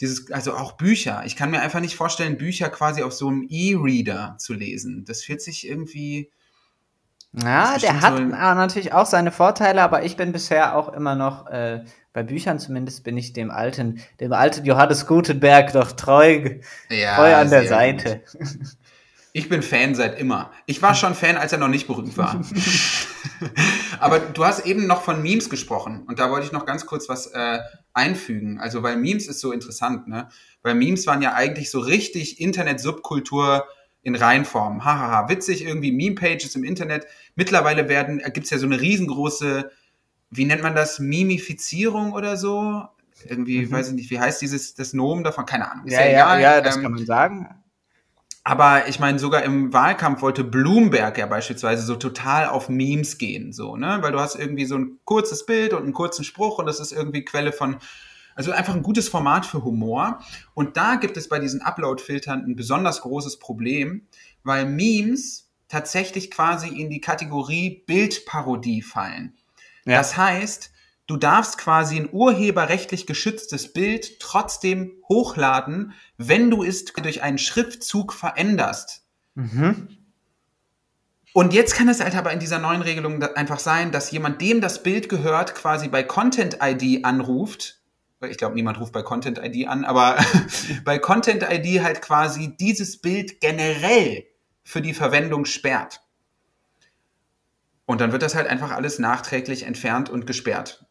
dieses, 0.00 0.30
also 0.32 0.54
auch 0.54 0.72
Bücher. 0.72 1.22
Ich 1.26 1.36
kann 1.36 1.50
mir 1.50 1.60
einfach 1.60 1.80
nicht 1.80 1.96
vorstellen, 1.96 2.38
Bücher 2.38 2.68
quasi 2.70 3.02
auf 3.02 3.12
so 3.12 3.28
einem 3.28 3.46
E-Reader 3.48 4.36
zu 4.38 4.54
lesen. 4.54 5.04
Das 5.06 5.22
fühlt 5.22 5.42
sich 5.42 5.68
irgendwie. 5.68 6.30
Ja, 7.32 7.76
der 7.78 8.00
hat 8.00 8.16
so 8.16 8.22
natürlich 8.22 8.94
auch 8.94 9.04
seine 9.04 9.30
Vorteile, 9.30 9.82
aber 9.82 10.04
ich 10.04 10.16
bin 10.16 10.32
bisher 10.32 10.74
auch 10.74 10.90
immer 10.94 11.14
noch, 11.16 11.46
äh, 11.48 11.84
bei 12.14 12.22
Büchern 12.22 12.58
zumindest 12.58 13.04
bin 13.04 13.18
ich 13.18 13.34
dem 13.34 13.50
alten, 13.50 14.00
dem 14.20 14.32
alten 14.32 14.64
Johannes 14.64 15.06
Gutenberg 15.06 15.72
doch 15.74 15.92
treu, 15.92 16.60
ja, 16.88 17.16
treu 17.16 17.34
an 17.34 17.50
der 17.50 17.66
Seite. 17.66 18.22
Ich 19.36 19.50
bin 19.50 19.60
Fan 19.60 19.94
seit 19.94 20.18
immer. 20.18 20.50
Ich 20.64 20.80
war 20.80 20.94
schon 20.94 21.14
Fan, 21.14 21.36
als 21.36 21.52
er 21.52 21.58
noch 21.58 21.68
nicht 21.68 21.86
berühmt 21.86 22.16
war. 22.16 22.40
Aber 24.00 24.18
du 24.18 24.46
hast 24.46 24.64
eben 24.64 24.86
noch 24.86 25.02
von 25.02 25.20
Memes 25.20 25.50
gesprochen 25.50 26.04
und 26.08 26.18
da 26.18 26.30
wollte 26.30 26.46
ich 26.46 26.52
noch 26.52 26.64
ganz 26.64 26.86
kurz 26.86 27.10
was 27.10 27.26
äh, 27.26 27.58
einfügen. 27.92 28.58
Also, 28.58 28.82
weil 28.82 28.96
Memes 28.96 29.26
ist 29.26 29.40
so 29.40 29.52
interessant, 29.52 30.08
ne? 30.08 30.30
Weil 30.62 30.74
Memes 30.74 31.06
waren 31.06 31.20
ja 31.20 31.34
eigentlich 31.34 31.70
so 31.70 31.80
richtig 31.80 32.40
Internet-Subkultur 32.40 33.66
in 34.00 34.14
Reinform. 34.14 34.86
Hahaha, 34.86 35.28
witzig, 35.28 35.66
irgendwie 35.66 35.92
Meme-Pages 35.92 36.56
im 36.56 36.64
Internet. 36.64 37.06
Mittlerweile 37.34 37.90
werden, 37.90 38.20
äh, 38.20 38.30
gibt's 38.30 38.48
ja 38.48 38.56
so 38.56 38.64
eine 38.64 38.80
riesengroße, 38.80 39.70
wie 40.30 40.46
nennt 40.46 40.62
man 40.62 40.74
das, 40.74 40.98
Mimifizierung 40.98 42.14
oder 42.14 42.38
so? 42.38 42.84
Irgendwie, 43.22 43.66
mhm. 43.66 43.70
weiß 43.70 43.88
ich 43.88 43.94
nicht, 43.96 44.10
wie 44.10 44.18
heißt 44.18 44.40
dieses, 44.40 44.72
das 44.76 44.94
Nomen 44.94 45.24
davon? 45.24 45.44
Keine 45.44 45.70
Ahnung. 45.70 45.86
ja, 45.88 46.06
ja, 46.06 46.38
ja, 46.38 46.60
das 46.62 46.76
ähm, 46.76 46.82
kann 46.84 46.92
man 46.92 47.04
sagen. 47.04 47.62
Aber 48.48 48.86
ich 48.86 49.00
meine, 49.00 49.18
sogar 49.18 49.42
im 49.42 49.72
Wahlkampf 49.72 50.22
wollte 50.22 50.44
Bloomberg 50.44 51.18
ja 51.18 51.26
beispielsweise 51.26 51.82
so 51.82 51.96
total 51.96 52.46
auf 52.46 52.68
Memes 52.68 53.18
gehen, 53.18 53.52
so, 53.52 53.74
ne? 53.74 53.98
Weil 54.02 54.12
du 54.12 54.20
hast 54.20 54.36
irgendwie 54.36 54.66
so 54.66 54.76
ein 54.76 55.00
kurzes 55.04 55.46
Bild 55.46 55.72
und 55.72 55.82
einen 55.82 55.92
kurzen 55.92 56.24
Spruch 56.24 56.60
und 56.60 56.66
das 56.66 56.78
ist 56.78 56.92
irgendwie 56.92 57.24
Quelle 57.24 57.50
von, 57.50 57.78
also 58.36 58.52
einfach 58.52 58.76
ein 58.76 58.84
gutes 58.84 59.08
Format 59.08 59.46
für 59.46 59.64
Humor. 59.64 60.20
Und 60.54 60.76
da 60.76 60.94
gibt 60.94 61.16
es 61.16 61.28
bei 61.28 61.40
diesen 61.40 61.60
Upload-Filtern 61.60 62.44
ein 62.44 62.54
besonders 62.54 63.00
großes 63.00 63.40
Problem, 63.40 64.06
weil 64.44 64.64
Memes 64.64 65.50
tatsächlich 65.66 66.30
quasi 66.30 66.68
in 66.68 66.88
die 66.88 67.00
Kategorie 67.00 67.82
Bildparodie 67.84 68.82
fallen. 68.82 69.34
Ja. 69.86 69.98
Das 69.98 70.16
heißt, 70.16 70.70
du 71.06 71.16
darfst 71.16 71.58
quasi 71.58 71.96
ein 71.96 72.08
urheberrechtlich 72.10 73.06
geschütztes 73.06 73.72
Bild 73.72 74.20
trotzdem 74.20 74.92
hochladen, 75.08 75.92
wenn 76.16 76.50
du 76.50 76.62
es 76.62 76.84
durch 76.84 77.22
einen 77.22 77.38
Schriftzug 77.38 78.12
veränderst. 78.12 79.04
Mhm. 79.34 79.88
Und 81.32 81.52
jetzt 81.52 81.74
kann 81.74 81.88
es 81.88 82.02
halt 82.02 82.16
aber 82.16 82.32
in 82.32 82.40
dieser 82.40 82.58
neuen 82.58 82.80
Regelung 82.80 83.22
einfach 83.22 83.58
sein, 83.58 83.92
dass 83.92 84.10
jemand, 84.10 84.40
dem 84.40 84.62
das 84.62 84.82
Bild 84.82 85.10
gehört, 85.10 85.54
quasi 85.54 85.88
bei 85.88 86.02
Content 86.02 86.58
ID 86.62 87.04
anruft. 87.04 87.82
Ich 88.26 88.38
glaube, 88.38 88.54
niemand 88.54 88.80
ruft 88.80 88.94
bei 88.94 89.02
Content 89.02 89.38
ID 89.38 89.68
an, 89.68 89.84
aber 89.84 90.16
bei 90.84 90.98
Content 90.98 91.42
ID 91.42 91.82
halt 91.82 92.00
quasi 92.00 92.56
dieses 92.56 93.02
Bild 93.02 93.42
generell 93.42 94.24
für 94.64 94.80
die 94.80 94.94
Verwendung 94.94 95.44
sperrt. 95.44 96.00
Und 97.84 98.00
dann 98.00 98.12
wird 98.12 98.22
das 98.22 98.34
halt 98.34 98.48
einfach 98.48 98.72
alles 98.72 98.98
nachträglich 98.98 99.64
entfernt 99.64 100.08
und 100.08 100.26
gesperrt. 100.26 100.85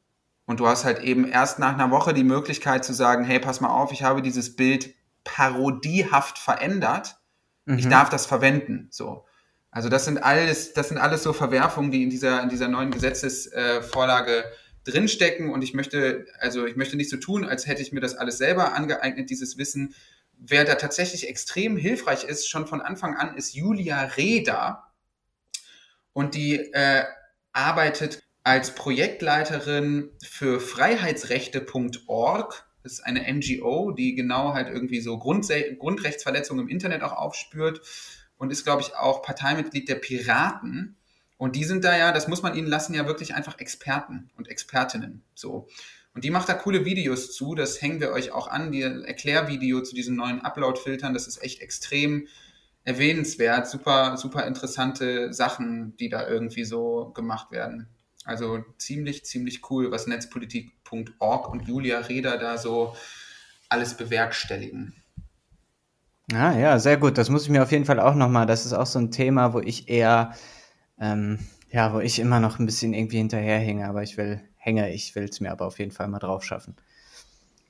Und 0.46 0.60
du 0.60 0.68
hast 0.68 0.86
halt 0.86 1.00
eben 1.00 1.28
erst 1.28 1.60
nach 1.60 1.74
einer 1.74 1.91
Woche 1.91 2.14
die 2.14 2.24
Möglichkeit 2.24 2.86
zu 2.86 2.93
sagen, 2.93 3.24
hey, 3.24 3.39
pass 3.39 3.62
mal 3.62 3.70
auf, 3.70 3.91
ich 3.91 4.04
habe 4.04 4.22
dieses 4.22 4.56
Bild 4.56 4.93
parodiehaft 5.24 6.38
verändert. 6.38 7.18
Mhm. 7.66 7.80
Ich 7.80 7.88
darf 7.88 8.10
das 8.10 8.26
verwenden. 8.26 8.88
So. 8.91 9.26
Also 9.72 9.89
das 9.89 10.06
sind 10.06 10.20
alles, 10.20 10.74
das 10.74 10.89
sind 10.89 11.00
alles 11.00 11.24
so 11.24 11.34
Verwerfungen, 11.34 11.91
die 11.91 12.04
in 12.04 12.10
dieser, 12.10 12.41
in 12.43 12.50
dieser 12.50 12.68
neuen 12.68 12.91
Gesetzesvorlage 12.91 14.43
äh, 14.43 14.43
drinstecken. 14.86 15.50
Und 15.50 15.64
ich 15.64 15.74
möchte, 15.74 16.28
also 16.39 16.66
ich 16.66 16.76
möchte 16.76 16.96
nicht 16.96 17.10
so 17.10 17.18
tun, 17.18 17.43
als 17.43 17.68
hätte 17.68 17.82
ich 17.82 17.91
mir 17.91 18.00
das 18.00 18.16
alles 18.16 18.38
selber 18.38 18.74
angeeignet, 18.74 19.30
dieses 19.30 19.58
Wissen. 19.58 19.96
Wer 20.38 20.64
da 20.64 20.76
tatsächlich 20.76 21.28
extrem 21.28 21.76
hilfreich 21.76 22.24
ist, 22.24 22.48
schon 22.48 22.68
von 22.68 22.82
Anfang 22.82 23.16
an, 23.16 23.36
ist 23.36 23.56
Julia 23.56 24.02
Reda. 24.02 24.93
Und 26.14 26.36
die 26.36 26.58
äh, 26.58 27.04
arbeitet 27.52 28.24
als 28.46 28.76
Projektleiterin 28.76 30.12
für 30.24 30.60
Freiheitsrechte.org. 30.60 32.68
Das 32.84 32.93
ist 32.93 33.04
eine 33.04 33.26
NGO, 33.34 33.91
die 33.91 34.14
genau 34.14 34.54
halt 34.54 34.68
irgendwie 34.68 35.02
so 35.02 35.18
Grundse 35.18 35.76
Grundrechtsverletzungen 35.76 36.66
im 36.66 36.70
Internet 36.70 37.02
auch 37.02 37.14
aufspürt 37.14 37.82
und 38.38 38.52
ist, 38.52 38.64
glaube 38.64 38.84
ich, 38.84 38.96
auch 38.96 39.24
Parteimitglied 39.24 39.89
der 39.89 39.96
Piraten. 39.96 40.96
Und 41.38 41.56
die 41.56 41.64
sind 41.64 41.84
da 41.84 41.98
ja, 41.98 42.12
das 42.12 42.28
muss 42.28 42.43
man 42.43 42.56
ihnen 42.56 42.68
lassen, 42.68 42.93
ja 42.93 43.08
wirklich 43.08 43.34
einfach 43.34 43.58
Experten 43.58 44.30
und 44.38 44.48
Expertinnen. 44.48 45.24
So. 45.34 45.68
Und 46.14 46.24
die 46.24 46.30
macht 46.30 46.48
da 46.48 46.54
coole 46.54 46.86
Videos 46.86 47.34
zu, 47.34 47.56
das 47.56 47.82
hängen 47.82 48.00
wir 48.00 48.12
euch 48.12 48.32
auch 48.32 48.48
an, 48.48 48.72
die 48.72 48.84
Erklärvideo 48.84 49.82
zu 49.82 49.96
diesen 49.96 50.16
neuen 50.16 50.41
Upload-Filtern, 50.41 51.16
das 51.16 51.26
ist 51.26 51.41
echt 51.41 51.64
extrem 51.64 52.28
erwähnenswert, 52.84 53.68
super, 53.68 54.18
super 54.18 54.46
interessante 54.46 55.34
Sachen, 55.34 55.98
die 55.98 56.10
da 56.10 56.28
irgendwie 56.28 56.64
so 56.64 57.12
gemacht 57.16 57.50
werden. 57.50 57.89
Also 58.26 58.65
ziemlich, 58.78 59.23
ziemlich 59.23 59.70
cool, 59.70 59.91
was 59.91 60.08
netzpolitik.org 60.08 61.50
und 61.50 61.67
Julia 61.67 62.00
Reda 62.00 62.37
da 62.37 62.58
so 62.58 62.95
alles 63.70 63.95
bewerkstelligen. 63.95 64.93
Ah, 66.33 66.58
ja, 66.58 66.79
sehr 66.79 66.97
gut. 66.97 67.17
Das 67.20 67.29
muss 67.29 67.43
ich 67.43 67.50
mir 67.50 67.62
auf 67.62 67.71
jeden 67.71 67.86
Fall 67.86 68.00
auch 68.00 68.16
nochmal. 68.16 68.47
Das 68.47 68.66
ist 68.66 68.74
auch 68.74 68.87
so 68.87 68.97
ein 68.97 69.12
Thema, 69.12 69.54
wo 69.54 69.59
ich 69.59 69.89
eher, 69.89 70.33
ähm, 71.00 71.39
ja, 71.70 71.93
wo 71.93 72.00
ich 72.00 72.17
immer 72.20 72.39
noch 72.39 72.58
ein 72.58 72.66
bisschen 72.66 72.93
irgendwie 72.93 73.17
hinterherhänge, 73.17 73.87
aber 73.87 74.01
ich 74.01 74.17
will, 74.17 74.41
hänge, 74.58 74.91
ich 74.91 75.13
will 75.16 75.25
es 75.25 75.39
mir 75.39 75.51
aber 75.51 75.67
auf 75.67 75.78
jeden 75.78 75.91
Fall 75.91 76.08
mal 76.08 76.20
drauf 76.20 76.43
schaffen. 76.43 76.75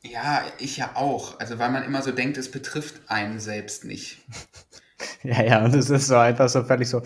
Ja, 0.03 0.43
ich 0.59 0.77
ja 0.77 0.91
auch. 0.95 1.39
Also, 1.39 1.59
weil 1.59 1.71
man 1.71 1.83
immer 1.83 2.01
so 2.01 2.11
denkt, 2.11 2.37
es 2.37 2.49
betrifft 2.49 3.01
einen 3.07 3.39
selbst 3.39 3.83
nicht. 3.83 4.23
ja, 5.23 5.43
ja, 5.43 5.65
und 5.65 5.75
es 5.75 5.89
ist 5.89 6.07
so 6.07 6.15
einfach 6.15 6.47
so 6.47 6.63
völlig 6.63 6.87
so, 6.87 7.01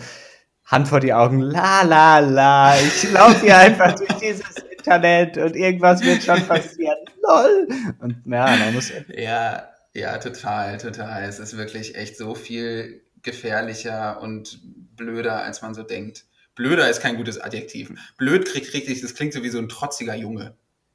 Hand 0.70 0.88
vor 0.88 1.00
die 1.00 1.12
Augen, 1.12 1.40
la 1.40 1.82
la 1.82 2.20
la, 2.20 2.78
ich 2.78 3.10
laufe 3.10 3.40
hier 3.40 3.58
einfach 3.58 3.92
durch 3.94 4.12
dieses 4.14 4.56
Internet 4.70 5.36
und 5.36 5.56
irgendwas 5.56 6.00
wird 6.02 6.22
schon 6.22 6.46
passieren, 6.46 6.96
lol. 7.22 7.68
Und 7.98 8.22
ja, 8.24 8.56
man 8.56 8.74
muss. 8.74 8.92
Ja, 9.08 9.68
ja, 9.94 10.18
total, 10.18 10.78
total. 10.78 11.24
Es 11.24 11.40
ist 11.40 11.56
wirklich 11.56 11.96
echt 11.96 12.16
so 12.16 12.34
viel 12.34 13.02
gefährlicher 13.22 14.20
und 14.22 14.60
blöder, 14.96 15.42
als 15.42 15.60
man 15.62 15.74
so 15.74 15.82
denkt. 15.82 16.24
Blöder 16.54 16.88
ist 16.88 17.02
kein 17.02 17.16
gutes 17.16 17.40
Adjektiv. 17.40 17.92
Blöd 18.16 18.46
kriegt 18.46 18.72
richtig, 18.72 19.00
das 19.00 19.14
klingt 19.14 19.32
so 19.32 19.42
wie 19.42 19.48
so 19.48 19.58
ein 19.58 19.68
trotziger 19.68 20.14
Junge. 20.14 20.54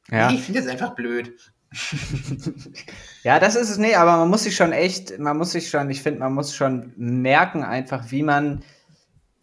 Ja. 0.09 0.29
Nee, 0.29 0.35
ich 0.35 0.43
finde 0.43 0.61
es 0.61 0.67
einfach 0.67 0.95
blöd. 0.95 1.33
ja, 3.23 3.39
das 3.39 3.55
ist 3.55 3.69
es, 3.69 3.77
nee, 3.77 3.95
aber 3.95 4.17
man 4.17 4.29
muss 4.29 4.43
sich 4.43 4.55
schon 4.55 4.71
echt, 4.71 5.19
man 5.19 5.37
muss 5.37 5.51
sich 5.51 5.69
schon, 5.69 5.89
ich 5.89 6.01
finde, 6.01 6.21
man 6.21 6.33
muss 6.33 6.55
schon 6.55 6.93
merken 6.95 7.63
einfach, 7.63 8.11
wie 8.11 8.23
man 8.23 8.63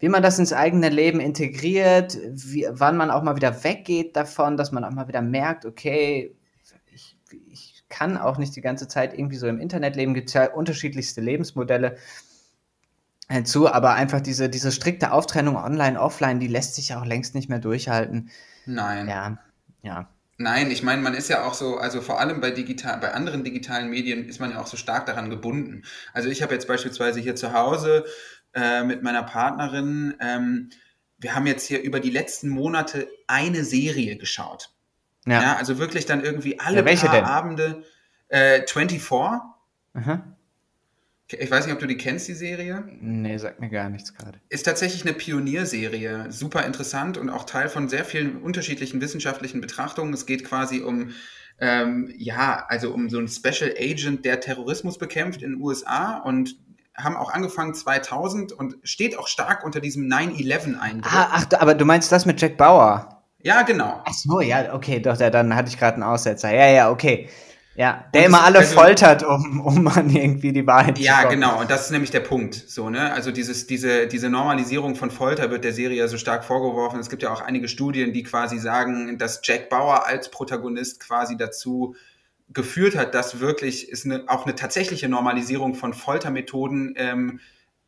wie 0.03 0.09
man 0.09 0.21
das 0.21 0.37
ins 0.37 0.51
eigene 0.51 0.89
Leben 0.89 1.21
integriert, 1.21 2.17
wie, 2.29 2.67
wann 2.69 2.97
man 2.97 3.09
auch 3.09 3.23
mal 3.23 3.37
wieder 3.37 3.63
weggeht 3.63 4.17
davon, 4.17 4.57
dass 4.57 4.73
man 4.73 4.83
auch 4.83 4.91
mal 4.91 5.07
wieder 5.07 5.21
merkt, 5.21 5.65
okay, 5.65 6.35
ich, 6.91 7.15
ich 7.49 7.85
kann 7.87 8.17
auch 8.17 8.37
nicht 8.37 8.53
die 8.53 8.59
ganze 8.59 8.89
Zeit 8.89 9.17
irgendwie 9.17 9.37
so 9.37 9.47
im 9.47 9.61
Internet 9.61 9.95
leben, 9.95 10.13
gibt 10.13 10.27
es 10.27 10.33
ja 10.33 10.51
unterschiedlichste 10.51 11.21
Lebensmodelle 11.21 11.95
hinzu, 13.29 13.71
aber 13.71 13.93
einfach 13.93 14.19
diese, 14.19 14.49
diese 14.49 14.73
strikte 14.73 15.13
Auftrennung 15.13 15.55
online, 15.55 15.97
offline, 15.97 16.41
die 16.41 16.47
lässt 16.47 16.75
sich 16.75 16.89
ja 16.89 16.99
auch 16.99 17.05
längst 17.05 17.33
nicht 17.33 17.47
mehr 17.47 17.59
durchhalten. 17.59 18.29
Nein. 18.65 19.07
Ja, 19.07 19.37
ja. 19.83 20.09
Nein, 20.37 20.71
ich 20.71 20.83
meine, 20.83 21.01
man 21.01 21.13
ist 21.13 21.29
ja 21.29 21.45
auch 21.45 21.53
so, 21.53 21.77
also 21.77 22.01
vor 22.01 22.19
allem 22.19 22.41
bei 22.41 22.51
digital, 22.51 22.97
bei 22.97 23.13
anderen 23.13 23.45
digitalen 23.45 23.89
Medien 23.89 24.27
ist 24.27 24.41
man 24.41 24.51
ja 24.51 24.59
auch 24.59 24.67
so 24.67 24.75
stark 24.77 25.05
daran 25.05 25.29
gebunden. 25.29 25.83
Also 26.11 26.27
ich 26.27 26.41
habe 26.41 26.53
jetzt 26.53 26.67
beispielsweise 26.67 27.19
hier 27.19 27.35
zu 27.35 27.53
Hause 27.53 28.03
äh, 28.53 28.83
mit 28.83 29.03
meiner 29.03 29.23
Partnerin, 29.23 30.15
ähm, 30.19 30.69
wir 31.17 31.35
haben 31.35 31.47
jetzt 31.47 31.67
hier 31.67 31.81
über 31.81 31.99
die 31.99 32.09
letzten 32.09 32.49
Monate 32.49 33.07
eine 33.27 33.63
Serie 33.63 34.17
geschaut. 34.17 34.71
Ja, 35.25 35.41
ja 35.41 35.55
also 35.55 35.79
wirklich 35.79 36.05
dann 36.05 36.23
irgendwie 36.23 36.59
alle 36.59 36.77
ja, 36.77 36.85
welche 36.85 37.07
paar 37.07 37.15
denn? 37.15 37.25
Abende. 37.25 37.83
Äh, 38.27 38.67
24. 38.67 39.01
Aha. 39.93 40.37
Ich 41.27 41.49
weiß 41.49 41.65
nicht, 41.65 41.73
ob 41.73 41.79
du 41.79 41.87
die 41.87 41.97
kennst, 41.97 42.27
die 42.27 42.33
Serie. 42.33 42.83
Nee, 42.99 43.37
sagt 43.37 43.59
mir 43.59 43.69
gar 43.69 43.89
nichts 43.89 44.13
gerade. 44.13 44.39
Ist 44.49 44.63
tatsächlich 44.63 45.03
eine 45.03 45.13
Pionierserie. 45.13 46.31
Super 46.31 46.65
interessant 46.65 47.17
und 47.17 47.29
auch 47.29 47.45
Teil 47.45 47.69
von 47.69 47.89
sehr 47.89 48.05
vielen 48.05 48.41
unterschiedlichen 48.41 49.01
wissenschaftlichen 49.01 49.61
Betrachtungen. 49.61 50.13
Es 50.13 50.25
geht 50.25 50.43
quasi 50.43 50.81
um, 50.81 51.11
ähm, 51.59 52.13
ja, 52.17 52.65
also 52.67 52.93
um 52.93 53.09
so 53.09 53.17
einen 53.17 53.29
Special 53.29 53.73
Agent, 53.79 54.25
der 54.25 54.41
Terrorismus 54.41 54.97
bekämpft 54.97 55.41
in 55.41 55.53
den 55.53 55.61
USA 55.61 56.17
und 56.17 56.57
haben 56.95 57.15
auch 57.15 57.31
angefangen 57.31 57.73
2000 57.73 58.51
und 58.51 58.77
steht 58.83 59.17
auch 59.17 59.27
stark 59.27 59.63
unter 59.63 59.79
diesem 59.79 60.07
9-11-Eindruck. 60.07 61.13
Ah, 61.13 61.29
ach, 61.31 61.45
aber 61.59 61.73
du 61.73 61.85
meinst 61.85 62.11
das 62.11 62.25
mit 62.25 62.41
Jack 62.41 62.57
Bauer? 62.57 63.23
Ja, 63.39 63.63
genau. 63.63 64.01
Ach 64.05 64.13
so, 64.13 64.41
ja, 64.41 64.73
okay, 64.73 64.99
doch, 64.99 65.17
dann 65.17 65.55
hatte 65.55 65.69
ich 65.69 65.77
gerade 65.77 65.95
einen 65.95 66.03
Aussetzer. 66.03 66.53
Ja, 66.53 66.67
ja, 66.67 66.91
okay. 66.91 67.29
Ja, 67.75 68.05
der 68.13 68.27
immer 68.27 68.43
alle 68.43 68.59
also, 68.59 68.75
foltert, 68.75 69.23
um, 69.23 69.59
um 69.61 69.87
an 69.87 70.07
irgendwie 70.09 70.53
die 70.53 70.67
Wahrheit 70.67 70.99
ja, 70.99 71.15
zu 71.15 71.21
kommen. 71.23 71.41
Ja, 71.41 71.47
genau, 71.47 71.61
und 71.61 71.71
das 71.71 71.85
ist 71.85 71.91
nämlich 71.91 72.11
der 72.11 72.19
Punkt. 72.19 72.53
So, 72.53 72.91
ne? 72.91 73.11
Also 73.11 73.31
dieses, 73.31 73.65
diese, 73.65 74.05
diese 74.05 74.29
Normalisierung 74.29 74.95
von 74.95 75.09
Folter 75.09 75.49
wird 75.49 75.63
der 75.63 75.73
Serie 75.73 75.97
ja 75.97 76.07
so 76.07 76.17
stark 76.17 76.43
vorgeworfen. 76.45 76.99
Es 76.99 77.09
gibt 77.09 77.23
ja 77.23 77.33
auch 77.33 77.41
einige 77.41 77.67
Studien, 77.67 78.13
die 78.13 78.21
quasi 78.21 78.59
sagen, 78.59 79.17
dass 79.17 79.41
Jack 79.43 79.69
Bauer 79.69 80.05
als 80.05 80.29
Protagonist 80.29 80.99
quasi 80.99 81.35
dazu 81.35 81.95
geführt 82.53 82.95
hat, 82.95 83.15
dass 83.15 83.39
wirklich 83.39 83.91
es 83.91 84.05
eine, 84.05 84.25
auch 84.27 84.45
eine 84.45 84.55
tatsächliche 84.55 85.09
Normalisierung 85.09 85.75
von 85.75 85.93
Foltermethoden 85.93 86.93
ähm, 86.97 87.39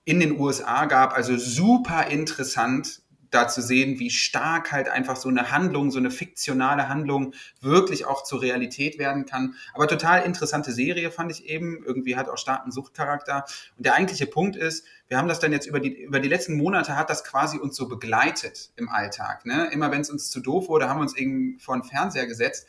in 0.06 0.20
den 0.20 0.40
USA 0.40 0.86
gab. 0.86 1.14
Also 1.14 1.38
super 1.38 2.08
interessant, 2.08 3.02
da 3.36 3.48
zu 3.48 3.62
sehen, 3.62 4.00
wie 4.00 4.10
stark 4.10 4.72
halt 4.72 4.88
einfach 4.88 5.16
so 5.16 5.30
eine 5.30 5.52
Handlung, 5.52 5.92
so 5.92 6.00
eine 6.00 6.10
fiktionale 6.10 6.90
Handlung 6.90 7.34
wirklich 7.62 8.06
auch 8.06 8.24
zur 8.24 8.42
Realität 8.42 8.98
werden 8.98 9.26
kann. 9.26 9.56
Aber 9.74 9.88
total 9.88 10.24
interessante 10.24 10.72
Serie 10.72 11.12
fand 11.12 11.32
ich 11.32 11.46
eben. 11.46 11.84
Irgendwie 11.86 12.16
hat 12.16 12.30
auch 12.30 12.38
starken 12.38 12.72
Suchtcharakter. 12.72 13.46
Und 13.78 13.86
der 13.86 13.96
eigentliche 13.96 14.26
Punkt 14.26 14.56
ist, 14.56 14.86
wir 15.08 15.18
haben 15.18 15.28
das 15.28 15.40
dann 15.40 15.52
jetzt 15.52 15.68
über 15.68 15.80
die, 15.80 16.02
über 16.04 16.20
die 16.20 16.30
letzten 16.30 16.56
Monate 16.56 16.96
hat 16.96 17.10
das 17.10 17.24
quasi 17.24 17.58
uns 17.58 17.76
so 17.76 17.88
begleitet 17.88 18.72
im 18.76 18.90
Alltag. 18.90 19.46
Ne? 19.46 19.70
Immer 19.72 19.92
wenn 19.92 20.02
es 20.02 20.10
uns 20.10 20.32
zu 20.32 20.40
doof 20.40 20.68
wurde, 20.68 20.90
haben 20.90 20.98
wir 20.98 21.04
uns 21.04 21.18
irgendwie 21.18 21.60
vor 21.60 21.76
den 21.76 21.84
Fernseher 21.84 22.26
gesetzt. 22.26 22.68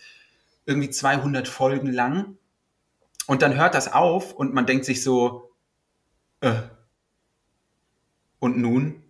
Irgendwie 0.67 0.91
200 0.91 1.49
Folgen 1.49 1.93
lang. 1.93 2.37
Und 3.27 3.43
dann 3.43 3.57
hört 3.57 3.75
das 3.75 3.93
auf 3.93 4.35
und 4.35 4.53
man 4.55 4.67
denkt 4.67 4.85
sich 4.85 5.03
so, 5.03 5.51
äh, 6.41 6.53
und 8.39 8.59
nun? 8.59 9.03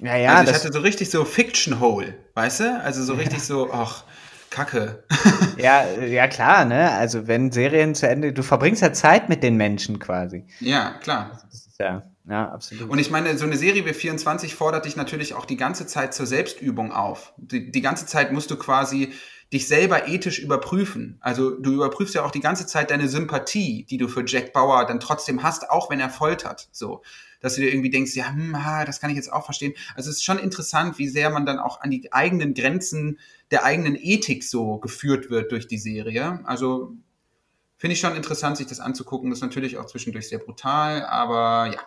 Ja, 0.00 0.16
ja. 0.16 0.34
Also 0.34 0.52
ich 0.52 0.58
hatte 0.58 0.72
so 0.72 0.80
richtig 0.80 1.10
so 1.10 1.24
Fiction 1.24 1.80
Hole, 1.80 2.14
weißt 2.34 2.60
du? 2.60 2.80
Also 2.80 3.02
so 3.02 3.14
richtig 3.14 3.38
ja. 3.38 3.44
so, 3.44 3.72
ach, 3.72 4.04
Kacke. 4.50 5.04
ja, 5.58 5.84
ja, 6.00 6.28
klar, 6.28 6.64
ne? 6.64 6.92
Also 6.92 7.26
wenn 7.26 7.50
Serien 7.50 7.94
zu 7.94 8.08
Ende, 8.08 8.32
du 8.32 8.42
verbringst 8.42 8.82
ja 8.82 8.92
Zeit 8.92 9.28
mit 9.28 9.42
den 9.42 9.56
Menschen 9.56 9.98
quasi. 9.98 10.46
Ja, 10.60 10.98
klar. 11.00 11.32
Also 11.32 11.56
ja, 11.78 12.10
ja, 12.28 12.48
absolut. 12.48 12.88
Und 12.88 12.98
ich 12.98 13.10
meine, 13.10 13.36
so 13.36 13.44
eine 13.44 13.56
Serie 13.56 13.84
wie 13.84 13.92
24 13.92 14.54
fordert 14.54 14.86
dich 14.86 14.96
natürlich 14.96 15.34
auch 15.34 15.44
die 15.44 15.56
ganze 15.56 15.86
Zeit 15.86 16.14
zur 16.14 16.26
Selbstübung 16.26 16.92
auf. 16.92 17.34
Die, 17.36 17.70
die 17.70 17.82
ganze 17.82 18.06
Zeit 18.06 18.32
musst 18.32 18.50
du 18.50 18.56
quasi 18.56 19.12
dich 19.52 19.68
selber 19.68 20.08
ethisch 20.08 20.38
überprüfen. 20.38 21.18
Also 21.20 21.50
du 21.50 21.72
überprüfst 21.72 22.14
ja 22.14 22.24
auch 22.24 22.30
die 22.30 22.40
ganze 22.40 22.66
Zeit 22.66 22.90
deine 22.90 23.08
Sympathie, 23.08 23.84
die 23.84 23.96
du 23.96 24.08
für 24.08 24.24
Jack 24.26 24.52
Bauer 24.52 24.86
dann 24.86 25.00
trotzdem 25.00 25.42
hast, 25.42 25.70
auch 25.70 25.88
wenn 25.90 26.00
er 26.00 26.10
foltert. 26.10 26.68
So 26.72 27.02
dass 27.40 27.54
du 27.54 27.60
dir 27.60 27.70
irgendwie 27.70 27.90
denkst, 27.90 28.14
ja, 28.14 28.28
hm, 28.28 28.64
ha, 28.64 28.84
das 28.84 29.00
kann 29.00 29.10
ich 29.10 29.16
jetzt 29.16 29.32
auch 29.32 29.44
verstehen. 29.44 29.74
Also 29.94 30.10
es 30.10 30.16
ist 30.16 30.24
schon 30.24 30.38
interessant, 30.38 30.98
wie 30.98 31.08
sehr 31.08 31.30
man 31.30 31.46
dann 31.46 31.58
auch 31.58 31.80
an 31.80 31.90
die 31.90 32.12
eigenen 32.12 32.54
Grenzen 32.54 33.18
der 33.50 33.64
eigenen 33.64 33.96
Ethik 33.96 34.42
so 34.42 34.78
geführt 34.78 35.30
wird 35.30 35.52
durch 35.52 35.68
die 35.68 35.78
Serie. 35.78 36.40
Also 36.44 36.94
finde 37.76 37.94
ich 37.94 38.00
schon 38.00 38.16
interessant, 38.16 38.56
sich 38.56 38.66
das 38.66 38.80
anzugucken. 38.80 39.30
Das 39.30 39.38
ist 39.38 39.44
natürlich 39.44 39.78
auch 39.78 39.86
zwischendurch 39.86 40.28
sehr 40.28 40.38
brutal, 40.38 41.04
aber 41.04 41.72
ja, 41.72 41.80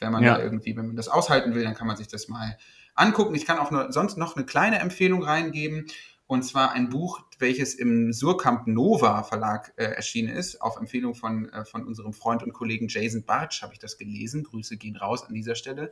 wenn 0.00 0.12
man 0.12 0.24
ja. 0.24 0.36
da 0.36 0.42
irgendwie, 0.42 0.76
wenn 0.76 0.88
man 0.88 0.96
das 0.96 1.08
aushalten 1.08 1.54
will, 1.54 1.64
dann 1.64 1.74
kann 1.74 1.86
man 1.86 1.96
sich 1.96 2.08
das 2.08 2.28
mal 2.28 2.58
angucken. 2.94 3.34
Ich 3.34 3.46
kann 3.46 3.58
auch 3.58 3.70
nur, 3.70 3.92
sonst 3.92 4.16
noch 4.18 4.36
eine 4.36 4.44
kleine 4.44 4.80
Empfehlung 4.80 5.22
reingeben. 5.22 5.86
Und 6.26 6.42
zwar 6.42 6.72
ein 6.72 6.88
Buch, 6.88 7.20
welches 7.38 7.74
im 7.74 8.12
Surkamp 8.12 8.66
Nova 8.66 9.22
Verlag 9.24 9.74
äh, 9.76 9.84
erschienen 9.84 10.34
ist. 10.34 10.62
Auf 10.62 10.78
Empfehlung 10.78 11.14
von, 11.14 11.50
äh, 11.50 11.64
von 11.64 11.86
unserem 11.86 12.14
Freund 12.14 12.42
und 12.42 12.52
Kollegen 12.52 12.88
Jason 12.88 13.24
Bartsch 13.24 13.62
habe 13.62 13.74
ich 13.74 13.78
das 13.78 13.98
gelesen. 13.98 14.44
Grüße 14.44 14.78
gehen 14.78 14.96
raus 14.96 15.24
an 15.24 15.34
dieser 15.34 15.54
Stelle. 15.54 15.90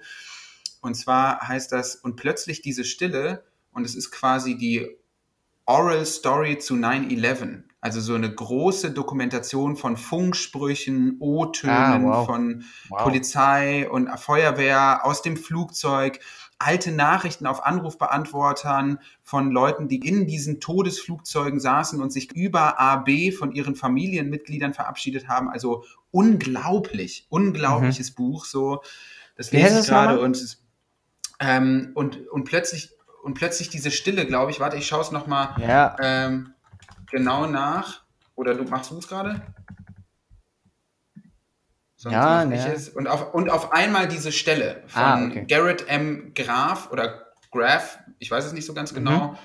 Und 0.81 0.95
zwar 0.95 1.47
heißt 1.47 1.71
das, 1.71 1.97
und 1.97 2.17
plötzlich 2.17 2.63
diese 2.63 2.85
Stille, 2.85 3.45
und 3.73 3.85
es 3.85 3.95
ist 3.95 4.11
quasi 4.11 4.57
die 4.57 4.89
Oral 5.67 6.05
Story 6.07 6.59
zu 6.59 6.75
9-11. 6.75 7.63
Also 7.81 8.01
so 8.01 8.15
eine 8.15 8.33
große 8.33 8.93
Dokumentation 8.93 9.77
von 9.77 9.97
Funksprüchen, 9.97 11.17
O-Tönen, 11.19 11.75
ah, 11.75 12.03
wow. 12.03 12.27
von 12.27 12.65
wow. 12.89 13.03
Polizei 13.03 13.91
und 13.91 14.09
Feuerwehr 14.19 15.05
aus 15.05 15.23
dem 15.23 15.37
Flugzeug 15.37 16.21
alte 16.65 16.93
Nachrichten 16.93 17.47
auf 17.47 17.65
Anrufbeantwortern 17.65 18.99
von 19.23 19.51
Leuten, 19.51 19.89
die 19.89 19.97
in 20.07 20.27
diesen 20.27 20.61
Todesflugzeugen 20.61 21.61
saßen 21.61 22.01
und 22.01 22.13
sich 22.13 22.33
über 22.33 22.81
AB 22.81 23.33
von 23.37 23.53
ihren 23.53 23.75
Familienmitgliedern 23.75 24.75
verabschiedet 24.75 25.29
haben. 25.29 25.49
Also 25.49 25.85
unglaublich, 26.11 27.27
unglaubliches 27.29 28.11
mhm. 28.11 28.15
Buch. 28.15 28.45
So, 28.45 28.83
das 29.37 29.53
lese 29.53 29.81
ich 29.81 29.87
gerade 29.87 30.21
und, 30.21 30.59
ähm, 31.41 31.91
und 31.95 32.29
und 32.29 32.45
plötzlich 32.45 32.91
und 33.23 33.35
plötzlich 33.35 33.71
diese 33.71 33.91
Stille, 33.91 34.27
glaube 34.27 34.51
ich. 34.51 34.61
Warte, 34.61 34.77
ich 34.77 34.87
schaue 34.87 35.03
es 35.03 35.11
noch 35.11 35.27
mal 35.27 35.55
ja. 35.61 35.97
ähm, 36.01 36.53
genau 37.11 37.47
nach. 37.47 38.03
Oder 38.35 38.55
du 38.55 38.65
machst 38.65 38.91
du 38.91 38.99
es 38.99 39.09
gerade? 39.09 39.43
Sonst 42.03 42.15
ja, 42.15 42.43
ja. 42.43 42.75
Und, 42.97 43.07
auf, 43.07 43.33
und 43.33 43.49
auf 43.49 43.71
einmal 43.71 44.09
diese 44.09 44.33
Stelle 44.33 44.83
von 44.89 45.03
ah, 45.03 45.25
okay. 45.25 45.45
Garrett 45.47 45.89
M. 45.89 46.33
Graf 46.35 46.91
oder 46.91 47.27
Graf, 47.53 48.01
ich 48.19 48.29
weiß 48.29 48.45
es 48.45 48.53
nicht 48.53 48.67
so 48.67 48.75
ganz 48.75 48.93
genau. 48.93 49.29
Mhm. 49.29 49.39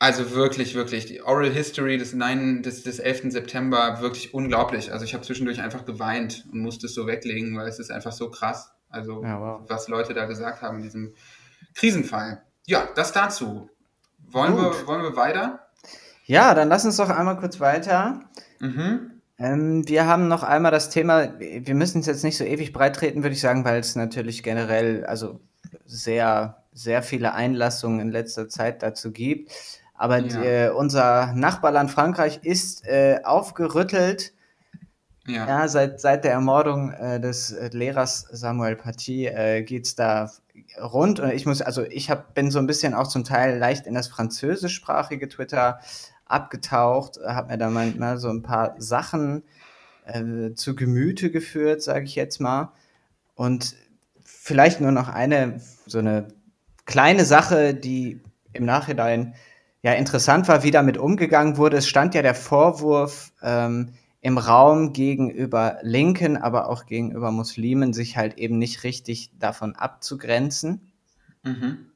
Also 0.00 0.32
wirklich, 0.32 0.74
wirklich, 0.74 1.06
die 1.06 1.22
Oral 1.22 1.50
History 1.50 1.96
des, 1.96 2.12
9, 2.12 2.64
des, 2.64 2.82
des 2.82 2.98
11. 2.98 3.30
September, 3.30 4.00
wirklich 4.00 4.34
unglaublich. 4.34 4.92
Also 4.92 5.04
ich 5.04 5.14
habe 5.14 5.22
zwischendurch 5.22 5.60
einfach 5.60 5.84
geweint 5.84 6.44
und 6.50 6.58
musste 6.58 6.86
es 6.86 6.94
so 6.94 7.06
weglegen, 7.06 7.56
weil 7.56 7.68
es 7.68 7.78
ist 7.78 7.92
einfach 7.92 8.10
so 8.10 8.28
krass. 8.28 8.72
Also 8.88 9.22
ja, 9.22 9.40
wow. 9.40 9.60
was 9.68 9.86
Leute 9.86 10.12
da 10.12 10.24
gesagt 10.24 10.60
haben 10.60 10.78
in 10.78 10.82
diesem 10.82 11.14
Krisenfall. 11.76 12.42
Ja, 12.66 12.88
das 12.96 13.12
dazu. 13.12 13.70
Wollen, 14.18 14.56
wir, 14.56 14.88
wollen 14.88 15.02
wir 15.02 15.14
weiter? 15.14 15.68
Ja, 16.24 16.52
dann 16.54 16.68
lass 16.68 16.84
uns 16.84 16.96
doch 16.96 17.10
einmal 17.10 17.36
kurz 17.36 17.60
weiter. 17.60 18.24
Mhm. 18.58 19.19
Ähm, 19.40 19.88
wir 19.88 20.06
haben 20.06 20.28
noch 20.28 20.42
einmal 20.42 20.70
das 20.70 20.90
Thema, 20.90 21.32
wir 21.38 21.74
müssen 21.74 22.00
es 22.00 22.06
jetzt 22.06 22.24
nicht 22.24 22.36
so 22.36 22.44
ewig 22.44 22.74
breit 22.74 22.96
treten, 22.96 23.22
würde 23.22 23.34
ich 23.34 23.40
sagen, 23.40 23.64
weil 23.64 23.80
es 23.80 23.96
natürlich 23.96 24.42
generell, 24.42 25.06
also 25.06 25.40
sehr, 25.86 26.62
sehr 26.74 27.02
viele 27.02 27.32
Einlassungen 27.32 28.00
in 28.00 28.10
letzter 28.10 28.50
Zeit 28.50 28.82
dazu 28.82 29.12
gibt. 29.12 29.50
Aber 29.94 30.18
ja. 30.18 30.22
die, 30.22 30.46
äh, 30.46 30.70
unser 30.70 31.32
Nachbarland 31.34 31.90
Frankreich 31.90 32.40
ist 32.42 32.86
äh, 32.86 33.20
aufgerüttelt. 33.24 34.34
Ja. 35.26 35.46
ja. 35.46 35.68
seit, 35.68 36.00
seit 36.00 36.24
der 36.24 36.32
Ermordung 36.32 36.92
äh, 36.92 37.20
des 37.20 37.52
äh, 37.52 37.68
Lehrers 37.72 38.26
Samuel 38.30 38.76
Paty 38.76 39.26
äh, 39.26 39.62
geht 39.62 39.86
es 39.86 39.94
da 39.94 40.30
rund. 40.82 41.18
Und 41.18 41.30
ich 41.32 41.46
muss, 41.46 41.62
also 41.62 41.82
ich 41.82 42.10
hab, 42.10 42.34
bin 42.34 42.50
so 42.50 42.58
ein 42.58 42.66
bisschen 42.66 42.92
auch 42.92 43.08
zum 43.08 43.24
Teil 43.24 43.58
leicht 43.58 43.86
in 43.86 43.94
das 43.94 44.08
französischsprachige 44.08 45.28
Twitter 45.28 45.80
abgetaucht, 46.30 47.18
habe 47.24 47.48
mir 47.48 47.58
da 47.58 47.70
mal 47.70 48.18
so 48.18 48.28
ein 48.28 48.42
paar 48.42 48.74
Sachen 48.78 49.42
äh, 50.04 50.54
zu 50.54 50.74
Gemüte 50.74 51.30
geführt, 51.30 51.82
sage 51.82 52.04
ich 52.04 52.14
jetzt 52.14 52.40
mal. 52.40 52.72
Und 53.34 53.74
vielleicht 54.22 54.80
nur 54.80 54.92
noch 54.92 55.08
eine, 55.08 55.60
so 55.86 55.98
eine 55.98 56.28
kleine 56.86 57.24
Sache, 57.24 57.74
die 57.74 58.20
im 58.52 58.64
Nachhinein 58.64 59.34
ja 59.82 59.92
interessant 59.92 60.48
war, 60.48 60.62
wie 60.62 60.70
damit 60.70 60.98
umgegangen 60.98 61.56
wurde. 61.56 61.78
Es 61.78 61.88
stand 61.88 62.14
ja 62.14 62.22
der 62.22 62.34
Vorwurf 62.34 63.32
ähm, 63.42 63.94
im 64.20 64.36
Raum 64.36 64.92
gegenüber 64.92 65.78
Linken, 65.82 66.36
aber 66.36 66.68
auch 66.68 66.86
gegenüber 66.86 67.30
Muslimen, 67.30 67.92
sich 67.92 68.16
halt 68.16 68.36
eben 68.38 68.58
nicht 68.58 68.84
richtig 68.84 69.30
davon 69.38 69.74
abzugrenzen. 69.74 70.92
Mhm. 71.42 71.86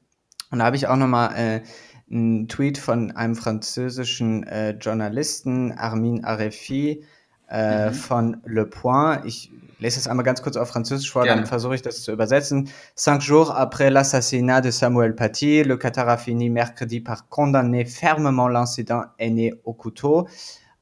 Und 0.49 0.59
da 0.59 0.65
habe 0.65 0.75
ich 0.75 0.87
auch 0.87 0.95
noch 0.95 1.07
mal 1.07 1.35
äh, 1.35 1.61
ein 2.09 2.47
Tweet 2.47 2.77
von 2.77 3.11
einem 3.11 3.35
französischen 3.35 4.43
äh, 4.43 4.71
Journalisten, 4.71 5.71
Armin 5.71 6.23
Arefi, 6.23 7.03
äh, 7.49 7.89
mhm. 7.89 7.93
von 7.93 8.41
Le 8.45 8.65
Point. 8.65 9.25
Ich 9.25 9.51
lese 9.79 9.99
es 9.99 10.07
einmal 10.07 10.25
ganz 10.25 10.41
kurz 10.41 10.57
auf 10.57 10.69
Französisch 10.69 11.11
vor, 11.11 11.23
Gerne. 11.23 11.41
dann 11.41 11.47
versuche 11.47 11.75
ich 11.75 11.81
das 11.81 12.01
zu 12.01 12.11
übersetzen. 12.11 12.69
Cinq 12.95 13.21
jours 13.21 13.51
après 13.51 13.89
l'assassinat 13.89 14.61
de 14.61 14.71
Samuel 14.71 15.13
Paty, 15.13 15.63
le 15.63 15.77
Qatar 15.77 16.07
a 16.07 16.17
fini 16.17 16.49
mercredi 16.49 17.01
par 17.01 17.29
condamner 17.29 17.85
fermement 17.85 18.47
l'incident 18.47 19.05
et 19.17 19.29
né 19.29 19.53
au 19.63 19.73
couteau. 19.73 20.27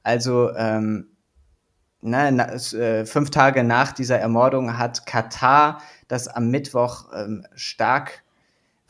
Also 0.04 0.54
ähm, 0.56 1.08
ne, 2.02 2.32
na, 2.32 2.54
äh, 2.54 3.06
fünf 3.06 3.30
Tage 3.30 3.64
nach 3.64 3.94
dieser 3.94 4.20
Ermordung 4.20 4.78
hat 4.78 5.06
Katar 5.06 5.80
das 6.08 6.28
am 6.28 6.50
Mittwoch 6.50 7.06
ähm, 7.16 7.46
stark 7.56 8.24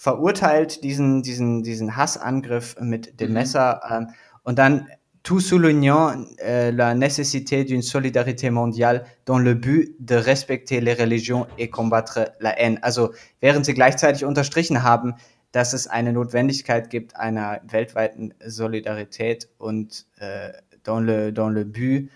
verurteilt, 0.04 0.84
diesen, 0.84 1.24
diesen, 1.24 1.64
diesen 1.64 1.96
Hassangriff 1.96 2.76
mit 2.82 3.22
dem 3.22 3.30
mhm. 3.30 3.36
Messer. 3.36 3.80
Ähm, 3.90 4.10
und 4.44 4.60
dann 4.60 4.90
tout 5.24 5.40
soulignant 5.40 6.28
euh, 6.44 6.72
la 6.72 6.94
nécessité 6.94 7.64
d'une 7.64 7.82
solidarité 7.82 8.50
mondiale 8.50 9.06
dans 9.24 9.40
le 9.40 9.54
but 9.54 9.96
de 10.00 10.16
respecter 10.16 10.82
les 10.82 10.94
religions 10.94 11.48
et 11.58 11.70
combattre 11.70 12.34
la 12.42 12.50
haine. 12.50 12.80
Also 12.82 13.14
während 13.40 13.66
sie 13.66 13.74
gleichzeitig 13.74 14.26
unterstrichen 14.26 14.84
haben, 14.84 15.14
dass 15.54 15.72
es 15.72 15.88
eine 15.88 16.12
Notwendigkeit 16.12 16.90
gibt 16.90 17.16
einer 17.16 17.62
weltweiten 17.64 18.34
Solidarität 18.46 19.48
und 19.58 20.06
äh, 20.18 20.52
dans, 20.84 21.00
le, 21.00 21.32
dans 21.32 21.50
le 21.50 21.64
but, 21.64 22.10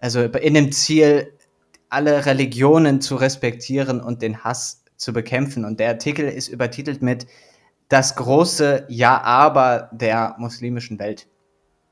also 0.00 0.22
in 0.22 0.54
dem 0.54 0.72
Ziel, 0.72 1.34
alle 1.90 2.24
Religionen 2.24 3.02
zu 3.02 3.16
respektieren 3.16 4.00
und 4.00 4.22
den 4.22 4.42
Hass 4.42 4.85
zu 4.96 5.12
bekämpfen. 5.12 5.64
Und 5.64 5.80
der 5.80 5.88
Artikel 5.88 6.28
ist 6.28 6.48
übertitelt 6.48 7.02
mit 7.02 7.26
Das 7.88 8.16
große 8.16 8.86
Ja-Aber 8.88 9.90
der 9.92 10.34
muslimischen 10.38 10.98
Welt. 10.98 11.26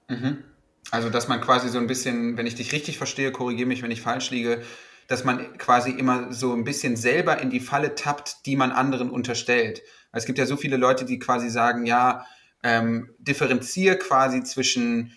Mhm. 0.09 0.45
Also, 0.91 1.09
dass 1.11 1.29
man 1.29 1.41
quasi 1.41 1.69
so 1.69 1.79
ein 1.79 1.87
bisschen, 1.87 2.37
wenn 2.37 2.47
ich 2.47 2.57
dich 2.57 2.73
richtig 2.73 2.99
verstehe, 2.99 3.33
korrigiere 3.33 3.69
mich, 3.69 3.83
wenn 3.83 3.91
ich 3.91 4.03
falsch 4.03 4.31
liege, 4.31 4.63
dass 5.07 5.25
man 5.25 5.59
quasi 5.59 5.91
immer 5.91 6.33
so 6.33 6.53
ein 6.53 6.65
bisschen 6.65 6.97
selber 6.97 7.41
in 7.41 7.51
die 7.51 7.61
Falle 7.61 7.95
tappt, 7.95 8.47
die 8.47 8.57
man 8.57 8.73
anderen 8.73 9.11
unterstellt. 9.11 9.83
Es 10.13 10.25
gibt 10.27 10.39
ja 10.39 10.47
so 10.47 10.57
viele 10.57 10.77
Leute, 10.77 11.05
die 11.05 11.19
quasi 11.19 11.51
sagen, 11.51 11.87
ja, 11.87 12.27
ähm, 12.63 13.11
differenziere 13.19 13.99
quasi 13.99 14.43
zwischen 14.43 15.13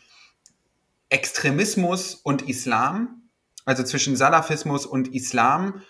Extremismus 1.09 2.15
und 2.15 2.49
Islam, 2.49 3.30
also 3.65 3.84
zwischen 3.84 4.15
Salafismus 4.15 4.85
und 4.85 5.14
Islam. 5.14 5.81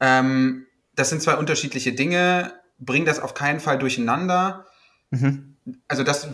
Ähm, 0.00 0.66
das 0.94 1.10
sind 1.10 1.22
zwei 1.22 1.36
unterschiedliche 1.36 1.92
Dinge, 1.92 2.52
bring 2.78 3.04
das 3.04 3.20
auf 3.20 3.34
keinen 3.34 3.60
Fall 3.60 3.78
durcheinander. 3.78 4.66
Mhm. 5.10 5.56
Also 5.88 6.02
das 6.02 6.28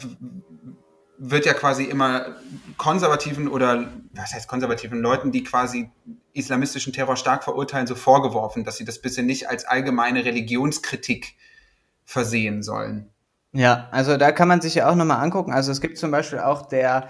wird 1.18 1.47
ja 1.47 1.52
quasi 1.52 1.85
immer 1.85 2.36
konservativen 2.76 3.48
oder 3.48 3.89
was 4.12 4.35
heißt 4.35 4.48
konservativen 4.48 5.01
Leuten, 5.01 5.32
die 5.32 5.43
quasi 5.43 5.90
islamistischen 6.32 6.93
Terror 6.93 7.16
stark 7.16 7.44
verurteilen, 7.44 7.86
so 7.86 7.94
vorgeworfen, 7.94 8.64
dass 8.64 8.76
sie 8.76 8.85
das 8.85 9.01
bisschen 9.01 9.26
nicht 9.26 9.48
als 9.48 9.64
allgemeine 9.64 10.24
Religionskritik 10.24 11.35
versehen 12.05 12.62
sollen. 12.62 13.10
Ja, 13.52 13.89
also 13.90 14.16
da 14.16 14.30
kann 14.30 14.48
man 14.48 14.60
sich 14.60 14.76
ja 14.76 14.89
auch 14.89 14.94
nochmal 14.94 15.22
angucken. 15.22 15.52
Also 15.52 15.72
es 15.72 15.80
gibt 15.80 15.98
zum 15.98 16.10
Beispiel 16.10 16.39
auch 16.39 16.66
der, 16.66 17.09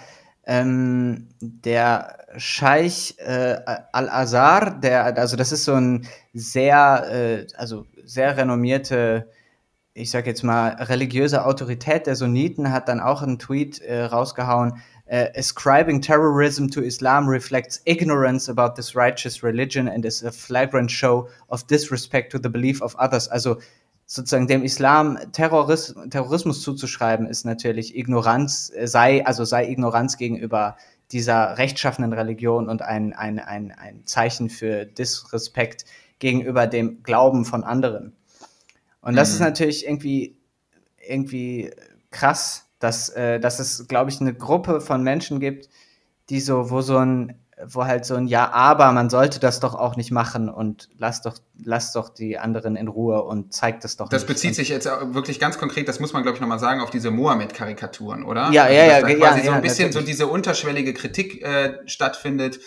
ähm, 0.48 1.28
der 1.40 2.18
Scheich 2.36 3.14
äh, 3.18 3.56
Al-Azhar, 3.92 4.80
der, 4.80 5.16
also 5.16 5.36
das 5.36 5.52
ist 5.52 5.64
so 5.64 5.74
ein 5.74 6.08
sehr, 6.34 7.06
äh, 7.10 7.46
also 7.56 7.86
sehr 8.04 8.36
renommierte 8.36 9.28
ich 9.98 10.10
sage 10.10 10.30
jetzt 10.30 10.44
mal, 10.44 10.68
religiöse 10.74 11.44
Autorität 11.44 12.06
der 12.06 12.14
Sunniten 12.14 12.70
hat 12.70 12.88
dann 12.88 13.00
auch 13.00 13.20
einen 13.22 13.38
Tweet 13.38 13.80
äh, 13.80 14.04
rausgehauen, 14.04 14.80
äh, 15.06 15.28
ascribing 15.36 16.00
terrorism 16.00 16.68
to 16.68 16.80
Islam 16.80 17.28
reflects 17.28 17.80
ignorance 17.84 18.48
about 18.50 18.74
this 18.76 18.94
righteous 18.94 19.42
religion 19.42 19.88
and 19.88 20.04
is 20.04 20.24
a 20.24 20.30
flagrant 20.30 20.90
show 20.90 21.28
of 21.48 21.66
disrespect 21.66 22.30
to 22.30 22.38
the 22.40 22.48
belief 22.48 22.80
of 22.80 22.94
others. 22.96 23.28
Also 23.28 23.58
sozusagen 24.10 24.46
dem 24.48 24.64
Islam 24.64 25.18
Terroris 25.32 25.94
Terrorismus 26.08 26.62
zuzuschreiben, 26.62 27.26
ist 27.26 27.44
natürlich 27.44 27.94
Ignoranz, 27.94 28.72
äh, 28.74 28.88
sei, 28.88 29.24
also 29.24 29.44
sei 29.44 29.68
Ignoranz 29.68 30.16
gegenüber 30.16 30.76
dieser 31.12 31.58
rechtschaffenen 31.58 32.14
Religion 32.14 32.68
und 32.68 32.82
ein, 32.82 33.12
ein, 33.12 33.38
ein, 33.38 33.70
ein 33.70 34.06
Zeichen 34.06 34.48
für 34.48 34.86
Disrespekt 34.86 35.84
gegenüber 36.18 36.66
dem 36.66 37.02
Glauben 37.02 37.44
von 37.44 37.64
anderen. 37.64 38.14
Und 39.02 39.14
das 39.14 39.28
mhm. 39.28 39.34
ist 39.34 39.40
natürlich 39.40 39.86
irgendwie, 39.86 40.36
irgendwie 41.06 41.70
krass, 42.10 42.66
dass, 42.78 43.10
äh, 43.10 43.38
dass 43.38 43.58
es, 43.58 43.88
glaube 43.88 44.10
ich, 44.10 44.20
eine 44.22 44.34
Gruppe 44.34 44.80
von 44.80 45.02
Menschen 45.02 45.38
gibt, 45.38 45.68
die 46.30 46.40
so, 46.40 46.70
wo 46.70 46.80
so 46.80 46.96
ein, 46.96 47.38
wo 47.66 47.84
halt 47.84 48.04
so 48.04 48.14
ein 48.14 48.26
Ja, 48.26 48.50
aber 48.52 48.92
man 48.92 49.10
sollte 49.10 49.40
das 49.40 49.60
doch 49.60 49.74
auch 49.74 49.96
nicht 49.96 50.10
machen 50.10 50.48
und 50.48 50.88
lass 50.98 51.22
doch, 51.22 51.38
lass 51.62 51.92
doch 51.92 52.08
die 52.08 52.38
anderen 52.38 52.76
in 52.76 52.88
Ruhe 52.88 53.22
und 53.22 53.52
zeigt 53.52 53.84
das 53.84 53.96
doch 53.96 54.08
das 54.08 54.22
nicht. 54.22 54.28
Das 54.28 54.34
bezieht 54.36 54.54
sich 54.54 54.68
jetzt 54.68 54.86
wirklich 54.86 55.40
ganz 55.40 55.58
konkret, 55.58 55.88
das 55.88 56.00
muss 56.00 56.12
man 56.12 56.22
glaube 56.22 56.36
ich 56.36 56.40
nochmal 56.40 56.58
sagen, 56.58 56.80
auf 56.80 56.90
diese 56.90 57.10
Mohammed-Karikaturen, 57.10 58.24
oder? 58.24 58.50
Ja, 58.50 58.64
also, 58.64 58.74
ja, 58.74 58.84
ja. 58.84 59.00
Da 59.00 59.14
quasi 59.14 59.38
ja, 59.40 59.44
so 59.44 59.50
ein 59.52 59.62
bisschen 59.62 59.88
natürlich. 59.88 59.94
so 59.94 60.00
diese 60.00 60.26
unterschwellige 60.26 60.94
Kritik 60.94 61.42
äh, 61.42 61.78
stattfindet. 61.86 62.60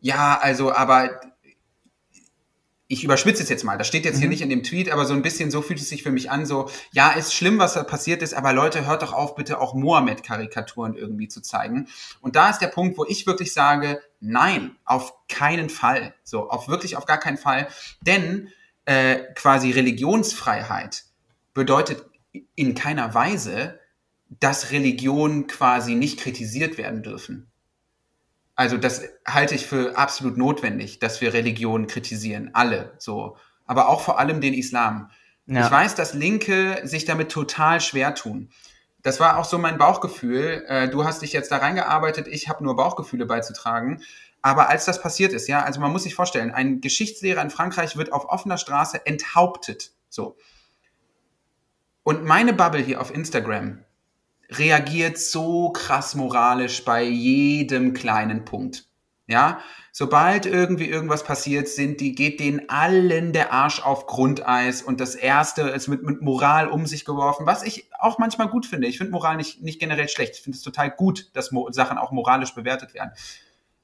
Ja, 0.00 0.38
also, 0.40 0.72
aber 0.72 1.10
ich 2.88 3.02
überspitze 3.02 3.42
es 3.42 3.48
jetzt 3.48 3.64
mal, 3.64 3.76
das 3.78 3.88
steht 3.88 4.04
jetzt 4.04 4.16
mhm. 4.16 4.20
hier 4.20 4.28
nicht 4.28 4.42
in 4.42 4.48
dem 4.48 4.62
Tweet, 4.62 4.90
aber 4.90 5.06
so 5.06 5.14
ein 5.14 5.22
bisschen 5.22 5.50
so 5.50 5.60
fühlt 5.60 5.80
es 5.80 5.88
sich 5.88 6.02
für 6.02 6.12
mich 6.12 6.30
an, 6.30 6.46
so, 6.46 6.70
ja, 6.92 7.10
ist 7.10 7.34
schlimm, 7.34 7.58
was 7.58 7.74
da 7.74 7.82
passiert 7.82 8.22
ist, 8.22 8.34
aber 8.34 8.52
Leute, 8.52 8.86
hört 8.86 9.02
doch 9.02 9.12
auf, 9.12 9.34
bitte 9.34 9.60
auch 9.60 9.74
Mohammed-Karikaturen 9.74 10.94
irgendwie 10.94 11.26
zu 11.28 11.40
zeigen. 11.40 11.88
Und 12.20 12.36
da 12.36 12.48
ist 12.48 12.60
der 12.60 12.68
Punkt, 12.68 12.96
wo 12.96 13.04
ich 13.04 13.26
wirklich 13.26 13.52
sage, 13.52 14.00
nein, 14.20 14.76
auf 14.84 15.14
keinen 15.28 15.68
Fall. 15.68 16.14
So, 16.22 16.48
auf 16.48 16.68
wirklich 16.68 16.96
auf 16.96 17.06
gar 17.06 17.18
keinen 17.18 17.38
Fall. 17.38 17.66
Denn 18.02 18.52
äh, 18.84 19.16
quasi 19.34 19.72
Religionsfreiheit 19.72 21.04
bedeutet 21.54 22.04
in 22.54 22.74
keiner 22.74 23.14
Weise, 23.14 23.80
dass 24.28 24.70
Religionen 24.70 25.46
quasi 25.48 25.94
nicht 25.94 26.20
kritisiert 26.20 26.78
werden 26.78 27.02
dürfen. 27.02 27.50
Also 28.56 28.78
das 28.78 29.02
halte 29.26 29.54
ich 29.54 29.66
für 29.66 29.96
absolut 29.96 30.38
notwendig, 30.38 30.98
dass 30.98 31.20
wir 31.20 31.34
Religionen 31.34 31.86
kritisieren, 31.86 32.50
alle 32.54 32.94
so, 32.98 33.36
aber 33.66 33.88
auch 33.88 34.00
vor 34.00 34.18
allem 34.18 34.40
den 34.40 34.54
Islam. 34.54 35.10
Ja. 35.46 35.66
Ich 35.66 35.70
weiß, 35.70 35.94
dass 35.94 36.14
Linke 36.14 36.80
sich 36.84 37.04
damit 37.04 37.30
total 37.30 37.80
schwer 37.80 38.14
tun. 38.14 38.50
Das 39.02 39.20
war 39.20 39.36
auch 39.36 39.44
so 39.44 39.58
mein 39.58 39.78
Bauchgefühl. 39.78 40.64
Äh, 40.66 40.88
du 40.88 41.04
hast 41.04 41.22
dich 41.22 41.32
jetzt 41.32 41.52
da 41.52 41.58
reingearbeitet, 41.58 42.26
ich 42.26 42.48
habe 42.48 42.64
nur 42.64 42.74
Bauchgefühle 42.74 43.26
beizutragen. 43.26 44.02
Aber 44.42 44.68
als 44.68 44.84
das 44.84 45.00
passiert 45.00 45.32
ist, 45.32 45.48
ja, 45.48 45.62
also 45.62 45.80
man 45.80 45.92
muss 45.92 46.04
sich 46.04 46.14
vorstellen, 46.14 46.50
ein 46.50 46.80
Geschichtslehrer 46.80 47.42
in 47.42 47.50
Frankreich 47.50 47.96
wird 47.96 48.12
auf 48.12 48.28
offener 48.28 48.58
Straße 48.58 49.04
enthauptet. 49.04 49.92
So. 50.08 50.36
Und 52.02 52.24
meine 52.24 52.52
Bubble 52.52 52.80
hier 52.80 53.00
auf 53.00 53.12
Instagram, 53.12 53.84
reagiert 54.50 55.18
so 55.18 55.70
krass 55.70 56.14
moralisch 56.14 56.84
bei 56.84 57.02
jedem 57.04 57.92
kleinen 57.94 58.44
Punkt. 58.44 58.86
Ja, 59.28 59.58
sobald 59.90 60.46
irgendwie 60.46 60.88
irgendwas 60.88 61.24
passiert, 61.24 61.66
sind 61.68 62.00
die, 62.00 62.14
geht 62.14 62.38
denen 62.38 62.68
allen 62.68 63.32
der 63.32 63.52
Arsch 63.52 63.82
auf 63.82 64.06
Grundeis 64.06 64.82
und 64.82 65.00
das 65.00 65.16
erste 65.16 65.62
ist 65.62 65.88
mit, 65.88 66.04
mit 66.04 66.22
Moral 66.22 66.68
um 66.68 66.86
sich 66.86 67.04
geworfen, 67.04 67.44
was 67.44 67.64
ich 67.64 67.88
auch 67.98 68.18
manchmal 68.18 68.48
gut 68.48 68.66
finde. 68.66 68.86
Ich 68.86 68.98
finde 68.98 69.10
Moral 69.10 69.36
nicht, 69.36 69.62
nicht 69.62 69.80
generell 69.80 70.08
schlecht. 70.08 70.34
Ich 70.36 70.42
finde 70.42 70.56
es 70.56 70.62
total 70.62 70.92
gut, 70.92 71.30
dass 71.32 71.50
Mo 71.50 71.68
Sachen 71.72 71.98
auch 71.98 72.12
moralisch 72.12 72.54
bewertet 72.54 72.94
werden. 72.94 73.10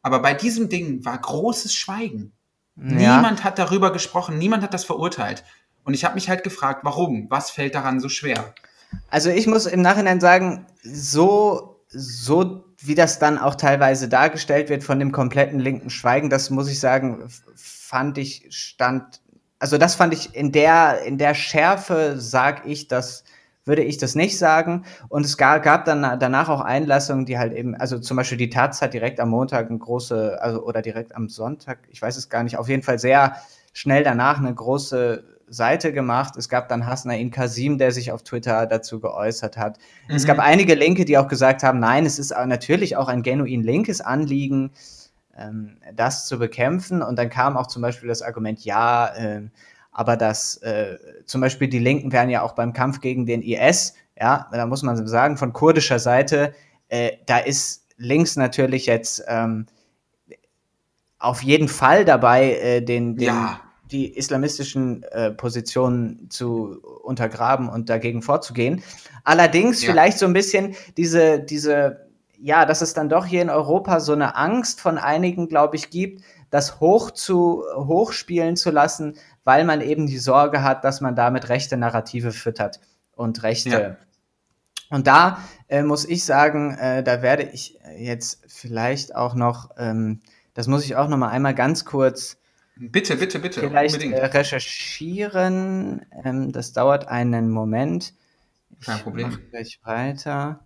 Aber 0.00 0.20
bei 0.20 0.32
diesem 0.32 0.68
Ding 0.68 1.04
war 1.04 1.18
großes 1.18 1.74
Schweigen. 1.74 2.32
Ja. 2.76 3.16
Niemand 3.16 3.42
hat 3.42 3.58
darüber 3.58 3.92
gesprochen, 3.92 4.38
niemand 4.38 4.62
hat 4.62 4.74
das 4.74 4.84
verurteilt. 4.84 5.42
Und 5.84 5.94
ich 5.94 6.04
habe 6.04 6.14
mich 6.14 6.28
halt 6.28 6.44
gefragt, 6.44 6.84
warum? 6.84 7.28
Was 7.30 7.50
fällt 7.50 7.74
daran 7.74 7.98
so 7.98 8.08
schwer? 8.08 8.54
Also 9.08 9.30
ich 9.30 9.46
muss 9.46 9.66
im 9.66 9.82
Nachhinein 9.82 10.20
sagen, 10.20 10.66
so, 10.82 11.80
so 11.88 12.64
wie 12.78 12.94
das 12.94 13.18
dann 13.18 13.38
auch 13.38 13.54
teilweise 13.54 14.08
dargestellt 14.08 14.68
wird 14.68 14.82
von 14.82 14.98
dem 14.98 15.12
kompletten 15.12 15.60
linken 15.60 15.90
Schweigen, 15.90 16.30
das 16.30 16.50
muss 16.50 16.68
ich 16.68 16.80
sagen, 16.80 17.24
fand 17.54 18.18
ich 18.18 18.46
stand, 18.50 19.20
also 19.58 19.78
das 19.78 19.94
fand 19.94 20.12
ich 20.12 20.34
in 20.34 20.50
der, 20.50 21.02
in 21.02 21.18
der 21.18 21.34
Schärfe, 21.34 22.14
sag 22.16 22.66
ich, 22.66 22.88
das 22.88 23.24
würde 23.64 23.82
ich 23.82 23.98
das 23.98 24.14
nicht 24.14 24.38
sagen. 24.38 24.84
Und 25.08 25.24
es 25.24 25.36
gab, 25.36 25.62
gab 25.62 25.84
dann 25.84 26.18
danach 26.18 26.48
auch 26.48 26.60
Einlassungen, 26.60 27.26
die 27.26 27.38
halt 27.38 27.52
eben, 27.52 27.76
also 27.76 27.98
zum 27.98 28.16
Beispiel 28.16 28.38
die 28.38 28.50
Taz 28.50 28.82
hat 28.82 28.94
direkt 28.94 29.20
am 29.20 29.30
Montag 29.30 29.68
eine 29.68 29.78
große, 29.78 30.38
also 30.40 30.64
oder 30.64 30.82
direkt 30.82 31.14
am 31.14 31.28
Sonntag, 31.28 31.78
ich 31.90 32.02
weiß 32.02 32.16
es 32.16 32.28
gar 32.28 32.42
nicht, 32.42 32.58
auf 32.58 32.68
jeden 32.68 32.82
Fall 32.82 32.98
sehr 32.98 33.36
schnell 33.72 34.02
danach 34.02 34.38
eine 34.38 34.52
große 34.54 35.22
Seite 35.52 35.92
gemacht. 35.92 36.36
Es 36.36 36.48
gab 36.48 36.68
dann 36.68 36.86
Hasnain 36.86 37.30
Kasim, 37.30 37.78
der 37.78 37.92
sich 37.92 38.10
auf 38.10 38.22
Twitter 38.22 38.66
dazu 38.66 39.00
geäußert 39.00 39.56
hat. 39.56 39.78
Mhm. 40.08 40.16
Es 40.16 40.26
gab 40.26 40.38
einige 40.38 40.74
Linke, 40.74 41.04
die 41.04 41.18
auch 41.18 41.28
gesagt 41.28 41.62
haben, 41.62 41.78
nein, 41.78 42.06
es 42.06 42.18
ist 42.18 42.30
natürlich 42.46 42.96
auch 42.96 43.08
ein 43.08 43.22
genuin 43.22 43.62
linkes 43.62 44.00
Anliegen, 44.00 44.72
ähm, 45.36 45.76
das 45.94 46.26
zu 46.26 46.38
bekämpfen. 46.38 47.02
Und 47.02 47.16
dann 47.18 47.28
kam 47.28 47.56
auch 47.56 47.66
zum 47.66 47.82
Beispiel 47.82 48.08
das 48.08 48.22
Argument, 48.22 48.64
ja, 48.64 49.14
äh, 49.14 49.42
aber 49.92 50.16
das, 50.16 50.56
äh, 50.58 50.96
zum 51.26 51.42
Beispiel 51.42 51.68
die 51.68 51.78
Linken 51.78 52.12
wären 52.12 52.30
ja 52.30 52.40
auch 52.42 52.52
beim 52.52 52.72
Kampf 52.72 53.00
gegen 53.00 53.26
den 53.26 53.42
IS, 53.42 53.94
ja, 54.18 54.48
da 54.52 54.66
muss 54.66 54.82
man 54.82 55.06
sagen, 55.06 55.36
von 55.36 55.52
kurdischer 55.52 55.98
Seite, 55.98 56.54
äh, 56.88 57.12
da 57.26 57.38
ist 57.38 57.88
links 57.98 58.36
natürlich 58.36 58.86
jetzt 58.86 59.22
ähm, 59.28 59.66
auf 61.18 61.42
jeden 61.42 61.68
Fall 61.68 62.06
dabei, 62.06 62.54
äh, 62.54 62.80
den, 62.80 63.16
den 63.16 63.26
ja 63.26 63.60
die 63.92 64.16
islamistischen 64.16 65.02
äh, 65.04 65.30
Positionen 65.30 66.30
zu 66.30 66.80
untergraben 67.02 67.68
und 67.68 67.90
dagegen 67.90 68.22
vorzugehen. 68.22 68.82
Allerdings 69.24 69.82
ja. 69.82 69.90
vielleicht 69.90 70.18
so 70.18 70.26
ein 70.26 70.32
bisschen 70.32 70.74
diese, 70.96 71.38
diese, 71.38 72.08
ja, 72.38 72.64
dass 72.64 72.80
es 72.80 72.94
dann 72.94 73.08
doch 73.08 73.26
hier 73.26 73.42
in 73.42 73.50
Europa 73.50 74.00
so 74.00 74.12
eine 74.12 74.36
Angst 74.36 74.80
von 74.80 74.98
einigen, 74.98 75.48
glaube 75.48 75.76
ich, 75.76 75.90
gibt, 75.90 76.22
das 76.50 76.80
hoch 76.80 77.10
zu, 77.10 77.64
hochspielen 77.74 78.56
zu 78.56 78.70
lassen, 78.70 79.16
weil 79.44 79.64
man 79.64 79.80
eben 79.80 80.06
die 80.06 80.18
Sorge 80.18 80.62
hat, 80.62 80.84
dass 80.84 81.00
man 81.00 81.14
damit 81.14 81.48
rechte 81.48 81.76
Narrative 81.76 82.32
füttert 82.32 82.80
und 83.12 83.42
rechte. 83.42 83.70
Ja. 83.70 83.96
Und 84.90 85.06
da 85.06 85.38
äh, 85.68 85.82
muss 85.82 86.04
ich 86.04 86.24
sagen, 86.24 86.74
äh, 86.74 87.02
da 87.02 87.22
werde 87.22 87.44
ich 87.44 87.78
jetzt 87.96 88.42
vielleicht 88.46 89.16
auch 89.16 89.34
noch, 89.34 89.70
ähm, 89.78 90.20
das 90.52 90.66
muss 90.66 90.84
ich 90.84 90.96
auch 90.96 91.08
noch 91.08 91.16
mal 91.16 91.30
einmal 91.30 91.54
ganz 91.54 91.86
kurz 91.86 92.41
Bitte, 92.76 93.16
bitte, 93.16 93.38
bitte. 93.38 93.60
Vielleicht 93.60 94.02
äh, 94.02 94.24
recherchieren. 94.24 96.06
Ähm, 96.24 96.52
das 96.52 96.72
dauert 96.72 97.08
einen 97.08 97.50
Moment. 97.50 98.14
Ich 98.80 98.86
Kein 98.86 99.00
Problem. 99.00 99.28
Mach 99.28 99.50
gleich 99.50 99.80
weiter. 99.84 100.64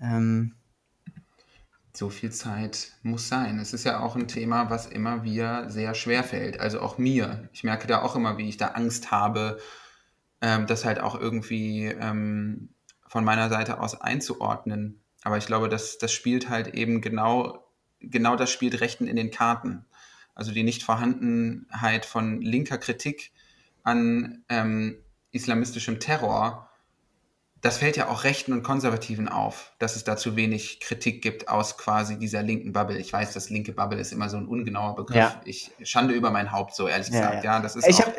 Ähm, 0.00 0.54
so 1.96 2.10
viel 2.10 2.32
Zeit 2.32 2.92
muss 3.02 3.28
sein. 3.28 3.60
Es 3.60 3.72
ist 3.72 3.84
ja 3.84 4.00
auch 4.00 4.16
ein 4.16 4.26
Thema, 4.26 4.68
was 4.68 4.86
immer 4.86 5.22
wieder 5.22 5.70
sehr 5.70 5.94
schwer 5.94 6.24
fällt. 6.24 6.58
Also 6.58 6.80
auch 6.80 6.98
mir. 6.98 7.48
Ich 7.52 7.62
merke 7.62 7.86
da 7.86 8.02
auch 8.02 8.16
immer, 8.16 8.36
wie 8.36 8.48
ich 8.48 8.56
da 8.56 8.68
Angst 8.68 9.12
habe, 9.12 9.58
ähm, 10.40 10.66
das 10.66 10.84
halt 10.84 10.98
auch 10.98 11.14
irgendwie 11.14 11.86
ähm, 11.86 12.70
von 13.06 13.24
meiner 13.24 13.48
Seite 13.48 13.80
aus 13.80 14.00
einzuordnen. 14.00 15.00
Aber 15.22 15.38
ich 15.38 15.46
glaube, 15.46 15.68
das, 15.68 15.96
das 15.98 16.12
spielt 16.12 16.48
halt 16.48 16.74
eben 16.74 17.00
genau, 17.00 17.64
genau 18.00 18.34
das 18.34 18.50
spielt 18.50 18.80
Rechten 18.80 19.06
in 19.06 19.14
den 19.14 19.30
Karten. 19.30 19.86
Also 20.34 20.52
die 20.52 20.62
Nichtvorhandenheit 20.62 22.04
von 22.04 22.40
linker 22.40 22.78
Kritik 22.78 23.32
an 23.82 24.44
ähm, 24.48 24.96
islamistischem 25.30 26.00
Terror 26.00 26.70
das 27.64 27.78
fällt 27.78 27.96
ja 27.96 28.08
auch 28.08 28.24
Rechten 28.24 28.52
und 28.52 28.62
Konservativen 28.62 29.26
auf, 29.26 29.72
dass 29.78 29.96
es 29.96 30.04
da 30.04 30.18
zu 30.18 30.36
wenig 30.36 30.80
Kritik 30.80 31.22
gibt 31.22 31.48
aus 31.48 31.78
quasi 31.78 32.18
dieser 32.18 32.42
linken 32.42 32.74
Bubble. 32.74 32.98
Ich 32.98 33.10
weiß, 33.10 33.32
das 33.32 33.48
linke 33.48 33.72
Bubble 33.72 33.98
ist 33.98 34.12
immer 34.12 34.28
so 34.28 34.36
ein 34.36 34.46
ungenauer 34.46 34.94
Begriff. 34.96 35.16
Ja. 35.16 35.40
Ich 35.46 35.70
schande 35.82 36.12
über 36.12 36.30
mein 36.30 36.52
Haupt, 36.52 36.74
so 36.74 36.86
ehrlich 36.86 37.06
gesagt. 37.06 37.42
Ja, 37.42 37.52
ja. 37.52 37.56
ja 37.56 37.60
das 37.60 37.74
ist 37.74 37.88
ich 37.88 38.02
hab, 38.02 38.12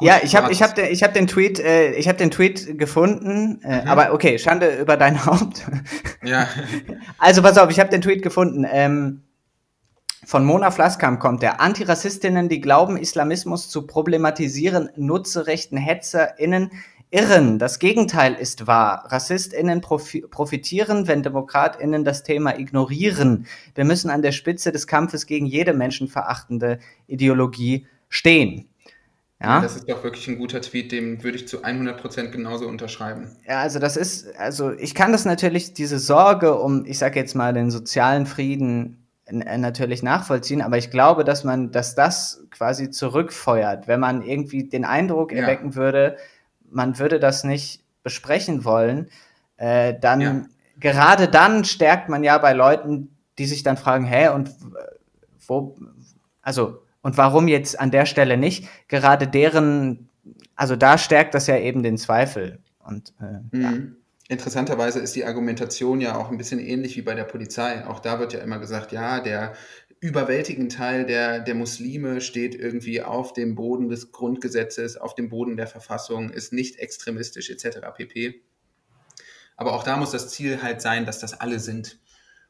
ja, 0.00 0.20
ich 0.22 0.36
habe 0.36 0.52
ich 0.52 0.62
hab 0.62 0.76
den, 0.76 0.86
ich 0.86 1.02
hab 1.02 1.14
den 1.14 1.26
Tweet 1.26 1.58
äh, 1.58 1.94
ich 1.94 2.06
habe 2.06 2.16
den 2.16 2.30
Tweet 2.30 2.78
gefunden, 2.78 3.60
äh, 3.64 3.82
mhm. 3.82 3.88
aber 3.88 4.14
okay, 4.14 4.38
Schande 4.38 4.76
über 4.76 4.96
dein 4.96 5.26
Haupt. 5.26 5.66
Ja. 6.22 6.48
Also 7.18 7.42
pass 7.42 7.58
auf, 7.58 7.70
ich 7.70 7.80
habe 7.80 7.90
den 7.90 8.02
Tweet 8.02 8.22
gefunden. 8.22 8.64
Ähm, 8.70 9.24
von 10.30 10.44
Mona 10.44 10.70
Flaskamp 10.70 11.18
kommt 11.18 11.42
der 11.42 11.60
Antirassistinnen, 11.60 12.48
die 12.48 12.60
glauben, 12.60 12.96
Islamismus 12.96 13.68
zu 13.68 13.84
problematisieren, 13.84 14.88
nutze 14.94 15.48
rechten 15.48 15.76
HetzerInnen 15.76 16.70
irren. 17.10 17.58
Das 17.58 17.80
Gegenteil 17.80 18.34
ist 18.34 18.68
wahr. 18.68 19.06
RassistInnen 19.08 19.80
profitieren, 19.80 21.08
wenn 21.08 21.24
DemokratInnen 21.24 22.04
das 22.04 22.22
Thema 22.22 22.56
ignorieren. 22.56 23.48
Wir 23.74 23.84
müssen 23.84 24.08
an 24.08 24.22
der 24.22 24.30
Spitze 24.30 24.70
des 24.70 24.86
Kampfes 24.86 25.26
gegen 25.26 25.46
jede 25.46 25.72
menschenverachtende 25.72 26.78
Ideologie 27.08 27.88
stehen. 28.08 28.68
Ja? 29.40 29.56
ja? 29.56 29.62
das 29.62 29.74
ist 29.74 29.90
doch 29.90 30.04
wirklich 30.04 30.28
ein 30.28 30.38
guter 30.38 30.60
Tweet, 30.60 30.92
dem 30.92 31.24
würde 31.24 31.38
ich 31.38 31.48
zu 31.48 31.64
100% 31.64 32.28
genauso 32.28 32.68
unterschreiben. 32.68 33.36
Ja, 33.48 33.62
also 33.62 33.80
das 33.80 33.96
ist, 33.96 34.38
also 34.38 34.70
ich 34.70 34.94
kann 34.94 35.10
das 35.10 35.24
natürlich, 35.24 35.72
diese 35.72 35.98
Sorge 35.98 36.54
um, 36.54 36.84
ich 36.86 36.98
sage 36.98 37.18
jetzt 37.18 37.34
mal, 37.34 37.52
den 37.52 37.72
sozialen 37.72 38.26
Frieden 38.26 38.99
natürlich 39.30 40.02
nachvollziehen, 40.02 40.62
aber 40.62 40.78
ich 40.78 40.90
glaube, 40.90 41.24
dass 41.24 41.44
man, 41.44 41.70
dass 41.70 41.94
das 41.94 42.44
quasi 42.50 42.90
zurückfeuert, 42.90 43.88
wenn 43.88 44.00
man 44.00 44.22
irgendwie 44.22 44.64
den 44.64 44.84
Eindruck 44.84 45.32
ja. 45.32 45.42
erwecken 45.42 45.74
würde, 45.74 46.16
man 46.70 46.98
würde 46.98 47.20
das 47.20 47.44
nicht 47.44 47.84
besprechen 48.02 48.64
wollen, 48.64 49.08
äh, 49.56 49.94
dann 49.98 50.20
ja. 50.20 50.42
gerade 50.78 51.28
dann 51.28 51.64
stärkt 51.64 52.08
man 52.08 52.24
ja 52.24 52.38
bei 52.38 52.52
Leuten, 52.52 53.16
die 53.38 53.46
sich 53.46 53.62
dann 53.62 53.76
fragen, 53.76 54.04
hä, 54.04 54.28
und 54.28 54.50
wo, 55.46 55.76
also, 56.42 56.82
und 57.02 57.16
warum 57.16 57.48
jetzt 57.48 57.78
an 57.78 57.90
der 57.90 58.06
Stelle 58.06 58.36
nicht? 58.36 58.68
Gerade 58.88 59.26
deren, 59.26 60.08
also 60.54 60.76
da 60.76 60.98
stärkt 60.98 61.34
das 61.34 61.46
ja 61.46 61.56
eben 61.56 61.82
den 61.82 61.96
Zweifel. 61.98 62.60
Und 62.84 63.14
äh, 63.20 63.56
mhm. 63.56 63.62
ja. 63.62 63.72
Interessanterweise 64.30 65.00
ist 65.00 65.16
die 65.16 65.24
Argumentation 65.24 66.00
ja 66.00 66.16
auch 66.16 66.30
ein 66.30 66.38
bisschen 66.38 66.60
ähnlich 66.60 66.96
wie 66.96 67.02
bei 67.02 67.14
der 67.14 67.24
Polizei. 67.24 67.84
Auch 67.84 67.98
da 67.98 68.20
wird 68.20 68.32
ja 68.32 68.38
immer 68.38 68.60
gesagt, 68.60 68.92
ja, 68.92 69.18
der 69.18 69.54
überwältigenden 69.98 70.68
Teil 70.68 71.04
der, 71.04 71.40
der 71.40 71.56
Muslime 71.56 72.20
steht 72.20 72.54
irgendwie 72.54 73.02
auf 73.02 73.32
dem 73.32 73.56
Boden 73.56 73.88
des 73.88 74.12
Grundgesetzes, 74.12 74.96
auf 74.96 75.16
dem 75.16 75.30
Boden 75.30 75.56
der 75.56 75.66
Verfassung, 75.66 76.30
ist 76.30 76.52
nicht 76.52 76.78
extremistisch 76.78 77.50
etc. 77.50 77.80
pp. 77.96 78.40
Aber 79.56 79.72
auch 79.72 79.82
da 79.82 79.96
muss 79.96 80.12
das 80.12 80.28
Ziel 80.28 80.62
halt 80.62 80.80
sein, 80.80 81.06
dass 81.06 81.18
das 81.18 81.40
alle 81.40 81.58
sind. 81.58 81.98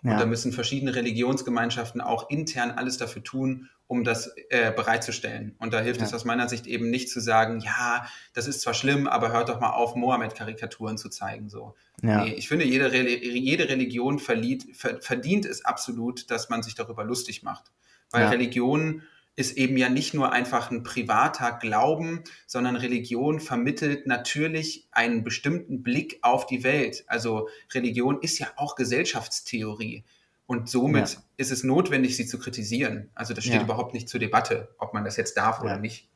Ja. 0.03 0.13
Und 0.13 0.21
da 0.21 0.27
müssen 0.27 0.53
verschiedene 0.53 0.95
Religionsgemeinschaften 0.95 2.03
auch 2.03 2.29
intern 2.29 2.73
alles 2.73 2.99
dafür 2.99 3.23
tun, 3.23 3.71
um 3.91 4.05
das 4.05 4.31
äh, 4.51 4.71
bereitzustellen. 4.71 5.57
Und 5.59 5.73
da 5.73 5.81
hilft 5.81 5.99
ja. 5.99 6.07
es 6.07 6.15
aus 6.15 6.25
meiner 6.25 6.49
Sicht 6.49 6.69
eben 6.69 6.91
nicht 6.91 7.11
zu 7.11 7.19
sagen, 7.19 7.59
ja, 7.59 8.07
das 8.35 8.47
ist 8.47 8.61
zwar 8.61 8.73
schlimm, 8.73 9.09
aber 9.09 9.33
hört 9.33 9.49
doch 9.49 9.59
mal 9.59 9.73
auf, 9.73 9.97
Mohammed-Karikaturen 9.97 10.97
zu 10.97 11.09
zeigen. 11.09 11.49
So. 11.49 11.75
Ja. 12.01 12.23
Nee, 12.23 12.35
ich 12.35 12.47
finde, 12.47 12.67
jede, 12.67 12.97
jede 12.97 13.69
Religion 13.69 14.21
verliert, 14.21 14.63
verdient 14.77 15.45
es 15.45 15.65
absolut, 15.65 16.31
dass 16.31 16.49
man 16.49 16.63
sich 16.63 16.77
darüber 16.77 17.03
lustig 17.03 17.43
macht. 17.43 17.73
Weil 18.13 18.23
ja. 18.23 18.29
Religion 18.31 19.03
ist 19.35 19.57
eben 19.57 19.77
ja 19.77 19.89
nicht 19.89 20.15
nur 20.15 20.31
einfach 20.31 20.71
ein 20.71 20.85
privater 20.85 21.51
Glauben, 21.51 22.23
sondern 22.47 22.77
Religion 22.77 23.41
vermittelt 23.41 24.07
natürlich 24.07 24.87
einen 24.93 25.25
bestimmten 25.25 25.83
Blick 25.83 26.21
auf 26.23 26.47
die 26.47 26.63
Welt. 26.63 27.03
Also 27.09 27.49
Religion 27.75 28.21
ist 28.23 28.39
ja 28.39 28.47
auch 28.55 28.77
Gesellschaftstheorie. 28.77 30.05
Und 30.51 30.69
somit 30.69 31.13
ja. 31.13 31.21
ist 31.37 31.53
es 31.53 31.63
notwendig, 31.63 32.17
sie 32.17 32.27
zu 32.27 32.37
kritisieren. 32.37 33.09
Also 33.15 33.35
das 33.35 33.45
steht 33.45 33.59
ja. 33.59 33.63
überhaupt 33.63 33.95
nicht 33.95 34.09
zur 34.09 34.19
Debatte, 34.19 34.75
ob 34.79 34.95
man 34.95 35.05
das 35.05 35.17
jetzt 35.17 35.37
darf 35.37 35.61
oder 35.61 35.79
nicht. 35.79 36.11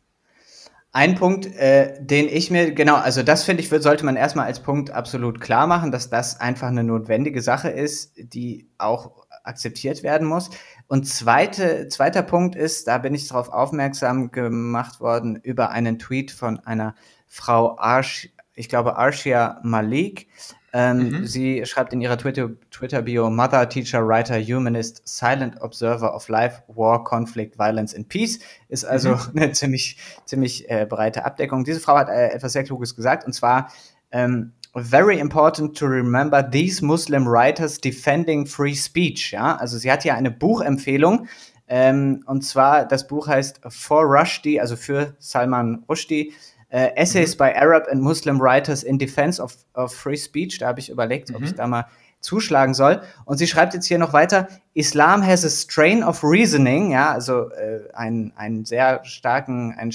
Ein 0.91 1.15
Punkt, 1.15 1.47
äh, 1.47 1.95
den 2.01 2.27
ich 2.27 2.51
mir, 2.51 2.73
genau, 2.73 2.97
also 2.97 3.23
das 3.23 3.45
finde 3.45 3.63
ich, 3.63 3.69
sollte 3.69 4.05
man 4.05 4.17
erstmal 4.17 4.47
als 4.47 4.59
Punkt 4.59 4.91
absolut 4.91 5.41
klar 5.41 5.69
machen, 5.69 5.93
dass 5.93 6.11
das 6.11 6.41
einfach 6.41 6.67
eine 6.67 6.83
notwendige 6.83 7.43
Sache 7.43 7.69
ist, 7.69 8.15
die 8.17 8.69
auch 8.77 9.25
akzeptiert 9.45 10.03
werden 10.03 10.27
muss. 10.27 10.51
Und 10.89 11.07
zweite, 11.07 11.87
zweiter 11.87 12.25
Punkt 12.25 12.57
ist, 12.57 12.89
da 12.89 12.99
bin 12.99 13.15
ich 13.15 13.29
darauf 13.29 13.51
aufmerksam 13.51 14.33
gemacht 14.33 14.99
worden 14.99 15.37
über 15.37 15.71
einen 15.71 16.01
Tweet 16.01 16.33
von 16.33 16.59
einer 16.59 16.97
Frau 17.29 17.79
Arsch, 17.79 18.31
ich 18.57 18.69
glaube 18.69 18.97
Arshia 18.97 19.61
Malik. 19.63 20.27
Ähm, 20.77 21.11
mhm. 21.11 21.27
Sie 21.27 21.65
schreibt 21.67 21.93
in 21.93 22.01
ihrer 22.01 22.19
Twitter-Bio 22.19 22.57
Twitter 22.69 23.31
Mother, 23.31 23.69
Teacher, 23.69 24.05
Writer, 24.05 24.41
Humanist, 24.41 25.03
Silent 25.05 25.63
Observer 25.63 26.13
of 26.13 26.29
Life, 26.29 26.65
War, 26.67 27.05
Conflict, 27.05 27.57
Violence 27.57 27.95
and 27.95 28.09
Peace. 28.09 28.41
Ist 28.69 28.85
also 28.85 29.11
mhm. 29.11 29.21
eine 29.37 29.53
ziemlich, 29.53 29.99
ziemlich 30.25 30.69
äh, 30.69 30.85
breite 30.85 31.25
Abdeckung. 31.25 31.63
Diese 31.63 31.79
Frau 31.79 31.97
hat 31.97 32.09
äh, 32.09 32.31
etwas 32.31 32.55
sehr 32.55 32.65
Kluges 32.65 32.97
gesagt, 32.97 33.25
und 33.25 33.33
zwar, 33.33 33.71
ähm, 34.11 34.53
very 34.75 35.21
important 35.21 35.79
to 35.79 35.87
remember 35.87 36.43
these 36.43 36.85
Muslim 36.85 37.25
writers 37.25 37.81
defending 37.81 38.45
free 38.45 38.75
speech. 38.75 39.31
Ja, 39.31 39.55
also 39.55 39.79
sie 39.79 39.93
hat 39.93 40.05
ja 40.05 40.17
eine 40.17 40.33
Buchempfehlung. 40.33 41.29
Ähm, 41.69 42.25
und 42.27 42.43
zwar, 42.43 42.85
das 42.85 43.07
Buch 43.07 43.29
heißt 43.29 43.61
For 43.69 44.03
Rushdie, 44.03 44.61
also 44.61 44.75
für 44.75 45.15
Salman 45.21 45.85
Rushdie, 45.89 46.33
äh, 46.75 46.97
Essays 46.97 47.35
mhm. 47.35 47.39
by 47.39 47.53
Arab 47.55 47.87
and 47.89 48.03
Muslim 48.03 48.41
Writers 48.41 48.83
in 48.83 48.99
Defense 48.99 49.41
of, 49.41 49.55
of 49.75 49.95
Free 49.95 50.17
Speech. 50.17 50.59
Da 50.59 50.67
habe 50.67 50.81
ich 50.81 50.91
überlegt, 50.91 51.31
mhm. 51.31 51.37
ob 51.37 51.43
ich 51.43 51.53
mhm. 51.53 51.57
da 51.57 51.67
mal 51.69 51.87
zuschlagen 52.21 52.75
soll. 52.75 53.01
Und 53.27 53.39
sie 53.39 53.47
schreibt 53.47 53.75
jetzt 53.75 53.87
hier 53.87 53.99
noch 53.99 54.13
weiter, 54.13 54.49
Islam 54.73 55.25
has 55.25 55.45
a 55.45 55.51
strain 55.51 56.03
of 56.03 56.25
reasoning, 56.25 56.91
ja, 56.91 57.13
also 57.13 57.51
äh, 57.51 57.83
einen, 57.93 58.33
einen 58.37 58.65
sehr 58.65 59.05
starken, 59.05 59.73
einen 59.79 59.93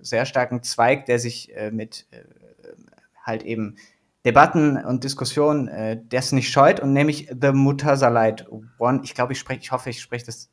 sehr 0.00 0.24
starken 0.24 0.62
Zweig, 0.62 1.04
der 1.06 1.18
sich 1.18 1.54
äh, 1.54 1.70
mit 1.70 2.06
äh, 2.12 2.18
halt 3.22 3.42
eben 3.42 3.76
Debatten 4.24 4.82
und 4.82 5.04
Diskussionen 5.04 5.68
äh, 5.68 6.00
das 6.08 6.32
nicht 6.32 6.50
scheut 6.50 6.80
und 6.80 6.94
nämlich 6.94 7.28
The 7.28 7.52
Mutasalite 7.52 8.46
One. 8.78 9.00
Ich 9.02 9.14
glaube, 9.14 9.34
ich 9.34 9.38
spreche, 9.38 9.60
ich 9.60 9.72
hoffe, 9.72 9.90
ich 9.90 10.00
spreche 10.00 10.26
das, 10.26 10.48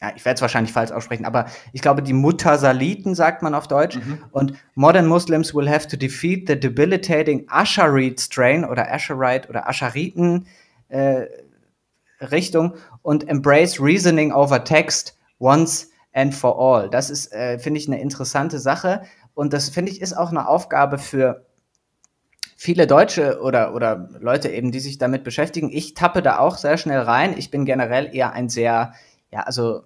ja, 0.00 0.12
ich 0.14 0.24
werde 0.24 0.36
es 0.36 0.42
wahrscheinlich 0.42 0.72
falsch 0.72 0.90
aussprechen, 0.90 1.24
aber 1.24 1.46
ich 1.72 1.80
glaube, 1.80 2.02
die 2.02 2.12
Mutasaliten 2.12 3.14
sagt 3.14 3.42
man 3.42 3.54
auf 3.54 3.66
Deutsch. 3.66 3.96
Mhm. 3.96 4.18
Und 4.30 4.52
Modern 4.74 5.06
Muslims 5.06 5.54
will 5.54 5.70
have 5.70 5.88
to 5.88 5.96
defeat 5.96 6.48
the 6.48 6.58
debilitating 6.58 7.46
Asharite 7.48 8.22
strain 8.22 8.64
oder 8.64 8.92
Asharite 8.92 9.48
oder 9.48 9.68
Ashariten 9.68 10.46
äh, 10.88 11.26
Richtung 12.20 12.74
und 13.02 13.28
embrace 13.28 13.80
reasoning 13.80 14.32
over 14.32 14.62
text 14.64 15.18
once 15.38 15.90
and 16.12 16.34
for 16.34 16.58
all. 16.58 16.90
Das 16.90 17.10
ist, 17.10 17.32
äh, 17.32 17.58
finde 17.58 17.80
ich, 17.80 17.88
eine 17.88 18.00
interessante 18.00 18.58
Sache. 18.58 19.02
Und 19.34 19.52
das, 19.52 19.68
finde 19.68 19.92
ich, 19.92 20.00
ist 20.00 20.14
auch 20.14 20.30
eine 20.30 20.48
Aufgabe 20.48 20.98
für 20.98 21.46
viele 22.56 22.86
Deutsche 22.86 23.40
oder, 23.40 23.74
oder 23.74 24.08
Leute 24.18 24.48
eben, 24.48 24.72
die 24.72 24.80
sich 24.80 24.96
damit 24.98 25.24
beschäftigen. 25.24 25.70
Ich 25.70 25.94
tappe 25.94 26.22
da 26.22 26.38
auch 26.38 26.56
sehr 26.56 26.78
schnell 26.78 27.00
rein. 27.00 27.34
Ich 27.36 27.50
bin 27.50 27.66
generell 27.66 28.14
eher 28.14 28.32
ein 28.32 28.48
sehr, 28.48 28.94
ja, 29.30 29.40
also, 29.40 29.82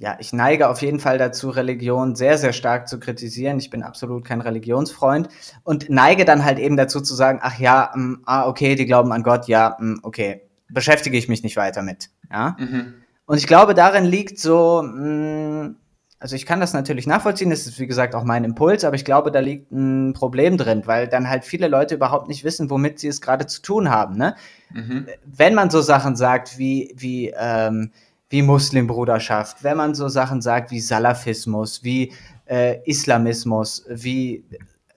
ja, 0.00 0.16
ich 0.20 0.32
neige 0.32 0.68
auf 0.68 0.80
jeden 0.80 1.00
Fall 1.00 1.18
dazu, 1.18 1.50
Religion 1.50 2.14
sehr, 2.14 2.38
sehr 2.38 2.52
stark 2.52 2.88
zu 2.88 3.00
kritisieren. 3.00 3.58
Ich 3.58 3.70
bin 3.70 3.82
absolut 3.82 4.24
kein 4.24 4.40
Religionsfreund 4.40 5.28
und 5.64 5.90
neige 5.90 6.24
dann 6.24 6.44
halt 6.44 6.58
eben 6.58 6.76
dazu 6.76 7.00
zu 7.00 7.14
sagen, 7.14 7.40
ach 7.42 7.58
ja, 7.58 7.90
mh, 7.94 8.02
mm, 8.02 8.22
ah, 8.24 8.48
okay, 8.48 8.76
die 8.76 8.86
glauben 8.86 9.12
an 9.12 9.24
Gott, 9.24 9.48
ja, 9.48 9.76
mh, 9.78 9.94
mm, 9.94 10.00
okay. 10.02 10.42
beschäftige 10.68 11.18
ich 11.18 11.28
mich 11.28 11.42
nicht 11.42 11.56
weiter 11.56 11.82
mit. 11.82 12.10
Ja. 12.30 12.56
Mhm. 12.58 12.94
Und 13.26 13.38
ich 13.38 13.46
glaube, 13.46 13.74
darin 13.74 14.04
liegt 14.04 14.38
so, 14.38 14.82
mh, 14.82 15.64
mm, 15.64 15.76
also 16.20 16.34
ich 16.34 16.46
kann 16.46 16.60
das 16.60 16.72
natürlich 16.72 17.06
nachvollziehen, 17.06 17.50
das 17.50 17.66
ist 17.66 17.78
wie 17.78 17.86
gesagt 17.86 18.14
auch 18.14 18.24
mein 18.24 18.42
Impuls, 18.42 18.84
aber 18.84 18.96
ich 18.96 19.04
glaube, 19.04 19.30
da 19.30 19.38
liegt 19.38 19.70
ein 19.70 20.14
Problem 20.14 20.56
drin, 20.56 20.82
weil 20.84 21.06
dann 21.06 21.28
halt 21.28 21.44
viele 21.44 21.68
Leute 21.68 21.94
überhaupt 21.94 22.28
nicht 22.28 22.42
wissen, 22.42 22.70
womit 22.70 22.98
sie 22.98 23.06
es 23.08 23.20
gerade 23.20 23.46
zu 23.46 23.62
tun 23.62 23.88
haben. 23.88 24.16
Ne? 24.16 24.34
Mhm. 24.72 25.06
Wenn 25.24 25.54
man 25.54 25.70
so 25.70 25.80
Sachen 25.80 26.16
sagt 26.16 26.58
wie, 26.58 26.92
wie, 26.96 27.32
ähm, 27.38 27.92
wie 28.30 28.42
Muslimbruderschaft, 28.42 29.64
wenn 29.64 29.76
man 29.76 29.94
so 29.94 30.08
Sachen 30.08 30.42
sagt 30.42 30.70
wie 30.70 30.80
Salafismus, 30.80 31.82
wie 31.82 32.12
äh, 32.46 32.78
Islamismus, 32.84 33.84
wie 33.88 34.44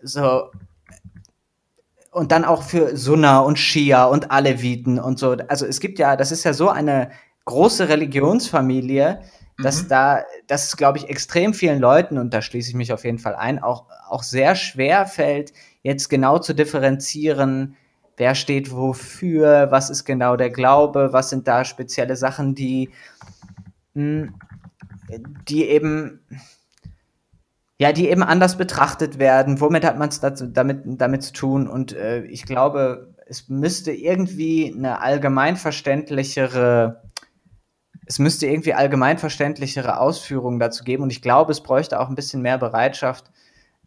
so 0.02 0.52
und 2.12 2.32
dann 2.32 2.44
auch 2.44 2.64
für 2.64 2.98
Sunna 2.98 3.40
und 3.40 3.58
Shia 3.58 4.06
und 4.06 4.32
Aleviten 4.32 4.99
und 4.99 5.18
so. 5.18 5.38
Also 5.48 5.66
es 5.66 5.80
gibt 5.80 5.98
ja, 5.98 6.18
das 6.18 6.32
ist 6.32 6.44
ja 6.44 6.53
so 6.53 6.70
eine 6.70 7.12
große 7.45 7.88
Religionsfamilie, 7.88 9.22
dass 9.58 9.84
mhm. 9.84 9.88
da, 9.88 10.24
dass 10.48 10.66
es, 10.66 10.78
glaube 10.78 10.98
ich, 10.98 11.10
extrem 11.10 11.53
vielen 11.53 11.80
Leuten, 11.80 12.18
und 12.18 12.34
da 12.34 12.41
schließe 12.41 12.70
ich 12.70 12.76
mich 12.76 12.91
auf 12.91 13.06
jeden 13.06 13.18
Fall 13.20 13.36
ein, 13.36 13.64
auch, 13.64 13.86
auch 14.10 14.24
sehr 14.24 14.56
schwer 14.56 15.06
fällt, 15.06 15.53
jetzt 15.84 16.10
genau 16.10 16.40
zu 16.40 16.53
differenzieren, 16.53 17.76
wer 18.22 18.35
steht 18.35 18.72
wofür, 18.72 19.72
was 19.72 19.89
ist 19.89 20.06
genau 20.06 20.35
der 20.35 20.52
Glaube, 20.52 21.10
was 21.11 21.31
sind 21.31 21.48
da 21.48 21.65
spezielle 21.65 22.15
Sachen, 22.15 22.53
die, 22.53 22.91
hm, 23.95 24.35
die 25.49 25.65
eben, 25.65 26.19
ja, 27.80 27.91
die 27.91 28.10
eben 28.10 28.22
anders 28.22 28.60
betrachtet 28.60 29.18
werden. 29.18 29.60
Womit 29.60 29.84
hat 29.84 29.98
man 29.98 30.10
es 30.10 30.19
damit, 30.19 30.84
damit 30.85 31.23
zu 31.23 31.34
tun? 31.34 31.68
Und 31.68 31.93
äh, 31.93 32.22
ich 32.26 32.45
glaube, 32.45 33.15
es 33.26 33.49
müsste 33.49 33.91
irgendwie 33.91 34.72
eine 34.72 35.02
allgemeinverständlichere 35.02 37.02
es 38.06 38.19
müsste 38.19 38.45
irgendwie 38.45 38.73
allgemeinverständlichere 38.73 39.99
Ausführungen 39.99 40.60
dazu 40.60 40.84
geben. 40.84 41.02
Und 41.02 41.11
ich 41.11 41.23
glaube, 41.23 41.53
es 41.53 41.61
bräuchte 41.61 41.99
auch 41.99 42.10
ein 42.10 42.15
bisschen 42.15 42.43
mehr 42.43 42.60
Bereitschaft 42.60 43.31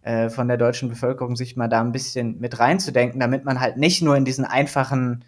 äh, 0.05 0.29
von 0.29 0.49
der 0.49 0.59
deutschen 0.59 0.91
Bevölkerung, 0.91 1.35
sich 1.35 1.57
mal 1.57 1.69
da 1.69 1.81
ein 1.81 1.91
bisschen 1.91 2.39
mit 2.39 2.59
reinzudenken, 2.59 3.19
damit 3.19 3.47
man 3.47 3.59
halt 3.59 3.79
nicht 3.79 4.03
nur 4.03 4.17
in 4.17 4.27
diesen 4.27 4.45
einfachen, 4.45 5.25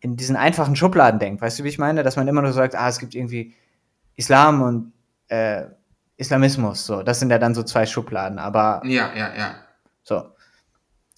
in 0.00 0.16
diesen 0.16 0.36
einfachen 0.36 0.76
Schubladen 0.76 1.18
denkt. 1.18 1.40
Weißt 1.40 1.58
du, 1.58 1.64
wie 1.64 1.68
ich 1.68 1.78
meine? 1.78 2.02
Dass 2.02 2.16
man 2.16 2.28
immer 2.28 2.42
nur 2.42 2.52
sagt, 2.52 2.74
ah, 2.74 2.88
es 2.88 2.98
gibt 2.98 3.14
irgendwie 3.14 3.54
Islam 4.16 4.60
und 4.60 4.92
äh, 5.28 5.64
Islamismus. 6.18 6.84
So, 6.84 7.02
das 7.02 7.20
sind 7.20 7.30
ja 7.30 7.38
dann 7.38 7.54
so 7.54 7.62
zwei 7.62 7.86
Schubladen. 7.86 8.38
Aber 8.38 8.82
ja, 8.84 9.14
ja, 9.16 9.34
ja. 9.34 9.54
So, 10.02 10.24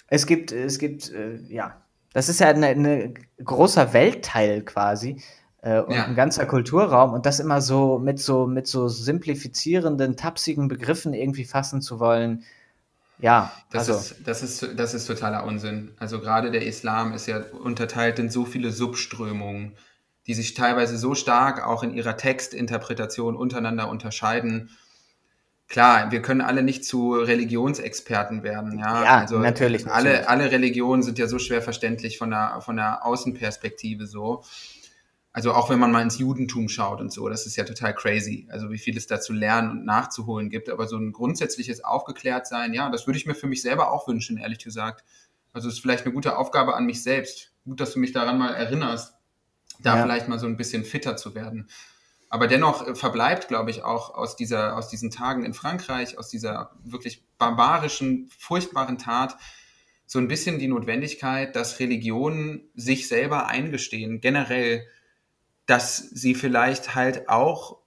es 0.07 0.25
gibt, 0.25 0.53
es 0.53 0.79
gibt, 0.79 1.11
äh, 1.11 1.39
ja, 1.49 1.83
das 2.13 2.29
ist 2.29 2.39
ja 2.39 2.49
ein 2.49 3.15
großer 3.43 3.93
Weltteil 3.93 4.63
quasi 4.63 5.21
äh, 5.63 5.81
und 5.81 5.95
ja. 5.95 6.05
ein 6.05 6.15
ganzer 6.15 6.45
Kulturraum 6.45 7.15
und 7.15 7.25
das 7.25 7.41
immer 7.41 7.63
so 7.63 7.99
mit 7.99 8.19
so 8.19 8.47
mit 8.47 8.67
so 8.67 8.89
simplifizierenden, 8.89 10.17
tapsigen 10.17 10.69
Begriffen 10.69 11.15
irgendwie 11.15 11.45
fassen 11.45 11.81
zu 11.81 11.99
wollen. 12.01 12.45
Ja, 13.19 13.53
das 13.71 13.89
also. 13.89 14.01
ist 14.01 14.17
das 14.27 14.43
ist 14.43 14.69
das 14.77 14.95
ist 14.95 15.07
totaler 15.07 15.45
Unsinn. 15.45 15.93
Also 15.99 16.21
gerade 16.21 16.51
der 16.51 16.67
Islam 16.67 17.13
ist 17.13 17.27
ja 17.27 17.41
unterteilt 17.63 18.19
in 18.19 18.29
so 18.29 18.45
viele 18.45 18.73
Subströmungen, 18.73 19.77
die 20.27 20.35
sich 20.35 20.55
teilweise 20.55 20.99
so 20.99 21.15
stark 21.15 21.65
auch 21.65 21.85
in 21.85 21.95
ihrer 21.95 22.17
Textinterpretation 22.17 23.37
untereinander 23.37 23.89
unterscheiden. 23.89 24.71
Klar, 25.69 26.11
wir 26.11 26.21
können 26.21 26.43
alle 26.43 26.63
nicht 26.63 26.85
zu 26.85 27.15
Religionsexperten 27.15 28.43
werden, 28.43 28.79
ja. 28.79 29.05
Ja, 29.05 29.19
also 29.21 29.39
natürlich. 29.39 29.87
Alle, 29.87 30.11
natürlich. 30.11 30.29
alle 30.29 30.51
Religionen 30.51 31.03
sind 31.03 31.19
ja 31.19 31.29
so 31.29 31.39
schwer 31.39 31.63
verständlich 31.63 32.19
von 32.19 32.31
der, 32.31 32.61
von 32.61 32.77
der 32.77 33.07
Außenperspektive 33.07 34.07
so. 34.07 34.43
Also 35.35 35.53
auch 35.53 35.71
wenn 35.71 35.79
man 35.79 35.91
mal 35.93 36.03
ins 36.03 36.19
Judentum 36.19 36.69
schaut 36.69 37.01
und 37.01 37.11
so, 37.11 37.29
das 37.29 37.47
ist 37.47 37.57
ja 37.57 37.65
total 37.65 37.95
crazy. 37.95 38.47
Also 38.51 38.71
wie 38.71 38.79
viel 38.79 38.97
es 38.97 39.07
da 39.07 39.21
zu 39.21 39.33
lernen 39.33 39.71
und 39.71 39.85
nachzuholen 39.87 40.51
gibt. 40.51 40.69
Aber 40.69 40.87
so 40.87 40.97
ein 40.97 41.13
grundsätzliches 41.13 41.83
Aufgeklärtsein, 41.83 42.75
ja, 42.75 42.91
das 42.91 43.07
würde 43.07 43.19
ich 43.19 43.27
mir 43.27 43.35
für 43.35 43.47
mich 43.47 43.63
selber 43.63 43.93
auch 43.93 44.07
wünschen, 44.09 44.37
ehrlich 44.37 44.59
gesagt. 44.59 45.05
Also 45.55 45.69
es 45.69 45.75
ist 45.75 45.81
vielleicht 45.81 46.05
eine 46.05 46.13
gute 46.13 46.37
Aufgabe 46.37 46.75
an 46.75 46.85
mich 46.85 47.03
selbst. 47.03 47.53
Gut, 47.65 47.81
dass 47.81 47.93
du 47.93 47.99
mich 47.99 48.13
daran 48.13 48.39
mal 48.39 48.53
erinnerst, 48.53 49.15
da 49.81 49.97
ja. 49.97 50.03
vielleicht 50.03 50.29
mal 50.29 50.39
so 50.39 50.47
ein 50.47 50.57
bisschen 50.57 50.85
fitter 50.85 51.17
zu 51.17 51.35
werden. 51.35 51.69
Aber 52.29 52.47
dennoch 52.47 52.87
äh, 52.87 52.95
verbleibt, 52.95 53.49
glaube 53.49 53.71
ich, 53.71 53.85
auch 53.85 54.15
aus 54.15 54.37
dieser, 54.37 54.77
aus 54.77 54.89
diesen 54.89 55.11
Tagen 55.11 55.45
in 55.45 55.55
Frankreich, 55.55 56.19
aus 56.19 56.29
dieser 56.29 56.73
wirklich 56.85 57.25
barbarischen, 57.39 58.31
furchtbaren 58.39 58.99
Tat, 58.99 59.37
so 60.07 60.19
ein 60.19 60.29
bisschen 60.29 60.59
die 60.59 60.69
Notwendigkeit, 60.69 61.57
dass 61.57 61.79
Religionen 61.79 62.71
sich 62.75 63.09
selber 63.09 63.47
eingestehen, 63.47 64.21
generell 64.21 64.87
dass 65.67 65.99
sie 65.99 66.35
vielleicht 66.35 66.95
halt 66.95 67.29
auch, 67.29 67.79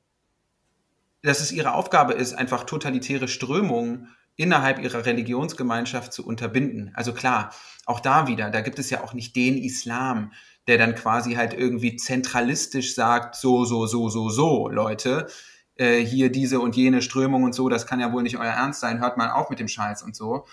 dass 1.21 1.39
es 1.39 1.51
ihre 1.51 1.73
Aufgabe 1.73 2.13
ist, 2.13 2.33
einfach 2.33 2.63
totalitäre 2.63 3.27
Strömungen 3.27 4.09
innerhalb 4.37 4.79
ihrer 4.79 5.05
Religionsgemeinschaft 5.05 6.13
zu 6.13 6.25
unterbinden. 6.25 6.91
Also 6.93 7.13
klar, 7.13 7.53
auch 7.85 7.99
da 7.99 8.27
wieder, 8.27 8.49
da 8.49 8.61
gibt 8.61 8.79
es 8.79 8.89
ja 8.89 9.03
auch 9.03 9.13
nicht 9.13 9.35
den 9.35 9.57
Islam, 9.57 10.31
der 10.67 10.77
dann 10.77 10.95
quasi 10.95 11.35
halt 11.35 11.53
irgendwie 11.53 11.95
zentralistisch 11.95 12.95
sagt, 12.95 13.35
so, 13.35 13.65
so, 13.65 13.85
so, 13.85 14.09
so, 14.09 14.29
so, 14.29 14.67
Leute, 14.67 15.27
äh, 15.75 15.99
hier 15.99 16.31
diese 16.31 16.59
und 16.59 16.75
jene 16.75 17.01
Strömung 17.01 17.43
und 17.43 17.53
so, 17.53 17.69
das 17.69 17.87
kann 17.87 17.99
ja 17.99 18.11
wohl 18.11 18.23
nicht 18.23 18.37
euer 18.37 18.45
Ernst 18.51 18.79
sein, 18.79 18.99
hört 18.99 19.17
mal 19.17 19.31
auf 19.31 19.49
mit 19.49 19.59
dem 19.59 19.67
Scheiß 19.67 20.03
und 20.03 20.15
so 20.15 20.45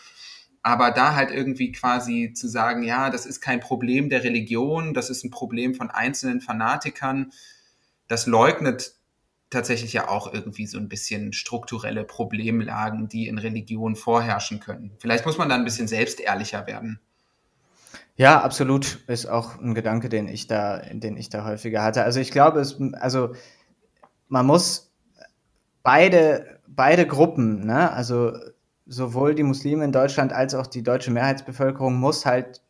aber 0.63 0.93
da 0.93 1.15
halt 1.15 1.31
irgendwie 1.31 1.73
quasi 1.73 2.33
zu 2.35 2.49
sagen, 2.49 2.83
ja, 2.83 3.11
das 3.11 3.27
ist 3.27 3.41
kein 3.41 3.61
Problem 3.61 4.09
der 4.09 4.23
Religion, 4.23 4.95
das 4.95 5.11
ist 5.11 5.25
ein 5.25 5.31
Problem 5.31 5.75
von 5.75 5.91
einzelnen 5.91 6.41
Fanatikern, 6.41 7.33
das 8.09 8.27
leugnet 8.27 8.95
tatsächlich 9.51 9.93
ja 9.93 10.09
auch 10.09 10.33
irgendwie 10.33 10.67
so 10.67 10.79
ein 10.79 10.89
bisschen 10.89 11.33
strukturelle 11.33 12.05
Problemlagen, 12.05 13.09
die 13.09 13.29
in 13.29 13.39
Religion 13.39 13.97
vorherrschen 13.97 14.61
können. 14.61 14.93
Vielleicht 14.99 15.27
muss 15.27 15.37
man 15.37 15.49
da 15.49 15.57
ein 15.57 15.65
bisschen 15.65 15.89
selbstehrlicher 15.89 16.67
werden. 16.67 17.01
Ja, 18.17 18.41
absolut 18.41 19.01
ist 19.07 19.27
auch 19.27 19.59
ein 19.59 19.75
Gedanke, 19.75 20.09
den 20.09 20.29
ich 20.29 20.47
da, 20.47 20.79
den 20.79 21.17
ich 21.17 21.29
da 21.29 21.45
häufiger 21.45 21.83
hatte. 21.83 22.05
Also 22.05 22.21
ich 22.21 22.31
glaube, 22.31 22.61
es, 22.61 22.79
also 22.95 23.35
man 24.29 24.47
muss 24.47 24.93
beide, 25.83 26.61
beide 26.67 27.07
Gruppen, 27.07 27.67
ne, 27.67 27.91
also 27.91 28.33
sowohl 28.87 29.35
die 29.35 29.43
Muslime 29.43 29.85
in 29.85 29.93
Deutschland 29.93 30.33
als 30.33 30.55
auch 30.55 30.67
die 30.67 30.83
deutsche 30.83 31.11
Mehrheitsbevölkerung 31.11 31.95
muss 31.95 32.27
halt 32.27 32.63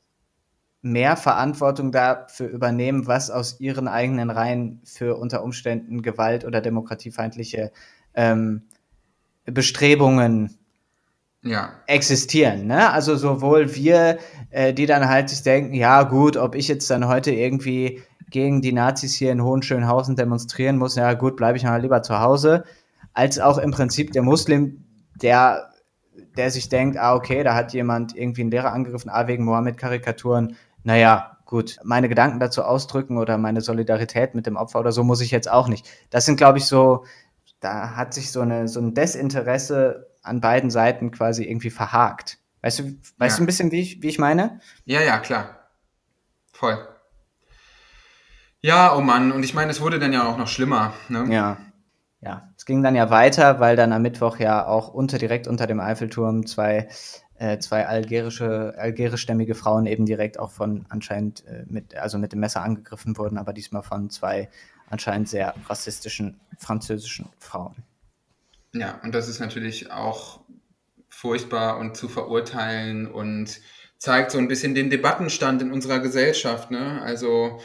mehr 0.82 1.16
Verantwortung 1.16 1.93
dafür 1.93 2.48
übernehmen, 2.48 3.06
was 3.06 3.30
aus 3.30 3.60
ihren 3.60 3.86
eigenen 3.86 4.30
Reihen 4.30 4.80
für 4.84 5.16
unter 5.16 5.44
Umständen 5.44 6.02
Gewalt 6.02 6.44
oder 6.44 6.60
demokratiefeindliche 6.60 7.70
ähm, 8.14 8.62
Bestrebungen 9.44 10.59
ja. 11.43 11.72
existieren. 11.86 12.66
Ne? 12.66 12.90
Also 12.90 13.16
sowohl 13.16 13.74
wir, 13.74 14.18
äh, 14.51 14.74
die 14.74 14.86
dann 14.86 15.09
halt 15.09 15.30
sich 15.30 15.43
denken, 15.43 15.74
ja 15.74 16.02
gut, 16.02 16.36
ob 16.36 16.55
ich 16.56 16.68
jetzt 16.68 16.90
dann 16.90 17.06
heute 17.06 17.30
irgendwie 17.30 18.02
gegen 18.30 18.60
die 18.60 18.72
Nazis 18.72 19.14
hier 19.14 19.30
in 19.30 19.43
Hohenschönhausen 19.43 20.16
demonstrieren 20.16 20.78
muss, 20.78 20.97
ja 20.97 21.14
gut, 21.14 21.36
bleibe 21.36 21.59
ich 21.59 21.64
mal 21.64 21.80
lieber 21.80 22.02
zu 22.02 22.18
Hause, 22.18 22.64
als 23.12 23.39
auch 23.39 23.59
im 23.59 23.70
Prinzip 23.70 24.12
der 24.12 24.22
Muslim, 24.22 24.84
der 25.20 25.72
der 26.36 26.51
sich 26.51 26.68
denkt, 26.68 26.97
ah, 26.97 27.14
okay, 27.14 27.43
da 27.43 27.55
hat 27.55 27.72
jemand 27.72 28.16
irgendwie 28.16 28.43
einen 28.43 28.51
Lehrer 28.51 28.72
angegriffen, 28.72 29.10
ah, 29.10 29.26
wegen 29.26 29.44
Mohammed-Karikaturen, 29.44 30.56
naja, 30.84 31.39
gut, 31.47 31.76
meine 31.84 32.09
Gedanken 32.09 32.40
dazu 32.40 32.62
ausdrücken 32.62 33.18
oder 33.18 33.39
meine 33.39 33.60
Solidarität 33.60 34.34
mit 34.34 34.47
dem 34.47 34.56
Opfer 34.56 34.80
oder 34.80 34.93
so 34.93 35.05
muss 35.05 35.20
ich 35.20 35.30
jetzt 35.30 35.51
auch 35.51 35.68
nicht. 35.68 35.89
Das 36.10 36.24
sind, 36.24 36.36
glaube 36.36 36.59
ich, 36.59 36.66
so, 36.66 37.05
da 37.60 37.94
hat 37.94 38.14
sich 38.14 38.32
so, 38.32 38.40
eine, 38.40 38.68
so 38.68 38.80
ein 38.80 38.94
Desinteresse 38.94 40.10
an 40.22 40.40
beiden 40.40 40.70
Seiten 40.70 41.10
quasi 41.10 41.44
irgendwie 41.44 41.70
verhakt. 41.70 42.39
Weißt 42.62 42.78
du, 42.78 42.84
weißt 43.18 43.36
ja. 43.36 43.36
du 43.39 43.43
ein 43.43 43.47
bisschen, 43.47 43.70
wie 43.70 43.80
ich, 43.80 44.02
wie 44.02 44.09
ich 44.09 44.18
meine? 44.18 44.60
Ja, 44.84 45.01
ja, 45.02 45.18
klar. 45.18 45.68
Voll. 46.52 46.78
Ja, 48.60 48.94
oh 48.94 49.01
Mann, 49.01 49.32
und 49.32 49.43
ich 49.43 49.55
meine, 49.55 49.72
es 49.72 49.80
wurde 49.80 49.98
dann 49.98 50.12
ja 50.12 50.24
auch 50.26 50.39
noch 50.39 50.48
schlimmer. 50.48 50.94
Ne? 51.09 51.26
Ja 51.28 51.59
ja, 52.23 52.49
es 52.57 52.65
ging 52.66 52.82
dann 52.82 52.94
ja 52.94 53.11
weiter, 53.11 53.59
weil 53.59 53.77
dann 53.77 53.93
am 53.93 54.03
Mittwoch 54.03 54.39
ja 54.39 54.66
auch 54.66 54.89
unter 54.89 55.19
direkt 55.19 55.49
unter 55.49 55.66
dem 55.66 55.81
Eiffelturm 55.81 56.47
zwei 56.47 56.89
äh, 57.35 57.59
zwei 57.59 57.86
algerische 57.86 58.74
algerischstämmige 58.78 59.57
Frauen 59.57 59.86
eben 59.86 60.07
direkt 60.07 60.39
auch 60.39 60.53
von 60.53 60.86
anscheinend 60.89 61.44
äh, 61.47 61.65
mit 61.66 61.97
also 61.97 62.19
mit 62.19 62.32
dem 62.32 62.40
Messer 62.40 62.62
angegriffen 62.62 63.19
wurden, 63.19 63.39
aber 63.39 63.53
diesmal 63.53 63.82
von 63.82 64.09
zwei 64.09 64.49
anscheinend 64.89 65.28
sehr 65.28 65.55
rassistischen 65.69 66.40
französischen 66.59 67.28
Frauen. 67.39 67.74
Ja, 68.74 69.01
und 69.03 69.15
das 69.15 69.28
ist 69.28 69.40
natürlich 69.40 69.90
auch 69.90 70.40
furchtbar 71.09 71.78
und 71.78 71.97
zu 71.97 72.09
verurteilen 72.09 73.07
und 73.07 73.61
zeigt 73.99 74.31
so 74.31 74.39
ein 74.39 74.49
bisschen 74.49 74.74
den 74.74 74.90
Debattenstand 74.90 75.61
in 75.62 75.73
unserer 75.73 76.01
Gesellschaft. 76.01 76.70
Ne? 76.70 77.03
Also 77.03 77.61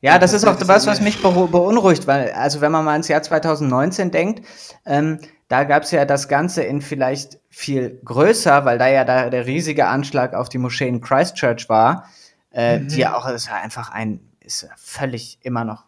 ja, 0.00 0.18
das 0.18 0.32
ist 0.32 0.46
auch 0.46 0.56
was, 0.60 0.86
was 0.86 1.00
mich 1.00 1.22
beunruhigt, 1.22 2.06
weil, 2.06 2.32
also 2.32 2.60
wenn 2.60 2.72
man 2.72 2.84
mal 2.84 2.96
ins 2.96 3.08
Jahr 3.08 3.22
2019 3.22 4.10
denkt, 4.10 4.46
ähm, 4.84 5.18
da 5.48 5.64
gab 5.64 5.84
es 5.84 5.90
ja 5.90 6.04
das 6.04 6.28
Ganze 6.28 6.62
in 6.62 6.82
vielleicht 6.82 7.38
viel 7.48 8.00
größer, 8.04 8.64
weil 8.64 8.78
da 8.78 8.88
ja 8.88 9.04
da 9.04 9.30
der 9.30 9.46
riesige 9.46 9.86
Anschlag 9.86 10.34
auf 10.34 10.48
die 10.48 10.58
Moschee 10.58 10.88
in 10.88 11.00
Christchurch 11.00 11.68
war. 11.68 12.08
äh, 12.52 12.78
mhm. 12.78 12.88
die 12.88 12.98
ja 12.98 13.16
auch 13.16 13.28
ist 13.28 13.46
ja 13.48 13.54
einfach 13.54 13.90
ein, 13.90 14.20
ist 14.40 14.68
völlig 14.76 15.38
immer 15.42 15.64
noch, 15.64 15.84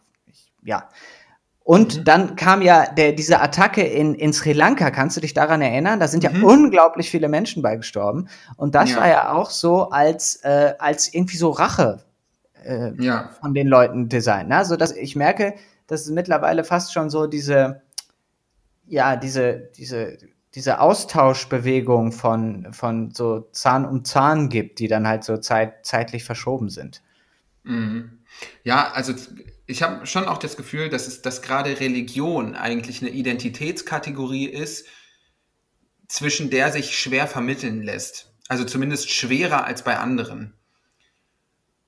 ja. 0.63 0.89
Und 1.65 1.99
mhm. 1.99 2.05
dann 2.05 2.37
kam 2.37 2.63
ja 2.63 2.87
der, 2.87 3.13
diese 3.13 3.41
Attacke 3.41 3.83
in, 3.83 4.15
in 4.15 4.33
Sri 4.33 4.55
Lanka, 4.55 4.91
kannst 4.91 5.19
du 5.19 5.21
dich 5.21 5.35
daran 5.35 5.61
erinnern? 5.61 6.01
Da 6.01 6.09
sind 6.09 6.25
ja 6.25 6.31
mhm. 6.31 6.45
unglaublich 6.45 7.11
viele 7.11 7.29
Menschen 7.29 7.63
bei 7.63 7.77
gestorben. 7.77 8.29
Und 8.57 8.75
das 8.75 8.93
ja. 8.93 8.97
war 8.97 9.09
ja 9.09 9.33
auch 9.33 9.51
so 9.51 9.91
als, 9.91 10.37
äh, 10.45 10.73
als 10.79 11.13
irgendwie 11.13 11.37
so 11.37 11.51
Rache 11.51 12.05
äh, 12.69 12.93
ja. 12.99 13.31
von 13.41 13.55
den 13.55 13.67
Leuten 13.67 14.09
designt. 14.09 14.51
Ne? 14.51 14.57
Also 14.57 14.77
dass 14.77 14.93
ich 14.93 15.17
merke, 15.17 15.55
dass 15.87 16.03
es 16.03 16.11
mittlerweile 16.11 16.65
fast 16.65 16.93
schon 16.93 17.11
so 17.11 17.27
diese, 17.27 17.83
ja, 18.87 19.17
diese, 19.17 19.71
diese, 19.77 20.19
diese 20.55 20.81
Austauschbewegung 20.81 22.13
von, 22.13 22.73
von 22.73 23.11
so 23.13 23.49
Zahn 23.53 23.85
um 23.85 24.05
Zahn 24.05 24.49
gibt, 24.49 24.79
die 24.79 24.89
dann 24.89 25.09
halt 25.09 25.25
so 25.25 25.39
zeit, 25.39 25.87
zeitlich 25.87 26.25
verschoben 26.25 26.69
sind. 26.69 27.03
Mhm. 27.65 28.19
Ja, 28.63 28.93
also 28.93 29.15
ich 29.67 29.83
habe 29.83 30.07
schon 30.07 30.27
auch 30.27 30.39
das 30.39 30.57
Gefühl, 30.57 30.91
dass 30.91 31.07
es, 31.07 31.23
dass 31.23 31.43
gerade 31.43 31.81
Religion 31.81 32.55
eigentlich 32.55 33.03
eine 33.03 33.11
Identitätskategorie 33.11 34.47
ist, 34.47 34.87
zwischen 36.07 36.51
der 36.51 36.73
sich 36.73 36.99
schwer 36.99 37.27
vermitteln 37.27 37.83
lässt. 37.83 38.33
Also 38.49 38.65
zumindest 38.65 39.11
schwerer 39.11 39.65
als 39.65 39.83
bei 39.83 39.99
anderen. 39.99 40.58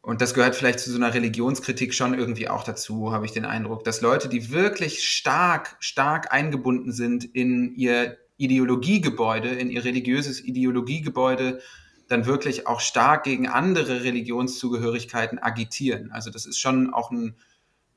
Und 0.03 0.23
das 0.23 0.33
gehört 0.33 0.57
vielleicht 0.57 0.81
zu 0.81 0.91
so 0.91 0.97
einer 0.97 1.13
Religionskritik 1.13 1.93
schon 1.93 2.15
irgendwie 2.15 2.49
auch 2.49 2.65
dazu, 2.65 3.13
habe 3.13 3.27
ich 3.27 3.33
den 3.33 3.45
Eindruck, 3.45 3.85
dass 3.85 4.01
Leute, 4.01 4.29
die 4.29 4.51
wirklich 4.51 5.07
stark, 5.07 5.77
stark 5.79 6.33
eingebunden 6.33 6.93
sind 6.93 7.25
in 7.25 7.75
ihr 7.75 8.17
Ideologiegebäude, 8.39 9.51
in 9.51 9.69
ihr 9.71 9.85
religiöses 9.85 10.43
Ideologiegebäude, 10.43 11.61
dann 12.09 12.25
wirklich 12.25 12.67
auch 12.67 12.81
stark 12.81 13.25
gegen 13.25 13.47
andere 13.47 14.03
Religionszugehörigkeiten 14.03 15.39
agitieren. 15.39 16.11
Also 16.11 16.31
das 16.31 16.47
ist 16.47 16.59
schon 16.59 16.95
auch 16.95 17.11
ein 17.11 17.37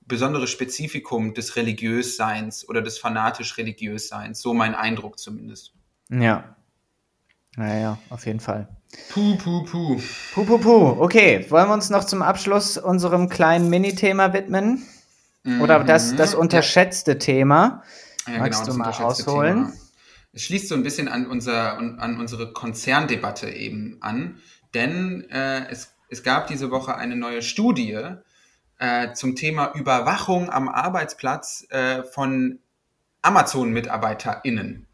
besonderes 0.06 0.50
Spezifikum 0.50 1.34
des 1.34 1.56
Religiösseins 1.56 2.68
oder 2.68 2.82
des 2.82 2.98
fanatisch 2.98 3.58
Religiösseins, 3.58 4.42
so 4.42 4.54
mein 4.54 4.76
Eindruck 4.76 5.18
zumindest. 5.18 5.74
Ja. 6.10 6.58
Naja, 7.56 7.98
auf 8.10 8.26
jeden 8.26 8.42
Fall. 8.42 8.68
Puh, 9.10 9.36
puh, 9.38 9.64
puh. 9.64 10.02
Puh, 10.34 10.46
puh, 10.46 10.58
puh. 10.58 11.02
Okay, 11.04 11.46
wollen 11.50 11.68
wir 11.68 11.74
uns 11.74 11.90
noch 11.90 12.04
zum 12.04 12.22
Abschluss 12.22 12.78
unserem 12.78 13.30
kleinen 13.30 13.70
Mini-Thema 13.70 14.34
widmen? 14.34 14.86
Mhm. 15.44 15.62
Oder 15.62 15.84
das, 15.84 16.16
das 16.16 16.34
unterschätzte. 16.34 17.18
Thema? 17.18 17.84
Ja, 18.28 18.40
Magst 18.40 18.62
genau, 18.66 18.74
du 18.74 18.80
mal 18.80 18.90
ausholen? 18.90 19.66
Thema. 19.66 19.74
Es 20.34 20.44
schließt 20.44 20.68
so 20.68 20.76
ein 20.76 20.84
bisschen 20.84 21.08
an, 21.08 21.28
unser, 21.28 21.78
an 21.78 22.20
unsere 22.20 22.54
Konzerndebatte 22.54 23.50
eben 23.50 23.98
an, 24.02 24.40
denn 24.74 25.30
äh, 25.30 25.70
es, 25.70 25.92
es 26.10 26.24
gab 26.24 26.48
diese 26.48 26.72
Woche 26.72 26.96
eine 26.96 27.16
neue 27.16 27.44
Studie 27.44 28.16
äh, 28.80 29.14
zum 29.14 29.36
Thema 29.36 29.74
Überwachung 29.76 30.50
am 30.50 30.70
Arbeitsplatz 30.70 31.68
äh, 31.70 32.02
von 32.04 32.60
Amazon-MitarbeiterInnen. 33.22 34.88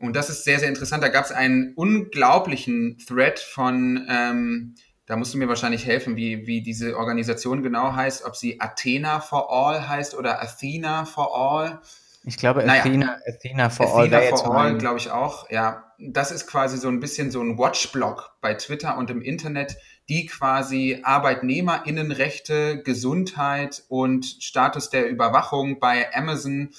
Und 0.00 0.14
das 0.14 0.30
ist 0.30 0.44
sehr, 0.44 0.58
sehr 0.58 0.68
interessant. 0.68 1.02
Da 1.02 1.08
gab 1.08 1.24
es 1.24 1.32
einen 1.32 1.72
unglaublichen 1.74 2.98
Thread 3.06 3.38
von, 3.40 4.06
ähm, 4.08 4.74
da 5.06 5.16
musst 5.16 5.34
du 5.34 5.38
mir 5.38 5.48
wahrscheinlich 5.48 5.86
helfen, 5.86 6.16
wie, 6.16 6.46
wie 6.46 6.62
diese 6.62 6.96
Organisation 6.96 7.62
genau 7.62 7.94
heißt, 7.94 8.24
ob 8.24 8.36
sie 8.36 8.60
Athena 8.60 9.20
for 9.20 9.52
All 9.52 9.88
heißt 9.88 10.14
oder 10.14 10.40
Athena 10.42 11.04
for 11.04 11.36
All. 11.36 11.80
Ich 12.24 12.36
glaube, 12.36 12.64
naja, 12.64 12.82
Athena, 12.82 13.18
Athena 13.26 13.70
for 13.70 13.86
Athena 13.86 14.18
All. 14.18 14.36
for 14.36 14.54
All, 14.54 14.78
glaube 14.78 14.98
ich 14.98 15.10
auch. 15.10 15.50
Ja, 15.50 15.84
das 15.98 16.30
ist 16.30 16.46
quasi 16.46 16.76
so 16.76 16.88
ein 16.88 17.00
bisschen 17.00 17.30
so 17.30 17.40
ein 17.40 17.58
Watchblock 17.58 18.36
bei 18.40 18.54
Twitter 18.54 18.98
und 18.98 19.10
im 19.10 19.22
Internet, 19.22 19.76
die 20.08 20.26
quasi 20.26 21.00
ArbeitnehmerInnenrechte, 21.02 22.82
Gesundheit 22.82 23.82
und 23.88 24.26
Status 24.26 24.90
der 24.90 25.08
Überwachung 25.08 25.80
bei 25.80 26.14
Amazon 26.14 26.70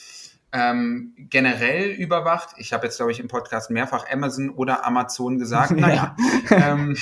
ähm, 0.51 1.13
generell 1.17 1.89
überwacht. 1.91 2.55
Ich 2.57 2.73
habe 2.73 2.85
jetzt, 2.85 2.97
glaube 2.97 3.11
ich, 3.11 3.19
im 3.19 3.27
Podcast 3.27 3.69
mehrfach 3.69 4.09
Amazon 4.11 4.49
oder 4.49 4.85
Amazon 4.85 5.37
gesagt. 5.37 5.71
Naja, 5.79 6.15
ähm, 6.49 6.97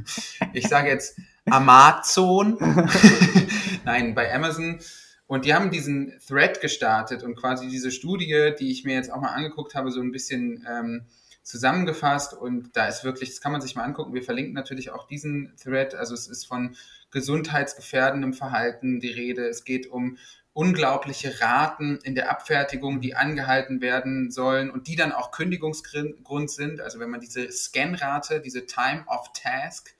ich 0.52 0.68
sage 0.68 0.88
jetzt 0.88 1.18
Amazon. 1.50 2.58
Nein, 3.84 4.14
bei 4.14 4.32
Amazon. 4.32 4.78
Und 5.26 5.44
die 5.44 5.54
haben 5.54 5.70
diesen 5.70 6.12
Thread 6.26 6.60
gestartet 6.60 7.22
und 7.22 7.36
quasi 7.36 7.68
diese 7.68 7.90
Studie, 7.90 8.52
die 8.58 8.70
ich 8.70 8.84
mir 8.84 8.94
jetzt 8.94 9.12
auch 9.12 9.20
mal 9.20 9.28
angeguckt 9.28 9.74
habe, 9.74 9.90
so 9.92 10.00
ein 10.00 10.10
bisschen 10.10 10.66
ähm, 10.68 11.06
zusammengefasst. 11.42 12.34
Und 12.34 12.76
da 12.76 12.86
ist 12.86 13.04
wirklich, 13.04 13.30
das 13.30 13.40
kann 13.40 13.52
man 13.52 13.60
sich 13.60 13.76
mal 13.76 13.84
angucken. 13.84 14.12
Wir 14.12 14.22
verlinken 14.22 14.54
natürlich 14.54 14.90
auch 14.90 15.06
diesen 15.06 15.54
Thread. 15.56 15.94
Also 15.94 16.14
es 16.14 16.26
ist 16.26 16.46
von 16.46 16.76
gesundheitsgefährdendem 17.10 18.34
Verhalten 18.34 19.00
die 19.00 19.10
Rede. 19.10 19.46
Es 19.46 19.64
geht 19.64 19.86
um 19.88 20.18
unglaubliche 20.52 21.40
Raten 21.40 21.98
in 22.02 22.14
der 22.14 22.30
Abfertigung, 22.30 23.00
die 23.00 23.14
angehalten 23.14 23.80
werden 23.80 24.30
sollen 24.30 24.70
und 24.70 24.88
die 24.88 24.96
dann 24.96 25.12
auch 25.12 25.30
Kündigungsgrund 25.30 26.50
sind. 26.50 26.80
Also 26.80 26.98
wenn 26.98 27.10
man 27.10 27.20
diese 27.20 27.50
Scanrate, 27.52 28.40
diese 28.40 28.66
Time 28.66 29.04
of 29.06 29.30
Task 29.32 29.94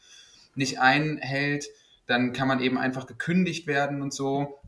nicht 0.54 0.80
einhält, 0.80 1.66
dann 2.06 2.32
kann 2.32 2.48
man 2.48 2.60
eben 2.60 2.78
einfach 2.78 3.06
gekündigt 3.06 3.66
werden 3.68 4.02
und 4.02 4.12
so. 4.12 4.60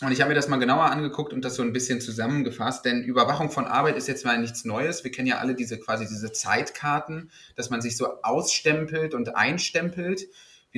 Und 0.00 0.12
ich 0.12 0.20
habe 0.20 0.28
mir 0.28 0.36
das 0.36 0.48
mal 0.48 0.58
genauer 0.58 0.84
angeguckt 0.84 1.32
und 1.32 1.44
das 1.44 1.56
so 1.56 1.62
ein 1.62 1.72
bisschen 1.72 2.00
zusammengefasst, 2.00 2.84
denn 2.84 3.02
Überwachung 3.02 3.50
von 3.50 3.66
Arbeit 3.66 3.96
ist 3.96 4.06
jetzt 4.06 4.24
mal 4.24 4.38
nichts 4.38 4.64
Neues. 4.64 5.02
Wir 5.02 5.10
kennen 5.10 5.26
ja 5.26 5.38
alle 5.38 5.56
diese 5.56 5.78
quasi 5.78 6.06
diese 6.06 6.32
Zeitkarten, 6.32 7.30
dass 7.56 7.68
man 7.68 7.82
sich 7.82 7.96
so 7.96 8.22
ausstempelt 8.22 9.12
und 9.12 9.34
einstempelt 9.34 10.28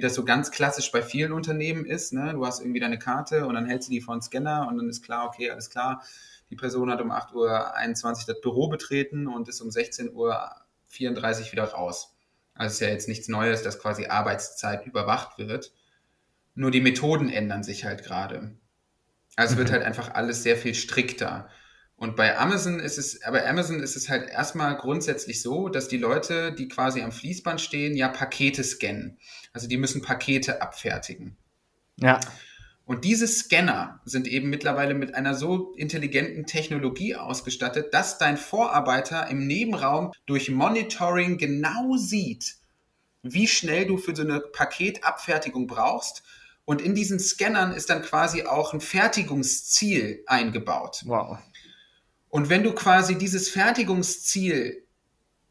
wie 0.01 0.03
das 0.03 0.15
so 0.15 0.25
ganz 0.25 0.51
klassisch 0.51 0.91
bei 0.93 1.03
vielen 1.03 1.31
Unternehmen 1.31 1.85
ist. 1.85 2.15
Ne? 2.15 2.33
Du 2.33 2.47
hast 2.47 2.61
irgendwie 2.61 2.81
deine 2.81 2.99
Karte 2.99 3.47
und 3.47 3.53
dann 3.53 3.67
hältst 3.67 3.89
du 3.89 3.93
die 3.93 4.01
vor 4.01 4.17
den 4.17 4.23
Scanner 4.23 4.67
und 4.67 4.79
dann 4.79 4.89
ist 4.89 5.03
klar, 5.03 5.27
okay, 5.27 5.51
alles 5.51 5.69
klar, 5.69 6.03
die 6.49 6.57
Person 6.57 6.91
hat 6.91 7.03
um 7.03 7.13
8.21 7.13 8.05
Uhr 8.07 8.15
das 8.29 8.41
Büro 8.41 8.69
betreten 8.69 9.27
und 9.27 9.47
ist 9.47 9.61
um 9.61 9.69
16.34 9.69 10.15
Uhr 10.15 11.53
wieder 11.53 11.65
raus. 11.65 12.17
Also 12.55 12.73
ist 12.73 12.81
ja 12.81 12.89
jetzt 12.89 13.09
nichts 13.09 13.29
Neues, 13.29 13.63
dass 13.63 13.79
quasi 13.79 14.07
Arbeitszeit 14.07 14.87
überwacht 14.87 15.37
wird. 15.37 15.75
Nur 16.55 16.71
die 16.71 16.81
Methoden 16.81 17.29
ändern 17.29 17.63
sich 17.63 17.85
halt 17.85 18.03
gerade. 18.03 18.57
Also 19.37 19.55
mhm. 19.55 19.59
wird 19.59 19.73
halt 19.73 19.83
einfach 19.83 20.15
alles 20.15 20.43
sehr 20.43 20.57
viel 20.57 20.75
strikter. 20.75 21.51
Und 22.01 22.17
bei 22.17 22.39
Amazon 22.39 22.81
ist 22.81 22.97
es, 22.97 23.23
aber 23.25 23.47
Amazon 23.47 23.81
ist 23.81 23.95
es 23.95 24.09
halt 24.09 24.31
erstmal 24.31 24.75
grundsätzlich 24.79 25.43
so, 25.43 25.69
dass 25.69 25.87
die 25.87 25.99
Leute, 25.99 26.51
die 26.51 26.67
quasi 26.67 27.03
am 27.03 27.13
Fließband 27.13 27.61
stehen, 27.61 27.95
ja 27.95 28.09
Pakete 28.09 28.65
scannen. 28.65 29.19
Also 29.53 29.69
die 29.69 29.77
müssen 29.77 30.01
Pakete 30.01 30.63
abfertigen. 30.63 31.37
Ja. 31.97 32.19
Und 32.87 33.05
diese 33.05 33.29
Scanner 33.29 34.01
sind 34.07 34.27
eben 34.27 34.49
mittlerweile 34.49 34.95
mit 34.95 35.15
einer 35.15 35.35
so 35.35 35.75
intelligenten 35.75 36.47
Technologie 36.47 37.17
ausgestattet, 37.17 37.93
dass 37.93 38.17
dein 38.17 38.39
Vorarbeiter 38.39 39.29
im 39.29 39.47
Nebenraum 39.47 40.13
durch 40.25 40.51
Monitoring 40.51 41.37
genau 41.37 41.99
sieht, 41.99 42.57
wie 43.23 43.47
schnell 43.47 43.85
du 43.85 43.99
für 43.99 44.17
so 44.17 44.23
eine 44.23 44.41
Paketabfertigung 44.41 45.67
brauchst. 45.67 46.23
Und 46.65 46.81
in 46.81 46.95
diesen 46.95 47.21
Scannern 47.21 47.73
ist 47.73 47.91
dann 47.91 48.01
quasi 48.01 48.45
auch 48.45 48.73
ein 48.73 48.81
Fertigungsziel 48.81 50.23
eingebaut. 50.27 51.03
Wow. 51.05 51.37
Und 52.31 52.49
wenn 52.49 52.63
du 52.63 52.73
quasi 52.73 53.19
dieses 53.19 53.49
Fertigungsziel 53.49 54.85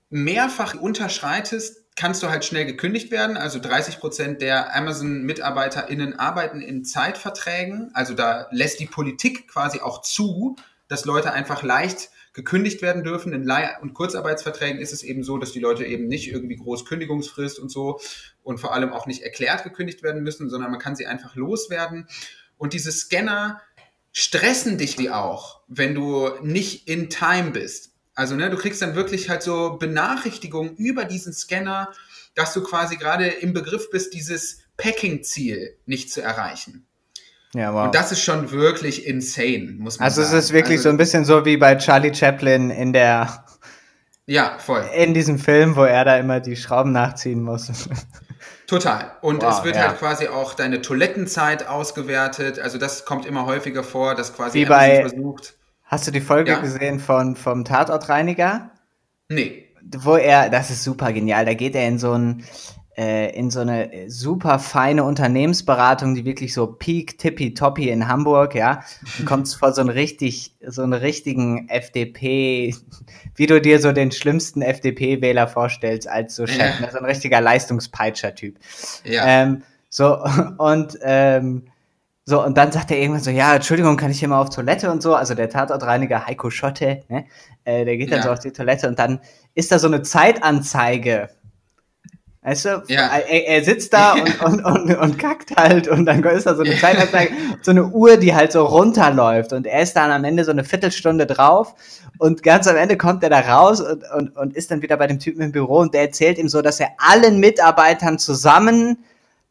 mehrfach 0.09 0.73
unterschreitest, 0.73 1.85
kannst 1.95 2.23
du 2.23 2.29
halt 2.29 2.45
schnell 2.45 2.65
gekündigt 2.65 3.11
werden. 3.11 3.35
Also 3.35 3.59
30 3.59 3.99
Prozent 3.99 4.41
der 4.41 4.75
Amazon-MitarbeiterInnen 4.75 6.17
arbeiten 6.17 6.61
in 6.61 6.85
Zeitverträgen. 6.85 7.91
Also 7.93 8.13
da 8.13 8.47
lässt 8.51 8.79
die 8.79 8.85
Politik 8.85 9.49
quasi 9.49 9.81
auch 9.81 10.01
zu, 10.01 10.55
dass 10.87 11.03
Leute 11.05 11.33
einfach 11.33 11.61
leicht 11.61 12.09
gekündigt 12.33 12.81
werden 12.81 13.03
dürfen. 13.03 13.33
In 13.33 13.43
Leih- 13.43 13.79
und 13.81 13.93
Kurzarbeitsverträgen 13.93 14.79
ist 14.79 14.93
es 14.93 15.03
eben 15.03 15.23
so, 15.23 15.37
dass 15.37 15.51
die 15.51 15.59
Leute 15.59 15.83
eben 15.85 16.07
nicht 16.07 16.31
irgendwie 16.31 16.55
groß 16.55 16.85
Kündigungsfrist 16.85 17.59
und 17.59 17.69
so 17.69 17.99
und 18.43 18.59
vor 18.59 18.73
allem 18.73 18.93
auch 18.93 19.05
nicht 19.05 19.23
erklärt 19.23 19.65
gekündigt 19.65 20.01
werden 20.01 20.23
müssen, 20.23 20.49
sondern 20.49 20.71
man 20.71 20.79
kann 20.79 20.95
sie 20.95 21.05
einfach 21.05 21.35
loswerden. 21.35 22.07
Und 22.57 22.73
diese 22.73 22.91
Scanner 22.91 23.61
stressen 24.11 24.77
dich 24.77 24.95
die 24.95 25.09
auch, 25.09 25.61
wenn 25.67 25.95
du 25.95 26.29
nicht 26.41 26.87
in 26.87 27.09
Time 27.09 27.51
bist. 27.51 27.91
Also, 28.15 28.35
ne, 28.35 28.49
du 28.49 28.57
kriegst 28.57 28.81
dann 28.81 28.95
wirklich 28.95 29.29
halt 29.29 29.43
so 29.43 29.77
Benachrichtigungen 29.77 30.75
über 30.75 31.05
diesen 31.05 31.33
Scanner, 31.33 31.89
dass 32.35 32.53
du 32.53 32.61
quasi 32.63 32.97
gerade 32.97 33.27
im 33.27 33.53
Begriff 33.53 33.89
bist, 33.91 34.13
dieses 34.13 34.59
Packing-Ziel 34.77 35.77
nicht 35.85 36.11
zu 36.11 36.21
erreichen. 36.21 36.85
Ja, 37.53 37.73
wow. 37.73 37.85
Und 37.85 37.95
das 37.95 38.11
ist 38.11 38.21
schon 38.21 38.51
wirklich 38.51 39.07
insane, 39.07 39.75
muss 39.77 39.97
man 39.97 40.05
also 40.05 40.21
sagen. 40.21 40.27
Also 40.27 40.37
es 40.37 40.45
ist 40.45 40.53
wirklich 40.53 40.77
also, 40.77 40.83
so 40.83 40.89
ein 40.89 40.97
bisschen 40.97 41.25
so 41.25 41.45
wie 41.45 41.57
bei 41.57 41.75
Charlie 41.75 42.13
Chaplin 42.13 42.69
in 42.69 42.93
der 42.93 43.45
ja, 44.29 44.59
voll. 44.59 44.87
In 44.95 45.15
diesem 45.15 45.39
Film, 45.39 45.75
wo 45.75 45.83
er 45.85 46.05
da 46.05 46.15
immer 46.17 46.39
die 46.39 46.55
Schrauben 46.55 46.91
nachziehen 46.91 47.41
muss. 47.41 47.89
Total. 48.67 49.11
Und 49.21 49.41
wow, 49.41 49.57
es 49.57 49.63
wird 49.63 49.75
ja. 49.75 49.87
halt 49.87 49.97
quasi 49.97 50.27
auch 50.27 50.53
deine 50.53 50.83
Toilettenzeit 50.83 51.67
ausgewertet. 51.67 52.59
Also 52.59 52.77
das 52.77 53.05
kommt 53.05 53.25
immer 53.25 53.47
häufiger 53.47 53.83
vor, 53.83 54.13
dass 54.13 54.35
quasi 54.35 54.59
Wie 54.59 54.65
bei, 54.65 55.01
versucht. 55.01 55.55
Hast 55.83 56.05
du 56.05 56.11
die 56.11 56.21
Folge 56.21 56.51
ja. 56.51 56.59
gesehen 56.59 56.99
von, 56.99 57.35
vom 57.35 57.65
Tatortreiniger? 57.65 58.69
Nee. 59.29 59.65
Wo 59.97 60.15
er, 60.15 60.51
das 60.51 60.69
ist 60.69 60.83
super 60.83 61.11
genial, 61.11 61.45
da 61.45 61.55
geht 61.55 61.73
er 61.73 61.87
in 61.87 61.97
so 61.97 62.13
ein, 62.13 62.43
äh, 62.99 63.29
in 63.33 63.49
so 63.49 63.61
eine 63.61 64.09
super 64.09 64.59
feine 64.59 65.05
Unternehmensberatung, 65.05 66.15
die 66.15 66.25
wirklich 66.25 66.53
so 66.53 66.67
peak 66.67 67.17
tippy 67.17 67.53
toppy 67.53 67.89
in 67.89 68.09
Hamburg, 68.09 68.55
ja, 68.55 68.83
und 69.17 69.25
kommst 69.25 69.55
vor 69.55 69.71
so 69.71 69.79
einen 69.79 69.89
richtig, 69.89 70.53
so 70.67 70.81
einen 70.81 70.91
richtigen 70.91 71.69
FDP, 71.69 72.75
wie 73.35 73.45
du 73.45 73.61
dir 73.61 73.79
so 73.79 73.93
den 73.93 74.11
schlimmsten 74.11 74.61
FDP-Wähler 74.61 75.47
vorstellst 75.47 76.09
als 76.09 76.35
so 76.35 76.45
Chef, 76.45 76.59
ja. 76.59 76.85
ne, 76.87 76.89
so 76.91 76.97
ein 76.97 77.05
richtiger 77.05 77.39
Leistungspeitscher-Typ. 77.39 78.57
Ja. 79.05 79.23
Ähm, 79.25 79.63
so, 79.87 80.21
und, 80.57 80.99
ähm, 81.01 81.67
so, 82.25 82.43
und 82.43 82.57
dann 82.57 82.73
sagt 82.73 82.91
er 82.91 82.97
irgendwann 82.97 83.23
so, 83.23 83.31
ja, 83.31 83.55
Entschuldigung, 83.55 83.95
kann 83.95 84.11
ich 84.11 84.19
hier 84.19 84.27
mal 84.27 84.41
auf 84.41 84.49
Toilette 84.49 84.91
und 84.91 85.01
so? 85.01 85.15
Also 85.15 85.35
der 85.35 85.49
Tatortreiniger 85.49 86.27
Heiko 86.27 86.49
Schotte, 86.49 87.03
ne? 87.07 87.25
Äh, 87.63 87.85
der 87.85 87.95
geht 87.95 88.11
dann 88.11 88.19
ja. 88.19 88.25
so 88.25 88.31
auf 88.31 88.39
die 88.39 88.51
Toilette 88.51 88.89
und 88.89 88.99
dann 88.99 89.21
ist 89.55 89.71
da 89.71 89.79
so 89.79 89.87
eine 89.87 90.01
Zeitanzeige 90.01 91.29
Weißt 92.49 92.65
du, 92.65 92.83
ja. 92.87 93.09
er, 93.15 93.47
er, 93.47 93.63
sitzt 93.63 93.93
da 93.93 94.13
und, 94.13 94.41
und, 94.41 94.65
und, 94.65 94.95
und, 94.95 95.19
kackt 95.19 95.55
halt 95.55 95.87
und 95.87 96.07
dann 96.07 96.23
ist 96.23 96.47
da 96.47 96.55
so 96.55 96.63
eine 96.63 96.75
Zeitanzeige, 96.75 97.31
so 97.61 97.69
eine 97.69 97.85
Uhr, 97.85 98.17
die 98.17 98.33
halt 98.33 98.51
so 98.51 98.65
runterläuft 98.65 99.53
und 99.53 99.67
er 99.67 99.83
ist 99.83 99.93
dann 99.93 100.09
am 100.09 100.23
Ende 100.23 100.43
so 100.43 100.49
eine 100.49 100.63
Viertelstunde 100.63 101.27
drauf 101.27 101.75
und 102.17 102.41
ganz 102.41 102.65
am 102.65 102.75
Ende 102.75 102.97
kommt 102.97 103.21
er 103.21 103.29
da 103.29 103.41
raus 103.41 103.81
und, 103.81 104.03
und, 104.15 104.35
und 104.35 104.55
ist 104.55 104.71
dann 104.71 104.81
wieder 104.81 104.97
bei 104.97 105.05
dem 105.05 105.19
Typen 105.19 105.43
im 105.43 105.51
Büro 105.51 105.77
und 105.77 105.93
der 105.93 106.01
erzählt 106.01 106.39
ihm 106.39 106.49
so, 106.49 106.63
dass 106.63 106.79
er 106.79 106.89
allen 106.97 107.39
Mitarbeitern 107.39 108.17
zusammen 108.17 108.97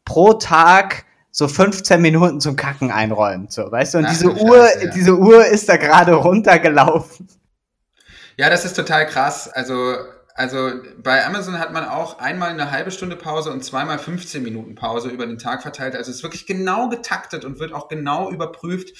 pro 0.03 0.33
Tag 0.33 1.05
so 1.31 1.47
15 1.47 2.01
Minuten 2.01 2.41
zum 2.41 2.57
Kacken 2.57 2.91
einräumt, 2.91 3.53
so, 3.53 3.71
weißt 3.71 3.93
du, 3.93 3.97
und 3.99 4.07
Ach, 4.07 4.09
diese 4.09 4.29
Uhr, 4.29 4.67
Scheiße, 4.67 4.85
ja. 4.87 4.91
diese 4.91 5.17
Uhr 5.17 5.45
ist 5.45 5.69
da 5.69 5.77
gerade 5.77 6.15
runtergelaufen. 6.15 7.29
Ja, 8.35 8.49
das 8.49 8.65
ist 8.65 8.75
total 8.75 9.05
krass, 9.05 9.47
also 9.47 9.95
also 10.39 10.71
bei 11.03 11.25
Amazon 11.25 11.59
hat 11.59 11.73
man 11.73 11.83
auch 11.83 12.19
einmal 12.19 12.51
eine 12.51 12.71
halbe 12.71 12.91
Stunde 12.91 13.17
Pause 13.17 13.51
und 13.51 13.61
zweimal 13.61 13.99
15 13.99 14.41
Minuten 14.41 14.73
Pause 14.73 15.09
über 15.09 15.25
den 15.25 15.37
Tag 15.37 15.61
verteilt. 15.61 15.97
Also 15.97 16.11
es 16.11 16.17
ist 16.17 16.23
wirklich 16.23 16.45
genau 16.45 16.87
getaktet 16.87 17.43
und 17.43 17.59
wird 17.59 17.73
auch 17.73 17.89
genau 17.89 18.31
überprüft, 18.31 18.93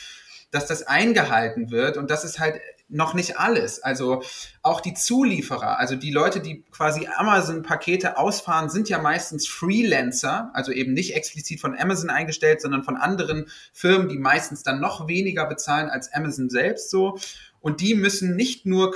dass 0.51 0.67
das 0.67 0.85
eingehalten 0.85 1.71
wird. 1.71 1.95
Und 1.95 2.11
das 2.11 2.25
ist 2.25 2.41
halt 2.41 2.59
noch 2.89 3.13
nicht 3.13 3.39
alles. 3.39 3.81
Also 3.81 4.21
auch 4.63 4.81
die 4.81 4.93
Zulieferer, 4.93 5.79
also 5.79 5.95
die 5.95 6.11
Leute, 6.11 6.41
die 6.41 6.65
quasi 6.71 7.07
Amazon-Pakete 7.07 8.17
ausfahren, 8.17 8.69
sind 8.69 8.89
ja 8.89 8.99
meistens 8.99 9.47
Freelancer, 9.47 10.51
also 10.53 10.73
eben 10.73 10.91
nicht 10.91 11.15
explizit 11.15 11.61
von 11.61 11.73
Amazon 11.73 12.09
eingestellt, 12.09 12.59
sondern 12.59 12.83
von 12.83 12.97
anderen 12.97 13.45
Firmen, 13.71 14.09
die 14.09 14.17
meistens 14.17 14.63
dann 14.63 14.81
noch 14.81 15.07
weniger 15.07 15.45
bezahlen 15.45 15.89
als 15.89 16.11
Amazon 16.11 16.49
selbst 16.49 16.89
so. 16.89 17.17
Und 17.61 17.79
die 17.79 17.95
müssen 17.95 18.35
nicht 18.35 18.65
nur 18.65 18.93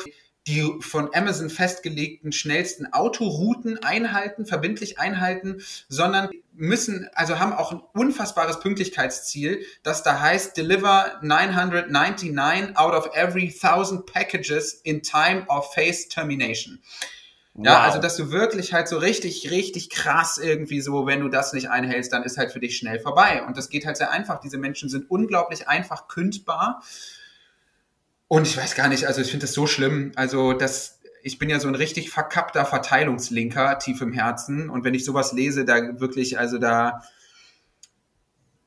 die 0.48 0.70
von 0.82 1.10
Amazon 1.14 1.50
festgelegten 1.50 2.32
schnellsten 2.32 2.92
Autorouten 2.92 3.82
einhalten, 3.82 4.46
verbindlich 4.46 5.00
einhalten, 5.00 5.62
sondern 5.88 6.30
müssen, 6.54 7.10
also 7.16 7.40
haben 7.40 7.54
auch 7.54 7.72
ein 7.72 7.82
unfassbares 7.94 8.60
Pünktlichkeitsziel, 8.60 9.66
das 9.84 10.04
da 10.04 10.20
heißt, 10.20 10.58
deliver 10.58 11.20
999 11.22 12.78
out 12.78 12.94
of 12.94 13.16
every 13.16 13.54
1000 13.54 14.06
packages 14.06 14.74
in 14.74 15.02
time 15.02 15.46
of 15.48 15.74
phase 15.74 16.10
termination. 16.10 16.80
Ja, 17.56 17.78
wow. 17.78 17.84
also 17.84 18.00
dass 18.00 18.18
du 18.18 18.32
wirklich 18.32 18.74
halt 18.74 18.88
so 18.88 18.98
richtig, 18.98 19.52
richtig 19.52 19.92
krass 19.92 20.40
irgendwie 20.40 20.82
so, 20.82 21.06
wenn 21.06 21.20
du 21.22 21.30
das 21.30 21.54
nicht 21.54 21.70
einhältst, 21.70 22.12
dann 22.12 22.24
ist 22.24 22.38
halt 22.38 22.52
für 22.52 22.60
dich 22.60 22.78
schnell 22.78 23.00
vorbei. 23.00 23.44
Und 23.46 23.58
das 23.58 23.70
geht 23.70 23.86
halt 23.86 23.96
sehr 23.96 24.10
einfach. 24.10 24.40
Diese 24.40 24.58
Menschen 24.58 24.90
sind 24.90 25.10
unglaublich 25.10 25.68
einfach 25.68 26.08
kündbar 26.08 26.82
und 28.28 28.48
ich 28.48 28.58
weiß 28.58 28.76
gar 28.76 28.88
nicht, 28.88 29.06
also 29.06 29.22
ich 29.22 29.30
finde 29.30 29.46
das 29.46 29.54
so 29.54 29.68
schlimm. 29.68 30.12
Also 30.16 30.54
das, 30.54 31.02
ich 31.22 31.40
bin 31.40 31.50
ja 31.50 31.60
so 31.60 31.68
ein 31.68 31.76
richtig 31.76 32.10
verkappter 32.10 32.66
Verteilungslinker 32.66 33.80
tief 33.80 34.02
im 34.02 34.14
Herzen. 34.14 34.70
Und 34.70 34.84
wenn 34.84 34.94
ich 34.94 35.06
sowas 35.06 35.34
lese, 35.34 35.66
da 35.66 36.00
wirklich, 36.00 36.40
also 36.40 36.58
da, 36.58 37.04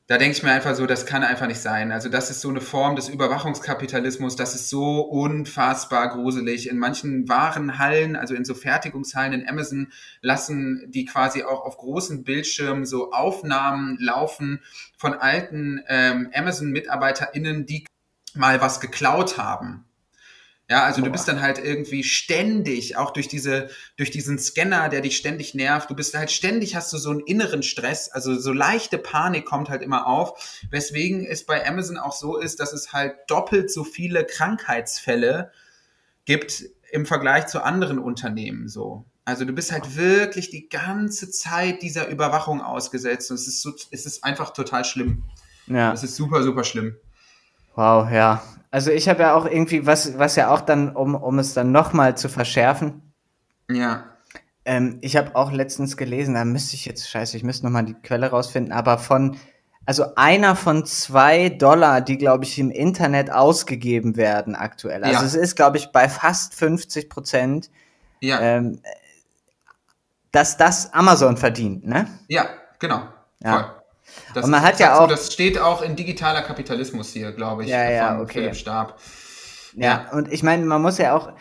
da 0.07 0.17
denke 0.17 0.37
ich 0.37 0.43
mir 0.43 0.51
einfach 0.51 0.73
so, 0.73 0.85
das 0.85 1.05
kann 1.05 1.21
einfach 1.21 1.47
nicht 1.47 1.59
sein. 1.59 1.91
Also 1.91 2.07
das 2.07 2.31
ist 2.31 2.39
so 2.39 2.47
eine 2.47 2.61
Form 2.61 2.95
des 2.95 3.09
Überwachungskapitalismus, 3.09 4.37
das 4.37 4.55
ist 4.55 4.69
so 4.69 5.01
unfassbar 5.01 6.07
gruselig. 6.09 6.69
In 6.69 6.77
manchen 6.77 7.27
Warenhallen, 7.27 8.15
also 8.15 8.33
in 8.33 8.45
so 8.45 8.53
Fertigungshallen 8.53 9.33
in 9.33 9.49
Amazon, 9.49 9.91
lassen 10.21 10.85
die 10.87 11.03
quasi 11.03 11.43
auch 11.43 11.65
auf 11.65 11.75
großen 11.75 12.23
Bildschirmen 12.23 12.85
so 12.85 13.11
Aufnahmen 13.11 13.97
laufen 13.99 14.61
von 14.97 15.13
alten 15.13 15.81
ähm, 15.89 16.29
Amazon-MitarbeiterInnen, 16.33 17.65
die 17.65 17.83
mal 18.37 18.61
was 18.61 18.79
geklaut 18.79 19.37
haben. 19.37 19.87
Ja, 20.69 20.83
also 20.83 21.01
du 21.01 21.09
bist 21.09 21.29
dann 21.29 21.41
halt 21.41 21.59
irgendwie 21.59 22.03
ständig, 22.03 22.97
auch 22.97 23.11
durch 23.11 23.29
diese, 23.29 23.69
durch 23.95 24.11
diesen 24.11 24.37
Scanner, 24.37 24.89
der 24.89 24.99
dich 24.99 25.15
ständig 25.15 25.55
nervt, 25.55 25.89
du 25.89 25.95
bist 25.95 26.13
halt 26.13 26.29
ständig, 26.29 26.75
hast 26.75 26.91
du 26.91 26.97
so 26.97 27.09
einen 27.09 27.21
inneren 27.21 27.63
Stress, 27.63 28.09
also 28.09 28.37
so 28.37 28.51
leichte 28.51 28.97
Panik 28.97 29.45
kommt 29.45 29.69
halt 29.69 29.81
immer 29.81 30.07
auf, 30.07 30.59
weswegen 30.69 31.25
es 31.25 31.45
bei 31.45 31.65
Amazon 31.65 31.97
auch 31.97 32.11
so 32.11 32.37
ist, 32.37 32.59
dass 32.59 32.73
es 32.73 32.91
halt 32.91 33.15
doppelt 33.27 33.71
so 33.71 33.85
viele 33.85 34.25
Krankheitsfälle 34.25 35.53
gibt 36.25 36.65
im 36.91 37.05
Vergleich 37.05 37.47
zu 37.47 37.63
anderen 37.63 37.97
Unternehmen 37.97 38.67
so. 38.67 39.05
Also 39.23 39.45
du 39.45 39.53
bist 39.53 39.71
halt 39.71 39.95
wirklich 39.95 40.49
die 40.49 40.67
ganze 40.67 41.31
Zeit 41.31 41.81
dieser 41.81 42.09
Überwachung 42.09 42.61
ausgesetzt 42.61 43.31
und 43.31 43.35
es 43.35 43.47
ist 43.47 43.61
so, 43.61 43.73
es 43.91 44.05
ist 44.05 44.25
einfach 44.25 44.51
total 44.51 44.83
schlimm. 44.83 45.23
Ja. 45.67 45.93
Es 45.93 46.03
ist 46.03 46.17
super, 46.17 46.43
super 46.43 46.65
schlimm. 46.65 46.97
Wow, 47.77 48.09
ja. 48.11 48.41
Also 48.71 48.89
ich 48.89 49.07
habe 49.07 49.21
ja 49.21 49.35
auch 49.35 49.45
irgendwie, 49.45 49.85
was, 49.85 50.17
was 50.17 50.35
ja 50.35 50.49
auch 50.49 50.61
dann, 50.61 50.95
um, 50.95 51.13
um 51.13 51.37
es 51.37 51.53
dann 51.53 51.71
nochmal 51.71 52.17
zu 52.17 52.27
verschärfen. 52.27 53.13
Ja. 53.69 54.05
Ähm, 54.65 54.97
ich 55.01 55.15
habe 55.15 55.35
auch 55.35 55.51
letztens 55.51 55.95
gelesen, 55.95 56.33
da 56.33 56.43
müsste 56.43 56.73
ich 56.73 56.85
jetzt, 56.85 57.07
scheiße, 57.07 57.37
ich 57.37 57.43
müsste 57.43 57.67
nochmal 57.67 57.85
die 57.85 57.93
Quelle 57.93 58.31
rausfinden, 58.31 58.73
aber 58.73 58.97
von, 58.97 59.37
also 59.85 60.15
einer 60.15 60.55
von 60.55 60.87
zwei 60.87 61.49
Dollar, 61.49 62.01
die, 62.01 62.17
glaube 62.17 62.45
ich, 62.45 62.57
im 62.57 62.71
Internet 62.71 63.29
ausgegeben 63.29 64.17
werden 64.17 64.55
aktuell. 64.55 65.03
Also 65.03 65.19
ja. 65.19 65.25
es 65.25 65.35
ist, 65.35 65.55
glaube 65.55 65.77
ich, 65.77 65.91
bei 65.91 66.09
fast 66.09 66.55
50 66.55 67.09
Prozent, 67.09 67.69
ja. 68.21 68.41
ähm, 68.41 68.81
dass 70.31 70.57
das 70.57 70.93
Amazon 70.93 71.37
verdient, 71.37 71.85
ne? 71.85 72.07
Ja, 72.27 72.49
genau. 72.79 73.03
Ja. 73.43 73.53
Voll. 73.53 73.76
Das 74.33 74.45
und 74.45 74.51
man 74.51 74.61
hat 74.61 74.79
ja 74.79 74.99
auch. 74.99 75.07
Das 75.07 75.31
steht 75.31 75.59
auch 75.59 75.81
in 75.81 75.95
digitaler 75.95 76.41
Kapitalismus 76.41 77.11
hier, 77.11 77.31
glaube 77.31 77.63
ich, 77.63 77.69
ja, 77.69 77.89
ja, 77.89 78.07
von 78.09 78.21
okay. 78.21 78.33
Philipp 78.39 78.55
Stab. 78.55 78.99
Ja, 79.75 80.07
ja. 80.11 80.11
und 80.11 80.31
ich 80.31 80.43
meine, 80.43 80.65
man 80.65 80.81
muss 80.81 80.97
ja 80.97 81.15
auch. 81.15 81.33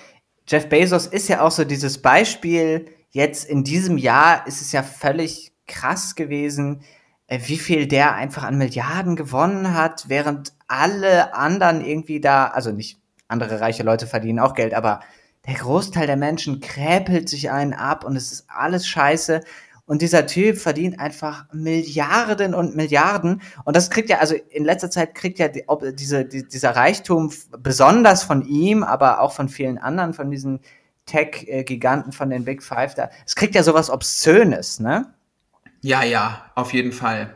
Jeff 0.49 0.69
Bezos 0.69 1.07
ist 1.07 1.29
ja 1.29 1.41
auch 1.41 1.51
so 1.51 1.65
dieses 1.65 2.01
Beispiel. 2.01 2.87
Jetzt 3.11 3.49
in 3.49 3.65
diesem 3.65 3.99
Jahr 3.99 4.47
ist 4.47 4.61
es 4.61 4.73
ja 4.73 4.83
völlig 4.83 5.53
krass 5.67 6.15
gewesen, 6.15 6.83
äh, 7.27 7.41
wie 7.47 7.59
viel 7.59 7.87
der 7.87 8.15
einfach 8.15 8.45
an 8.45 8.59
Milliarden 8.59 9.17
gewonnen 9.17 9.75
hat, 9.75 10.09
während 10.09 10.53
alle 10.69 11.35
anderen 11.35 11.85
irgendwie 11.85 12.21
da, 12.21 12.47
also 12.47 12.73
nicht 12.73 13.01
andere 13.29 13.61
reiche 13.61 13.83
Leute 13.83 14.07
verdienen 14.07 14.39
auch 14.39 14.55
Geld, 14.55 14.75
aber 14.75 15.01
der 15.47 15.55
Großteil 15.55 16.07
der 16.07 16.17
Menschen 16.17 16.61
kräpelt 16.61 17.29
sich 17.29 17.51
einen 17.51 17.73
ab 17.73 18.05
und 18.05 18.17
es 18.17 18.33
ist 18.33 18.47
alles 18.49 18.87
scheiße. 18.87 19.43
Und 19.87 20.03
dieser 20.03 20.27
Typ 20.27 20.59
verdient 20.59 20.99
einfach 20.99 21.47
Milliarden 21.53 22.55
und 22.55 22.75
Milliarden. 22.75 23.41
Und 23.65 23.77
das 23.77 23.89
kriegt 23.89 24.11
ja, 24.11 24.19
also 24.19 24.35
in 24.51 24.65
letzter 24.65 24.91
Zeit 24.91 25.15
kriegt 25.15 25.39
ja 25.39 25.47
die, 25.47 25.65
diese, 25.95 26.25
die, 26.25 26.47
dieser 26.47 26.75
Reichtum 26.75 27.33
besonders 27.59 28.25
von 28.25 28.45
ihm, 28.45 28.83
aber 28.83 29.21
auch 29.21 29.33
von 29.33 29.49
vielen 29.49 29.79
anderen, 29.79 30.13
von 30.13 30.31
diesen 30.31 30.61
Tech-Giganten, 31.07 32.11
von 32.11 32.31
den 32.31 32.45
Big 32.45 32.65
Five 32.65 32.95
da. 32.95 33.11
Es 33.25 33.37
kriegt 33.37 33.55
ja 33.55 33.63
sowas 33.63 33.89
Obszönes, 33.89 34.81
ne? 34.81 35.15
Ja, 35.83 36.03
ja, 36.03 36.51
auf 36.57 36.73
jeden 36.73 36.91
Fall. 36.93 37.33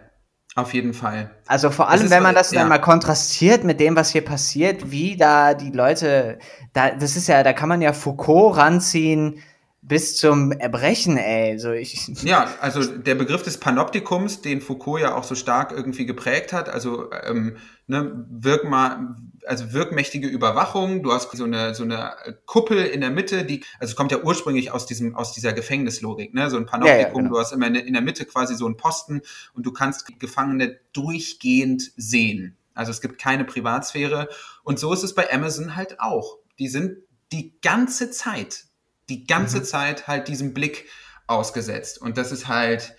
Auf 0.56 0.74
jeden 0.74 0.92
Fall. 0.92 1.30
Also 1.46 1.70
vor 1.70 1.88
allem, 1.88 2.10
wenn 2.10 2.24
man 2.24 2.34
das 2.34 2.50
ja. 2.50 2.60
dann 2.60 2.68
mal 2.68 2.80
kontrastiert 2.80 3.62
mit 3.62 3.78
dem, 3.78 3.94
was 3.94 4.10
hier 4.10 4.24
passiert, 4.24 4.90
wie 4.90 5.16
da 5.16 5.54
die 5.54 5.70
Leute, 5.70 6.40
da, 6.72 6.90
das 6.90 7.16
ist 7.16 7.28
ja, 7.28 7.44
da 7.44 7.52
kann 7.52 7.68
man 7.68 7.80
ja 7.80 7.92
Foucault 7.92 8.56
ranziehen, 8.56 9.40
bis 9.82 10.16
zum 10.16 10.52
Erbrechen, 10.52 11.16
ey. 11.16 11.58
So 11.58 11.72
ich 11.72 12.06
ja, 12.22 12.52
also 12.60 12.84
der 12.84 13.14
Begriff 13.14 13.42
des 13.42 13.58
Panoptikums, 13.58 14.42
den 14.42 14.60
Foucault 14.60 15.00
ja 15.00 15.14
auch 15.14 15.24
so 15.24 15.34
stark 15.34 15.72
irgendwie 15.72 16.04
geprägt 16.04 16.52
hat, 16.52 16.68
also 16.68 17.10
ähm, 17.24 17.56
ne, 17.86 18.26
wirkma, 18.28 19.16
also 19.46 19.72
wirkmächtige 19.72 20.28
Überwachung. 20.28 21.02
Du 21.02 21.12
hast 21.12 21.34
so 21.34 21.44
eine 21.44 21.74
so 21.74 21.84
eine 21.84 22.12
Kuppel 22.44 22.84
in 22.84 23.00
der 23.00 23.10
Mitte, 23.10 23.44
die 23.44 23.64
also 23.78 23.92
es 23.92 23.96
kommt 23.96 24.12
ja 24.12 24.18
ursprünglich 24.22 24.70
aus 24.70 24.84
diesem 24.84 25.14
aus 25.14 25.32
dieser 25.32 25.54
Gefängnislogik, 25.54 26.34
ne? 26.34 26.50
So 26.50 26.58
ein 26.58 26.66
Panoptikum. 26.66 27.00
Ja, 27.00 27.08
ja, 27.08 27.14
genau. 27.14 27.30
Du 27.30 27.38
hast 27.38 27.52
immer 27.52 27.68
in 27.68 27.92
der 27.92 28.02
Mitte 28.02 28.26
quasi 28.26 28.54
so 28.56 28.66
einen 28.66 28.76
Posten 28.76 29.22
und 29.54 29.64
du 29.64 29.72
kannst 29.72 30.18
Gefangene 30.18 30.78
durchgehend 30.92 31.90
sehen. 31.96 32.56
Also 32.74 32.90
es 32.90 33.00
gibt 33.00 33.18
keine 33.18 33.44
Privatsphäre 33.44 34.28
und 34.62 34.78
so 34.78 34.92
ist 34.92 35.04
es 35.04 35.14
bei 35.14 35.32
Amazon 35.32 35.74
halt 35.74 36.00
auch. 36.00 36.36
Die 36.58 36.68
sind 36.68 36.98
die 37.32 37.54
ganze 37.62 38.10
Zeit 38.10 38.64
die 39.10 39.26
ganze 39.26 39.58
mhm. 39.58 39.64
Zeit 39.64 40.06
halt 40.06 40.28
diesem 40.28 40.54
Blick 40.54 40.86
ausgesetzt. 41.26 42.00
Und 42.00 42.16
das 42.16 42.32
ist 42.32 42.48
halt, 42.48 42.96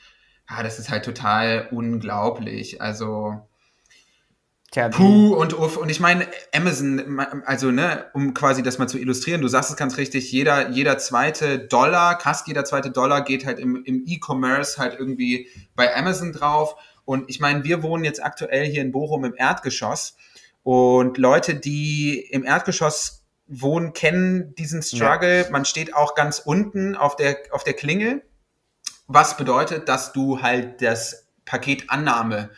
ja, 0.49 0.63
das 0.63 0.79
ist 0.79 0.89
halt 0.89 1.05
total 1.05 1.69
unglaublich. 1.71 2.81
Also, 2.81 3.41
Tja, 4.71 4.87
Puh 4.87 5.35
und 5.35 5.53
Uff. 5.53 5.75
Und 5.75 5.89
ich 5.89 5.99
meine, 5.99 6.25
Amazon, 6.53 7.19
also, 7.45 7.71
ne, 7.71 8.05
um 8.13 8.33
quasi 8.33 8.63
das 8.63 8.77
mal 8.77 8.87
zu 8.87 8.97
illustrieren, 8.97 9.41
du 9.41 9.49
sagst 9.49 9.69
es 9.69 9.75
ganz 9.75 9.97
richtig, 9.97 10.31
jeder, 10.31 10.69
jeder 10.69 10.97
zweite 10.97 11.59
Dollar, 11.59 12.17
krass, 12.17 12.45
jeder 12.47 12.63
zweite 12.63 12.89
Dollar 12.89 13.25
geht 13.25 13.45
halt 13.45 13.59
im, 13.59 13.83
im 13.83 14.03
E-Commerce 14.05 14.79
halt 14.79 14.97
irgendwie 14.97 15.49
bei 15.75 15.93
Amazon 15.93 16.31
drauf. 16.31 16.75
Und 17.03 17.29
ich 17.29 17.41
meine, 17.41 17.65
wir 17.65 17.83
wohnen 17.83 18.05
jetzt 18.05 18.23
aktuell 18.23 18.65
hier 18.65 18.81
in 18.81 18.93
Bochum 18.93 19.25
im 19.25 19.35
Erdgeschoss. 19.35 20.15
Und 20.63 21.17
Leute, 21.17 21.55
die 21.55 22.21
im 22.31 22.45
Erdgeschoss 22.45 23.20
wohnen, 23.51 23.93
kennen 23.93 24.55
diesen 24.55 24.81
Struggle. 24.81 25.43
Ja. 25.43 25.49
Man 25.49 25.65
steht 25.65 25.95
auch 25.95 26.15
ganz 26.15 26.39
unten 26.39 26.95
auf 26.95 27.15
der, 27.15 27.37
auf 27.51 27.63
der 27.63 27.73
Klingel. 27.73 28.23
Was 29.07 29.37
bedeutet, 29.37 29.89
dass 29.89 30.13
du 30.13 30.41
halt 30.41 30.81
das 30.81 31.27
Paketannahme 31.45 32.49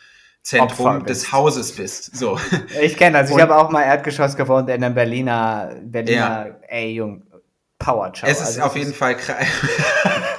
Zentrum 0.44 1.06
des 1.06 1.32
Hauses 1.32 1.72
bist. 1.72 2.14
So. 2.14 2.38
Ich 2.82 2.98
kenne 2.98 3.18
das. 3.18 3.30
Ich 3.30 3.40
habe 3.40 3.56
auch 3.56 3.70
mal 3.70 3.82
Erdgeschoss 3.82 4.36
gewohnt 4.36 4.68
in 4.68 4.84
einem 4.84 4.94
Berliner, 4.94 5.74
Berliner, 5.80 6.46
ja. 6.46 6.56
ey, 6.68 6.90
Jung, 6.92 7.22
Power. 7.78 8.12
Es 8.22 8.40
ist 8.40 8.46
also, 8.46 8.62
auf 8.62 8.76
jeden 8.76 8.92
Fall 8.92 9.16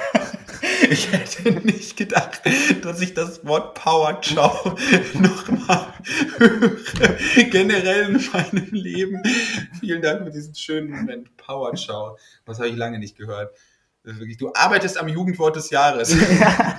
Ich 0.90 1.12
hätte 1.12 1.52
nicht 1.66 1.98
gedacht, 1.98 2.41
dass 2.82 3.02
ich 3.02 3.14
das 3.14 3.45
Wort 3.45 3.74
Power 3.76 4.22
Chow 4.22 4.76
nochmal 5.14 5.94
höre. 6.38 6.78
Generell 7.49 8.16
in 8.16 8.24
meinem 8.32 8.72
Leben. 8.72 9.24
Vielen 9.80 10.02
Dank 10.02 10.24
für 10.26 10.32
diesen 10.32 10.56
schönen 10.56 10.91
Moment. 10.91 11.36
Power 11.38 11.74
Chow. 11.74 12.20
Was 12.45 12.60
habe 12.60 12.70
ich 12.70 12.76
lange 12.76 12.99
nicht 12.99 13.18
gehört. 13.18 13.56
Wirklich, 14.03 14.38
du 14.38 14.52
arbeitest 14.53 14.99
am 14.99 15.07
Jugendwort 15.07 15.56
des 15.56 15.70
Jahres. 15.70 16.16
Ja. 16.40 16.78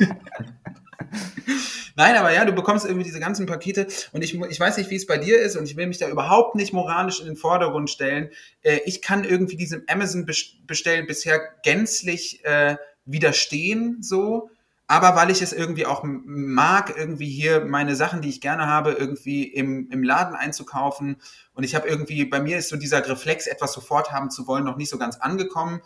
Nein, 1.99 2.15
aber 2.17 2.33
ja, 2.33 2.45
du 2.45 2.53
bekommst 2.53 2.85
irgendwie 2.85 3.05
diese 3.05 3.21
ganzen 3.21 3.47
Pakete 3.47 3.87
und 4.13 4.23
ich, 4.23 4.35
ich 4.35 4.61
weiß 4.61 4.77
nicht, 4.77 4.91
wie 4.91 4.97
es 4.97 5.07
bei 5.07 5.17
dir 5.17 5.41
ist 5.41 5.57
und 5.57 5.65
ich 5.65 5.77
will 5.77 5.87
mich 5.87 5.97
da 5.97 6.09
überhaupt 6.09 6.55
nicht 6.55 6.75
moralisch 6.75 7.21
in 7.21 7.27
den 7.27 7.37
Vordergrund 7.37 7.89
stellen. 7.89 8.29
Äh, 8.61 8.81
ich 8.85 9.01
kann 9.01 9.25
irgendwie 9.25 9.57
diesem 9.57 9.83
Amazon-Bestellen 9.87 11.07
bisher 11.07 11.41
gänzlich 11.63 12.45
äh, 12.45 12.77
widerstehen, 13.07 14.03
so. 14.03 14.51
Aber 14.89 15.17
weil 15.17 15.31
ich 15.31 15.43
es 15.43 15.53
irgendwie 15.53 15.85
auch 15.85 16.03
mag, 16.05 16.95
irgendwie 16.97 17.29
hier 17.29 17.65
meine 17.65 17.97
Sachen, 17.97 18.21
die 18.21 18.29
ich 18.29 18.41
gerne 18.41 18.67
habe, 18.67 18.93
irgendwie 18.93 19.43
im, 19.43 19.91
im 19.91 20.05
Laden 20.05 20.37
einzukaufen. 20.37 21.17
Und 21.55 21.65
ich 21.65 21.75
habe 21.75 21.89
irgendwie, 21.89 22.25
bei 22.25 22.41
mir 22.41 22.59
ist 22.59 22.69
so 22.69 22.77
dieser 22.77 23.07
Reflex, 23.09 23.49
etwas 23.49 23.73
sofort 23.73 24.13
haben 24.13 24.31
zu 24.31 24.47
wollen, 24.47 24.65
noch 24.65 24.77
nicht 24.77 24.91
so 24.91 24.99
ganz 24.99 25.17
angekommen. 25.17 25.81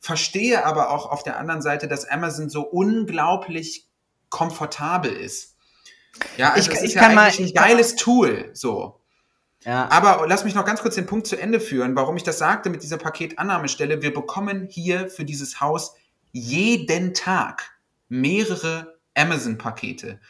Verstehe 0.00 0.64
aber 0.64 0.90
auch 0.90 1.10
auf 1.10 1.22
der 1.22 1.38
anderen 1.38 1.60
Seite, 1.60 1.86
dass 1.86 2.08
Amazon 2.08 2.48
so 2.48 2.62
unglaublich 2.62 3.88
komfortabel 4.30 5.12
ist. 5.12 5.56
Ja, 6.38 6.52
also 6.52 6.70
ich, 6.70 6.76
es 6.76 6.82
ist 6.82 6.88
ich 6.90 6.94
ja 6.94 7.02
kann 7.02 7.18
eigentlich 7.18 7.40
mal, 7.40 7.46
ein 7.46 7.68
geiles 7.68 7.90
kann, 7.90 7.98
Tool, 7.98 8.50
so. 8.54 9.00
Ja. 9.64 9.88
Aber 9.90 10.26
lass 10.28 10.44
mich 10.44 10.54
noch 10.54 10.64
ganz 10.64 10.80
kurz 10.80 10.94
den 10.94 11.06
Punkt 11.06 11.26
zu 11.26 11.36
Ende 11.36 11.60
führen, 11.60 11.96
warum 11.96 12.16
ich 12.16 12.22
das 12.22 12.38
sagte 12.38 12.70
mit 12.70 12.82
dieser 12.82 12.98
Paketannahmestelle. 12.98 14.00
Wir 14.00 14.14
bekommen 14.14 14.68
hier 14.70 15.10
für 15.10 15.24
dieses 15.24 15.60
Haus 15.60 15.94
jeden 16.32 17.14
Tag 17.14 17.78
mehrere 18.08 18.98
Amazon-Pakete. 19.14 20.20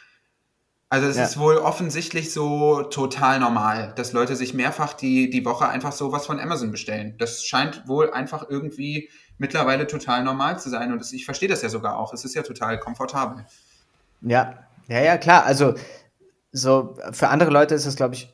Also 0.88 1.08
es 1.08 1.16
ja. 1.16 1.24
ist 1.24 1.38
wohl 1.38 1.56
offensichtlich 1.56 2.32
so 2.32 2.82
total 2.84 3.40
normal, 3.40 3.92
dass 3.96 4.12
Leute 4.12 4.36
sich 4.36 4.54
mehrfach 4.54 4.92
die, 4.94 5.30
die 5.30 5.44
Woche 5.44 5.68
einfach 5.68 5.92
so 5.92 6.12
was 6.12 6.26
von 6.26 6.38
Amazon 6.38 6.70
bestellen. 6.70 7.16
Das 7.18 7.44
scheint 7.44 7.88
wohl 7.88 8.12
einfach 8.12 8.48
irgendwie 8.48 9.10
mittlerweile 9.38 9.88
total 9.88 10.22
normal 10.22 10.60
zu 10.60 10.70
sein. 10.70 10.92
Und 10.92 11.00
das, 11.00 11.12
ich 11.12 11.24
verstehe 11.24 11.48
das 11.48 11.62
ja 11.62 11.68
sogar 11.68 11.98
auch. 11.98 12.12
Es 12.12 12.24
ist 12.24 12.36
ja 12.36 12.42
total 12.42 12.78
komfortabel. 12.78 13.44
Ja, 14.22 14.66
ja, 14.88 15.00
ja, 15.00 15.18
klar. 15.18 15.44
Also, 15.44 15.74
so 16.52 16.96
für 17.10 17.28
andere 17.28 17.50
Leute 17.50 17.74
ist 17.74 17.86
es, 17.86 17.96
glaube 17.96 18.14
ich, 18.14 18.32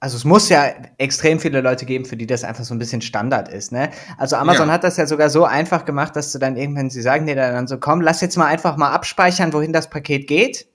also 0.00 0.16
es 0.16 0.24
muss 0.24 0.48
ja 0.48 0.66
extrem 0.98 1.40
viele 1.40 1.60
Leute 1.60 1.84
geben, 1.84 2.04
für 2.04 2.16
die 2.16 2.26
das 2.26 2.44
einfach 2.44 2.64
so 2.64 2.74
ein 2.74 2.78
bisschen 2.78 3.00
Standard 3.00 3.48
ist, 3.48 3.72
ne? 3.72 3.90
Also 4.16 4.36
Amazon 4.36 4.68
ja. 4.68 4.74
hat 4.74 4.84
das 4.84 4.96
ja 4.96 5.06
sogar 5.06 5.28
so 5.28 5.44
einfach 5.44 5.84
gemacht, 5.84 6.14
dass 6.14 6.32
du 6.32 6.38
dann 6.38 6.56
irgendwann, 6.56 6.90
sie 6.90 7.02
sagen 7.02 7.26
dir 7.26 7.34
dann 7.34 7.66
so, 7.66 7.78
komm, 7.78 8.00
lass 8.00 8.20
jetzt 8.20 8.36
mal 8.36 8.46
einfach 8.46 8.76
mal 8.76 8.92
abspeichern, 8.92 9.52
wohin 9.52 9.72
das 9.72 9.90
Paket 9.90 10.28
geht. 10.28 10.68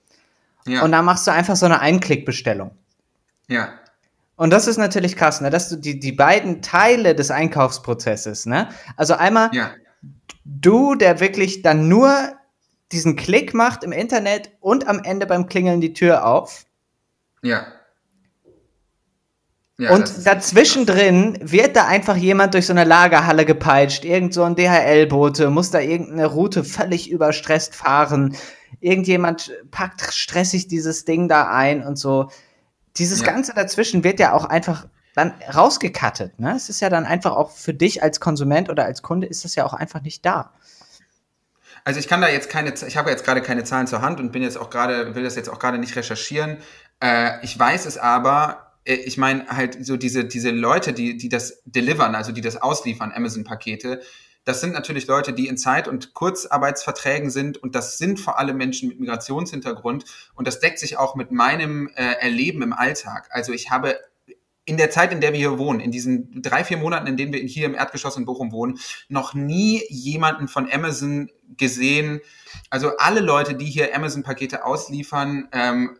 Ja. 0.66 0.82
Und 0.82 0.92
dann 0.92 1.04
machst 1.04 1.26
du 1.26 1.30
einfach 1.30 1.56
so 1.56 1.66
eine 1.66 1.80
Einklickbestellung. 1.80 2.72
Ja. 3.48 3.70
Und 4.36 4.50
das 4.50 4.66
ist 4.66 4.76
natürlich 4.76 5.16
krass, 5.16 5.40
ne? 5.40 5.50
Dass 5.50 5.68
du 5.68 5.76
die, 5.76 5.98
die 5.98 6.12
beiden 6.12 6.60
Teile 6.60 7.14
des 7.14 7.30
Einkaufsprozesses, 7.30 8.46
ne? 8.46 8.68
Also 8.96 9.14
einmal 9.14 9.50
ja. 9.52 9.70
du, 10.44 10.96
der 10.96 11.20
wirklich 11.20 11.62
dann 11.62 11.88
nur 11.88 12.12
diesen 12.92 13.16
Klick 13.16 13.54
macht 13.54 13.84
im 13.84 13.92
Internet 13.92 14.50
und 14.60 14.86
am 14.86 15.02
Ende 15.02 15.26
beim 15.26 15.46
Klingeln 15.46 15.80
die 15.80 15.94
Tür 15.94 16.26
auf. 16.26 16.66
Ja. 17.42 17.66
Ja 19.78 19.92
und 19.92 20.26
dazwischen 20.26 20.86
drin 20.86 21.38
wird 21.42 21.76
da 21.76 21.86
einfach 21.86 22.16
jemand 22.16 22.54
durch 22.54 22.66
so 22.66 22.72
eine 22.72 22.84
Lagerhalle 22.84 23.44
gepeitscht. 23.44 24.04
Irgend 24.04 24.34
so 24.34 24.44
ein 24.44 24.54
DHL-Bote 24.54 25.50
muss 25.50 25.70
da 25.70 25.80
irgendeine 25.80 26.26
Route 26.26 26.64
völlig 26.64 27.10
überstresst 27.10 27.74
fahren. 27.74 28.36
Irgendjemand 28.80 29.52
packt 29.70 30.12
stressig 30.12 30.68
dieses 30.68 31.04
Ding 31.04 31.28
da 31.28 31.48
ein 31.50 31.84
und 31.84 31.98
so. 31.98 32.30
Dieses 32.96 33.20
ja. 33.20 33.26
Ganze 33.26 33.54
dazwischen 33.54 34.04
wird 34.04 34.20
ja 34.20 34.32
auch 34.32 34.44
einfach 34.44 34.86
dann 35.14 35.32
rausgekattet. 35.52 36.38
Ne? 36.40 36.54
Es 36.56 36.68
ist 36.68 36.80
ja 36.80 36.90
dann 36.90 37.06
einfach 37.06 37.32
auch 37.32 37.50
für 37.50 37.72
dich 37.72 38.02
als 38.02 38.20
Konsument 38.20 38.68
oder 38.68 38.84
als 38.84 39.02
Kunde 39.02 39.26
ist 39.26 39.44
das 39.44 39.54
ja 39.54 39.64
auch 39.64 39.74
einfach 39.74 40.02
nicht 40.02 40.24
da. 40.26 40.52
Also 41.84 42.00
ich 42.00 42.08
kann 42.08 42.20
da 42.20 42.28
jetzt 42.28 42.48
keine, 42.48 42.72
ich 42.74 42.96
habe 42.96 43.10
jetzt 43.10 43.24
gerade 43.24 43.42
keine 43.42 43.64
Zahlen 43.64 43.86
zur 43.86 44.00
Hand 44.00 44.18
und 44.18 44.32
bin 44.32 44.42
jetzt 44.42 44.56
auch 44.56 44.70
gerade, 44.70 45.14
will 45.14 45.22
das 45.22 45.36
jetzt 45.36 45.50
auch 45.50 45.58
gerade 45.58 45.78
nicht 45.78 45.94
recherchieren. 45.96 46.58
Äh, 47.00 47.44
ich 47.44 47.58
weiß 47.58 47.86
es 47.86 47.98
aber, 47.98 48.63
ich 48.84 49.16
meine 49.16 49.46
halt 49.48 49.84
so 49.84 49.96
diese, 49.96 50.24
diese 50.24 50.50
Leute, 50.50 50.92
die, 50.92 51.16
die 51.16 51.28
das 51.28 51.62
delivern, 51.64 52.14
also 52.14 52.32
die 52.32 52.40
das 52.40 52.60
ausliefern, 52.60 53.12
Amazon-Pakete, 53.12 54.00
das 54.44 54.60
sind 54.60 54.74
natürlich 54.74 55.06
Leute, 55.06 55.32
die 55.32 55.48
in 55.48 55.56
Zeit- 55.56 55.88
und 55.88 56.12
Kurzarbeitsverträgen 56.12 57.30
sind 57.30 57.56
und 57.56 57.74
das 57.74 57.96
sind 57.96 58.20
vor 58.20 58.38
allem 58.38 58.58
Menschen 58.58 58.90
mit 58.90 59.00
Migrationshintergrund 59.00 60.04
und 60.34 60.46
das 60.46 60.60
deckt 60.60 60.78
sich 60.78 60.98
auch 60.98 61.14
mit 61.14 61.32
meinem 61.32 61.88
äh, 61.94 62.14
Erleben 62.20 62.60
im 62.62 62.74
Alltag. 62.74 63.28
Also 63.30 63.52
ich 63.52 63.70
habe 63.70 63.98
in 64.66 64.76
der 64.76 64.90
Zeit, 64.90 65.12
in 65.12 65.20
der 65.20 65.32
wir 65.32 65.38
hier 65.38 65.58
wohnen, 65.58 65.80
in 65.80 65.90
diesen 65.90 66.42
drei, 66.42 66.64
vier 66.64 66.78
Monaten, 66.78 67.06
in 67.06 67.16
denen 67.16 67.32
wir 67.32 67.40
hier 67.40 67.66
im 67.66 67.74
Erdgeschoss 67.74 68.16
in 68.16 68.24
Bochum 68.24 68.52
wohnen, 68.52 68.78
noch 69.08 69.34
nie 69.34 69.82
jemanden 69.88 70.48
von 70.48 70.70
Amazon 70.70 71.30
gesehen. 71.56 72.20
Also 72.70 72.96
alle 72.96 73.20
Leute, 73.20 73.54
die 73.54 73.66
hier 73.66 73.94
Amazon-Pakete 73.94 74.64
ausliefern, 74.64 75.48
ähm, 75.52 75.98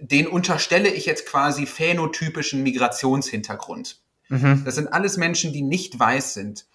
den 0.00 0.26
unterstelle 0.26 0.88
ich 0.88 1.06
jetzt 1.06 1.26
quasi 1.26 1.66
phänotypischen 1.66 2.62
Migrationshintergrund. 2.62 4.00
Mhm. 4.28 4.62
Das 4.64 4.74
sind 4.74 4.92
alles 4.92 5.16
Menschen, 5.16 5.52
die 5.52 5.62
nicht 5.62 5.98
weiß 5.98 6.34
sind. 6.34 6.66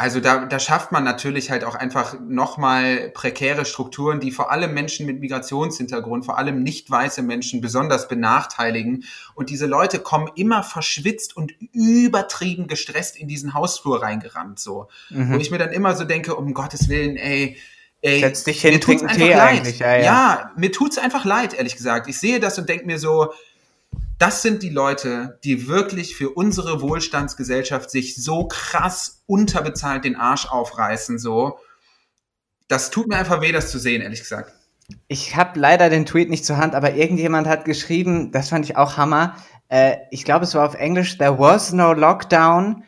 Also 0.00 0.20
da, 0.20 0.44
da 0.44 0.60
schafft 0.60 0.92
man 0.92 1.02
natürlich 1.02 1.50
halt 1.50 1.64
auch 1.64 1.74
einfach 1.74 2.20
nochmal 2.20 3.10
prekäre 3.14 3.64
Strukturen, 3.64 4.20
die 4.20 4.30
vor 4.30 4.52
allem 4.52 4.72
Menschen 4.72 5.06
mit 5.06 5.18
Migrationshintergrund, 5.18 6.24
vor 6.24 6.38
allem 6.38 6.62
nicht 6.62 6.88
weiße 6.88 7.20
Menschen 7.22 7.60
besonders 7.60 8.06
benachteiligen. 8.06 9.02
Und 9.34 9.50
diese 9.50 9.66
Leute 9.66 9.98
kommen 9.98 10.30
immer 10.36 10.62
verschwitzt 10.62 11.36
und 11.36 11.52
übertrieben 11.72 12.68
gestresst 12.68 13.16
in 13.16 13.26
diesen 13.26 13.54
Hausflur 13.54 14.00
reingerannt, 14.00 14.60
so. 14.60 14.86
Mhm. 15.10 15.32
Wo 15.32 15.38
ich 15.38 15.50
mir 15.50 15.58
dann 15.58 15.72
immer 15.72 15.96
so 15.96 16.04
denke, 16.04 16.36
um 16.36 16.54
Gottes 16.54 16.88
Willen, 16.88 17.16
ey, 17.16 17.56
Ey, 18.00 18.20
Setz 18.20 18.44
dich 18.44 18.60
hin, 18.60 18.80
trink 18.80 19.08
Tee 19.12 19.32
leid. 19.32 19.40
eigentlich. 19.40 19.80
Ja, 19.80 19.96
ja. 19.96 20.02
ja, 20.02 20.52
mir 20.56 20.70
tut's 20.70 20.98
einfach 20.98 21.24
leid, 21.24 21.54
ehrlich 21.54 21.76
gesagt. 21.76 22.08
Ich 22.08 22.18
sehe 22.18 22.38
das 22.38 22.58
und 22.58 22.68
denke 22.68 22.86
mir 22.86 22.98
so, 22.98 23.32
das 24.18 24.42
sind 24.42 24.62
die 24.62 24.70
Leute, 24.70 25.38
die 25.44 25.68
wirklich 25.68 26.16
für 26.16 26.30
unsere 26.30 26.80
Wohlstandsgesellschaft 26.80 27.90
sich 27.90 28.16
so 28.16 28.46
krass 28.46 29.22
unterbezahlt 29.26 30.04
den 30.04 30.16
Arsch 30.16 30.46
aufreißen, 30.46 31.18
so. 31.18 31.58
Das 32.68 32.90
tut 32.90 33.08
mir 33.08 33.16
einfach 33.16 33.40
weh, 33.40 33.52
das 33.52 33.70
zu 33.70 33.78
sehen, 33.78 34.02
ehrlich 34.02 34.20
gesagt. 34.20 34.52
Ich 35.06 35.36
habe 35.36 35.58
leider 35.58 35.90
den 35.90 36.06
Tweet 36.06 36.30
nicht 36.30 36.44
zur 36.44 36.56
Hand, 36.56 36.74
aber 36.74 36.94
irgendjemand 36.94 37.46
hat 37.46 37.64
geschrieben, 37.64 38.32
das 38.32 38.48
fand 38.48 38.64
ich 38.64 38.76
auch 38.76 38.96
Hammer. 38.96 39.36
Äh, 39.68 39.96
ich 40.10 40.24
glaube, 40.24 40.44
es 40.44 40.54
war 40.54 40.66
auf 40.66 40.74
Englisch, 40.74 41.18
there 41.18 41.38
was 41.38 41.72
no 41.72 41.92
lockdown, 41.92 42.84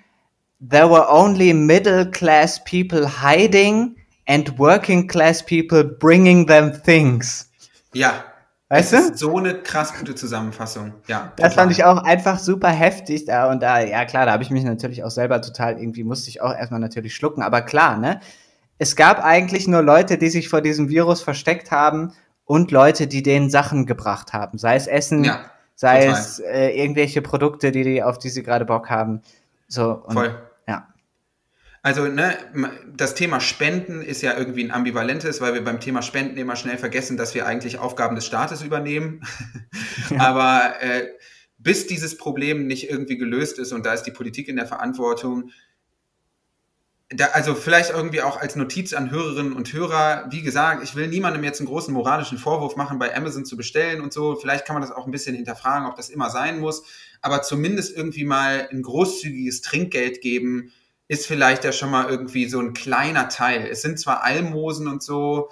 there 0.66 0.90
were 0.90 1.08
only 1.08 1.54
middle 1.54 2.10
class 2.10 2.62
people 2.64 3.22
hiding 3.22 3.96
and 4.30 4.58
working 4.58 5.08
class 5.08 5.44
people 5.44 5.82
bringing 5.82 6.46
them 6.46 6.72
things. 6.84 7.50
Ja, 7.92 8.24
Weißt 8.70 8.92
das 8.92 9.06
du? 9.06 9.12
Ist 9.12 9.18
so 9.18 9.36
eine 9.36 9.54
krass 9.54 9.92
gute 9.98 10.14
Zusammenfassung. 10.14 10.92
Ja. 11.08 11.32
Das 11.34 11.50
total. 11.50 11.64
fand 11.64 11.72
ich 11.72 11.84
auch 11.84 12.04
einfach 12.04 12.38
super 12.38 12.68
heftig. 12.68 13.24
Da 13.24 13.50
und 13.50 13.60
da, 13.60 13.80
ja 13.80 14.04
klar, 14.04 14.26
da 14.26 14.32
habe 14.32 14.44
ich 14.44 14.50
mich 14.50 14.62
natürlich 14.62 15.02
auch 15.02 15.10
selber 15.10 15.42
total 15.42 15.76
irgendwie 15.76 16.04
musste 16.04 16.30
ich 16.30 16.40
auch 16.40 16.54
erstmal 16.54 16.78
natürlich 16.78 17.16
schlucken. 17.16 17.42
Aber 17.42 17.62
klar, 17.62 17.96
ne? 17.98 18.20
Es 18.78 18.94
gab 18.94 19.24
eigentlich 19.24 19.66
nur 19.66 19.82
Leute, 19.82 20.18
die 20.18 20.30
sich 20.30 20.48
vor 20.48 20.60
diesem 20.60 20.88
Virus 20.88 21.20
versteckt 21.20 21.72
haben 21.72 22.12
und 22.44 22.70
Leute, 22.70 23.08
die 23.08 23.24
denen 23.24 23.50
Sachen 23.50 23.86
gebracht 23.86 24.32
haben. 24.32 24.56
Sei 24.56 24.76
es 24.76 24.86
Essen, 24.86 25.24
ja, 25.24 25.40
sei 25.74 26.06
total. 26.06 26.20
es 26.20 26.38
äh, 26.38 26.68
irgendwelche 26.80 27.22
Produkte, 27.22 27.72
die, 27.72 27.82
die, 27.82 28.02
auf 28.04 28.18
die 28.18 28.30
sie 28.30 28.44
gerade 28.44 28.64
Bock 28.64 28.88
haben. 28.88 29.20
So, 29.66 30.00
und, 30.06 30.14
Voll. 30.14 30.49
Also, 31.82 32.06
ne, 32.06 32.36
das 32.94 33.14
Thema 33.14 33.40
Spenden 33.40 34.02
ist 34.02 34.20
ja 34.20 34.36
irgendwie 34.36 34.64
ein 34.64 34.70
ambivalentes, 34.70 35.40
weil 35.40 35.54
wir 35.54 35.64
beim 35.64 35.80
Thema 35.80 36.02
Spenden 36.02 36.36
immer 36.36 36.56
schnell 36.56 36.76
vergessen, 36.76 37.16
dass 37.16 37.34
wir 37.34 37.46
eigentlich 37.46 37.78
Aufgaben 37.78 38.16
des 38.16 38.26
Staates 38.26 38.62
übernehmen. 38.62 39.22
Ja. 40.10 40.18
Aber 40.20 40.74
äh, 40.82 41.08
bis 41.56 41.86
dieses 41.86 42.16
Problem 42.16 42.66
nicht 42.66 42.90
irgendwie 42.90 43.16
gelöst 43.16 43.58
ist 43.58 43.72
und 43.72 43.86
da 43.86 43.94
ist 43.94 44.02
die 44.02 44.10
Politik 44.10 44.48
in 44.48 44.56
der 44.56 44.66
Verantwortung, 44.66 45.50
da, 47.10 47.26
also 47.32 47.54
vielleicht 47.54 47.90
irgendwie 47.90 48.22
auch 48.22 48.36
als 48.36 48.54
Notiz 48.54 48.92
an 48.92 49.10
Hörerinnen 49.10 49.52
und 49.52 49.72
Hörer, 49.72 50.26
wie 50.30 50.42
gesagt, 50.42 50.84
ich 50.84 50.94
will 50.94 51.08
niemandem 51.08 51.42
jetzt 51.42 51.60
einen 51.60 51.68
großen 51.68 51.92
moralischen 51.92 52.38
Vorwurf 52.38 52.76
machen, 52.76 53.00
bei 53.00 53.14
Amazon 53.14 53.44
zu 53.44 53.56
bestellen 53.56 54.00
und 54.00 54.12
so. 54.12 54.36
Vielleicht 54.36 54.64
kann 54.64 54.74
man 54.74 54.82
das 54.82 54.92
auch 54.92 55.06
ein 55.06 55.10
bisschen 55.10 55.34
hinterfragen, 55.34 55.88
ob 55.88 55.96
das 55.96 56.08
immer 56.08 56.30
sein 56.30 56.60
muss. 56.60 56.84
Aber 57.20 57.42
zumindest 57.42 57.96
irgendwie 57.96 58.24
mal 58.24 58.68
ein 58.70 58.82
großzügiges 58.82 59.60
Trinkgeld 59.60 60.20
geben, 60.20 60.72
ist 61.10 61.26
vielleicht 61.26 61.64
ja 61.64 61.72
schon 61.72 61.90
mal 61.90 62.08
irgendwie 62.08 62.48
so 62.48 62.60
ein 62.60 62.72
kleiner 62.72 63.28
Teil. 63.28 63.66
Es 63.66 63.82
sind 63.82 63.98
zwar 63.98 64.22
Almosen 64.22 64.86
und 64.86 65.02
so, 65.02 65.50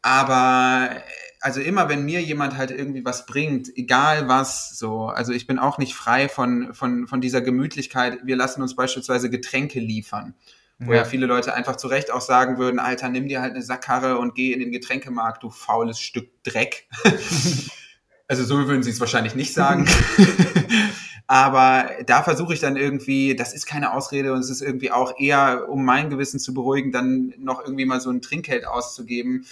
aber 0.00 1.02
also 1.42 1.60
immer 1.60 1.90
wenn 1.90 2.06
mir 2.06 2.22
jemand 2.22 2.56
halt 2.56 2.70
irgendwie 2.70 3.04
was 3.04 3.26
bringt, 3.26 3.68
egal 3.76 4.26
was, 4.26 4.78
so, 4.78 5.08
also 5.08 5.34
ich 5.34 5.46
bin 5.46 5.58
auch 5.58 5.76
nicht 5.76 5.94
frei 5.94 6.30
von, 6.30 6.72
von, 6.72 7.06
von 7.06 7.20
dieser 7.20 7.42
Gemütlichkeit. 7.42 8.20
Wir 8.24 8.36
lassen 8.36 8.62
uns 8.62 8.74
beispielsweise 8.74 9.28
Getränke 9.28 9.80
liefern. 9.80 10.34
Wo 10.78 10.92
ja. 10.92 11.00
ja 11.00 11.04
viele 11.04 11.26
Leute 11.26 11.52
einfach 11.52 11.76
zu 11.76 11.88
Recht 11.88 12.10
auch 12.10 12.22
sagen 12.22 12.56
würden, 12.56 12.80
Alter, 12.80 13.10
nimm 13.10 13.28
dir 13.28 13.42
halt 13.42 13.52
eine 13.52 13.62
Sackkarre 13.62 14.16
und 14.16 14.34
geh 14.34 14.54
in 14.54 14.60
den 14.60 14.72
Getränkemarkt, 14.72 15.42
du 15.42 15.50
faules 15.50 16.00
Stück 16.00 16.42
Dreck. 16.42 16.88
also 18.28 18.44
so 18.44 18.66
würden 18.66 18.82
sie 18.82 18.92
es 18.92 19.00
wahrscheinlich 19.00 19.34
nicht 19.34 19.52
sagen. 19.52 19.86
Aber 21.30 21.88
da 22.06 22.24
versuche 22.24 22.54
ich 22.54 22.58
dann 22.58 22.76
irgendwie, 22.76 23.36
das 23.36 23.54
ist 23.54 23.64
keine 23.64 23.92
Ausrede 23.92 24.32
und 24.32 24.40
es 24.40 24.50
ist 24.50 24.62
irgendwie 24.62 24.90
auch 24.90 25.16
eher, 25.16 25.68
um 25.68 25.84
mein 25.84 26.10
Gewissen 26.10 26.40
zu 26.40 26.52
beruhigen, 26.52 26.90
dann 26.90 27.32
noch 27.38 27.64
irgendwie 27.64 27.84
mal 27.84 28.00
so 28.00 28.10
ein 28.10 28.20
Trinkgeld 28.20 28.66
auszugeben. 28.66 29.46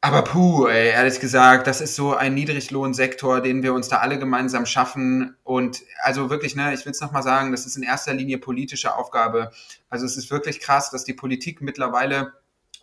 Aber 0.00 0.22
puh, 0.22 0.68
ey, 0.68 0.90
ehrlich 0.90 1.18
gesagt, 1.18 1.66
das 1.66 1.80
ist 1.80 1.96
so 1.96 2.14
ein 2.14 2.34
Niedriglohnsektor, 2.34 3.40
den 3.40 3.64
wir 3.64 3.74
uns 3.74 3.88
da 3.88 3.96
alle 3.96 4.20
gemeinsam 4.20 4.64
schaffen. 4.64 5.34
Und 5.42 5.82
also 6.04 6.30
wirklich, 6.30 6.54
ne, 6.54 6.72
ich 6.72 6.84
will 6.84 6.92
es 6.92 7.00
nochmal 7.00 7.24
sagen, 7.24 7.50
das 7.50 7.66
ist 7.66 7.76
in 7.76 7.82
erster 7.82 8.14
Linie 8.14 8.38
politische 8.38 8.94
Aufgabe. 8.94 9.50
Also 9.88 10.06
es 10.06 10.16
ist 10.16 10.30
wirklich 10.30 10.60
krass, 10.60 10.90
dass 10.90 11.02
die 11.02 11.14
Politik 11.14 11.62
mittlerweile 11.62 12.32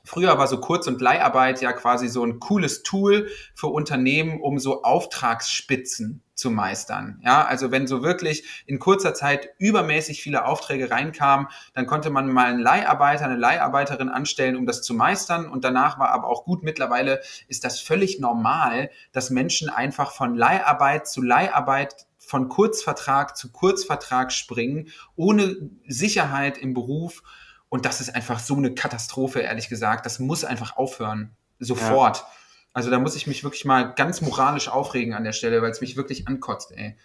Früher 0.08 0.38
war 0.38 0.48
so 0.48 0.60
Kurz- 0.60 0.88
und 0.88 1.02
Leiharbeit 1.02 1.62
ja 1.62 1.74
quasi 1.74 2.08
so 2.08 2.24
ein 2.24 2.40
cooles 2.40 2.82
Tool 2.82 3.30
für 3.54 3.68
Unternehmen, 3.68 4.40
um 4.40 4.58
so 4.58 4.84
Auftragsspitzen 4.84 6.24
zu 6.34 6.52
meistern. 6.52 7.20
Ja, 7.26 7.46
also 7.46 7.72
wenn 7.72 7.88
so 7.88 8.04
wirklich 8.04 8.64
in 8.68 8.80
kurzer 8.80 9.14
Zeit 9.14 9.50
übermäßig 9.58 10.22
viele 10.22 10.46
Aufträge 10.46 10.92
reinkamen, 10.92 11.48
dann 11.74 11.88
konnte 11.88 12.10
man 12.10 12.32
mal 12.32 12.46
einen 12.46 12.62
Leiharbeiter, 12.62 13.26
eine 13.26 13.36
Leiharbeiterin 13.36 14.10
anstellen, 14.10 14.56
um 14.56 14.66
das 14.66 14.82
zu 14.82 14.94
meistern. 14.94 15.50
Und 15.50 15.66
danach 15.66 16.00
war 16.00 16.12
aber 16.12 16.28
auch 16.28 16.46
gut. 16.46 16.64
Mittlerweile 16.64 17.22
ist 17.48 17.66
das 17.66 17.80
völlig 17.80 18.20
normal, 18.20 18.92
dass 19.12 19.30
Menschen 19.30 19.70
einfach 19.70 20.12
von 20.12 20.36
Leiharbeit 20.36 21.08
zu 21.08 21.22
Leiharbeit 21.22 22.08
von 22.18 22.50
Kurzvertrag 22.50 23.36
zu 23.36 23.52
Kurzvertrag 23.52 24.32
springen, 24.32 24.90
ohne 25.16 25.70
Sicherheit 25.88 26.58
im 26.58 26.74
Beruf. 26.74 27.24
Und 27.70 27.86
das 27.86 28.02
ist 28.02 28.16
einfach 28.16 28.40
so 28.40 28.56
eine 28.56 28.74
Katastrophe, 28.74 29.42
ehrlich 29.42 29.70
gesagt. 29.70 30.06
Das 30.06 30.20
muss 30.20 30.46
einfach 30.46 30.78
aufhören. 30.78 31.36
Sofort. 31.60 32.18
Ja. 32.18 32.28
Also 32.74 32.92
da 32.92 33.00
muss 33.00 33.16
ich 33.16 33.28
mich 33.28 33.44
wirklich 33.44 33.66
mal 33.66 33.94
ganz 33.96 34.22
moralisch 34.22 34.70
aufregen 34.70 35.14
an 35.14 35.24
der 35.24 35.34
Stelle, 35.34 35.62
weil 35.62 35.72
es 35.72 35.82
mich 35.82 35.98
wirklich 35.98 36.28
ankotzt, 36.28 36.72
ey. 36.72 36.96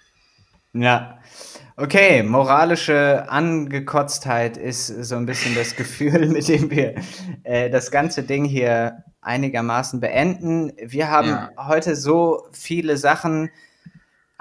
Ja. 0.74 1.18
Okay, 1.76 2.22
moralische 2.22 3.28
Angekotztheit 3.28 4.56
ist 4.56 4.86
so 4.86 5.16
ein 5.16 5.26
bisschen 5.26 5.55
das 5.55 5.76
Gefühl, 5.76 6.28
mit 6.28 6.48
dem 6.48 6.70
wir 6.70 6.94
äh, 7.43 7.70
das 7.70 7.90
ganze 7.90 8.22
Ding 8.22 8.44
hier 8.44 9.05
einigermaßen 9.20 10.01
beenden. 10.01 10.72
Wir 10.82 11.10
haben 11.10 11.28
ja. 11.28 11.51
heute 11.56 11.97
so 11.97 12.48
viele 12.52 12.97
Sachen 12.97 13.51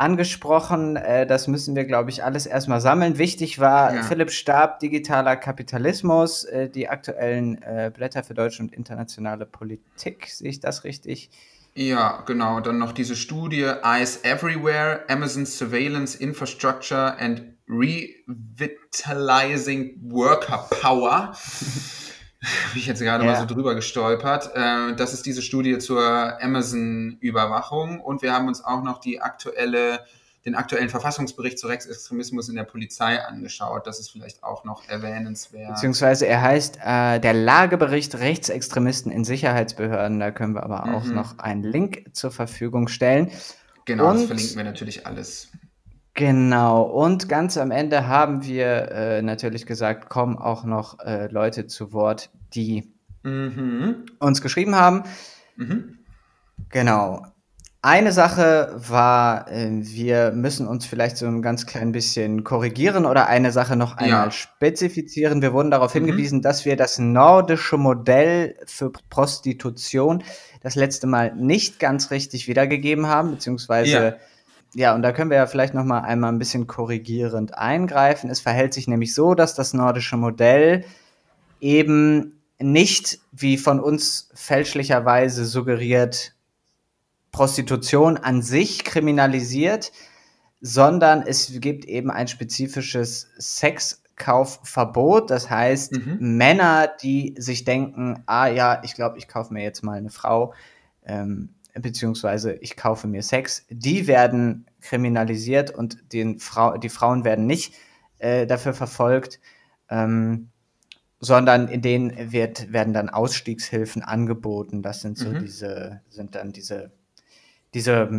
angesprochen. 0.01 0.97
Äh, 0.97 1.25
das 1.27 1.47
müssen 1.47 1.75
wir, 1.75 1.85
glaube 1.85 2.09
ich, 2.09 2.23
alles 2.23 2.45
erstmal 2.45 2.81
sammeln. 2.81 3.17
Wichtig 3.17 3.59
war 3.59 3.95
ja. 3.95 4.03
Philipp 4.03 4.31
Stab, 4.31 4.79
digitaler 4.79 5.35
Kapitalismus, 5.37 6.43
äh, 6.43 6.69
die 6.69 6.89
aktuellen 6.89 7.61
äh, 7.61 7.91
Blätter 7.93 8.23
für 8.23 8.33
deutsche 8.33 8.63
und 8.63 8.73
internationale 8.73 9.45
Politik. 9.45 10.27
Sehe 10.27 10.49
ich 10.49 10.59
das 10.59 10.83
richtig? 10.83 11.29
Ja, 11.73 12.23
genau. 12.25 12.59
Dann 12.59 12.79
noch 12.79 12.91
diese 12.91 13.15
Studie 13.15 13.71
Eyes 13.83 14.23
Everywhere, 14.23 15.05
Amazon 15.07 15.45
Surveillance 15.45 16.17
Infrastructure 16.17 17.17
and 17.17 17.43
Revitalizing 17.69 18.51
Worker 20.11 20.67
Power. 20.81 21.33
Habe 22.69 22.79
ich 22.79 22.87
jetzt 22.87 23.01
gerade 23.01 23.23
ja. 23.23 23.31
mal 23.31 23.39
so 23.39 23.45
drüber 23.45 23.75
gestolpert. 23.75 24.51
Äh, 24.55 24.95
das 24.95 25.13
ist 25.13 25.25
diese 25.25 25.41
Studie 25.41 25.77
zur 25.77 26.41
Amazon-Überwachung 26.41 28.01
und 28.01 28.23
wir 28.23 28.33
haben 28.33 28.47
uns 28.47 28.63
auch 28.63 28.81
noch 28.81 28.99
die 28.99 29.21
aktuelle, 29.21 29.99
den 30.45 30.55
aktuellen 30.55 30.89
Verfassungsbericht 30.89 31.59
zu 31.59 31.67
Rechtsextremismus 31.67 32.49
in 32.49 32.55
der 32.55 32.63
Polizei 32.63 33.23
angeschaut. 33.23 33.85
Das 33.85 33.99
ist 33.99 34.09
vielleicht 34.09 34.43
auch 34.43 34.63
noch 34.63 34.89
erwähnenswert. 34.89 35.75
Beziehungsweise 35.75 36.25
er 36.25 36.41
heißt 36.41 36.79
äh, 36.83 37.19
der 37.19 37.35
Lagebericht 37.35 38.15
Rechtsextremisten 38.15 39.11
in 39.11 39.23
Sicherheitsbehörden. 39.23 40.19
Da 40.19 40.31
können 40.31 40.55
wir 40.55 40.63
aber 40.63 40.95
auch 40.95 41.03
mhm. 41.03 41.13
noch 41.13 41.37
einen 41.37 41.61
Link 41.61 42.05
zur 42.13 42.31
Verfügung 42.31 42.87
stellen. 42.87 43.29
Genau, 43.85 44.09
und 44.09 44.15
das 44.15 44.25
verlinken 44.25 44.57
wir 44.57 44.63
natürlich 44.63 45.05
alles. 45.05 45.51
Genau, 46.13 46.83
und 46.83 47.29
ganz 47.29 47.57
am 47.57 47.71
Ende 47.71 48.07
haben 48.07 48.43
wir 48.43 48.91
äh, 48.91 49.21
natürlich 49.21 49.65
gesagt, 49.65 50.09
kommen 50.09 50.37
auch 50.37 50.65
noch 50.65 50.99
äh, 50.99 51.27
Leute 51.27 51.67
zu 51.67 51.93
Wort, 51.93 52.29
die 52.53 52.93
mhm. 53.23 54.05
uns 54.19 54.41
geschrieben 54.41 54.75
haben. 54.75 55.03
Mhm. 55.55 55.99
Genau. 56.69 57.25
Eine 57.83 58.11
Sache 58.11 58.75
war, 58.75 59.49
äh, 59.49 59.69
wir 59.71 60.33
müssen 60.33 60.67
uns 60.67 60.85
vielleicht 60.85 61.15
so 61.15 61.27
ein 61.27 61.41
ganz 61.41 61.65
klein 61.65 61.93
bisschen 61.93 62.43
korrigieren 62.43 63.05
oder 63.05 63.27
eine 63.27 63.53
Sache 63.53 63.77
noch 63.77 63.95
einmal 63.95 64.25
ja. 64.25 64.31
spezifizieren. 64.31 65.41
Wir 65.41 65.53
wurden 65.53 65.71
darauf 65.71 65.95
mhm. 65.95 66.05
hingewiesen, 66.05 66.41
dass 66.41 66.65
wir 66.65 66.75
das 66.75 66.99
nordische 66.99 67.77
Modell 67.77 68.57
für 68.65 68.91
Prostitution 69.09 70.23
das 70.61 70.75
letzte 70.75 71.07
Mal 71.07 71.33
nicht 71.35 71.79
ganz 71.79 72.11
richtig 72.11 72.49
wiedergegeben 72.49 73.07
haben, 73.07 73.31
beziehungsweise 73.31 73.91
ja 73.91 74.13
ja, 74.73 74.95
und 74.95 75.01
da 75.01 75.11
können 75.11 75.29
wir 75.29 75.37
ja 75.37 75.47
vielleicht 75.47 75.73
noch 75.73 75.83
mal 75.83 75.99
einmal 75.99 76.31
ein 76.31 76.39
bisschen 76.39 76.65
korrigierend 76.65 77.57
eingreifen. 77.57 78.29
Es 78.29 78.39
verhält 78.39 78.73
sich 78.73 78.87
nämlich 78.87 79.13
so, 79.13 79.33
dass 79.33 79.53
das 79.53 79.73
nordische 79.73 80.17
Modell 80.17 80.85
eben 81.59 82.41
nicht, 82.57 83.19
wie 83.31 83.57
von 83.57 83.79
uns 83.79 84.29
fälschlicherweise 84.33 85.45
suggeriert, 85.45 86.35
Prostitution 87.31 88.17
an 88.17 88.41
sich 88.41 88.83
kriminalisiert, 88.83 89.91
sondern 90.61 91.23
es 91.23 91.51
gibt 91.59 91.85
eben 91.85 92.11
ein 92.11 92.27
spezifisches 92.27 93.29
Sexkaufverbot. 93.39 95.31
Das 95.31 95.49
heißt, 95.49 95.93
mhm. 95.93 96.37
Männer, 96.37 96.87
die 96.87 97.35
sich 97.37 97.63
denken, 97.63 98.23
ah 98.25 98.47
ja, 98.47 98.81
ich 98.83 98.93
glaube, 98.93 99.17
ich 99.17 99.27
kaufe 99.27 99.53
mir 99.53 99.63
jetzt 99.63 99.83
mal 99.83 99.97
eine 99.97 100.09
Frau, 100.11 100.53
ähm, 101.03 101.55
beziehungsweise 101.73 102.53
ich 102.53 102.75
kaufe 102.75 103.07
mir 103.07 103.23
Sex, 103.23 103.65
die 103.69 104.07
werden 104.07 104.65
kriminalisiert 104.81 105.71
und 105.71 106.13
den 106.13 106.39
Frau, 106.39 106.77
die 106.77 106.89
Frauen 106.89 107.23
werden 107.23 107.45
nicht 107.45 107.73
äh, 108.19 108.45
dafür 108.45 108.73
verfolgt, 108.73 109.39
ähm, 109.89 110.49
sondern 111.19 111.67
in 111.67 111.81
denen 111.81 112.31
wird, 112.31 112.73
werden 112.73 112.93
dann 112.93 113.09
Ausstiegshilfen 113.09 114.01
angeboten. 114.01 114.81
Das 114.81 115.01
sind 115.01 115.17
so 115.17 115.29
mhm. 115.29 115.39
diese, 115.39 116.01
sind 116.09 116.35
dann 116.35 116.51
diese, 116.51 116.91
diese, 117.73 118.09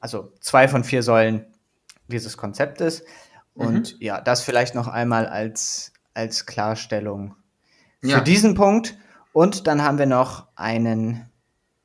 also 0.00 0.32
zwei 0.40 0.68
von 0.68 0.84
vier 0.84 1.02
Säulen 1.02 1.46
dieses 2.08 2.36
Konzeptes. 2.36 3.04
Und 3.54 3.94
mhm. 3.94 4.00
ja, 4.00 4.20
das 4.20 4.42
vielleicht 4.42 4.74
noch 4.74 4.86
einmal 4.86 5.26
als, 5.26 5.92
als 6.12 6.44
Klarstellung 6.44 7.34
für 8.02 8.08
ja. 8.08 8.20
diesen 8.20 8.54
Punkt. 8.54 8.98
Und 9.32 9.66
dann 9.66 9.82
haben 9.82 9.98
wir 9.98 10.06
noch 10.06 10.46
einen 10.56 11.26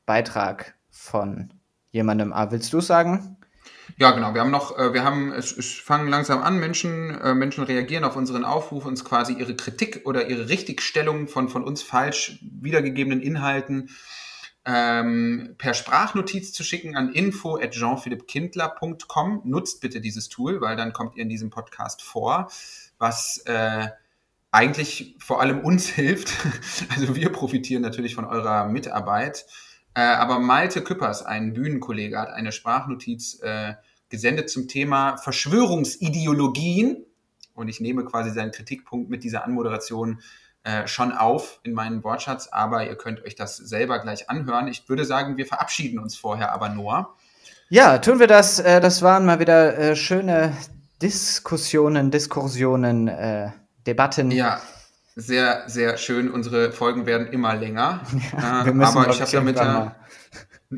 Beitrag 0.04 0.74
von 1.02 1.52
jemandem. 1.90 2.32
Ah, 2.32 2.50
willst 2.50 2.72
du 2.72 2.80
sagen? 2.80 3.36
Ja, 3.98 4.12
genau. 4.12 4.34
Wir 4.34 4.40
haben 4.40 4.50
noch, 4.50 4.78
äh, 4.78 4.94
wir 4.94 5.04
haben, 5.04 5.32
es, 5.32 5.56
es 5.56 5.72
fangen 5.72 6.08
langsam 6.08 6.42
an, 6.42 6.58
Menschen, 6.58 7.20
äh, 7.20 7.34
Menschen 7.34 7.64
reagieren 7.64 8.04
auf 8.04 8.16
unseren 8.16 8.44
Aufruf, 8.44 8.86
uns 8.86 9.04
quasi 9.04 9.34
ihre 9.34 9.54
Kritik 9.54 10.02
oder 10.04 10.28
ihre 10.28 10.48
Richtigstellung 10.48 11.28
von, 11.28 11.48
von 11.48 11.64
uns 11.64 11.82
falsch 11.82 12.38
wiedergegebenen 12.42 13.20
Inhalten 13.20 13.90
ähm, 14.64 15.56
per 15.58 15.74
Sprachnotiz 15.74 16.52
zu 16.52 16.62
schicken 16.62 16.96
an 16.96 17.12
info 17.12 17.56
at 17.56 17.74
jeanphilippkindler.com. 17.74 19.42
Nutzt 19.44 19.80
bitte 19.80 20.00
dieses 20.00 20.28
Tool, 20.28 20.60
weil 20.60 20.76
dann 20.76 20.92
kommt 20.92 21.16
ihr 21.16 21.22
in 21.22 21.28
diesem 21.28 21.50
Podcast 21.50 22.02
vor, 22.02 22.50
was 22.98 23.42
äh, 23.46 23.88
eigentlich 24.52 25.16
vor 25.18 25.40
allem 25.40 25.60
uns 25.60 25.86
hilft. 25.88 26.32
Also 26.90 27.16
wir 27.16 27.30
profitieren 27.30 27.82
natürlich 27.82 28.14
von 28.14 28.24
eurer 28.24 28.66
Mitarbeit. 28.66 29.46
Äh, 29.94 30.00
aber 30.00 30.38
Malte 30.38 30.82
Küppers, 30.82 31.24
ein 31.24 31.52
Bühnenkollege, 31.52 32.18
hat 32.18 32.30
eine 32.30 32.52
Sprachnotiz 32.52 33.40
äh, 33.42 33.74
gesendet 34.08 34.50
zum 34.50 34.68
Thema 34.68 35.16
Verschwörungsideologien 35.18 37.04
und 37.54 37.68
ich 37.68 37.80
nehme 37.80 38.04
quasi 38.04 38.30
seinen 38.30 38.52
Kritikpunkt 38.52 39.10
mit 39.10 39.24
dieser 39.24 39.44
Anmoderation 39.44 40.20
äh, 40.64 40.86
schon 40.86 41.12
auf 41.12 41.60
in 41.62 41.72
meinen 41.72 42.04
Wortschatz, 42.04 42.48
aber 42.48 42.86
ihr 42.86 42.96
könnt 42.96 43.22
euch 43.24 43.34
das 43.34 43.56
selber 43.56 43.98
gleich 43.98 44.30
anhören. 44.30 44.68
Ich 44.68 44.88
würde 44.88 45.04
sagen, 45.04 45.36
wir 45.36 45.46
verabschieden 45.46 45.98
uns 45.98 46.16
vorher 46.16 46.52
aber 46.52 46.68
Noah. 46.68 47.14
Ja, 47.68 47.98
tun 47.98 48.18
wir 48.18 48.26
das. 48.26 48.60
Äh, 48.60 48.80
das 48.80 49.02
waren 49.02 49.26
mal 49.26 49.40
wieder 49.40 49.76
äh, 49.76 49.96
schöne 49.96 50.56
Diskussionen, 51.02 52.12
Diskursionen, 52.12 53.10
Debatten. 53.86 54.30
Ja, 54.30 54.62
sehr, 55.14 55.64
sehr 55.66 55.96
schön. 55.98 56.30
Unsere 56.30 56.72
Folgen 56.72 57.06
werden 57.06 57.26
immer 57.28 57.54
länger. 57.54 58.02
Ja, 58.32 58.66
äh, 58.66 58.70
aber 58.70 59.10
ich 59.10 59.20
habe 59.20 59.30
damit 59.30 59.56
ja. 59.56 59.96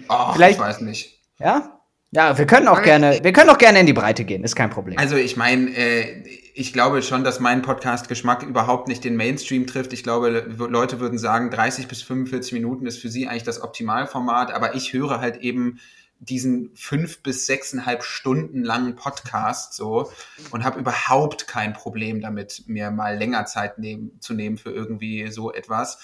Oh, 0.08 0.32
Vielleicht, 0.32 0.58
ich 0.58 0.64
weiß 0.64 0.80
nicht. 0.80 1.20
Ja? 1.38 1.80
Ja, 2.10 2.38
wir 2.38 2.46
können 2.46 2.68
auch 2.68 2.82
gerne, 2.82 3.18
wir 3.22 3.32
können 3.32 3.50
auch 3.50 3.58
gerne 3.58 3.80
in 3.80 3.86
die 3.86 3.92
Breite 3.92 4.24
gehen, 4.24 4.44
ist 4.44 4.54
kein 4.54 4.70
Problem. 4.70 4.96
Also 4.98 5.16
ich 5.16 5.36
meine, 5.36 5.70
äh, 5.70 6.22
ich 6.54 6.72
glaube 6.72 7.02
schon, 7.02 7.24
dass 7.24 7.40
mein 7.40 7.62
Podcast-Geschmack 7.62 8.44
überhaupt 8.44 8.86
nicht 8.86 9.02
den 9.02 9.16
Mainstream 9.16 9.66
trifft. 9.66 9.92
Ich 9.92 10.04
glaube, 10.04 10.46
Leute 10.56 11.00
würden 11.00 11.18
sagen, 11.18 11.50
30 11.50 11.88
bis 11.88 12.02
45 12.02 12.52
Minuten 12.52 12.86
ist 12.86 12.98
für 13.00 13.08
sie 13.08 13.26
eigentlich 13.26 13.42
das 13.42 13.60
Optimalformat, 13.60 14.52
aber 14.52 14.76
ich 14.76 14.92
höre 14.92 15.20
halt 15.20 15.38
eben 15.38 15.80
diesen 16.24 16.74
fünf 16.74 17.22
bis 17.22 17.46
sechseinhalb 17.46 18.02
Stunden 18.02 18.62
langen 18.62 18.96
Podcast 18.96 19.74
so 19.74 20.10
und 20.50 20.64
habe 20.64 20.80
überhaupt 20.80 21.46
kein 21.46 21.72
Problem 21.72 22.20
damit, 22.20 22.64
mir 22.66 22.90
mal 22.90 23.16
länger 23.16 23.46
Zeit 23.46 23.78
nehmen, 23.78 24.20
zu 24.20 24.34
nehmen 24.34 24.58
für 24.58 24.70
irgendwie 24.70 25.30
so 25.30 25.52
etwas. 25.52 25.98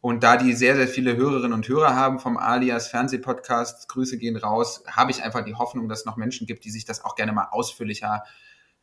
Und 0.00 0.22
da 0.22 0.36
die 0.36 0.52
sehr, 0.52 0.76
sehr 0.76 0.86
viele 0.86 1.16
Hörerinnen 1.16 1.52
und 1.52 1.68
Hörer 1.68 1.96
haben 1.96 2.20
vom 2.20 2.36
Alias 2.36 2.88
Fernsehpodcast, 2.88 3.88
Grüße 3.88 4.16
gehen 4.16 4.36
raus, 4.36 4.84
habe 4.86 5.10
ich 5.10 5.22
einfach 5.22 5.44
die 5.44 5.56
Hoffnung, 5.56 5.88
dass 5.88 6.00
es 6.00 6.04
noch 6.04 6.16
Menschen 6.16 6.46
gibt, 6.46 6.64
die 6.64 6.70
sich 6.70 6.84
das 6.84 7.04
auch 7.04 7.16
gerne 7.16 7.32
mal 7.32 7.48
ausführlicher 7.50 8.22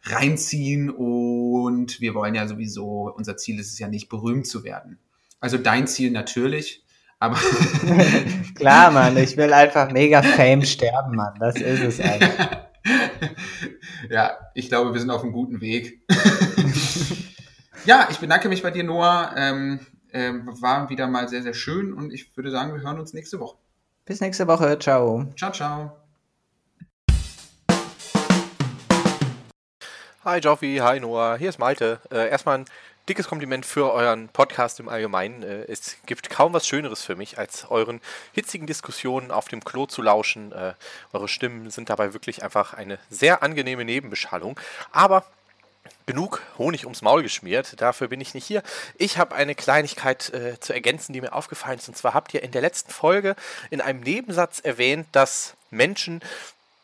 reinziehen. 0.03 0.89
Und 0.89 2.01
wir 2.01 2.13
wollen 2.15 2.35
ja 2.35 2.47
sowieso, 2.47 3.13
unser 3.15 3.37
Ziel 3.37 3.59
ist 3.59 3.71
es 3.71 3.79
ja 3.79 3.87
nicht, 3.87 4.09
berühmt 4.09 4.45
zu 4.45 4.63
werden. 4.65 4.99
Also 5.39 5.57
dein 5.57 5.87
Ziel 5.87 6.11
natürlich, 6.11 6.84
aber 7.25 7.37
Klar, 8.55 8.91
Mann, 8.91 9.17
ich 9.17 9.35
will 9.35 9.51
einfach 9.51 9.91
mega 9.91 10.21
Fame 10.21 10.63
sterben, 10.63 11.15
Mann. 11.15 11.33
Das 11.39 11.55
ist 11.55 11.81
es 11.81 11.99
einfach. 11.99 12.67
ja, 14.09 14.37
ich 14.53 14.69
glaube, 14.69 14.93
wir 14.93 14.99
sind 14.99 15.09
auf 15.09 15.23
einem 15.23 15.33
guten 15.33 15.59
Weg. 15.59 16.01
ja, 17.85 18.07
ich 18.11 18.19
bedanke 18.19 18.47
mich 18.47 18.61
bei 18.61 18.71
dir, 18.71 18.83
Noah. 18.83 19.33
Ähm, 19.35 19.79
äh, 20.11 20.31
war 20.61 20.89
wieder 20.89 21.07
mal 21.07 21.27
sehr, 21.27 21.41
sehr 21.41 21.53
schön 21.53 21.93
und 21.93 22.13
ich 22.13 22.35
würde 22.37 22.51
sagen, 22.51 22.73
wir 22.73 22.81
hören 22.81 22.99
uns 22.99 23.13
nächste 23.13 23.39
Woche. 23.39 23.57
Bis 24.05 24.21
nächste 24.21 24.47
Woche. 24.47 24.77
Ciao. 24.79 25.25
Ciao, 25.35 25.51
ciao. 25.51 25.97
Hi 30.23 30.39
Joffi, 30.39 30.77
hi 30.81 30.99
Noah, 30.99 31.37
hier 31.37 31.49
ist 31.49 31.59
Malte. 31.59 31.99
Äh, 32.11 32.29
erstmal 32.29 32.59
ein 32.59 32.65
dickes 33.07 33.27
Kompliment 33.27 33.65
für 33.65 33.91
euren 33.93 34.29
Podcast 34.29 34.79
im 34.79 34.89
Allgemeinen. 34.89 35.43
Äh, 35.43 35.65
es 35.67 35.97
gibt 36.05 36.29
kaum 36.29 36.53
was 36.53 36.67
Schöneres 36.67 37.03
für 37.03 37.15
mich, 37.15 37.37
als 37.37 37.69
euren 37.69 38.01
hitzigen 38.33 38.67
Diskussionen 38.67 39.31
auf 39.31 39.47
dem 39.47 39.63
Klo 39.63 39.85
zu 39.85 40.01
lauschen. 40.01 40.51
Äh, 40.51 40.73
eure 41.13 41.27
Stimmen 41.27 41.69
sind 41.69 41.89
dabei 41.89 42.13
wirklich 42.13 42.43
einfach 42.43 42.73
eine 42.73 42.97
sehr 43.09 43.43
angenehme 43.43 43.85
Nebenbeschallung. 43.85 44.59
Aber 44.91 45.25
genug 46.07 46.41
Honig 46.57 46.85
ums 46.85 47.01
Maul 47.01 47.23
geschmiert. 47.23 47.79
Dafür 47.81 48.07
bin 48.07 48.21
ich 48.21 48.33
nicht 48.33 48.45
hier. 48.45 48.63
Ich 48.97 49.17
habe 49.17 49.35
eine 49.35 49.55
Kleinigkeit 49.55 50.33
äh, 50.33 50.59
zu 50.59 50.73
ergänzen, 50.73 51.13
die 51.13 51.21
mir 51.21 51.33
aufgefallen 51.33 51.79
ist. 51.79 51.87
Und 51.87 51.97
zwar 51.97 52.13
habt 52.13 52.33
ihr 52.33 52.43
in 52.43 52.51
der 52.51 52.61
letzten 52.61 52.91
Folge 52.91 53.35
in 53.69 53.81
einem 53.81 54.01
Nebensatz 54.01 54.59
erwähnt, 54.59 55.07
dass 55.11 55.55
Menschen 55.69 56.21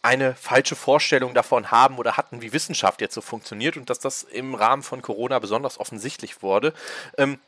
eine 0.01 0.35
falsche 0.35 0.75
Vorstellung 0.75 1.33
davon 1.33 1.71
haben 1.71 1.97
oder 1.97 2.17
hatten, 2.17 2.41
wie 2.41 2.53
Wissenschaft 2.53 3.01
jetzt 3.01 3.13
so 3.13 3.21
funktioniert 3.21 3.77
und 3.77 3.89
dass 3.89 3.99
das 3.99 4.23
im 4.23 4.55
Rahmen 4.55 4.83
von 4.83 5.01
Corona 5.01 5.39
besonders 5.39 5.79
offensichtlich 5.79 6.41
wurde. 6.41 6.73
Ähm, 7.17 7.39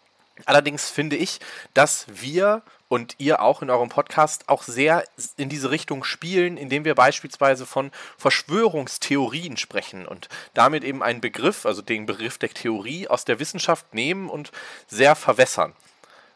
allerdings 0.45 0.89
finde 0.89 1.15
ich, 1.15 1.39
dass 1.73 2.05
wir 2.09 2.61
und 2.93 3.15
ihr 3.17 3.41
auch 3.41 3.63
in 3.63 3.71
eurem 3.71 3.89
Podcast 3.89 4.49
auch 4.49 4.61
sehr 4.61 5.03
in 5.38 5.49
diese 5.49 5.71
Richtung 5.71 6.03
spielen, 6.03 6.57
indem 6.57 6.85
wir 6.85 6.93
beispielsweise 6.93 7.65
von 7.65 7.89
Verschwörungstheorien 8.19 9.57
sprechen 9.57 10.05
und 10.05 10.30
damit 10.53 10.84
eben 10.84 11.01
einen 11.01 11.21
Begriff, 11.21 11.65
also 11.65 11.81
den 11.81 12.05
Begriff 12.05 12.38
der 12.38 12.49
Theorie 12.49 13.07
aus 13.07 13.25
der 13.25 13.39
Wissenschaft 13.39 13.95
nehmen 13.95 14.30
und 14.30 14.51
sehr 14.88 15.15
verwässern. 15.15 15.73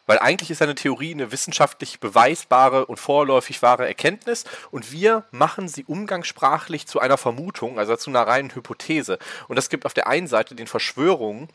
Weil 0.08 0.18
eigentlich 0.20 0.50
ist 0.50 0.62
eine 0.62 0.74
Theorie 0.74 1.14
eine 1.14 1.32
wissenschaftlich 1.32 2.00
beweisbare 2.00 2.88
und 2.88 2.98
vorläufig 2.98 3.62
wahre 3.62 3.86
Erkenntnis 3.86 4.46
und 4.72 4.92
wir 4.92 5.26
machen 5.32 5.68
sie 5.68 5.84
umgangssprachlich 5.84 6.88
zu 6.88 7.00
einer 7.00 7.18
Vermutung, 7.18 7.78
also 7.78 7.96
zu 7.96 8.10
einer 8.10 8.26
reinen 8.26 8.56
Hypothese. 8.56 9.20
Und 9.48 9.58
das 9.58 9.70
gibt 9.70 9.86
auf 9.86 9.94
der 9.94 10.08
einen 10.08 10.28
Seite 10.28 10.56
den 10.56 10.68
Verschwörungen 10.68 11.50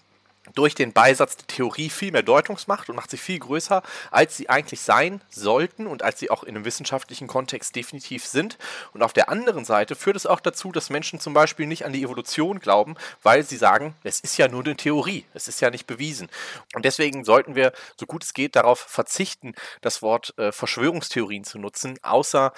durch 0.55 0.75
den 0.75 0.93
Beisatz 0.93 1.37
der 1.37 1.47
Theorie 1.47 1.89
viel 1.89 2.13
mehr 2.13 2.23
Deutungsmacht 2.23 2.89
und 2.89 2.97
macht 2.97 3.11
sie 3.11 3.17
viel 3.17 3.39
größer, 3.39 3.83
als 4.11 4.37
sie 4.37 4.49
eigentlich 4.49 4.81
sein 4.81 5.21
sollten 5.31 5.87
und 5.87 6.03
als 6.03 6.19
sie 6.19 6.31
auch 6.31 6.43
in 6.43 6.57
einem 6.57 6.65
wissenschaftlichen 6.65 7.29
Kontext 7.29 7.77
definitiv 7.77 8.27
sind. 8.27 8.59
Und 8.93 9.03
auf 9.03 9.13
der 9.13 9.29
anderen 9.29 9.65
Seite 9.65 9.95
führt 9.95 10.17
es 10.17 10.27
auch 10.27 10.41
dazu, 10.41 10.73
dass 10.73 10.91
Menschen 10.91 11.21
zum 11.21 11.33
Beispiel 11.33 11.67
nicht 11.67 11.85
an 11.85 11.93
die 11.93 12.03
Evolution 12.03 12.59
glauben, 12.59 12.97
weil 13.23 13.45
sie 13.45 13.57
sagen, 13.57 13.95
es 14.03 14.21
ist 14.21 14.37
ja 14.37 14.49
nur 14.49 14.65
eine 14.65 14.77
Theorie, 14.77 15.25
es 15.33 15.49
ist 15.49 15.61
ja 15.61 15.71
nicht 15.71 15.87
bewiesen. 15.87 16.29
Und 16.75 16.85
deswegen 16.85 17.25
sollten 17.25 17.55
wir, 17.55 17.73
so 17.99 18.07
gut 18.07 18.25
es 18.25 18.35
geht, 18.35 18.57
darauf 18.57 18.81
verzichten, 18.81 19.55
das 19.81 20.03
Wort 20.03 20.37
äh, 20.39 20.53
Verschwörungstheorien 20.53 21.45
zu 21.45 21.59
nutzen, 21.59 21.99
außer 22.03 22.53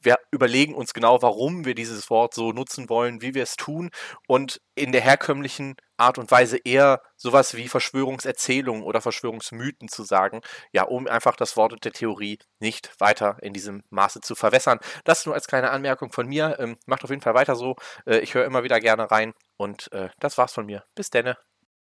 wir 0.00 0.16
überlegen 0.30 0.74
uns 0.74 0.94
genau, 0.94 1.22
warum 1.22 1.64
wir 1.64 1.74
dieses 1.74 2.10
Wort 2.10 2.34
so 2.34 2.52
nutzen 2.52 2.88
wollen, 2.88 3.22
wie 3.22 3.34
wir 3.34 3.42
es 3.42 3.56
tun 3.56 3.90
und 4.26 4.60
in 4.74 4.92
der 4.92 5.00
herkömmlichen 5.00 5.76
Art 5.96 6.18
und 6.18 6.30
Weise 6.30 6.58
eher 6.58 7.00
sowas 7.16 7.56
wie 7.56 7.68
Verschwörungserzählungen 7.68 8.82
oder 8.82 9.00
Verschwörungsmythen 9.00 9.88
zu 9.88 10.04
sagen, 10.04 10.40
ja, 10.72 10.82
um 10.84 11.06
einfach 11.06 11.36
das 11.36 11.56
Wort 11.56 11.84
der 11.84 11.92
Theorie 11.92 12.38
nicht 12.60 12.92
weiter 13.00 13.38
in 13.40 13.52
diesem 13.52 13.82
Maße 13.90 14.20
zu 14.20 14.34
verwässern. 14.34 14.78
Das 15.04 15.24
nur 15.24 15.34
als 15.34 15.46
kleine 15.46 15.70
Anmerkung 15.70 16.12
von 16.12 16.26
mir. 16.26 16.56
Ähm, 16.58 16.76
macht 16.86 17.04
auf 17.04 17.10
jeden 17.10 17.22
Fall 17.22 17.34
weiter 17.34 17.56
so. 17.56 17.76
Äh, 18.06 18.18
ich 18.18 18.34
höre 18.34 18.44
immer 18.44 18.62
wieder 18.62 18.80
gerne 18.80 19.10
rein 19.10 19.32
und 19.56 19.90
äh, 19.92 20.10
das 20.20 20.36
war's 20.38 20.52
von 20.52 20.66
mir. 20.66 20.84
Bis 20.94 21.10
denne. 21.10 21.36